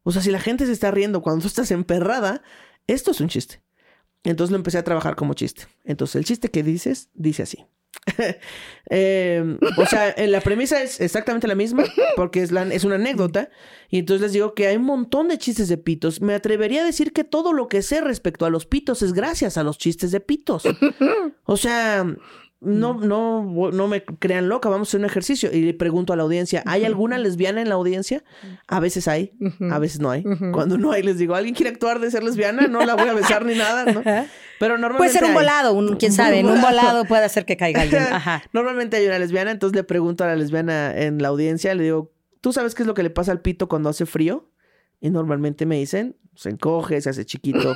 O 0.01 0.11
sea, 0.11 0.21
si 0.23 0.31
la 0.31 0.39
gente 0.39 0.65
se 0.65 0.71
está 0.71 0.89
riendo 0.89 1.21
cuando 1.21 1.43
tú 1.43 1.47
estás 1.47 1.71
emperrada, 1.71 2.41
esto 2.87 3.11
es 3.11 3.21
un 3.21 3.29
chiste. 3.29 3.61
Entonces 4.23 4.51
lo 4.51 4.57
empecé 4.57 4.79
a 4.79 4.83
trabajar 4.83 5.15
como 5.15 5.35
chiste. 5.35 5.67
Entonces 5.85 6.15
el 6.15 6.25
chiste 6.25 6.49
que 6.49 6.63
dices, 6.63 7.09
dice 7.13 7.43
así. 7.43 7.65
Eh, 8.93 9.57
o 9.77 9.85
sea, 9.85 10.13
la 10.17 10.41
premisa 10.41 10.83
es 10.83 10.99
exactamente 10.99 11.47
la 11.47 11.55
misma, 11.55 11.85
porque 12.17 12.41
es, 12.41 12.51
es 12.51 12.83
una 12.83 12.95
anécdota. 12.95 13.49
Y 13.89 13.99
entonces 13.99 14.21
les 14.21 14.33
digo 14.33 14.53
que 14.53 14.67
hay 14.67 14.75
un 14.75 14.83
montón 14.83 15.29
de 15.29 15.37
chistes 15.37 15.69
de 15.69 15.77
pitos. 15.77 16.19
Me 16.19 16.33
atrevería 16.33 16.81
a 16.81 16.85
decir 16.85 17.13
que 17.13 17.23
todo 17.23 17.53
lo 17.53 17.69
que 17.69 17.81
sé 17.81 18.01
respecto 18.01 18.45
a 18.45 18.49
los 18.49 18.65
pitos 18.65 19.01
es 19.01 19.13
gracias 19.13 19.55
a 19.57 19.63
los 19.63 19.77
chistes 19.77 20.11
de 20.11 20.19
pitos. 20.19 20.63
O 21.45 21.55
sea, 21.55 22.05
no, 22.61 22.93
no, 22.93 23.71
no 23.71 23.87
me 23.87 24.03
crean 24.03 24.47
loca, 24.47 24.69
vamos 24.69 24.87
a 24.87 24.89
hacer 24.89 24.99
un 24.99 25.05
ejercicio. 25.07 25.51
Y 25.51 25.61
le 25.61 25.73
pregunto 25.73 26.13
a 26.13 26.15
la 26.15 26.21
audiencia, 26.21 26.61
¿hay 26.67 26.85
alguna 26.85 27.17
lesbiana 27.17 27.59
en 27.59 27.69
la 27.69 27.75
audiencia? 27.75 28.23
A 28.67 28.79
veces 28.79 29.07
hay, 29.07 29.33
a 29.71 29.79
veces 29.79 29.99
no 29.99 30.11
hay. 30.11 30.23
Cuando 30.53 30.77
no 30.77 30.91
hay, 30.91 31.01
les 31.01 31.17
digo, 31.17 31.33
¿alguien 31.33 31.55
quiere 31.55 31.71
actuar 31.71 31.99
de 31.99 32.11
ser 32.11 32.23
lesbiana? 32.23 32.67
No 32.67 32.85
la 32.85 32.95
voy 32.95 33.09
a 33.09 33.13
besar 33.13 33.45
ni 33.45 33.55
nada, 33.55 33.91
¿no? 33.91 34.01
Pero 34.59 34.77
normalmente 34.77 34.97
Puede 34.97 35.11
ser 35.11 35.23
un 35.23 35.33
volado, 35.33 35.73
un, 35.73 35.95
quién 35.95 36.13
sabe, 36.13 36.39
en 36.39 36.47
un 36.47 36.61
volado 36.61 37.05
puede 37.05 37.25
hacer 37.25 37.45
que 37.45 37.57
caiga 37.57 37.81
alguien. 37.81 38.03
Ajá. 38.11 38.43
Normalmente 38.53 38.97
hay 38.97 39.07
una 39.07 39.17
lesbiana, 39.17 39.49
entonces 39.49 39.75
le 39.75 39.83
pregunto 39.83 40.23
a 40.23 40.27
la 40.27 40.35
lesbiana 40.35 40.95
en 40.95 41.19
la 41.19 41.29
audiencia, 41.29 41.73
le 41.73 41.83
digo, 41.83 42.11
¿tú 42.41 42.53
sabes 42.53 42.75
qué 42.75 42.83
es 42.83 42.87
lo 42.87 42.93
que 42.93 43.01
le 43.01 43.09
pasa 43.09 43.31
al 43.31 43.41
pito 43.41 43.67
cuando 43.67 43.89
hace 43.89 44.05
frío? 44.05 44.50
Y 45.01 45.09
normalmente 45.09 45.65
me 45.65 45.77
dicen, 45.77 46.15
se 46.35 46.49
encoge, 46.49 47.01
se 47.01 47.09
hace 47.09 47.25
chiquito. 47.25 47.73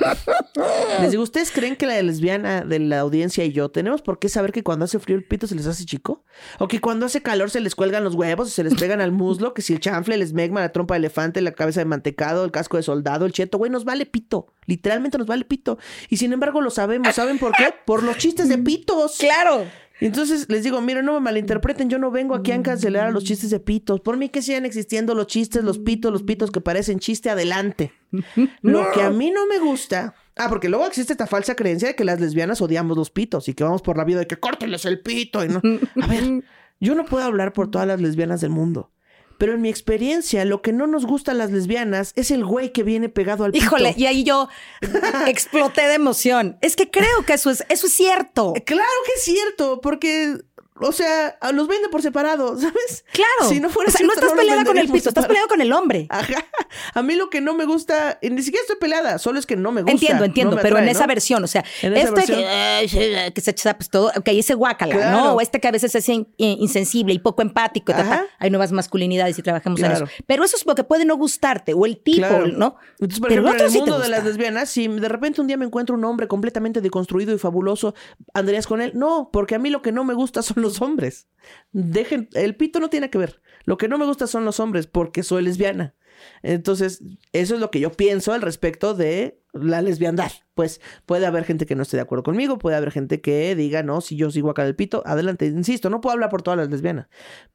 les 1.00 1.10
digo, 1.10 1.22
¿ustedes 1.22 1.50
creen 1.50 1.76
que 1.76 1.86
la 1.86 2.00
lesbiana 2.00 2.62
de 2.62 2.78
la 2.78 3.00
audiencia 3.00 3.44
y 3.44 3.52
yo 3.52 3.68
tenemos 3.68 4.00
por 4.00 4.18
qué 4.18 4.28
saber 4.28 4.52
que 4.52 4.62
cuando 4.62 4.84
hace 4.84 4.98
frío 4.98 5.16
el 5.16 5.24
pito 5.24 5.46
se 5.46 5.54
les 5.54 5.66
hace 5.66 5.84
chico? 5.84 6.24
¿O 6.58 6.68
que 6.68 6.80
cuando 6.80 7.06
hace 7.06 7.22
calor 7.22 7.50
se 7.50 7.60
les 7.60 7.74
cuelgan 7.74 8.04
los 8.04 8.14
huevos, 8.14 8.50
se 8.50 8.64
les 8.64 8.74
pegan 8.74 9.00
al 9.00 9.12
muslo? 9.12 9.54
Que 9.54 9.62
si 9.62 9.72
el 9.72 9.80
chanfle, 9.80 10.14
el 10.14 10.22
esmegma, 10.22 10.60
la 10.60 10.72
trompa 10.72 10.94
de 10.94 10.98
elefante, 10.98 11.40
la 11.40 11.52
cabeza 11.52 11.80
de 11.80 11.86
mantecado, 11.86 12.44
el 12.44 12.50
casco 12.50 12.76
de 12.76 12.82
soldado, 12.82 13.26
el 13.26 13.32
cheto, 13.32 13.58
güey, 13.58 13.70
nos 13.70 13.84
vale 13.84 14.06
pito. 14.06 14.46
Literalmente 14.64 15.18
nos 15.18 15.26
vale 15.26 15.44
pito. 15.44 15.78
Y 16.08 16.16
sin 16.16 16.32
embargo 16.32 16.60
lo 16.60 16.70
sabemos. 16.70 17.14
¿Saben 17.14 17.38
por 17.38 17.52
qué? 17.52 17.74
Por 17.84 18.02
los 18.02 18.16
chistes 18.16 18.48
de 18.48 18.58
pitos. 18.58 19.18
Claro. 19.18 19.64
Entonces 20.00 20.46
les 20.48 20.62
digo, 20.62 20.80
miren, 20.80 21.06
no 21.06 21.14
me 21.14 21.20
malinterpreten, 21.20 21.88
yo 21.88 21.98
no 21.98 22.10
vengo 22.10 22.34
aquí 22.34 22.52
a 22.52 22.62
cancelar 22.62 23.06
a 23.06 23.10
los 23.10 23.24
chistes 23.24 23.50
de 23.50 23.60
pitos. 23.60 24.00
Por 24.00 24.16
mí 24.16 24.28
que 24.28 24.42
sigan 24.42 24.66
existiendo 24.66 25.14
los 25.14 25.26
chistes, 25.26 25.64
los 25.64 25.78
pitos, 25.78 26.12
los 26.12 26.22
pitos 26.22 26.50
que 26.50 26.60
parecen 26.60 26.98
chiste, 26.98 27.30
adelante. 27.30 27.92
Lo 28.62 28.90
que 28.92 29.02
a 29.02 29.10
mí 29.10 29.30
no 29.30 29.46
me 29.46 29.58
gusta. 29.58 30.14
Ah, 30.36 30.48
porque 30.48 30.68
luego 30.68 30.86
existe 30.86 31.12
esta 31.12 31.26
falsa 31.26 31.54
creencia 31.54 31.88
de 31.88 31.94
que 31.94 32.04
las 32.04 32.20
lesbianas 32.20 32.60
odiamos 32.60 32.96
los 32.96 33.10
pitos 33.10 33.48
y 33.48 33.54
que 33.54 33.64
vamos 33.64 33.82
por 33.82 33.96
la 33.96 34.04
vida 34.04 34.20
de 34.20 34.26
que 34.26 34.36
córtenles 34.36 34.84
el 34.84 35.00
pito 35.00 35.44
y 35.44 35.48
no. 35.48 35.60
A 36.02 36.06
ver, 36.06 36.44
yo 36.78 36.94
no 36.94 37.04
puedo 37.04 37.24
hablar 37.24 37.52
por 37.52 37.70
todas 37.70 37.88
las 37.88 38.00
lesbianas 38.00 38.40
del 38.42 38.50
mundo. 38.50 38.90
Pero 39.38 39.54
en 39.54 39.60
mi 39.60 39.68
experiencia, 39.68 40.44
lo 40.44 40.62
que 40.62 40.72
no 40.72 40.86
nos 40.86 41.06
gusta 41.06 41.32
a 41.32 41.34
las 41.34 41.50
lesbianas 41.50 42.12
es 42.16 42.30
el 42.30 42.44
güey 42.44 42.72
que 42.72 42.82
viene 42.82 43.08
pegado 43.08 43.44
al 43.44 43.52
pito. 43.52 43.64
Híjole, 43.64 43.94
y 43.96 44.06
ahí 44.06 44.24
yo 44.24 44.48
exploté 45.26 45.82
de 45.82 45.94
emoción. 45.94 46.58
Es 46.60 46.76
que 46.76 46.90
creo 46.90 47.24
que 47.26 47.34
eso 47.34 47.50
es, 47.50 47.64
eso 47.68 47.86
es 47.86 47.92
cierto. 47.92 48.54
Claro 48.64 48.88
que 49.04 49.12
es 49.16 49.22
cierto, 49.22 49.80
porque, 49.80 50.38
o 50.80 50.92
sea, 50.92 51.38
los 51.52 51.68
venden 51.68 51.90
por 51.90 52.02
separado, 52.02 52.56
¿sabes? 52.60 53.04
Claro. 53.12 53.48
Si 53.48 53.60
no 53.60 53.70
fuera 53.70 53.88
o 53.88 53.92
sea, 53.92 54.06
no 54.06 54.12
estás 54.12 54.32
peleada 54.32 54.64
con 54.64 54.78
el 54.78 54.88
pito, 54.90 55.08
estás 55.08 55.26
peleada 55.26 55.48
con 55.48 55.60
el 55.60 55.72
hombre. 55.72 56.06
Ajá. 56.10 56.44
A 56.94 57.02
mí 57.02 57.14
lo 57.14 57.30
que 57.30 57.40
no 57.40 57.54
me 57.54 57.64
gusta, 57.64 58.18
ni 58.22 58.42
siquiera 58.42 58.62
estoy 58.62 58.76
peleada, 58.76 59.18
solo 59.18 59.38
es 59.38 59.46
que 59.46 59.56
no 59.56 59.72
me 59.72 59.82
gusta. 59.82 59.92
Entiendo, 59.92 60.24
entiendo, 60.24 60.56
no 60.56 60.62
pero 60.62 60.78
en 60.78 60.88
esa 60.88 61.06
versión, 61.06 61.42
o 61.44 61.46
sea, 61.46 61.64
este 61.80 61.90
versión. 62.10 62.38
que, 62.40 62.86
sí, 62.88 63.32
que 63.32 63.40
se 63.40 63.50
echa 63.52 63.76
pues 63.76 63.88
todo, 63.90 64.08
ok, 64.16 64.28
ese 64.28 64.54
guácala, 64.54 64.94
Claro. 64.94 65.16
¿no? 65.16 65.32
O 65.34 65.40
este 65.40 65.60
que 65.60 65.68
a 65.68 65.70
veces 65.72 65.94
es 65.94 66.08
in- 66.08 66.28
eh, 66.38 66.56
insensible 66.58 67.14
y 67.14 67.18
poco 67.18 67.42
empático, 67.42 67.92
ta, 67.92 67.98
ta. 67.98 68.02
Ajá. 68.06 68.24
hay 68.38 68.50
nuevas 68.50 68.72
masculinidades 68.72 69.38
y 69.38 69.42
trabajamos 69.42 69.80
en 69.80 69.92
eso. 69.92 70.06
Pero 70.26 70.44
eso 70.44 70.56
es 70.56 70.66
lo 70.66 70.74
que 70.74 70.84
puede 70.84 71.04
no 71.04 71.16
gustarte, 71.16 71.74
o 71.74 71.86
el 71.86 71.98
tipo, 71.98 72.18
Claro. 72.26 72.46
¿no? 72.48 72.76
Entonces, 72.92 73.20
por 73.20 73.28
pero 73.28 73.42
ejemplo, 73.42 73.50
el 73.50 73.54
otro 73.54 73.58
en 73.60 73.66
el 73.66 73.72
sí 73.72 73.78
mundo 73.78 73.98
de 73.98 74.08
las 74.08 74.24
lesbianas, 74.24 74.68
si 74.70 74.88
de 74.88 75.08
repente 75.08 75.40
un 75.40 75.46
día 75.46 75.56
me 75.56 75.64
encuentro 75.64 75.94
un 75.94 76.04
hombre 76.04 76.28
completamente 76.28 76.80
deconstruido 76.80 77.34
y 77.34 77.38
fabuloso, 77.38 77.94
¿andarías 78.34 78.66
con 78.66 78.80
él? 78.80 78.92
No, 78.94 79.30
porque 79.32 79.54
a 79.54 79.58
mí 79.58 79.70
lo 79.70 79.82
que 79.82 79.92
no 79.92 80.04
me 80.04 80.14
gusta 80.14 80.42
son 80.42 80.62
los 80.66 80.82
hombres. 80.82 81.28
Dejen, 81.72 82.28
el 82.34 82.56
pito 82.56 82.80
no 82.80 82.90
tiene 82.90 83.10
que 83.10 83.18
ver. 83.18 83.40
Lo 83.64 83.76
que 83.76 83.88
no 83.88 83.98
me 83.98 84.06
gusta 84.06 84.26
son 84.26 84.44
los 84.44 84.60
hombres 84.60 84.86
porque 84.86 85.22
soy 85.22 85.42
lesbiana. 85.42 85.94
Entonces, 86.42 87.02
eso 87.32 87.54
es 87.54 87.60
lo 87.60 87.70
que 87.70 87.80
yo 87.80 87.92
pienso 87.92 88.32
al 88.32 88.42
respecto 88.42 88.94
de 88.94 89.42
la 89.52 89.82
lesbiandad. 89.82 90.30
Pues 90.54 90.80
puede 91.04 91.26
haber 91.26 91.44
gente 91.44 91.66
que 91.66 91.74
no 91.74 91.82
esté 91.82 91.96
de 91.96 92.02
acuerdo 92.02 92.22
conmigo, 92.22 92.58
puede 92.58 92.76
haber 92.76 92.90
gente 92.90 93.20
que 93.20 93.54
diga, 93.54 93.82
no, 93.82 94.00
si 94.00 94.16
yo 94.16 94.30
sigo 94.30 94.50
acá 94.50 94.64
del 94.64 94.74
pito, 94.74 95.02
adelante, 95.06 95.46
insisto, 95.46 95.90
no 95.90 96.00
puedo 96.00 96.14
hablar 96.14 96.30
por 96.30 96.42
todas 96.42 96.58
las 96.58 96.70
lesbianas. 96.70 97.08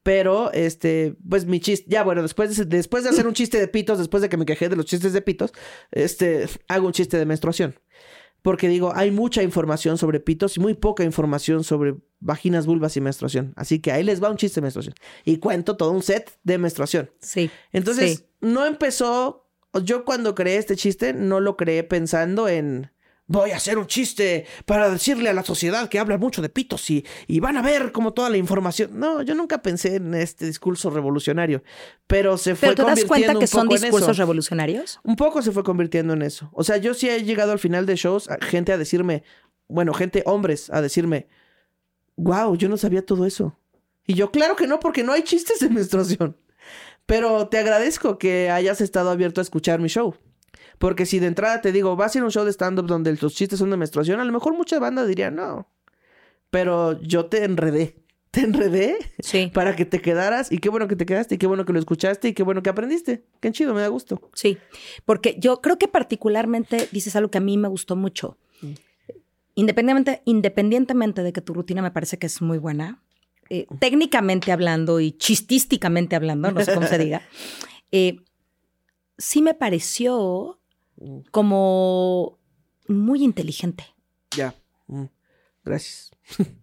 Pero, 0.04 0.52
este, 0.54 1.16
pues 1.28 1.46
mi 1.46 1.60
chiste, 1.60 1.86
ya 1.90 2.04
bueno, 2.04 2.22
después 2.22 2.56
de, 2.56 2.66
después 2.66 3.04
de 3.04 3.10
hacer 3.10 3.28
un 3.28 3.34
chiste 3.34 3.60
de 3.60 3.68
pitos, 3.68 3.98
después 3.98 4.22
de 4.22 4.30
que 4.30 4.38
me 4.38 4.46
quejé 4.46 4.70
de 4.70 4.76
los 4.76 4.86
chistes 4.86 5.14
de 5.14 5.22
pitos, 5.22 5.52
este, 5.92 6.48
hago 6.68 6.88
un 6.88 6.94
chiste 6.94 7.18
de 7.18 7.26
menstruación. 7.26 7.76
Porque 8.42 8.68
digo, 8.68 8.92
hay 8.96 9.12
mucha 9.12 9.44
información 9.44 9.98
sobre 9.98 10.20
pitos 10.20 10.58
y 10.58 10.60
muy 10.60 10.74
poca 10.74 11.04
información 11.04 11.64
sobre 11.64 11.96
vaginas, 12.20 12.66
vulvas 12.66 12.98
y 12.98 13.02
menstruación. 13.02 13.54
Así 13.56 13.80
que 13.80 13.92
ahí 13.92 14.04
les 14.04 14.22
va 14.22 14.32
un 14.32 14.38
chiste 14.38 14.60
de 14.60 14.64
menstruación. 14.64 14.96
Y 15.26 15.38
cuento 15.38 15.78
todo 15.78 15.92
un 15.92 16.02
set 16.02 16.32
de 16.44 16.58
menstruación. 16.58 17.12
Sí. 17.20 17.52
Entonces, 17.72 18.18
sí. 18.18 18.26
no 18.42 18.66
empezó. 18.66 19.48
Yo 19.84 20.06
cuando 20.06 20.36
creé 20.36 20.58
este 20.58 20.76
chiste, 20.76 21.14
no 21.14 21.40
lo 21.40 21.56
creé 21.56 21.84
pensando 21.84 22.48
en. 22.48 22.92
Voy 23.32 23.52
a 23.52 23.56
hacer 23.56 23.78
un 23.78 23.88
chiste 23.88 24.46
para 24.66 24.90
decirle 24.90 25.30
a 25.30 25.34
la 25.34 25.44
sociedad 25.44 25.88
que 25.88 26.00
habla 26.00 26.18
mucho 26.18 26.42
de 26.42 26.50
pitos 26.50 26.90
y, 26.90 27.06
y 27.28 27.40
van 27.40 27.56
a 27.56 27.62
ver 27.62 27.94
como 27.94 28.12
toda 28.12 28.30
la 28.30 28.36
información. 28.36 29.00
No, 29.00 29.22
yo 29.22 29.36
nunca 29.36 29.62
pensé 29.62 29.96
en 29.96 30.14
este 30.16 30.46
discurso 30.46 30.90
revolucionario, 30.90 31.64
pero 32.08 32.38
se 32.38 32.56
fue 32.56 32.70
¿Pero 32.76 32.84
te 32.84 32.92
das 32.92 33.06
cuenta 33.06 33.34
que 33.40 33.48
son 33.48 33.70
discursos 33.70 34.10
eso. 34.10 34.14
revolucionarios? 34.22 35.00
Un 35.04 35.16
poco 35.16 35.42
se 35.42 35.52
fue 35.54 35.64
convirtiendo 35.64 36.12
en 36.14 36.24
eso. 36.24 36.50
O 36.52 36.66
sea, 36.66 36.76
yo 36.76 36.94
sí 36.94 37.10
he 37.10 37.24
llegado 37.24 37.54
al 37.54 37.60
final 37.60 37.86
de 37.86 37.96
shows, 37.96 38.30
a- 38.30 38.38
gente 38.42 38.74
a 38.74 38.78
decirme, 38.78 39.24
bueno, 39.70 39.94
gente, 39.94 40.24
hombres, 40.26 40.70
a 40.70 40.82
decirme, 40.82 41.28
wow, 42.18 42.56
yo 42.58 42.68
no 42.68 42.76
sabía 42.76 43.06
todo 43.06 43.26
eso. 43.26 43.58
Y 44.06 44.16
yo, 44.16 44.32
claro 44.32 44.58
que 44.58 44.68
no, 44.68 44.82
porque 44.82 45.04
no 45.04 45.14
hay 45.14 45.24
chistes 45.24 45.60
de 45.60 45.70
menstruación. 45.70 46.36
Pero 47.06 47.48
te 47.48 47.58
agradezco 47.60 48.18
que 48.18 48.50
hayas 48.50 48.82
estado 48.82 49.10
abierto 49.10 49.40
a 49.40 49.44
escuchar 49.44 49.80
mi 49.80 49.88
show. 49.88 50.16
Porque 50.78 51.06
si 51.06 51.20
de 51.20 51.28
entrada 51.28 51.62
te 51.62 51.72
digo, 51.72 51.96
vas 51.96 52.16
a 52.16 52.18
ir 52.18 52.22
a 52.24 52.26
un 52.26 52.32
show 52.32 52.44
de 52.46 52.52
stand-up 52.52 52.88
donde 52.88 53.16
tus 53.18 53.36
chistes 53.36 53.60
son 53.60 53.70
de 53.70 53.78
menstruación, 53.78 54.20
a 54.20 54.26
lo 54.26 54.32
mejor 54.32 54.56
mucha 54.56 54.80
banda 54.80 55.06
diría 55.06 55.32
no. 55.32 55.70
Pero 56.50 57.02
yo 57.02 57.26
te 57.28 57.44
enredé. 57.44 57.96
Te 58.32 58.42
enredé 58.42 58.98
Sí. 59.22 59.50
para 59.54 59.76
que 59.76 59.86
te 59.86 60.02
quedaras. 60.02 60.52
Y 60.52 60.58
qué 60.60 60.70
bueno 60.70 60.88
que 60.88 60.96
te 60.96 61.06
quedaste, 61.06 61.36
y 61.36 61.38
qué 61.38 61.48
bueno 61.48 61.66
que 61.66 61.74
lo 61.74 61.80
escuchaste, 61.80 62.30
y 62.30 62.34
qué 62.34 62.44
bueno 62.44 62.64
que 62.64 62.70
aprendiste. 62.70 63.26
Qué 63.40 63.52
chido, 63.52 63.74
me 63.74 63.82
da 63.82 63.88
gusto. 63.90 64.22
Sí, 64.34 64.58
porque 65.06 65.36
yo 65.40 65.62
creo 65.62 65.78
que 65.78 65.88
particularmente 65.88 66.88
dices 66.92 67.16
algo 67.16 67.30
que 67.30 67.38
a 67.40 67.42
mí 67.42 67.58
me 67.58 67.68
gustó 67.68 67.96
mucho. 67.96 68.38
Mm. 68.62 68.72
Independientemente, 69.56 70.22
independientemente 70.26 71.24
de 71.24 71.34
que 71.34 71.42
tu 71.42 71.54
rutina 71.54 71.82
me 71.82 71.92
parece 71.92 72.18
que 72.18 72.28
es 72.28 72.42
muy 72.42 72.58
buena, 72.58 73.02
eh, 73.50 73.68
técnicamente 73.80 74.54
hablando 74.54 75.02
y 75.02 75.12
chistísticamente 75.12 76.16
hablando, 76.16 76.52
no 76.52 76.64
sé 76.64 76.74
cómo 76.74 76.88
se 76.88 76.98
diga, 76.98 77.22
eh, 77.92 78.16
sí 79.22 79.42
me 79.42 79.54
pareció 79.54 80.58
Mm. 81.02 81.22
como 81.32 82.38
muy 82.88 83.24
inteligente. 83.24 83.86
Ya. 84.36 84.54
Mm. 84.88 85.06
Gracias. 85.64 86.12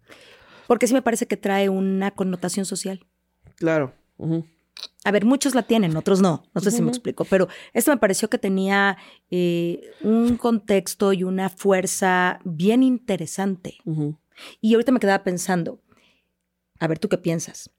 Porque 0.67 0.87
sí 0.87 0.95
me 0.95 1.03
parece 1.03 1.27
que 1.27 1.37
trae 1.37 1.69
una 1.69 2.11
connotación 2.13 2.65
social. 2.67 3.05
Claro. 3.57 3.95
A 5.05 5.11
ver, 5.11 5.25
muchos 5.25 5.55
la 5.55 5.63
tienen, 5.63 5.97
otros 5.97 6.21
no. 6.21 6.45
No 6.55 6.61
sé 6.61 6.71
si 6.71 6.83
me 6.83 6.89
explico, 6.91 7.25
pero 7.25 7.49
esto 7.73 7.91
me 7.91 7.97
pareció 7.97 8.29
que 8.31 8.39
tenía 8.39 8.97
eh, 9.31 9.91
un 10.03 10.37
contexto 10.37 11.13
y 11.13 11.25
una 11.25 11.49
fuerza 11.49 12.39
bien 12.45 12.83
interesante. 12.83 13.79
Y 14.61 14.75
ahorita 14.75 14.93
me 14.93 15.01
quedaba 15.01 15.25
pensando, 15.25 15.81
a 16.79 16.87
ver, 16.87 16.99
¿tú 16.99 17.09
qué 17.09 17.19
piensas? 17.19 17.71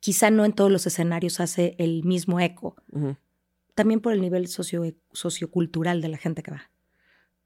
Quizá 0.00 0.30
no 0.30 0.44
en 0.44 0.52
todos 0.52 0.70
los 0.70 0.86
escenarios 0.86 1.40
hace 1.40 1.74
el 1.78 2.04
mismo 2.04 2.38
eco. 2.40 2.76
También 3.78 4.00
por 4.00 4.12
el 4.12 4.20
nivel 4.20 4.48
socio, 4.48 4.82
sociocultural 5.12 6.02
de 6.02 6.08
la 6.08 6.18
gente 6.18 6.42
que 6.42 6.50
va. 6.50 6.70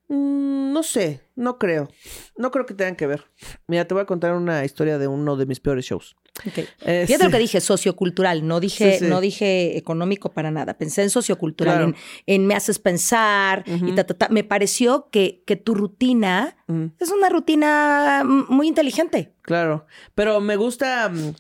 Mm, 0.09 0.73
no 0.73 0.83
sé, 0.83 1.21
no 1.37 1.59
creo. 1.59 1.89
No 2.37 2.51
creo 2.51 2.65
que 2.67 2.73
tengan 2.75 2.97
que 2.97 3.07
ver. 3.07 3.25
Mira, 3.67 3.87
te 3.87 3.93
voy 3.95 4.03
a 4.03 4.07
contar 4.07 4.33
una 4.35 4.65
historia 4.65 4.97
de 4.99 5.07
uno 5.09 5.37
de 5.37 5.45
mis 5.47 5.61
peores 5.61 5.85
shows. 5.85 6.17
Ok. 6.47 6.59
Este- 6.59 7.07
Fíjate 7.07 7.25
lo 7.25 7.31
que 7.31 7.39
dije, 7.39 7.61
sociocultural, 7.61 8.47
no 8.47 8.59
dije, 8.61 8.95
Sí, 8.95 8.99
sí. 9.01 9.11
no 9.11 9.21
dije 9.21 9.77
económico 9.77 10.33
para 10.33 10.51
nada, 10.51 10.75
pensé 10.79 11.03
en 11.03 11.11
sociocultural, 11.11 11.77
Claro. 11.77 11.89
en, 11.91 12.35
en 12.35 12.47
me 12.47 12.55
haces 12.55 12.79
pensar 12.79 13.65
y 13.67 13.93
ta, 13.95 14.05
ta, 14.05 14.15
ta. 14.15 14.29
Me 14.31 14.43
pareció 14.43 15.09
que, 15.11 15.43
que 15.47 15.57
tu 15.57 15.75
rutina 15.75 16.57
Ujú, 16.69 16.91
es 16.99 17.11
una 17.11 17.29
rutina 17.29 18.23
mm, 18.25 18.47
muy 18.49 18.69
inteligente. 18.69 19.35
Claro. 19.43 19.87
Pero 20.15 20.41
me 20.41 20.57
gusta. 20.57 21.09
mm, 21.11 21.35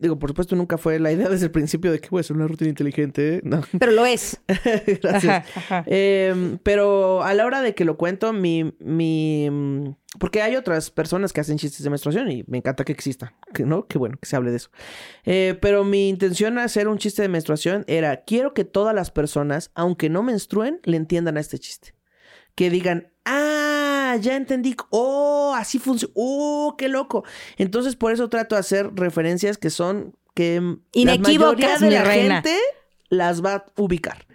Digo, 0.00 0.18
por 0.18 0.30
supuesto, 0.30 0.56
nunca 0.56 0.78
fue 0.78 0.98
la 0.98 1.12
idea 1.12 1.28
desde 1.30 1.46
el 1.46 1.52
principio 1.52 1.92
de 1.92 2.00
que 2.00 2.08
voy 2.08 2.18
a 2.18 2.22
hacer 2.22 2.34
una 2.34 2.46
rutina 2.48 2.70
inteligente. 2.70 3.40
No. 3.44 3.62
Pero 3.78 3.92
lo 3.92 4.06
es. 4.06 4.40
Gracias. 5.02 5.24
Ajá, 5.24 5.44
ajá. 5.54 5.84
Eh, 5.86 6.56
pero 6.62 7.22
a 7.22 7.34
la 7.34 7.44
hora 7.46 7.60
de 7.62 7.74
que 7.74 7.84
lo 7.84 7.96
cuento, 7.96 8.32
mi, 8.32 8.74
mi... 8.80 9.48
mm, 9.50 9.94
Porque 10.18 10.40
hay 10.42 10.56
otras 10.56 10.90
personas 10.90 11.32
que 11.32 11.40
hacen 11.42 11.58
chistes 11.58 11.84
de 11.84 11.90
menstruación 11.90 12.30
y 12.30 12.44
me 12.46 12.58
encanta 12.58 12.84
que 12.84 12.92
exista, 12.92 13.34
que, 13.54 13.64
¿no? 13.64 13.86
Qué 13.86 13.98
bueno 13.98 14.16
que 14.20 14.26
se 14.26 14.36
hable 14.36 14.50
de 14.50 14.56
eso. 14.56 14.70
Eh, 15.24 15.56
pero 15.60 15.84
mi 15.84 16.08
intención 16.08 16.58
al 16.58 16.64
hacer 16.64 16.88
un 16.88 16.98
chiste 16.98 17.20
de 17.22 17.28
menstruación 17.28 17.84
era, 17.86 18.24
quiero 18.24 18.54
que 18.54 18.64
todas 18.64 18.94
las 18.94 19.10
personas, 19.10 19.70
aunque 19.74 20.08
no 20.08 20.22
menstruen, 20.22 20.80
le 20.84 20.96
entiendan 20.96 21.36
a 21.36 21.40
este 21.40 21.58
chiste. 21.58 21.94
Que 22.54 22.70
digan, 22.70 23.12
ah, 23.26 23.89
ya 24.16 24.36
entendí, 24.36 24.76
oh, 24.90 25.54
así 25.56 25.78
funciona, 25.78 26.12
oh, 26.16 26.74
qué 26.78 26.88
loco. 26.88 27.24
Entonces 27.56 27.96
por 27.96 28.12
eso 28.12 28.28
trato 28.28 28.54
de 28.54 28.60
hacer 28.60 28.90
referencias 28.94 29.58
que 29.58 29.70
son, 29.70 30.16
que 30.34 30.60
mm, 30.60 30.80
la 30.94 31.14
Inequívocas, 31.14 31.56
mayoría 31.58 31.78
de 31.78 31.86
mi 31.86 31.94
la 31.94 32.04
reina. 32.04 32.34
gente 32.42 32.58
las 33.08 33.44
va 33.44 33.54
a 33.54 33.66
ubicar. 33.76 34.26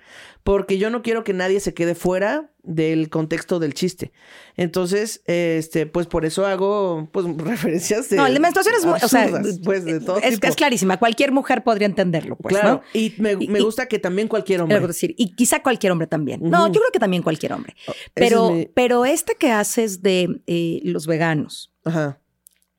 Porque 0.45 0.77
yo 0.77 0.91
no 0.91 1.01
quiero 1.01 1.23
que 1.23 1.33
nadie 1.33 1.59
se 1.59 1.73
quede 1.73 1.95
fuera 1.95 2.51
del 2.61 3.09
contexto 3.09 3.57
del 3.57 3.73
chiste. 3.73 4.11
Entonces, 4.57 5.23
este, 5.25 5.87
pues 5.87 6.05
por 6.05 6.23
eso 6.23 6.45
hago 6.45 7.09
pues 7.11 7.25
referencias 7.37 8.09
de. 8.09 8.17
No, 8.17 8.25
de 8.31 8.39
menstruación 8.39 8.75
es 8.77 8.85
muy, 8.85 8.99
o 9.01 9.07
sea, 9.07 9.27
pues 9.63 9.85
de 9.85 9.99
todo 10.01 10.19
es, 10.19 10.35
tipo. 10.35 10.45
es 10.47 10.55
clarísima. 10.55 10.97
Cualquier 10.97 11.31
mujer 11.31 11.63
podría 11.63 11.87
entenderlo, 11.87 12.35
pues, 12.35 12.53
claro. 12.55 12.75
¿no? 12.75 12.81
Y 12.93 13.15
me, 13.17 13.31
Y- 13.39 13.47
me 13.47 13.57
y- 13.59 13.63
gusta 13.63 13.87
que 13.87 13.97
también 13.97 14.27
cualquier 14.27 14.61
hombre. 14.61 14.75
algo 14.75 14.87
decir, 14.87 15.15
y 15.17 15.35
quizá 15.35 15.63
cualquier 15.63 15.91
hombre 15.91 16.05
también. 16.05 16.39
No, 16.43 16.67
yo 16.67 16.73
creo 16.79 16.91
que 16.93 16.99
también 16.99 17.23
cualquier 17.23 17.51
hombre. 17.53 17.75
Ese 17.87 17.95
Pero, 18.13 18.49
es 18.49 18.55
mi- 18.55 18.65
pero 18.67 19.05
este 19.05 19.33
que 19.35 19.51
haces 19.51 20.03
de 20.03 20.41
eh, 20.45 20.79
los 20.83 21.07
veganos, 21.07 21.73
Ajá. 21.83 22.19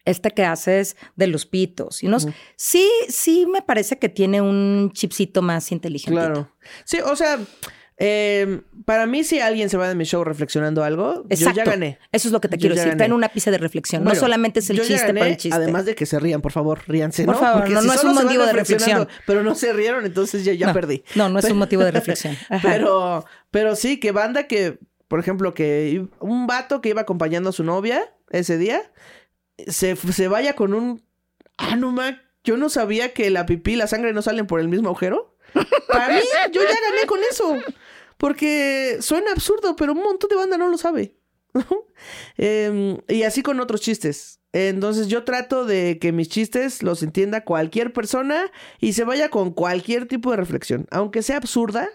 Este 0.07 0.31
que 0.31 0.45
haces 0.45 0.97
de 1.17 1.27
los 1.27 1.45
pitos, 1.45 2.03
y 2.03 2.07
unos, 2.07 2.25
Ujú. 2.25 2.35
sí, 2.57 2.89
sí 3.09 3.47
me 3.47 3.61
parece 3.61 3.99
que 3.99 4.09
tiene 4.09 4.41
un 4.41 4.91
chipcito 4.95 5.43
más 5.43 5.71
inteligente. 5.73 6.19
Claro. 6.19 6.51
Sí, 6.85 6.99
o 7.05 7.15
sea, 7.17 7.39
eh, 7.99 8.61
para 8.85 9.07
mí, 9.07 9.25
si 9.25 9.41
alguien 9.41 9.71
se 9.71 9.77
va 9.79 9.89
de 9.89 9.95
mi 9.95 10.05
show 10.05 10.23
reflexionando 10.23 10.85
algo, 10.85 11.25
Exacto. 11.31 11.61
yo 11.61 11.65
ya 11.65 11.71
gané. 11.71 11.99
Eso 12.13 12.29
es 12.29 12.33
lo 12.33 12.41
que 12.43 12.49
te 12.49 12.57
Yo 12.57 12.61
quiero 12.61 12.75
decir. 12.75 12.89
gané. 12.91 12.99
Traen 12.99 13.13
una 13.15 13.29
pizca 13.31 13.51
de 13.51 13.57
reflexión. 13.59 14.05
no 14.05 14.15
solamente 14.15 14.61
es 14.61 14.69
el 14.71 14.83
chiste 14.83 15.07
gané, 15.07 15.21
por 15.21 15.29
el 15.29 15.37
chiste. 15.39 15.57
Además 15.57 15.87
de 15.87 15.95
que 15.95 16.05
se 16.05 16.19
rían, 16.21 16.43
por 16.43 16.53
favor, 16.53 16.81
ríanse, 16.87 17.25
Por 17.25 17.35
¿no? 17.37 17.41
favor, 17.41 17.61
Porque 17.63 17.75
no, 17.75 17.81
si 17.81 17.87
no 17.87 17.93
es 17.95 18.05
un 18.05 18.15
motivo 18.15 18.45
de 18.45 18.53
reflexión. 18.53 19.09
Pero 19.27 19.43
no 19.43 19.55
se 19.55 19.73
rieron, 19.73 20.05
entonces 20.05 20.45
ya, 20.45 20.53
ya 20.53 20.67
No, 20.69 20.73
perdí. 20.75 21.05
No, 21.15 21.29
no 21.31 21.39
es 21.39 21.47
un 21.51 21.57
motivo 21.59 21.85
de 21.85 21.91
reflexión. 21.91 22.37
Ajá. 22.51 22.69
Pero, 22.71 23.25
pero 23.51 23.75
sí, 23.77 23.99
que 23.99 24.13
banda 24.13 24.47
que, 24.47 24.79
por 25.09 25.19
ejemplo, 25.19 25.55
que 25.55 26.07
un 26.21 26.47
vato 26.47 26.83
que 26.83 26.91
iba 26.91 27.01
acompañando 27.01 27.49
a 27.49 27.53
su 27.53 27.65
novia 27.65 28.13
ese 28.31 28.59
día, 28.59 28.83
se, 29.67 29.97
se 29.97 30.29
vaya 30.29 30.55
con 30.55 30.75
un... 30.75 31.03
Ah, 31.57 31.77
no, 31.77 31.95
yo 32.45 32.57
no 32.57 32.69
sabía 32.69 33.13
que 33.13 33.31
la 33.31 33.47
pipí 33.47 33.73
y 33.73 33.77
la 33.77 33.87
sangre 33.87 34.13
no 34.13 34.23
salen 34.23 34.47
por 34.47 34.61
el 34.61 34.69
mismo 34.69 34.89
agujero. 34.89 35.37
Para 35.89 36.15
mí, 36.15 36.21
yo 36.53 36.63
ya 36.63 36.91
gané 36.91 37.07
con 37.07 37.19
eso. 37.31 37.57
Porque 38.17 38.99
suena 39.01 39.33
absurdo, 39.33 39.77
pero 39.77 39.93
un 39.93 40.03
montón 40.03 40.29
de 40.29 40.37
banda 40.37 40.57
no 40.57 40.69
lo 40.69 40.79
sabe. 40.79 41.17
Em, 42.37 42.99
y 43.09 43.23
así 43.23 43.43
con 43.43 43.61
otros 43.61 43.81
chistes. 43.81 44.41
Entonces 44.53 45.09
yo 45.09 45.25
trato 45.25 45.65
de 45.65 45.99
que 45.99 46.13
mis 46.13 46.29
chistes 46.29 46.83
los 46.83 47.03
entienda 47.03 47.45
cualquier 47.45 47.93
persona 47.93 48.51
y 48.81 48.93
se 48.93 49.05
vaya 49.05 49.29
con 49.29 49.53
cualquier 49.53 50.07
tipo 50.07 50.31
de 50.31 50.37
reflexión. 50.37 50.87
Aunque 50.91 51.23
sea 51.23 51.39
absurda, 51.39 51.89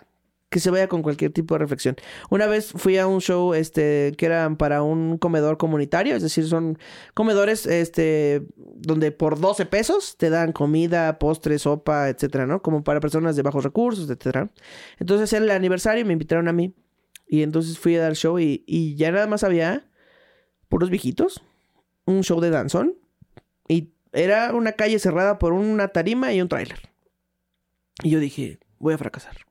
que 0.51 0.59
se 0.59 0.69
vaya 0.69 0.89
con 0.89 1.01
cualquier 1.01 1.31
tipo 1.31 1.55
de 1.55 1.59
reflexión. 1.59 1.95
Una 2.29 2.45
vez 2.45 2.73
fui 2.75 2.97
a 2.97 3.07
un 3.07 3.21
show 3.21 3.53
este, 3.53 4.13
que 4.17 4.25
era 4.25 4.53
para 4.57 4.83
un 4.83 5.17
comedor 5.17 5.57
comunitario, 5.57 6.13
es 6.13 6.21
decir, 6.21 6.45
son 6.45 6.77
comedores 7.13 7.65
este, 7.65 8.45
donde 8.57 9.13
por 9.13 9.39
12 9.39 9.65
pesos 9.65 10.17
te 10.17 10.29
dan 10.29 10.51
comida, 10.51 11.17
postre, 11.19 11.57
sopa, 11.57 12.09
etcétera, 12.09 12.47
¿no? 12.47 12.61
Como 12.61 12.83
para 12.83 12.99
personas 12.99 13.37
de 13.37 13.43
bajos 13.43 13.63
recursos, 13.63 14.03
etcétera. 14.03 14.51
Entonces 14.99 15.31
era 15.31 15.45
el 15.45 15.51
aniversario 15.51 16.01
y 16.01 16.05
me 16.05 16.13
invitaron 16.13 16.49
a 16.49 16.53
mí. 16.53 16.75
Y 17.25 17.43
entonces 17.43 17.79
fui 17.79 17.95
a 17.95 18.01
dar 18.01 18.15
show 18.17 18.37
y, 18.37 18.65
y 18.67 18.95
ya 18.95 19.09
nada 19.13 19.27
más 19.27 19.45
había 19.45 19.89
puros 20.67 20.89
viejitos, 20.89 21.41
un 22.05 22.25
show 22.25 22.41
de 22.41 22.49
danzón 22.49 22.97
y 23.69 23.93
era 24.11 24.53
una 24.53 24.73
calle 24.73 24.99
cerrada 24.99 25.39
por 25.39 25.53
una 25.53 25.87
tarima 25.87 26.33
y 26.33 26.41
un 26.41 26.49
tráiler. 26.49 26.89
Y 28.03 28.09
yo 28.09 28.19
dije, 28.19 28.59
voy 28.79 28.95
a 28.95 28.97
fracasar. 28.97 29.50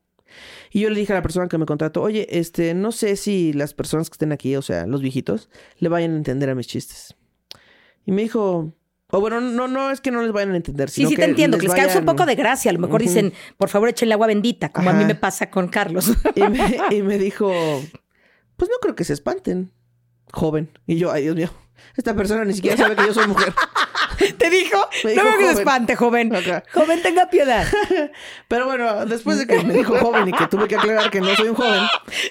Y 0.71 0.79
yo 0.79 0.89
le 0.89 0.99
dije 0.99 1.11
a 1.11 1.15
la 1.17 1.21
persona 1.21 1.47
que 1.47 1.57
me 1.57 1.65
contrató, 1.65 2.01
oye, 2.01 2.27
este, 2.29 2.73
no 2.73 2.91
sé 2.91 3.17
si 3.17 3.51
las 3.53 3.73
personas 3.73 4.09
que 4.09 4.13
estén 4.13 4.31
aquí, 4.31 4.55
o 4.55 4.61
sea, 4.61 4.85
los 4.87 5.01
viejitos, 5.01 5.49
le 5.79 5.89
vayan 5.89 6.13
a 6.13 6.17
entender 6.17 6.49
a 6.49 6.55
mis 6.55 6.67
chistes. 6.67 7.15
Y 8.05 8.11
me 8.13 8.21
dijo, 8.21 8.73
O 9.13 9.19
bueno, 9.19 9.41
no, 9.41 9.67
no 9.67 9.91
es 9.91 9.99
que 9.99 10.09
no 10.11 10.21
les 10.21 10.31
vayan 10.31 10.53
a 10.53 10.55
entender. 10.55 10.89
Sí, 10.89 11.01
sino 11.01 11.09
sí, 11.09 11.15
te 11.17 11.25
entiendo, 11.25 11.57
que 11.57 11.67
les 11.67 11.75
causa 11.75 11.99
un 11.99 12.05
poco 12.05 12.25
de 12.25 12.35
gracia. 12.35 12.71
A 12.71 12.73
lo 12.73 12.79
mejor 12.79 13.01
dicen, 13.01 13.33
por 13.57 13.67
favor, 13.67 13.89
échenle 13.89 14.13
agua 14.13 14.27
bendita, 14.27 14.69
como 14.69 14.89
a 14.89 14.93
mí 14.93 15.03
me 15.03 15.15
pasa 15.15 15.49
con 15.49 15.67
Carlos. 15.67 16.11
Y 16.35 16.41
me, 16.41 16.77
y 16.91 17.01
me 17.03 17.17
dijo, 17.17 17.51
pues 18.55 18.71
no 18.71 18.77
creo 18.81 18.95
que 18.95 19.03
se 19.03 19.13
espanten, 19.13 19.71
joven. 20.31 20.69
Y 20.87 20.95
yo, 20.95 21.11
ay 21.11 21.23
Dios 21.23 21.35
mío, 21.35 21.49
esta 21.97 22.15
persona 22.15 22.45
ni 22.45 22.53
siquiera 22.53 22.77
sabe 22.77 22.95
que 22.95 23.05
yo 23.05 23.13
soy 23.13 23.27
mujer. 23.27 23.53
¿Te 24.37 24.49
dijo? 24.49 24.89
Me 25.03 25.15
no 25.15 25.23
dijo 25.23 25.31
se 25.33 25.41
joven. 25.43 25.57
espante, 25.57 25.95
joven. 25.95 26.31
Joven, 26.73 27.01
tenga 27.01 27.29
piedad. 27.29 27.65
Pero 28.47 28.65
bueno, 28.65 29.05
después 29.05 29.39
de 29.39 29.47
que 29.47 29.63
me 29.63 29.73
dijo 29.73 29.97
joven 29.97 30.27
y 30.27 30.31
que 30.33 30.47
tuve 30.47 30.67
que 30.67 30.75
aclarar 30.75 31.09
que 31.09 31.21
no 31.21 31.35
soy 31.35 31.49
un 31.49 31.55
joven, 31.55 31.83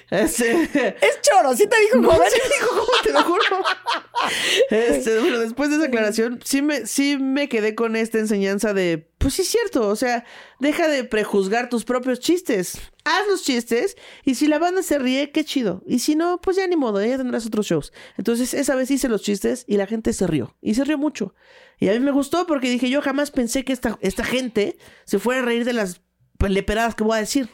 este... 0.09 0.95
Es 1.01 1.21
choro, 1.21 1.55
¿sí 1.55 1.67
te 1.67 1.79
dijo 1.81 1.97
No, 1.97 2.11
joven? 2.11 2.29
sí 2.31 2.39
me 2.41 2.49
dijo 2.55 2.67
joven, 2.75 3.01
te 3.03 3.11
lo 3.13 3.23
juro. 3.23 3.43
Este, 4.69 5.19
bueno, 5.19 5.39
después 5.39 5.69
de 5.69 5.77
esa 5.77 5.85
aclaración, 5.85 6.39
sí 6.43 6.61
me, 6.61 6.85
sí 6.85 7.17
me 7.17 7.49
quedé 7.49 7.73
con 7.75 7.95
esta 7.95 8.19
enseñanza 8.19 8.73
de, 8.73 9.10
pues 9.21 9.35
sí 9.35 9.43
es 9.43 9.49
cierto, 9.49 9.87
o 9.87 9.95
sea, 9.95 10.25
deja 10.59 10.87
de 10.87 11.03
prejuzgar 11.03 11.69
tus 11.69 11.85
propios 11.85 12.19
chistes. 12.19 12.79
Haz 13.03 13.27
los 13.29 13.43
chistes 13.43 13.95
y 14.25 14.35
si 14.35 14.47
la 14.47 14.57
banda 14.57 14.81
se 14.81 14.97
ríe, 14.97 15.31
qué 15.31 15.45
chido. 15.45 15.83
Y 15.85 15.99
si 15.99 16.15
no, 16.15 16.41
pues 16.41 16.57
ya 16.57 16.65
ni 16.65 16.75
modo, 16.75 17.03
ya 17.05 17.17
tendrás 17.17 17.45
otros 17.45 17.67
shows. 17.67 17.93
Entonces, 18.17 18.53
esa 18.55 18.75
vez 18.75 18.89
hice 18.89 19.09
los 19.09 19.21
chistes 19.21 19.63
y 19.67 19.77
la 19.77 19.85
gente 19.85 20.11
se 20.13 20.25
rió. 20.25 20.55
Y 20.61 20.73
se 20.73 20.83
rió 20.85 20.97
mucho. 20.97 21.35
Y 21.79 21.89
a 21.89 21.93
mí 21.93 21.99
me 21.99 22.11
gustó 22.11 22.47
porque 22.47 22.69
dije, 22.69 22.89
yo 22.89 23.01
jamás 23.01 23.29
pensé 23.29 23.63
que 23.63 23.73
esta, 23.73 23.97
esta 24.01 24.23
gente 24.23 24.77
se 25.05 25.19
fuera 25.19 25.41
a 25.41 25.45
reír 25.45 25.65
de 25.65 25.73
las 25.73 26.01
leperadas 26.49 26.95
que 26.95 27.03
voy 27.03 27.17
a 27.17 27.19
decir. 27.19 27.49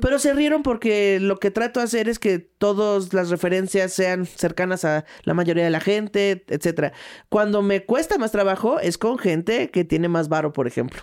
Pero 0.00 0.18
se 0.18 0.32
rieron 0.34 0.62
porque 0.62 1.18
lo 1.20 1.38
que 1.38 1.50
trato 1.50 1.80
de 1.80 1.84
hacer 1.84 2.08
es 2.08 2.18
que 2.18 2.38
todas 2.38 3.12
las 3.12 3.30
referencias 3.30 3.92
sean 3.92 4.26
cercanas 4.26 4.84
a 4.84 5.04
la 5.24 5.34
mayoría 5.34 5.64
de 5.64 5.70
la 5.70 5.80
gente, 5.80 6.44
etcétera. 6.48 6.92
Cuando 7.28 7.62
me 7.62 7.84
cuesta 7.84 8.18
más 8.18 8.32
trabajo 8.32 8.80
es 8.80 8.98
con 8.98 9.18
gente 9.18 9.70
que 9.70 9.84
tiene 9.84 10.08
más 10.08 10.28
varo, 10.28 10.52
por 10.52 10.66
ejemplo. 10.66 11.02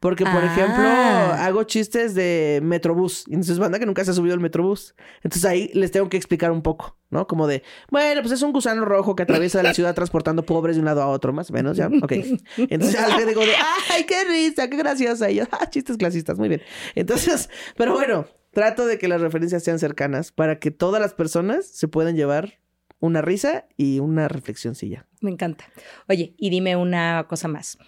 Porque, 0.00 0.24
por 0.24 0.42
Ah. 0.42 0.46
ejemplo, 0.52 0.84
hago 0.84 1.64
chistes 1.64 2.14
de 2.14 2.60
Metrobús. 2.62 3.24
Y 3.26 3.32
entonces, 3.32 3.58
banda 3.58 3.78
que 3.78 3.86
nunca 3.86 4.04
se 4.04 4.10
ha 4.10 4.14
subido 4.14 4.34
al 4.34 4.40
Metrobús. 4.40 4.94
Entonces 5.22 5.44
ahí 5.46 5.70
les 5.74 5.90
tengo 5.90 6.08
que 6.08 6.16
explicar 6.16 6.50
un 6.52 6.62
poco, 6.62 6.98
¿no? 7.10 7.26
Como 7.26 7.46
de, 7.46 7.62
bueno, 7.90 8.20
pues 8.20 8.32
es 8.32 8.42
un 8.42 8.52
gusano 8.52 8.84
rojo 8.84 9.16
que 9.16 9.22
atraviesa 9.22 9.62
la 9.62 9.72
ciudad 9.74 9.94
transportando 9.94 10.44
pobres 10.44 10.76
de 10.76 10.80
un 10.80 10.86
lado 10.86 11.02
a 11.02 11.08
otro, 11.08 11.32
más 11.32 11.50
o 11.50 11.54
menos, 11.54 11.76
¿ya? 11.76 11.88
Ok. 12.02 12.12
Entonces 12.58 12.92
ya 12.92 13.16
le 13.16 13.24
digo 13.26 13.40
de, 13.40 13.52
¡ay, 13.92 14.04
qué 14.04 14.24
risa, 14.24 14.68
qué 14.68 14.76
graciosa! 14.76 15.30
Y 15.30 15.36
yo, 15.36 15.44
¡ah, 15.50 15.68
chistes 15.70 15.96
clasistas! 15.96 16.38
Muy 16.38 16.48
bien. 16.48 16.62
Entonces, 16.94 17.48
pero 17.76 17.94
bueno, 17.94 18.26
trato 18.52 18.86
de 18.86 18.98
que 18.98 19.08
las 19.08 19.20
referencias 19.20 19.62
sean 19.64 19.78
cercanas 19.78 20.30
para 20.32 20.58
que 20.58 20.70
todas 20.70 21.00
las 21.00 21.14
personas 21.14 21.66
se 21.66 21.88
puedan 21.88 22.16
llevar 22.16 22.60
una 23.00 23.22
risa 23.22 23.66
y 23.76 23.98
una 24.00 24.28
reflexioncilla. 24.28 25.06
Me 25.20 25.30
encanta. 25.30 25.64
Oye, 26.08 26.34
y 26.38 26.50
dime 26.50 26.76
una 26.76 27.26
cosa 27.28 27.48
más. 27.48 27.78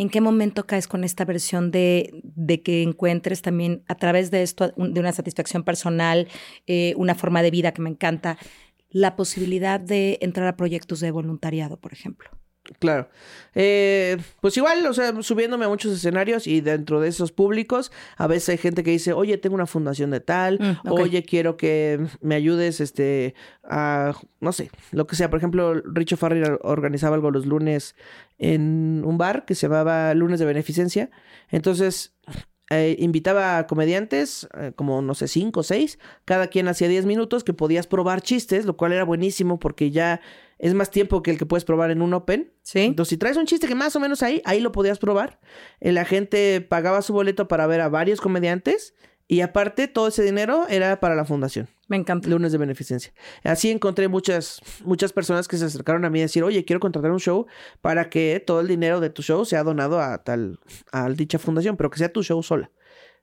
¿En 0.00 0.08
qué 0.08 0.22
momento 0.22 0.66
caes 0.66 0.88
con 0.88 1.04
esta 1.04 1.26
versión 1.26 1.70
de, 1.70 2.22
de 2.22 2.62
que 2.62 2.82
encuentres 2.82 3.42
también 3.42 3.84
a 3.86 3.96
través 3.96 4.30
de 4.30 4.42
esto, 4.42 4.72
de 4.74 4.98
una 4.98 5.12
satisfacción 5.12 5.62
personal, 5.62 6.26
eh, 6.66 6.94
una 6.96 7.14
forma 7.14 7.42
de 7.42 7.50
vida 7.50 7.72
que 7.72 7.82
me 7.82 7.90
encanta, 7.90 8.38
la 8.88 9.14
posibilidad 9.14 9.78
de 9.78 10.16
entrar 10.22 10.46
a 10.48 10.56
proyectos 10.56 11.00
de 11.00 11.10
voluntariado, 11.10 11.78
por 11.78 11.92
ejemplo? 11.92 12.30
Claro. 12.78 13.08
Eh, 13.54 14.16
pues 14.40 14.56
igual, 14.56 14.86
o 14.86 14.94
sea, 14.94 15.12
subiéndome 15.22 15.64
a 15.64 15.68
muchos 15.68 15.92
escenarios 15.92 16.46
y 16.46 16.60
dentro 16.60 17.00
de 17.00 17.08
esos 17.08 17.32
públicos, 17.32 17.90
a 18.16 18.26
veces 18.26 18.50
hay 18.50 18.58
gente 18.58 18.84
que 18.84 18.92
dice, 18.92 19.12
oye, 19.12 19.36
tengo 19.38 19.54
una 19.54 19.66
fundación 19.66 20.10
de 20.10 20.20
tal, 20.20 20.58
Mm, 20.60 20.90
oye, 20.90 21.22
quiero 21.24 21.56
que 21.56 22.06
me 22.20 22.34
ayudes, 22.34 22.80
este, 22.80 23.34
a, 23.64 24.14
no 24.40 24.52
sé, 24.52 24.70
lo 24.92 25.06
que 25.06 25.16
sea. 25.16 25.30
Por 25.30 25.38
ejemplo, 25.38 25.74
Richo 25.74 26.16
Farrell 26.16 26.58
organizaba 26.62 27.16
algo 27.16 27.30
los 27.30 27.46
lunes 27.46 27.96
en 28.38 29.02
un 29.04 29.18
bar 29.18 29.44
que 29.44 29.54
se 29.54 29.68
llamaba 29.68 30.14
Lunes 30.14 30.38
de 30.38 30.46
Beneficencia. 30.46 31.10
Entonces, 31.50 32.14
eh, 32.70 32.96
invitaba 33.00 33.58
a 33.58 33.66
comediantes, 33.66 34.48
eh, 34.56 34.72
como 34.76 35.02
no 35.02 35.14
sé, 35.14 35.26
cinco 35.26 35.60
o 35.60 35.62
seis, 35.64 35.98
cada 36.24 36.46
quien 36.46 36.68
hacía 36.68 36.86
10 36.88 37.04
minutos 37.04 37.42
que 37.42 37.52
podías 37.52 37.88
probar 37.88 38.22
chistes, 38.22 38.64
lo 38.64 38.76
cual 38.76 38.92
era 38.92 39.04
buenísimo 39.04 39.58
porque 39.58 39.90
ya 39.90 40.20
es 40.60 40.74
más 40.74 40.90
tiempo 40.90 41.22
que 41.22 41.30
el 41.30 41.38
que 41.38 41.46
puedes 41.46 41.64
probar 41.64 41.90
en 41.90 42.02
un 42.02 42.12
open. 42.14 42.52
Sí. 42.62 42.80
Entonces, 42.80 43.10
si 43.10 43.16
traes 43.16 43.36
un 43.36 43.46
chiste 43.46 43.66
que 43.66 43.74
más 43.74 43.96
o 43.96 44.00
menos 44.00 44.22
ahí, 44.22 44.42
ahí 44.44 44.60
lo 44.60 44.72
podías 44.72 44.98
probar. 44.98 45.40
La 45.80 46.04
gente 46.04 46.60
pagaba 46.60 47.02
su 47.02 47.12
boleto 47.12 47.48
para 47.48 47.66
ver 47.66 47.80
a 47.80 47.88
varios 47.88 48.20
comediantes 48.20 48.94
y 49.26 49.40
aparte 49.40 49.88
todo 49.88 50.08
ese 50.08 50.22
dinero 50.22 50.66
era 50.68 51.00
para 51.00 51.14
la 51.14 51.24
fundación. 51.24 51.68
Me 51.88 51.96
encanta. 51.96 52.28
Lunes 52.28 52.52
de 52.52 52.58
beneficencia. 52.58 53.12
Así 53.42 53.70
encontré 53.70 54.08
muchas, 54.08 54.60
muchas 54.84 55.12
personas 55.12 55.48
que 55.48 55.56
se 55.56 55.64
acercaron 55.64 56.04
a 56.04 56.10
mí 56.10 56.18
a 56.20 56.22
decir, 56.22 56.44
oye, 56.44 56.64
quiero 56.64 56.78
contratar 56.78 57.10
un 57.10 57.20
show 57.20 57.46
para 57.80 58.10
que 58.10 58.42
todo 58.44 58.60
el 58.60 58.68
dinero 58.68 59.00
de 59.00 59.08
tu 59.08 59.22
show 59.22 59.44
sea 59.44 59.62
donado 59.64 60.00
a 60.00 60.22
tal, 60.24 60.60
a 60.92 61.08
dicha 61.08 61.38
fundación, 61.38 61.76
pero 61.76 61.90
que 61.90 61.98
sea 61.98 62.12
tu 62.12 62.22
show 62.22 62.42
sola. 62.42 62.70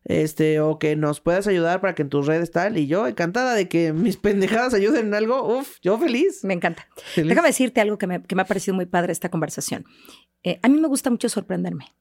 Este, 0.04 0.62
o 0.62 0.80
que 0.80 0.96
nos 0.96 1.20
puedas 1.20 1.48
ayudar 1.48 1.82
para 1.82 1.94
que 1.94 2.02
en 2.02 2.10
tus 2.10 2.26
redes 2.28 2.52
tal. 2.52 2.78
Y 2.78 2.88
yo, 2.88 3.08
encantada 3.08 3.54
de 3.56 3.68
que 3.68 3.92
mis 3.94 4.16
pendejadas 4.18 4.74
ayuden 4.74 5.08
en 5.08 5.14
algo. 5.14 5.58
Uf, 5.60 5.78
yo 5.82 5.98
feliz. 5.98 6.44
Me 6.44 6.54
encanta. 6.54 6.88
Feliz. 7.14 7.30
Déjame 7.30 7.50
decirte 7.50 7.82
algo 7.82 7.98
que 7.98 8.08
me, 8.08 8.24
que 8.24 8.36
me 8.36 8.42
ha 8.44 8.46
parecido 8.46 8.74
muy 8.76 8.86
padre 8.86 9.12
esta 9.12 9.30
conversación. 9.30 9.86
Eh, 10.44 10.60
a 10.64 10.70
mí 10.70 10.80
me 10.80 10.88
gusta 10.88 11.10
mucho 11.10 11.28
sorprenderme 11.30 11.94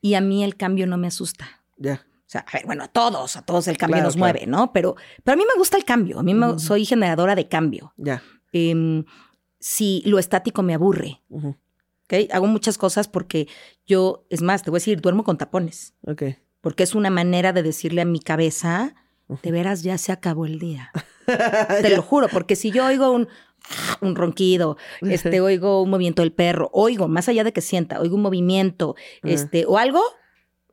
y 0.00 0.14
a 0.14 0.20
mí 0.20 0.44
el 0.44 0.56
cambio 0.56 0.86
no 0.86 0.96
me 0.96 1.06
asusta. 1.08 1.46
ya. 1.76 2.04
O 2.26 2.30
sea, 2.34 2.40
a 2.48 2.52
ver, 2.56 2.66
bueno, 2.66 2.84
a 2.84 2.88
todos, 2.88 3.36
a 3.36 3.42
todos 3.42 3.68
el 3.68 3.76
cambio 3.76 3.96
Claro, 3.96 4.06
nos 4.08 4.16
claro. 4.16 4.32
mueve, 4.32 4.46
¿no? 4.46 4.72
Pero, 4.72 4.96
pero 5.22 5.34
a 5.34 5.36
mí 5.36 5.44
me 5.46 5.58
gusta 5.58 5.76
el 5.76 5.84
cambio. 5.84 6.18
A 6.18 6.22
mí 6.22 6.32
me- 6.34 6.58
soy 6.58 6.84
generadora 6.86 7.34
de 7.34 7.48
cambio. 7.48 7.92
Ya. 7.98 8.22
Em, 8.52 9.04
si 9.60 10.02
lo 10.06 10.18
estático 10.18 10.62
me 10.62 10.74
aburre. 10.74 11.22
¿ok? 11.30 12.14
Hago 12.32 12.46
muchas 12.46 12.78
cosas 12.78 13.08
porque 13.08 13.46
yo, 13.86 14.26
es 14.30 14.40
más, 14.42 14.62
te 14.62 14.70
voy 14.70 14.78
a 14.78 14.80
decir, 14.80 15.00
duermo 15.02 15.22
con 15.22 15.36
tapones. 15.36 15.94
Ok. 16.06 16.22
Porque 16.64 16.82
es 16.82 16.96
una 16.96 17.10
manera 17.10 17.52
de 17.52 17.62
decirle 17.62 18.00
a 18.00 18.04
mi 18.04 18.18
cabeza, 18.18 18.94
de 19.42 19.52
veras 19.52 19.82
ya 19.84 19.96
se 19.98 20.10
acabó 20.10 20.46
el 20.46 20.58
día. 20.58 20.90
Te 21.82 21.94
lo 21.94 22.02
juro, 22.02 22.26
porque 22.28 22.56
si 22.56 22.72
yo 22.72 22.84
oigo 22.86 23.10
un, 23.12 23.28
un 24.00 24.16
ronquido, 24.16 24.76
este, 25.02 25.40
oigo 25.40 25.82
un 25.82 25.90
movimiento 25.90 26.22
del 26.22 26.32
perro, 26.32 26.70
oigo, 26.72 27.06
más 27.06 27.28
allá 27.28 27.44
de 27.44 27.52
que 27.52 27.60
sienta, 27.60 28.00
oigo 28.00 28.16
un 28.16 28.22
movimiento, 28.22 28.96
este, 29.22 29.64
o 29.66 29.78
algo, 29.78 30.00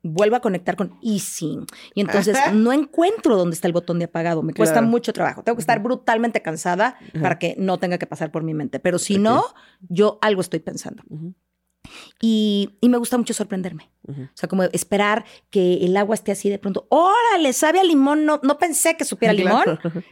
vuelvo 0.03 0.35
a 0.35 0.39
conectar 0.39 0.75
con 0.75 0.97
easy. 1.03 1.59
Y 1.93 2.01
entonces 2.01 2.35
Ajá. 2.35 2.51
no 2.51 2.73
encuentro 2.73 3.37
dónde 3.37 3.53
está 3.53 3.67
el 3.67 3.73
botón 3.73 3.99
de 3.99 4.05
apagado. 4.05 4.41
Me 4.43 4.53
cuesta 4.53 4.75
Claro. 4.79 4.87
mucho 4.87 5.13
trabajo. 5.13 5.43
Tengo 5.43 5.55
que 5.57 5.61
estar 5.61 5.81
brutalmente 5.83 6.41
cansada 6.41 6.97
Ajá. 7.09 7.21
para 7.21 7.37
que 7.39 7.55
no 7.59 7.77
tenga 7.77 7.97
que 7.99 8.07
pasar 8.07 8.31
por 8.31 8.43
mi 8.43 8.53
mente. 8.53 8.79
Pero 8.79 8.97
si 8.97 9.17
no, 9.19 9.43
yo 9.89 10.17
algo 10.21 10.41
estoy 10.41 10.59
pensando. 10.59 11.03
Y, 12.21 12.77
y 12.81 12.89
me 12.89 12.97
gusta 12.97 13.17
mucho 13.17 13.33
sorprenderme. 13.33 13.89
ujú. 14.07 14.23
O 14.23 14.29
sea, 14.35 14.47
como 14.47 14.63
esperar 14.63 15.25
que 15.49 15.83
el 15.85 15.97
agua 15.97 16.13
esté 16.15 16.31
así 16.31 16.49
de 16.49 16.59
pronto. 16.59 16.85
¡Órale! 16.89 17.51
¿Sabe 17.53 17.79
a 17.79 17.83
limón? 17.83 18.25
No, 18.25 18.39
no 18.43 18.57
pensé 18.59 18.95
que 18.95 19.05
supiera 19.05 19.33
limón. 19.33 19.63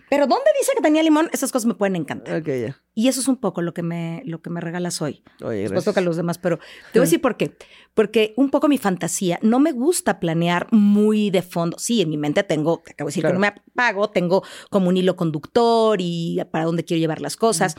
Pero 0.10 0.26
¿dónde 0.28 0.46
dice 0.60 0.72
que 0.76 0.82
tenía 0.82 1.04
limón? 1.04 1.30
Esas 1.32 1.52
cosas 1.52 1.68
me 1.68 1.76
pueden 1.76 1.96
encantar. 1.96 2.42
Ok, 2.42 2.48
ya. 2.48 2.82
Y 2.96 3.08
eso 3.08 3.22
es 3.22 3.28
un 3.28 3.38
poco 3.38 3.62
lo 3.62 3.74
que 3.74 3.84
me, 3.84 4.22
lo 4.26 4.42
que 4.42 4.50
me 4.50 4.60
regalas 4.60 5.02
hoy. 5.02 5.24
Oye, 5.44 5.62
Después 5.62 5.86
toca 5.86 6.00
a 6.02 6.04
los 6.04 6.18
demás, 6.18 6.38
pero 6.38 6.58
te 6.92 7.00
voy 7.00 7.02
a 7.02 7.06
decir 7.06 7.22
por 7.22 7.38
qué. 7.38 7.56
Porque 7.94 8.34
un 8.36 8.50
poco 8.50 8.68
mi 8.68 8.78
fantasía, 8.78 9.40
no 9.42 9.60
me 9.60 9.72
gusta 9.72 10.20
planear 10.20 10.68
muy 10.72 11.30
de 11.30 11.42
fondo. 11.44 11.78
Sí, 11.80 12.02
en 12.02 12.10
mi 12.10 12.18
mente 12.18 12.44
tengo, 12.44 12.82
te 12.84 12.92
acabo 12.94 13.08
de 13.08 13.12
decir 13.12 13.22
Claro. 13.22 13.34
que 13.34 13.36
no 13.36 13.40
me 13.42 13.48
apago, 13.48 14.10
tengo 14.10 14.44
como 14.70 14.90
un 14.90 14.98
hilo 14.98 15.16
conductor 15.16 15.98
y 16.02 16.40
para 16.52 16.66
dónde 16.66 16.84
quiero 16.84 17.00
llevar 17.00 17.22
las 17.22 17.36
cosas. 17.38 17.76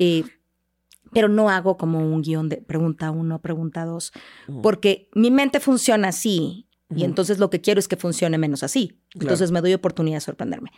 Eh, 0.00 0.24
pero 1.18 1.28
no 1.28 1.50
hago 1.50 1.76
como 1.76 1.98
un 1.98 2.22
guion 2.22 2.48
de 2.48 2.58
pregunta 2.58 3.10
uno, 3.10 3.40
pregunta 3.40 3.84
dos, 3.84 4.12
porque 4.62 5.08
mi 5.14 5.32
mente 5.32 5.58
funciona 5.58 6.10
así 6.10 6.68
y 6.94 7.02
entonces 7.02 7.40
lo 7.40 7.50
que 7.50 7.60
quiero 7.60 7.80
es 7.80 7.88
que 7.88 7.96
funcione 7.96 8.38
menos 8.38 8.62
así. 8.62 9.00
Claro. 9.10 9.24
Entonces 9.24 9.50
me 9.50 9.60
doy 9.60 9.74
oportunidad 9.74 10.18
de 10.18 10.20
sorprenderme. 10.20 10.70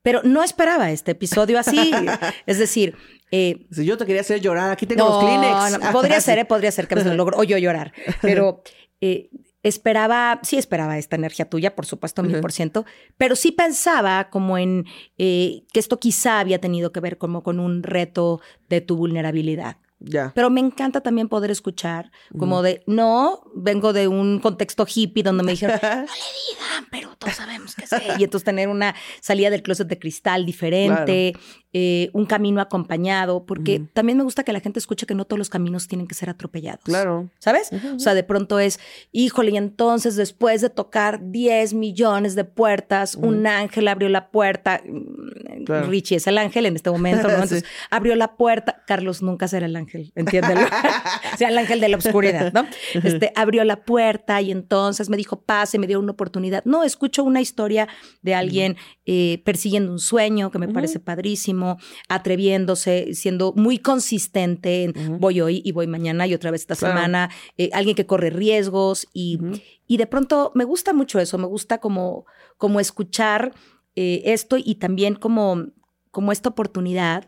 Pero 0.00 0.22
no 0.22 0.42
esperaba 0.42 0.90
este 0.90 1.10
episodio 1.10 1.58
así. 1.58 1.90
es 2.46 2.56
decir, 2.56 2.96
eh, 3.32 3.66
Si 3.70 3.84
yo 3.84 3.98
te 3.98 4.06
quería 4.06 4.22
hacer 4.22 4.40
llorar, 4.40 4.70
aquí 4.70 4.86
tengo 4.86 5.06
los 5.06 5.24
Kleenex. 5.24 5.78
no, 5.78 5.92
podría 5.92 6.22
ser, 6.22 6.38
eh, 6.38 6.46
podría 6.46 6.72
ser 6.72 6.88
que 6.88 6.96
me 6.96 7.04
lo 7.04 7.12
logro, 7.16 7.36
o 7.36 7.44
yo 7.44 7.58
llorar, 7.58 7.92
pero 8.22 8.62
eh, 9.02 9.28
esperaba, 9.62 10.40
sí 10.42 10.58
esperaba 10.58 10.98
esta 10.98 11.16
energía 11.16 11.48
tuya, 11.48 11.74
por 11.74 11.86
supuesto, 11.86 12.22
mil 12.22 12.40
por 12.40 12.52
ciento, 12.52 12.84
pero 13.16 13.36
sí 13.36 13.52
pensaba 13.52 14.28
como 14.30 14.58
en 14.58 14.86
eh, 15.18 15.64
que 15.72 15.80
esto 15.80 16.00
quizá 16.00 16.40
había 16.40 16.60
tenido 16.60 16.92
que 16.92 17.00
ver 17.00 17.18
como 17.18 17.42
con 17.42 17.60
un 17.60 17.82
reto 17.82 18.40
de 18.68 18.80
tu 18.80 18.96
vulnerabilidad. 18.96 19.76
Ya. 20.04 20.32
Pero 20.34 20.50
me 20.50 20.60
encanta 20.60 21.00
también 21.00 21.28
poder 21.28 21.50
escuchar 21.50 22.10
como 22.36 22.62
de, 22.62 22.82
no, 22.86 23.42
vengo 23.54 23.92
de 23.92 24.08
un 24.08 24.40
contexto 24.40 24.86
hippie 24.92 25.22
donde 25.22 25.44
me 25.44 25.52
dijeron, 25.52 25.78
no 25.82 25.88
le 25.88 26.00
digan, 26.00 26.86
pero 26.90 27.16
todos 27.16 27.34
sabemos 27.34 27.74
que 27.74 27.86
sí. 27.86 28.02
Y 28.18 28.24
entonces 28.24 28.44
tener 28.44 28.68
una 28.68 28.94
salida 29.20 29.50
del 29.50 29.62
closet 29.62 29.86
de 29.86 29.98
cristal 29.98 30.44
diferente. 30.44 31.34
Eh, 31.72 32.10
un 32.12 32.26
camino 32.26 32.60
acompañado, 32.60 33.44
porque 33.46 33.82
también 33.92 34.18
me 34.18 34.24
gusta 34.24 34.44
que 34.44 34.52
la 34.52 34.60
gente 34.60 34.78
escuche 34.78 35.06
que 35.06 35.14
no 35.14 35.24
todos 35.24 35.38
los 35.38 35.50
caminos 35.50 35.88
tienen 35.88 36.06
que 36.06 36.14
ser 36.14 36.28
atropellados. 36.28 36.84
Claro. 36.84 37.30
¿Sabes? 37.38 37.70
O 37.94 37.98
sea, 37.98 38.14
de 38.14 38.24
pronto 38.24 38.58
es, 38.58 38.78
híjole, 39.10 39.52
y 39.52 39.56
entonces 39.56 40.16
después 40.16 40.60
de 40.60 40.70
tocar 40.70 41.30
10 41.30 41.74
millones 41.74 42.34
de 42.34 42.44
puertas, 42.44 43.14
un 43.14 43.46
ángel 43.46 43.88
abrió 43.88 44.08
la 44.08 44.30
puerta. 44.30 44.82
Mm, 44.86 45.42
Claro. 45.64 45.86
Richie 45.86 46.16
es 46.16 46.26
el 46.26 46.38
ángel 46.38 46.66
en 46.66 46.76
este 46.76 46.90
momento, 46.90 47.28
¿no? 47.28 47.28
Sí. 47.42 47.42
Entonces, 47.42 47.64
abrió 47.90 48.14
la 48.14 48.36
puerta. 48.36 48.82
Carlos 48.86 49.22
nunca 49.22 49.48
será 49.48 49.66
el 49.66 49.76
ángel, 49.76 50.12
entiéndelo. 50.14 50.60
o 50.62 51.36
sea, 51.38 51.48
el 51.48 51.58
ángel 51.58 51.80
de 51.80 51.88
la 51.88 51.96
oscuridad, 51.96 52.52
¿no? 52.52 52.66
Este, 52.94 53.32
abrió 53.34 53.64
la 53.64 53.84
puerta 53.84 54.40
y 54.40 54.50
entonces 54.50 55.08
me 55.08 55.16
dijo, 55.16 55.40
pase, 55.40 55.78
me 55.78 55.86
dio 55.86 55.98
una 56.00 56.12
oportunidad. 56.12 56.64
No, 56.64 56.84
escucho 56.84 57.24
una 57.24 57.40
historia 57.40 57.88
de 58.22 58.34
alguien 58.34 58.76
eh, 59.06 59.42
persiguiendo 59.44 59.92
un 59.92 59.98
sueño 59.98 60.50
que 60.50 60.58
me 60.58 60.68
parece 60.68 61.00
padrísimo, 61.00 61.61
atreviéndose, 62.08 63.14
siendo 63.14 63.52
muy 63.56 63.78
consistente 63.78 64.84
en 64.84 65.18
voy 65.20 65.40
hoy 65.40 65.62
y 65.64 65.72
voy 65.72 65.86
mañana 65.86 66.26
y 66.26 66.34
otra 66.34 66.50
vez 66.50 66.62
esta 66.62 66.76
Claro. 66.76 66.94
semana, 66.94 67.30
eh, 67.58 67.70
alguien 67.72 67.96
que 67.96 68.06
corre 68.06 68.30
riesgos 68.30 69.06
y, 69.12 69.38
y 69.86 69.96
de 69.96 70.06
pronto 70.06 70.52
me 70.54 70.64
gusta 70.64 70.92
mucho 70.92 71.18
eso, 71.18 71.38
me 71.38 71.46
gusta 71.46 71.78
como, 71.78 72.24
como 72.56 72.80
escuchar 72.80 73.52
eh, 73.96 74.22
esto 74.26 74.56
y 74.56 74.76
también 74.76 75.14
como, 75.14 75.66
como 76.12 76.30
esta 76.30 76.50
oportunidad 76.50 77.26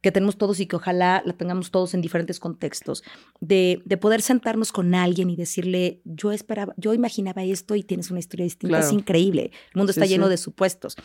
que 0.00 0.10
tenemos 0.10 0.36
todos 0.38 0.58
y 0.58 0.66
que 0.66 0.74
ojalá 0.74 1.22
la 1.24 1.34
tengamos 1.34 1.70
todos 1.70 1.92
en 1.94 2.00
diferentes 2.00 2.40
contextos, 2.40 3.04
de, 3.40 3.82
de 3.84 3.96
poder 3.98 4.20
sentarnos 4.22 4.72
con 4.72 4.94
alguien 4.96 5.28
y 5.30 5.36
decirle, 5.36 6.00
yo 6.04 6.32
esperaba, 6.32 6.72
yo 6.76 6.92
imaginaba 6.94 7.44
esto 7.44 7.76
y 7.76 7.84
tienes 7.84 8.10
una 8.10 8.18
historia 8.20 8.44
distinta, 8.44 8.80
es 8.80 8.90
increíble, 8.90 9.52
el 9.72 9.76
mundo 9.78 9.92
Sí, 9.92 10.00
está 10.00 10.06
lleno 10.06 10.24
sí. 10.26 10.30
de 10.30 10.36
supuestos. 10.38 10.96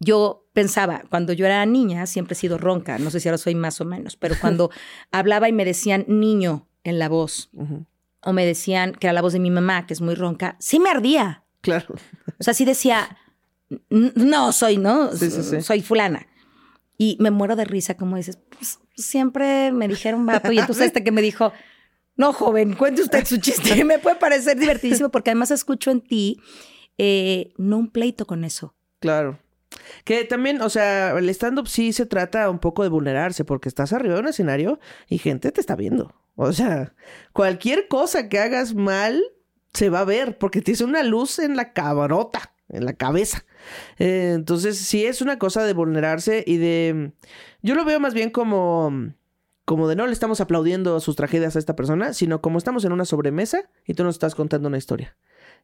Yo 0.00 0.44
pensaba, 0.52 1.04
cuando 1.08 1.32
yo 1.32 1.46
era 1.46 1.64
niña, 1.64 2.04
siempre 2.06 2.32
he 2.34 2.36
sido 2.36 2.58
ronca, 2.58 2.98
no 2.98 3.10
sé 3.10 3.20
si 3.20 3.28
ahora 3.28 3.38
soy 3.38 3.54
más 3.54 3.80
o 3.80 3.84
menos, 3.84 4.16
pero 4.16 4.34
cuando 4.40 4.70
hablaba 5.12 5.48
y 5.48 5.52
me 5.52 5.64
decían 5.64 6.04
niño 6.08 6.68
en 6.84 6.98
la 6.98 7.08
voz, 7.08 7.48
Ujú. 7.54 7.86
o 8.22 8.32
me 8.32 8.44
decían 8.44 8.92
que 8.92 9.06
era 9.06 9.14
la 9.14 9.22
voz 9.22 9.32
de 9.32 9.38
mi 9.40 9.50
mamá, 9.50 9.86
que 9.86 9.94
es 9.94 10.00
muy 10.00 10.16
ronca, 10.16 10.56
sí 10.58 10.80
me 10.80 10.90
ardía. 10.90 11.44
Claro. 11.60 11.94
O 12.40 12.42
sea, 12.42 12.54
sí 12.54 12.64
decía, 12.64 13.16
"N- 13.88 14.12
no 14.16 14.50
soy, 14.50 14.78
¿no? 14.78 15.12
Sí, 15.16 15.30
sí, 15.30 15.42
sí. 15.44 15.62
Soy 15.62 15.80
fulana. 15.80 16.26
Y 17.02 17.16
me 17.18 17.32
muero 17.32 17.56
de 17.56 17.64
risa, 17.64 17.96
como 17.96 18.16
dices, 18.16 18.38
pues 18.56 18.78
siempre 18.94 19.72
me 19.72 19.88
dijeron 19.88 20.24
vato. 20.24 20.52
Y 20.52 20.60
entonces 20.60 20.86
este 20.86 21.02
que 21.02 21.10
me 21.10 21.20
dijo, 21.20 21.52
no, 22.14 22.32
joven, 22.32 22.74
cuente 22.74 23.02
usted 23.02 23.24
su 23.24 23.38
chiste. 23.38 23.76
Y 23.76 23.82
me 23.84 23.98
puede 23.98 24.14
parecer 24.14 24.56
divertidísimo 24.56 25.08
porque 25.08 25.30
además 25.30 25.50
escucho 25.50 25.90
en 25.90 26.00
ti 26.00 26.40
eh, 26.98 27.54
no 27.56 27.78
un 27.78 27.90
pleito 27.90 28.24
con 28.24 28.44
eso. 28.44 28.76
Claro. 29.00 29.40
Que 30.04 30.22
también, 30.22 30.62
o 30.62 30.70
sea, 30.70 31.18
el 31.18 31.28
stand-up 31.30 31.66
sí 31.66 31.92
se 31.92 32.06
trata 32.06 32.48
un 32.48 32.60
poco 32.60 32.84
de 32.84 32.88
vulnerarse 32.88 33.44
porque 33.44 33.68
estás 33.68 33.92
arriba 33.92 34.14
de 34.14 34.20
un 34.20 34.28
escenario 34.28 34.78
y 35.08 35.18
gente 35.18 35.50
te 35.50 35.60
está 35.60 35.74
viendo. 35.74 36.14
O 36.36 36.52
sea, 36.52 36.94
cualquier 37.32 37.88
cosa 37.88 38.28
que 38.28 38.38
hagas 38.38 38.74
mal 38.74 39.20
se 39.72 39.90
va 39.90 40.00
a 40.00 40.04
ver 40.04 40.38
porque 40.38 40.62
tienes 40.62 40.82
una 40.82 41.02
luz 41.02 41.40
en 41.40 41.56
la 41.56 41.72
cabrota, 41.72 42.51
en 42.72 42.84
la 42.84 42.94
cabeza. 42.94 43.44
Eh, 43.98 44.32
entonces, 44.34 44.78
sí 44.78 45.04
es 45.06 45.22
una 45.22 45.38
cosa 45.38 45.64
de 45.64 45.72
vulnerarse 45.72 46.42
y 46.46 46.56
de... 46.56 47.12
Yo 47.62 47.74
lo 47.74 47.84
veo 47.84 48.00
más 48.00 48.14
bien 48.14 48.30
como... 48.30 49.12
Como 49.64 49.86
de 49.86 49.94
no 49.94 50.06
le 50.06 50.12
estamos 50.12 50.40
aplaudiendo 50.40 50.98
sus 50.98 51.14
tragedias 51.14 51.54
a 51.54 51.60
esta 51.60 51.76
persona, 51.76 52.14
sino 52.14 52.42
como 52.42 52.58
estamos 52.58 52.84
en 52.84 52.90
una 52.90 53.04
sobremesa 53.04 53.70
y 53.86 53.94
tú 53.94 54.02
nos 54.02 54.16
estás 54.16 54.34
contando 54.34 54.66
una 54.66 54.76
historia. 54.76 55.16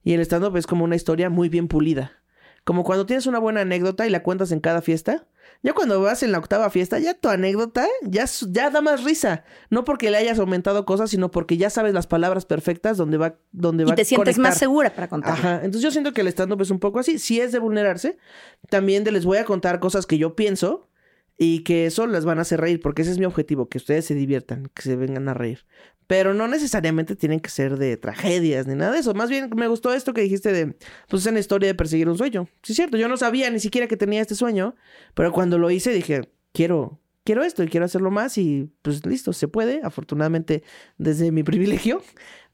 Y 0.05 0.13
el 0.13 0.21
stand-up 0.21 0.57
es 0.57 0.69
como 0.69 0.85
una 0.85 0.95
historia 0.95 1.31
muy 1.31 1.49
bien 1.49 1.67
pulida. 1.67 2.23
Como 2.63 2.85
cuando 2.85 3.07
tienes 3.07 3.27
una 3.27 3.41
buena 3.41 3.63
anécdota 3.63 4.07
y 4.07 4.11
la 4.11 4.23
cuentas 4.23 4.53
en 4.53 4.61
cada 4.61 4.83
fiesta. 4.83 5.27
Ya 5.63 5.73
cuando 5.73 6.01
vas 6.01 6.23
en 6.23 6.31
la 6.31 6.39
octava 6.39 6.71
fiesta, 6.71 7.01
ya 7.01 7.15
tu 7.15 7.29
anécdota 7.29 7.87
ya, 8.03 8.27
ya 8.49 8.71
da 8.71 8.81
más 8.81 9.03
risa. 9.03 9.45
No 9.71 9.85
porque 9.85 10.11
le 10.11 10.17
hayas 10.17 10.39
aumentado 10.39 10.85
cosas, 10.85 11.11
sino 11.11 11.31
porque 11.31 11.57
ya 11.57 11.69
sabes 11.69 11.95
las 11.95 12.07
palabras 12.07 12.47
perfectas 12.47 12.97
donde 12.97 13.17
va, 13.17 13.39
donde 13.51 13.85
va 13.85 13.93
Y 13.93 13.97
te 13.97 14.05
sientes 14.05 14.39
más 14.39 14.57
segura 14.57 14.95
para 14.95 15.09
contar. 15.09 15.33
Ajá. 15.33 15.57
Entonces 15.57 15.83
yo 15.83 15.91
siento 15.91 16.13
que 16.13 16.21
el 16.21 16.29
stand-up 16.29 16.63
es 16.63 16.71
un 16.71 16.79
poco 16.79 17.01
así. 17.01 17.19
Si 17.19 17.41
es 17.41 17.51
de 17.51 17.59
vulnerarse, 17.59 18.19
también 18.69 19.03
de 19.03 19.11
les 19.11 19.25
voy 19.25 19.39
a 19.39 19.45
contar 19.45 19.81
cosas 19.81 20.07
que 20.07 20.17
yo 20.17 20.37
pienso 20.37 20.89
y 21.37 21.65
que 21.65 21.87
eso 21.87 22.07
las 22.07 22.25
van 22.25 22.39
a 22.39 22.43
hacer 22.43 22.61
reír, 22.61 22.81
porque 22.81 23.03
ese 23.03 23.13
es 23.13 23.19
mi 23.19 23.25
objetivo, 23.25 23.69
que 23.69 23.79
ustedes 23.79 24.05
se 24.05 24.15
diviertan, 24.15 24.71
que 24.75 24.83
se 24.83 24.97
vengan 24.97 25.29
a 25.29 25.35
reír. 25.35 25.65
Pero 26.09 26.35
no 26.35 26.49
necesariamente 26.49 27.15
tienen 27.15 27.39
que 27.39 27.51
ser 27.51 27.77
de 27.77 27.97
tragedias 27.97 28.67
ni 28.67 28.75
nada 28.75 28.93
de 28.93 28.99
eso. 28.99 29.15
Más 29.15 29.31
bien 29.31 29.51
me 29.55 29.69
gustó 29.69 29.93
esto 29.93 30.15
que 30.15 30.23
dijiste 30.23 30.53
de, 30.53 30.77
pues 31.09 31.23
es 31.23 31.31
una 31.31 31.39
historia 31.39 31.69
de 31.69 31.75
perseguir 31.75 32.09
un 32.09 32.19
sueño. 32.19 32.49
Sí, 32.65 32.73
es 32.73 32.77
cierto, 32.77 32.97
yo 32.97 33.09
no 33.09 33.17
sabía 33.17 33.51
ni 33.51 33.61
siquiera 33.61 33.87
que 33.87 33.97
tenía 33.97 34.23
este 34.23 34.35
sueño, 34.35 34.75
pero 35.15 35.33
cuando 35.33 35.59
lo 35.59 35.71
hice 35.71 35.93
dije, 35.93 36.33
quiero, 36.53 36.99
quiero 37.25 37.45
esto 37.45 37.63
y 37.63 37.69
quiero 37.69 37.85
hacerlo 37.85 38.11
más 38.11 38.39
y 38.39 38.73
pues 38.81 39.05
listo, 39.05 39.35
se 39.35 39.49
puede, 39.49 39.83
afortunadamente 39.85 40.65
desde 40.97 41.31
mi 41.31 41.43
privilegio. 41.45 42.03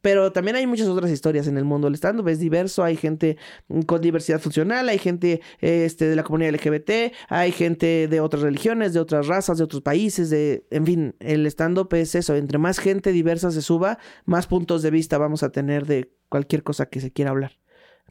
Pero 0.05 0.33
también 0.33 0.55
hay 0.57 0.67
muchas 0.67 0.87
otras 0.87 1.11
historias 1.11 1.47
en 1.47 1.57
el 1.57 1.65
mundo 1.65 1.87
del 1.87 1.95
stand-up. 1.95 2.29
Es 2.29 2.39
diverso, 2.39 2.85
hay 2.85 2.95
gente 2.95 3.39
con 3.87 4.03
diversidad 4.03 4.39
funcional, 4.39 4.87
hay 4.91 4.99
gente 4.99 5.41
este, 5.61 6.05
de 6.05 6.15
la 6.15 6.23
comunidad 6.23 6.53
LGBT, 6.53 7.15
hay 7.31 7.53
gente 7.53 8.07
de 8.07 8.21
otras 8.21 8.43
religiones, 8.43 8.93
de 8.93 9.01
otras 9.01 9.27
razas, 9.29 9.57
de 9.57 9.65
otros 9.65 9.81
países, 9.81 10.29
de... 10.29 10.67
En 10.71 10.85
fin, 10.85 11.17
el 11.21 11.47
stand-up 11.47 11.89
es 11.95 12.15
eso. 12.15 12.35
Entre 12.37 12.59
más 12.59 12.79
gente 12.81 13.13
diversa 13.13 13.51
se 13.51 13.63
suba, 13.63 13.97
más 14.27 14.47
puntos 14.47 14.83
de 14.83 14.91
vista 14.91 15.17
vamos 15.17 15.43
a 15.43 15.49
tener 15.53 15.87
de 15.87 16.13
cualquier 16.29 16.63
cosa 16.63 16.85
que 16.85 17.01
se 17.01 17.11
quiera 17.11 17.31
hablar. 17.31 17.59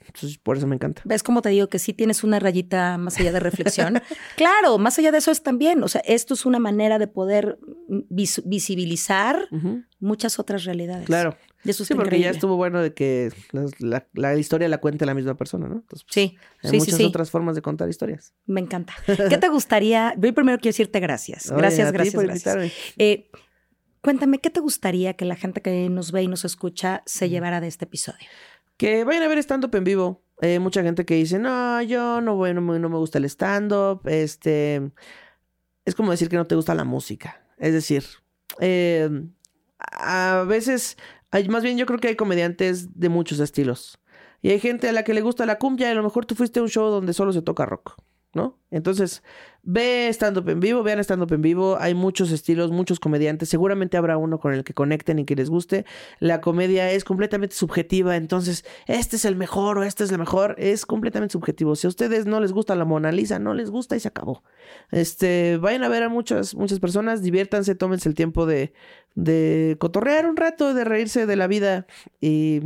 Entonces, 0.05 0.39
por 0.39 0.57
eso 0.57 0.65
me 0.65 0.73
encanta. 0.75 1.03
¿Ves 1.05 1.21
cómo 1.21 1.43
te 1.43 1.49
digo 1.49 1.67
que 1.69 1.77
sí 1.77 1.93
tienes 1.93 2.23
una 2.23 2.39
rayita 2.39 2.97
más 2.97 3.19
allá 3.19 3.31
de 3.31 3.39
reflexión? 3.39 4.01
claro, 4.35 4.79
más 4.79 4.97
allá 4.97 5.11
de 5.11 5.19
eso 5.19 5.29
es 5.29 5.43
también, 5.43 5.83
o 5.83 5.87
sea, 5.87 6.01
esto 6.05 6.33
es 6.33 6.45
una 6.47 6.57
manera 6.57 6.97
de 6.97 7.07
poder 7.07 7.59
vis- 7.87 8.41
visibilizar 8.43 9.47
muchas 9.99 10.39
otras 10.39 10.65
realidades. 10.65 11.05
Claro. 11.05 11.37
Y 11.65 11.69
eso 11.69 11.85
Sí, 11.85 11.93
porque 11.95 12.19
ya 12.19 12.29
estuvo 12.29 12.55
bueno 12.57 12.81
de 12.81 12.93
que 12.93 13.31
la, 13.51 13.65
la- 13.79 14.07
la 14.13 14.35
historia 14.37 14.67
la 14.67 14.79
cuente 14.79 15.05
la 15.05 15.13
misma 15.13 15.35
persona, 15.35 15.67
¿no? 15.67 15.75
Entonces, 15.75 16.03
pues, 16.05 16.13
Sí, 16.13 16.37
hay 16.63 16.69
sí, 16.71 16.77
muchas 16.77 16.95
sí. 16.97 17.05
otras 17.05 17.31
formas 17.31 17.55
de 17.55 17.61
contar 17.61 17.87
historias. 17.89 18.33
Me 18.45 18.59
encanta. 18.61 18.93
¿Qué 19.29 19.37
te 19.37 19.47
gustaría? 19.49 20.13
Yo 20.17 20.33
primero 20.33 20.57
quiero 20.57 20.69
decirte 20.73 20.99
gracias. 20.99 21.49
Gracias, 21.51 21.91
gracias, 21.91 22.15
por 22.15 22.25
gracias. 22.25 22.73
Eh, 22.97 23.29
cuéntame, 24.01 24.39
¿qué 24.39 24.49
te 24.49 24.59
gustaría 24.59 25.13
que 25.13 25.25
la 25.25 25.35
gente 25.35 25.61
que 25.61 25.89
nos 25.89 26.11
ve 26.11 26.23
y 26.23 26.27
nos 26.27 26.43
escucha 26.45 27.01
se 27.05 27.29
llevara 27.29 27.61
de 27.61 27.67
este 27.67 27.85
episodio? 27.85 28.27
Que 28.77 29.03
vayan 29.05 29.23
a 29.23 29.27
ver 29.27 29.37
stand-up 29.37 29.73
en 29.75 29.83
vivo. 29.83 30.23
Eh, 30.41 30.59
mucha 30.59 30.83
gente 30.83 31.05
que 31.05 31.13
dice, 31.15 31.39
no, 31.39 31.81
yo 31.83 32.19
no, 32.19 32.35
voy, 32.35 32.53
no, 32.53 32.59
me, 32.61 32.77
no 32.79 32.89
me 32.89 32.97
gusta 32.97 33.19
el 33.19 33.25
stand-up. 33.25 34.01
Este, 34.07 34.81
es 35.85 35.95
como 35.95 36.11
decir 36.11 36.27
que 36.27 36.35
no 36.35 36.45
te 36.45 36.55
gusta 36.55 36.75
la 36.75 36.83
música. 36.83 37.45
Es 37.57 37.71
decir, 37.71 38.03
eh, 38.59 39.09
a 39.79 40.43
veces, 40.47 40.97
hay, 41.33 41.49
más 41.49 41.63
bien 41.63 41.79
yo 41.79 41.87
creo 41.87 41.97
que 41.97 42.09
hay 42.09 42.15
comediantes 42.15 42.99
de 42.99 43.09
muchos 43.09 43.39
estilos. 43.39 43.97
Y 44.43 44.51
hay 44.51 44.59
gente 44.59 44.87
a 44.87 44.91
la 44.91 45.03
que 45.03 45.15
le 45.15 45.21
gusta 45.21 45.47
la 45.47 45.57
cumbia 45.57 45.87
y 45.87 45.91
a 45.91 45.95
lo 45.95 46.03
mejor 46.03 46.27
tú 46.27 46.35
fuiste 46.35 46.59
a 46.59 46.63
un 46.63 46.69
show 46.69 46.91
donde 46.91 47.13
solo 47.13 47.33
se 47.33 47.41
toca 47.41 47.65
rock, 47.65 47.95
¿no? 48.33 48.57
Entonces, 48.71 49.21
ve 49.61 50.09
stand-up 50.09 50.49
en 50.49 50.59
vivo, 50.59 50.81
vean 50.81 50.99
stand-up 50.99 51.31
en 51.33 51.41
vivo. 51.41 51.77
Hay 51.79 51.93
muchos 51.93 52.31
estilos, 52.31 52.71
muchos 52.71 52.99
comediantes. 52.99 53.49
Seguramente 53.49 53.97
habrá 53.97 54.17
uno 54.17 54.39
con 54.39 54.53
el 54.53 54.63
que 54.63 54.73
conecten 54.73 55.19
y 55.19 55.25
que 55.25 55.35
les 55.35 55.49
guste. 55.49 55.85
La 56.19 56.41
comedia 56.41 56.89
es 56.91 57.03
completamente 57.03 57.55
subjetiva, 57.55 58.15
entonces, 58.15 58.65
este 58.87 59.17
es 59.17 59.25
el 59.25 59.35
mejor 59.35 59.77
o 59.77 59.83
este 59.83 60.03
es 60.03 60.11
el 60.11 60.17
mejor. 60.17 60.55
Es 60.57 60.85
completamente 60.85 61.33
subjetivo. 61.33 61.75
Si 61.75 61.85
a 61.87 61.89
ustedes 61.89 62.25
no 62.25 62.39
les 62.39 62.51
gusta 62.51 62.75
la 62.75 62.85
Mona 62.85 63.11
Lisa, 63.11 63.37
no 63.37 63.53
les 63.53 63.69
gusta 63.69 63.95
y 63.95 63.99
se 63.99 64.07
acabó. 64.07 64.43
Este, 64.91 65.57
vayan 65.57 65.83
a 65.83 65.89
ver 65.89 66.03
a 66.03 66.09
muchas, 66.09 66.55
muchas 66.55 66.79
personas, 66.79 67.21
diviértanse, 67.21 67.75
tómense 67.75 68.09
el 68.09 68.15
tiempo 68.15 68.45
de, 68.47 68.73
de 69.15 69.77
cotorrear 69.79 70.25
un 70.25 70.37
rato, 70.37 70.73
de 70.73 70.83
reírse 70.83 71.27
de 71.27 71.35
la 71.35 71.47
vida 71.47 71.85
y, 72.19 72.61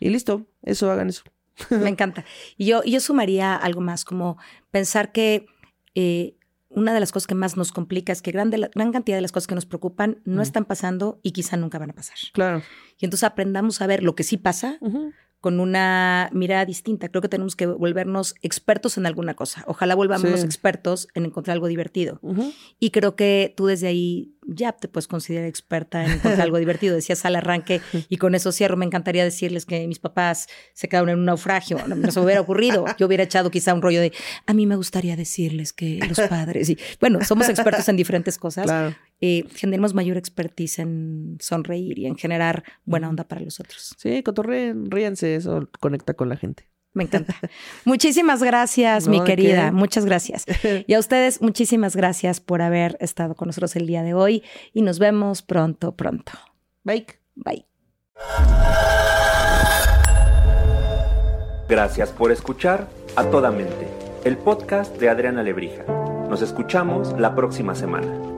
y 0.00 0.08
listo. 0.08 0.46
Eso, 0.62 0.90
hagan 0.90 1.10
eso. 1.10 1.24
Me 1.70 1.88
encanta. 1.88 2.24
Y 2.56 2.66
yo, 2.66 2.82
yo 2.84 3.00
sumaría 3.00 3.54
algo 3.54 3.80
más, 3.80 4.04
como 4.04 4.38
pensar 4.70 5.12
que 5.12 5.46
eh, 5.94 6.36
una 6.68 6.92
de 6.92 6.98
las 7.00 7.12
cosas 7.12 7.26
que 7.28 7.34
más 7.36 7.56
nos 7.56 7.70
complica 7.70 8.12
es 8.12 8.20
que 8.22 8.32
gran, 8.32 8.50
de 8.50 8.58
la- 8.58 8.70
gran 8.74 8.90
cantidad 8.92 9.16
de 9.16 9.22
las 9.22 9.30
cosas 9.30 9.46
que 9.46 9.54
nos 9.54 9.64
preocupan 9.66 10.20
no 10.24 10.42
están 10.42 10.64
pasando 10.64 11.20
y 11.22 11.30
quizá 11.30 11.56
nunca 11.56 11.78
van 11.78 11.90
a 11.90 11.94
pasar. 11.94 12.16
Claro. 12.32 12.62
Y 12.98 13.04
entonces 13.04 13.24
aprendamos 13.24 13.80
a 13.80 13.86
ver 13.86 14.02
lo 14.02 14.14
que 14.16 14.24
sí 14.24 14.36
pasa. 14.36 14.78
Con 15.44 15.60
una 15.60 16.30
mirada 16.32 16.64
distinta. 16.64 17.10
Creo 17.10 17.20
que 17.20 17.28
tenemos 17.28 17.54
que 17.54 17.66
volvernos 17.66 18.34
expertos 18.40 18.96
en 18.96 19.04
alguna 19.04 19.34
cosa. 19.34 19.62
Ojalá 19.66 19.94
volvamos 19.94 20.40
Sí. 20.40 20.46
expertos 20.46 21.06
en 21.12 21.26
encontrar 21.26 21.52
algo 21.52 21.66
divertido. 21.66 22.18
Y 22.80 22.92
creo 22.92 23.14
que 23.14 23.52
tú 23.54 23.66
desde 23.66 23.88
ahí 23.88 24.30
ya 24.46 24.72
te 24.72 24.88
puedes 24.88 25.06
considerar 25.06 25.46
experta 25.46 26.02
en 26.02 26.12
encontrar 26.12 26.40
algo 26.40 26.56
divertido. 26.64 26.94
Decías 26.94 27.26
al 27.26 27.36
arranque, 27.36 27.82
y 28.08 28.16
con 28.16 28.34
eso 28.34 28.52
cierro, 28.52 28.78
me 28.78 28.86
encantaría 28.86 29.22
decirles 29.22 29.66
que 29.66 29.86
mis 29.86 29.98
papás 29.98 30.48
se 30.72 30.88
quedaron 30.88 31.10
en 31.10 31.18
un 31.18 31.26
naufragio. 31.26 31.76
No, 31.86 31.94
no 31.94 32.10
se 32.10 32.20
me 32.20 32.24
hubiera 32.24 32.40
ocurrido. 32.40 32.86
Yo 32.98 33.06
hubiera 33.06 33.24
echado 33.24 33.50
quizá 33.50 33.74
un 33.74 33.82
rollo 33.82 34.00
de, 34.00 34.12
a 34.46 34.54
mí 34.54 34.64
me 34.64 34.76
gustaría 34.76 35.14
decirles 35.14 35.74
que 35.74 36.00
los 36.08 36.18
padres, 36.30 36.70
y 36.70 36.78
bueno, 37.00 37.22
somos 37.22 37.50
expertos 37.50 37.86
en 37.90 37.96
diferentes 37.96 38.38
cosas. 38.38 38.64
Claro. 38.64 38.96
Eh, 39.20 39.44
generemos 39.54 39.94
mayor 39.94 40.16
expertise 40.16 40.80
en 40.80 41.38
sonreír 41.40 41.98
y 41.98 42.06
en 42.06 42.16
generar 42.16 42.64
buena 42.84 43.08
onda 43.08 43.26
para 43.26 43.40
los 43.40 43.60
otros. 43.60 43.94
Sí, 43.96 44.22
cotorreen, 44.22 44.90
ríanse, 44.90 45.36
eso 45.36 45.68
conecta 45.80 46.14
con 46.14 46.28
la 46.28 46.36
gente. 46.36 46.68
Me 46.94 47.04
encanta. 47.04 47.34
Muchísimas 47.84 48.42
gracias, 48.42 49.08
mi 49.08 49.18
No, 49.18 49.24
¿de 49.24 49.30
querida. 49.30 49.72
Muchas 49.72 50.04
gracias. 50.06 50.46
Y 50.86 50.94
a 50.94 50.98
ustedes, 50.98 51.42
muchísimas 51.42 51.96
gracias 51.96 52.40
por 52.40 52.62
haber 52.62 52.96
estado 53.00 53.34
con 53.34 53.48
nosotros 53.48 53.74
el 53.76 53.86
día 53.86 54.02
de 54.02 54.14
hoy. 54.14 54.42
Y 54.72 54.82
nos 54.82 54.98
vemos 54.98 55.42
pronto, 55.42 55.96
pronto. 55.96 56.32
Bye. 56.84 57.06
Bye. 57.34 57.66
Gracias 61.68 62.10
por 62.10 62.30
escuchar 62.30 62.88
A 63.16 63.24
Toda 63.24 63.50
Mente, 63.50 63.88
el 64.24 64.36
podcast 64.36 64.96
de 64.98 65.08
Adriana 65.08 65.42
Lebrija. 65.42 65.84
Nos 66.28 66.42
escuchamos 66.42 67.18
la 67.18 67.34
próxima 67.34 67.74
semana. 67.74 68.33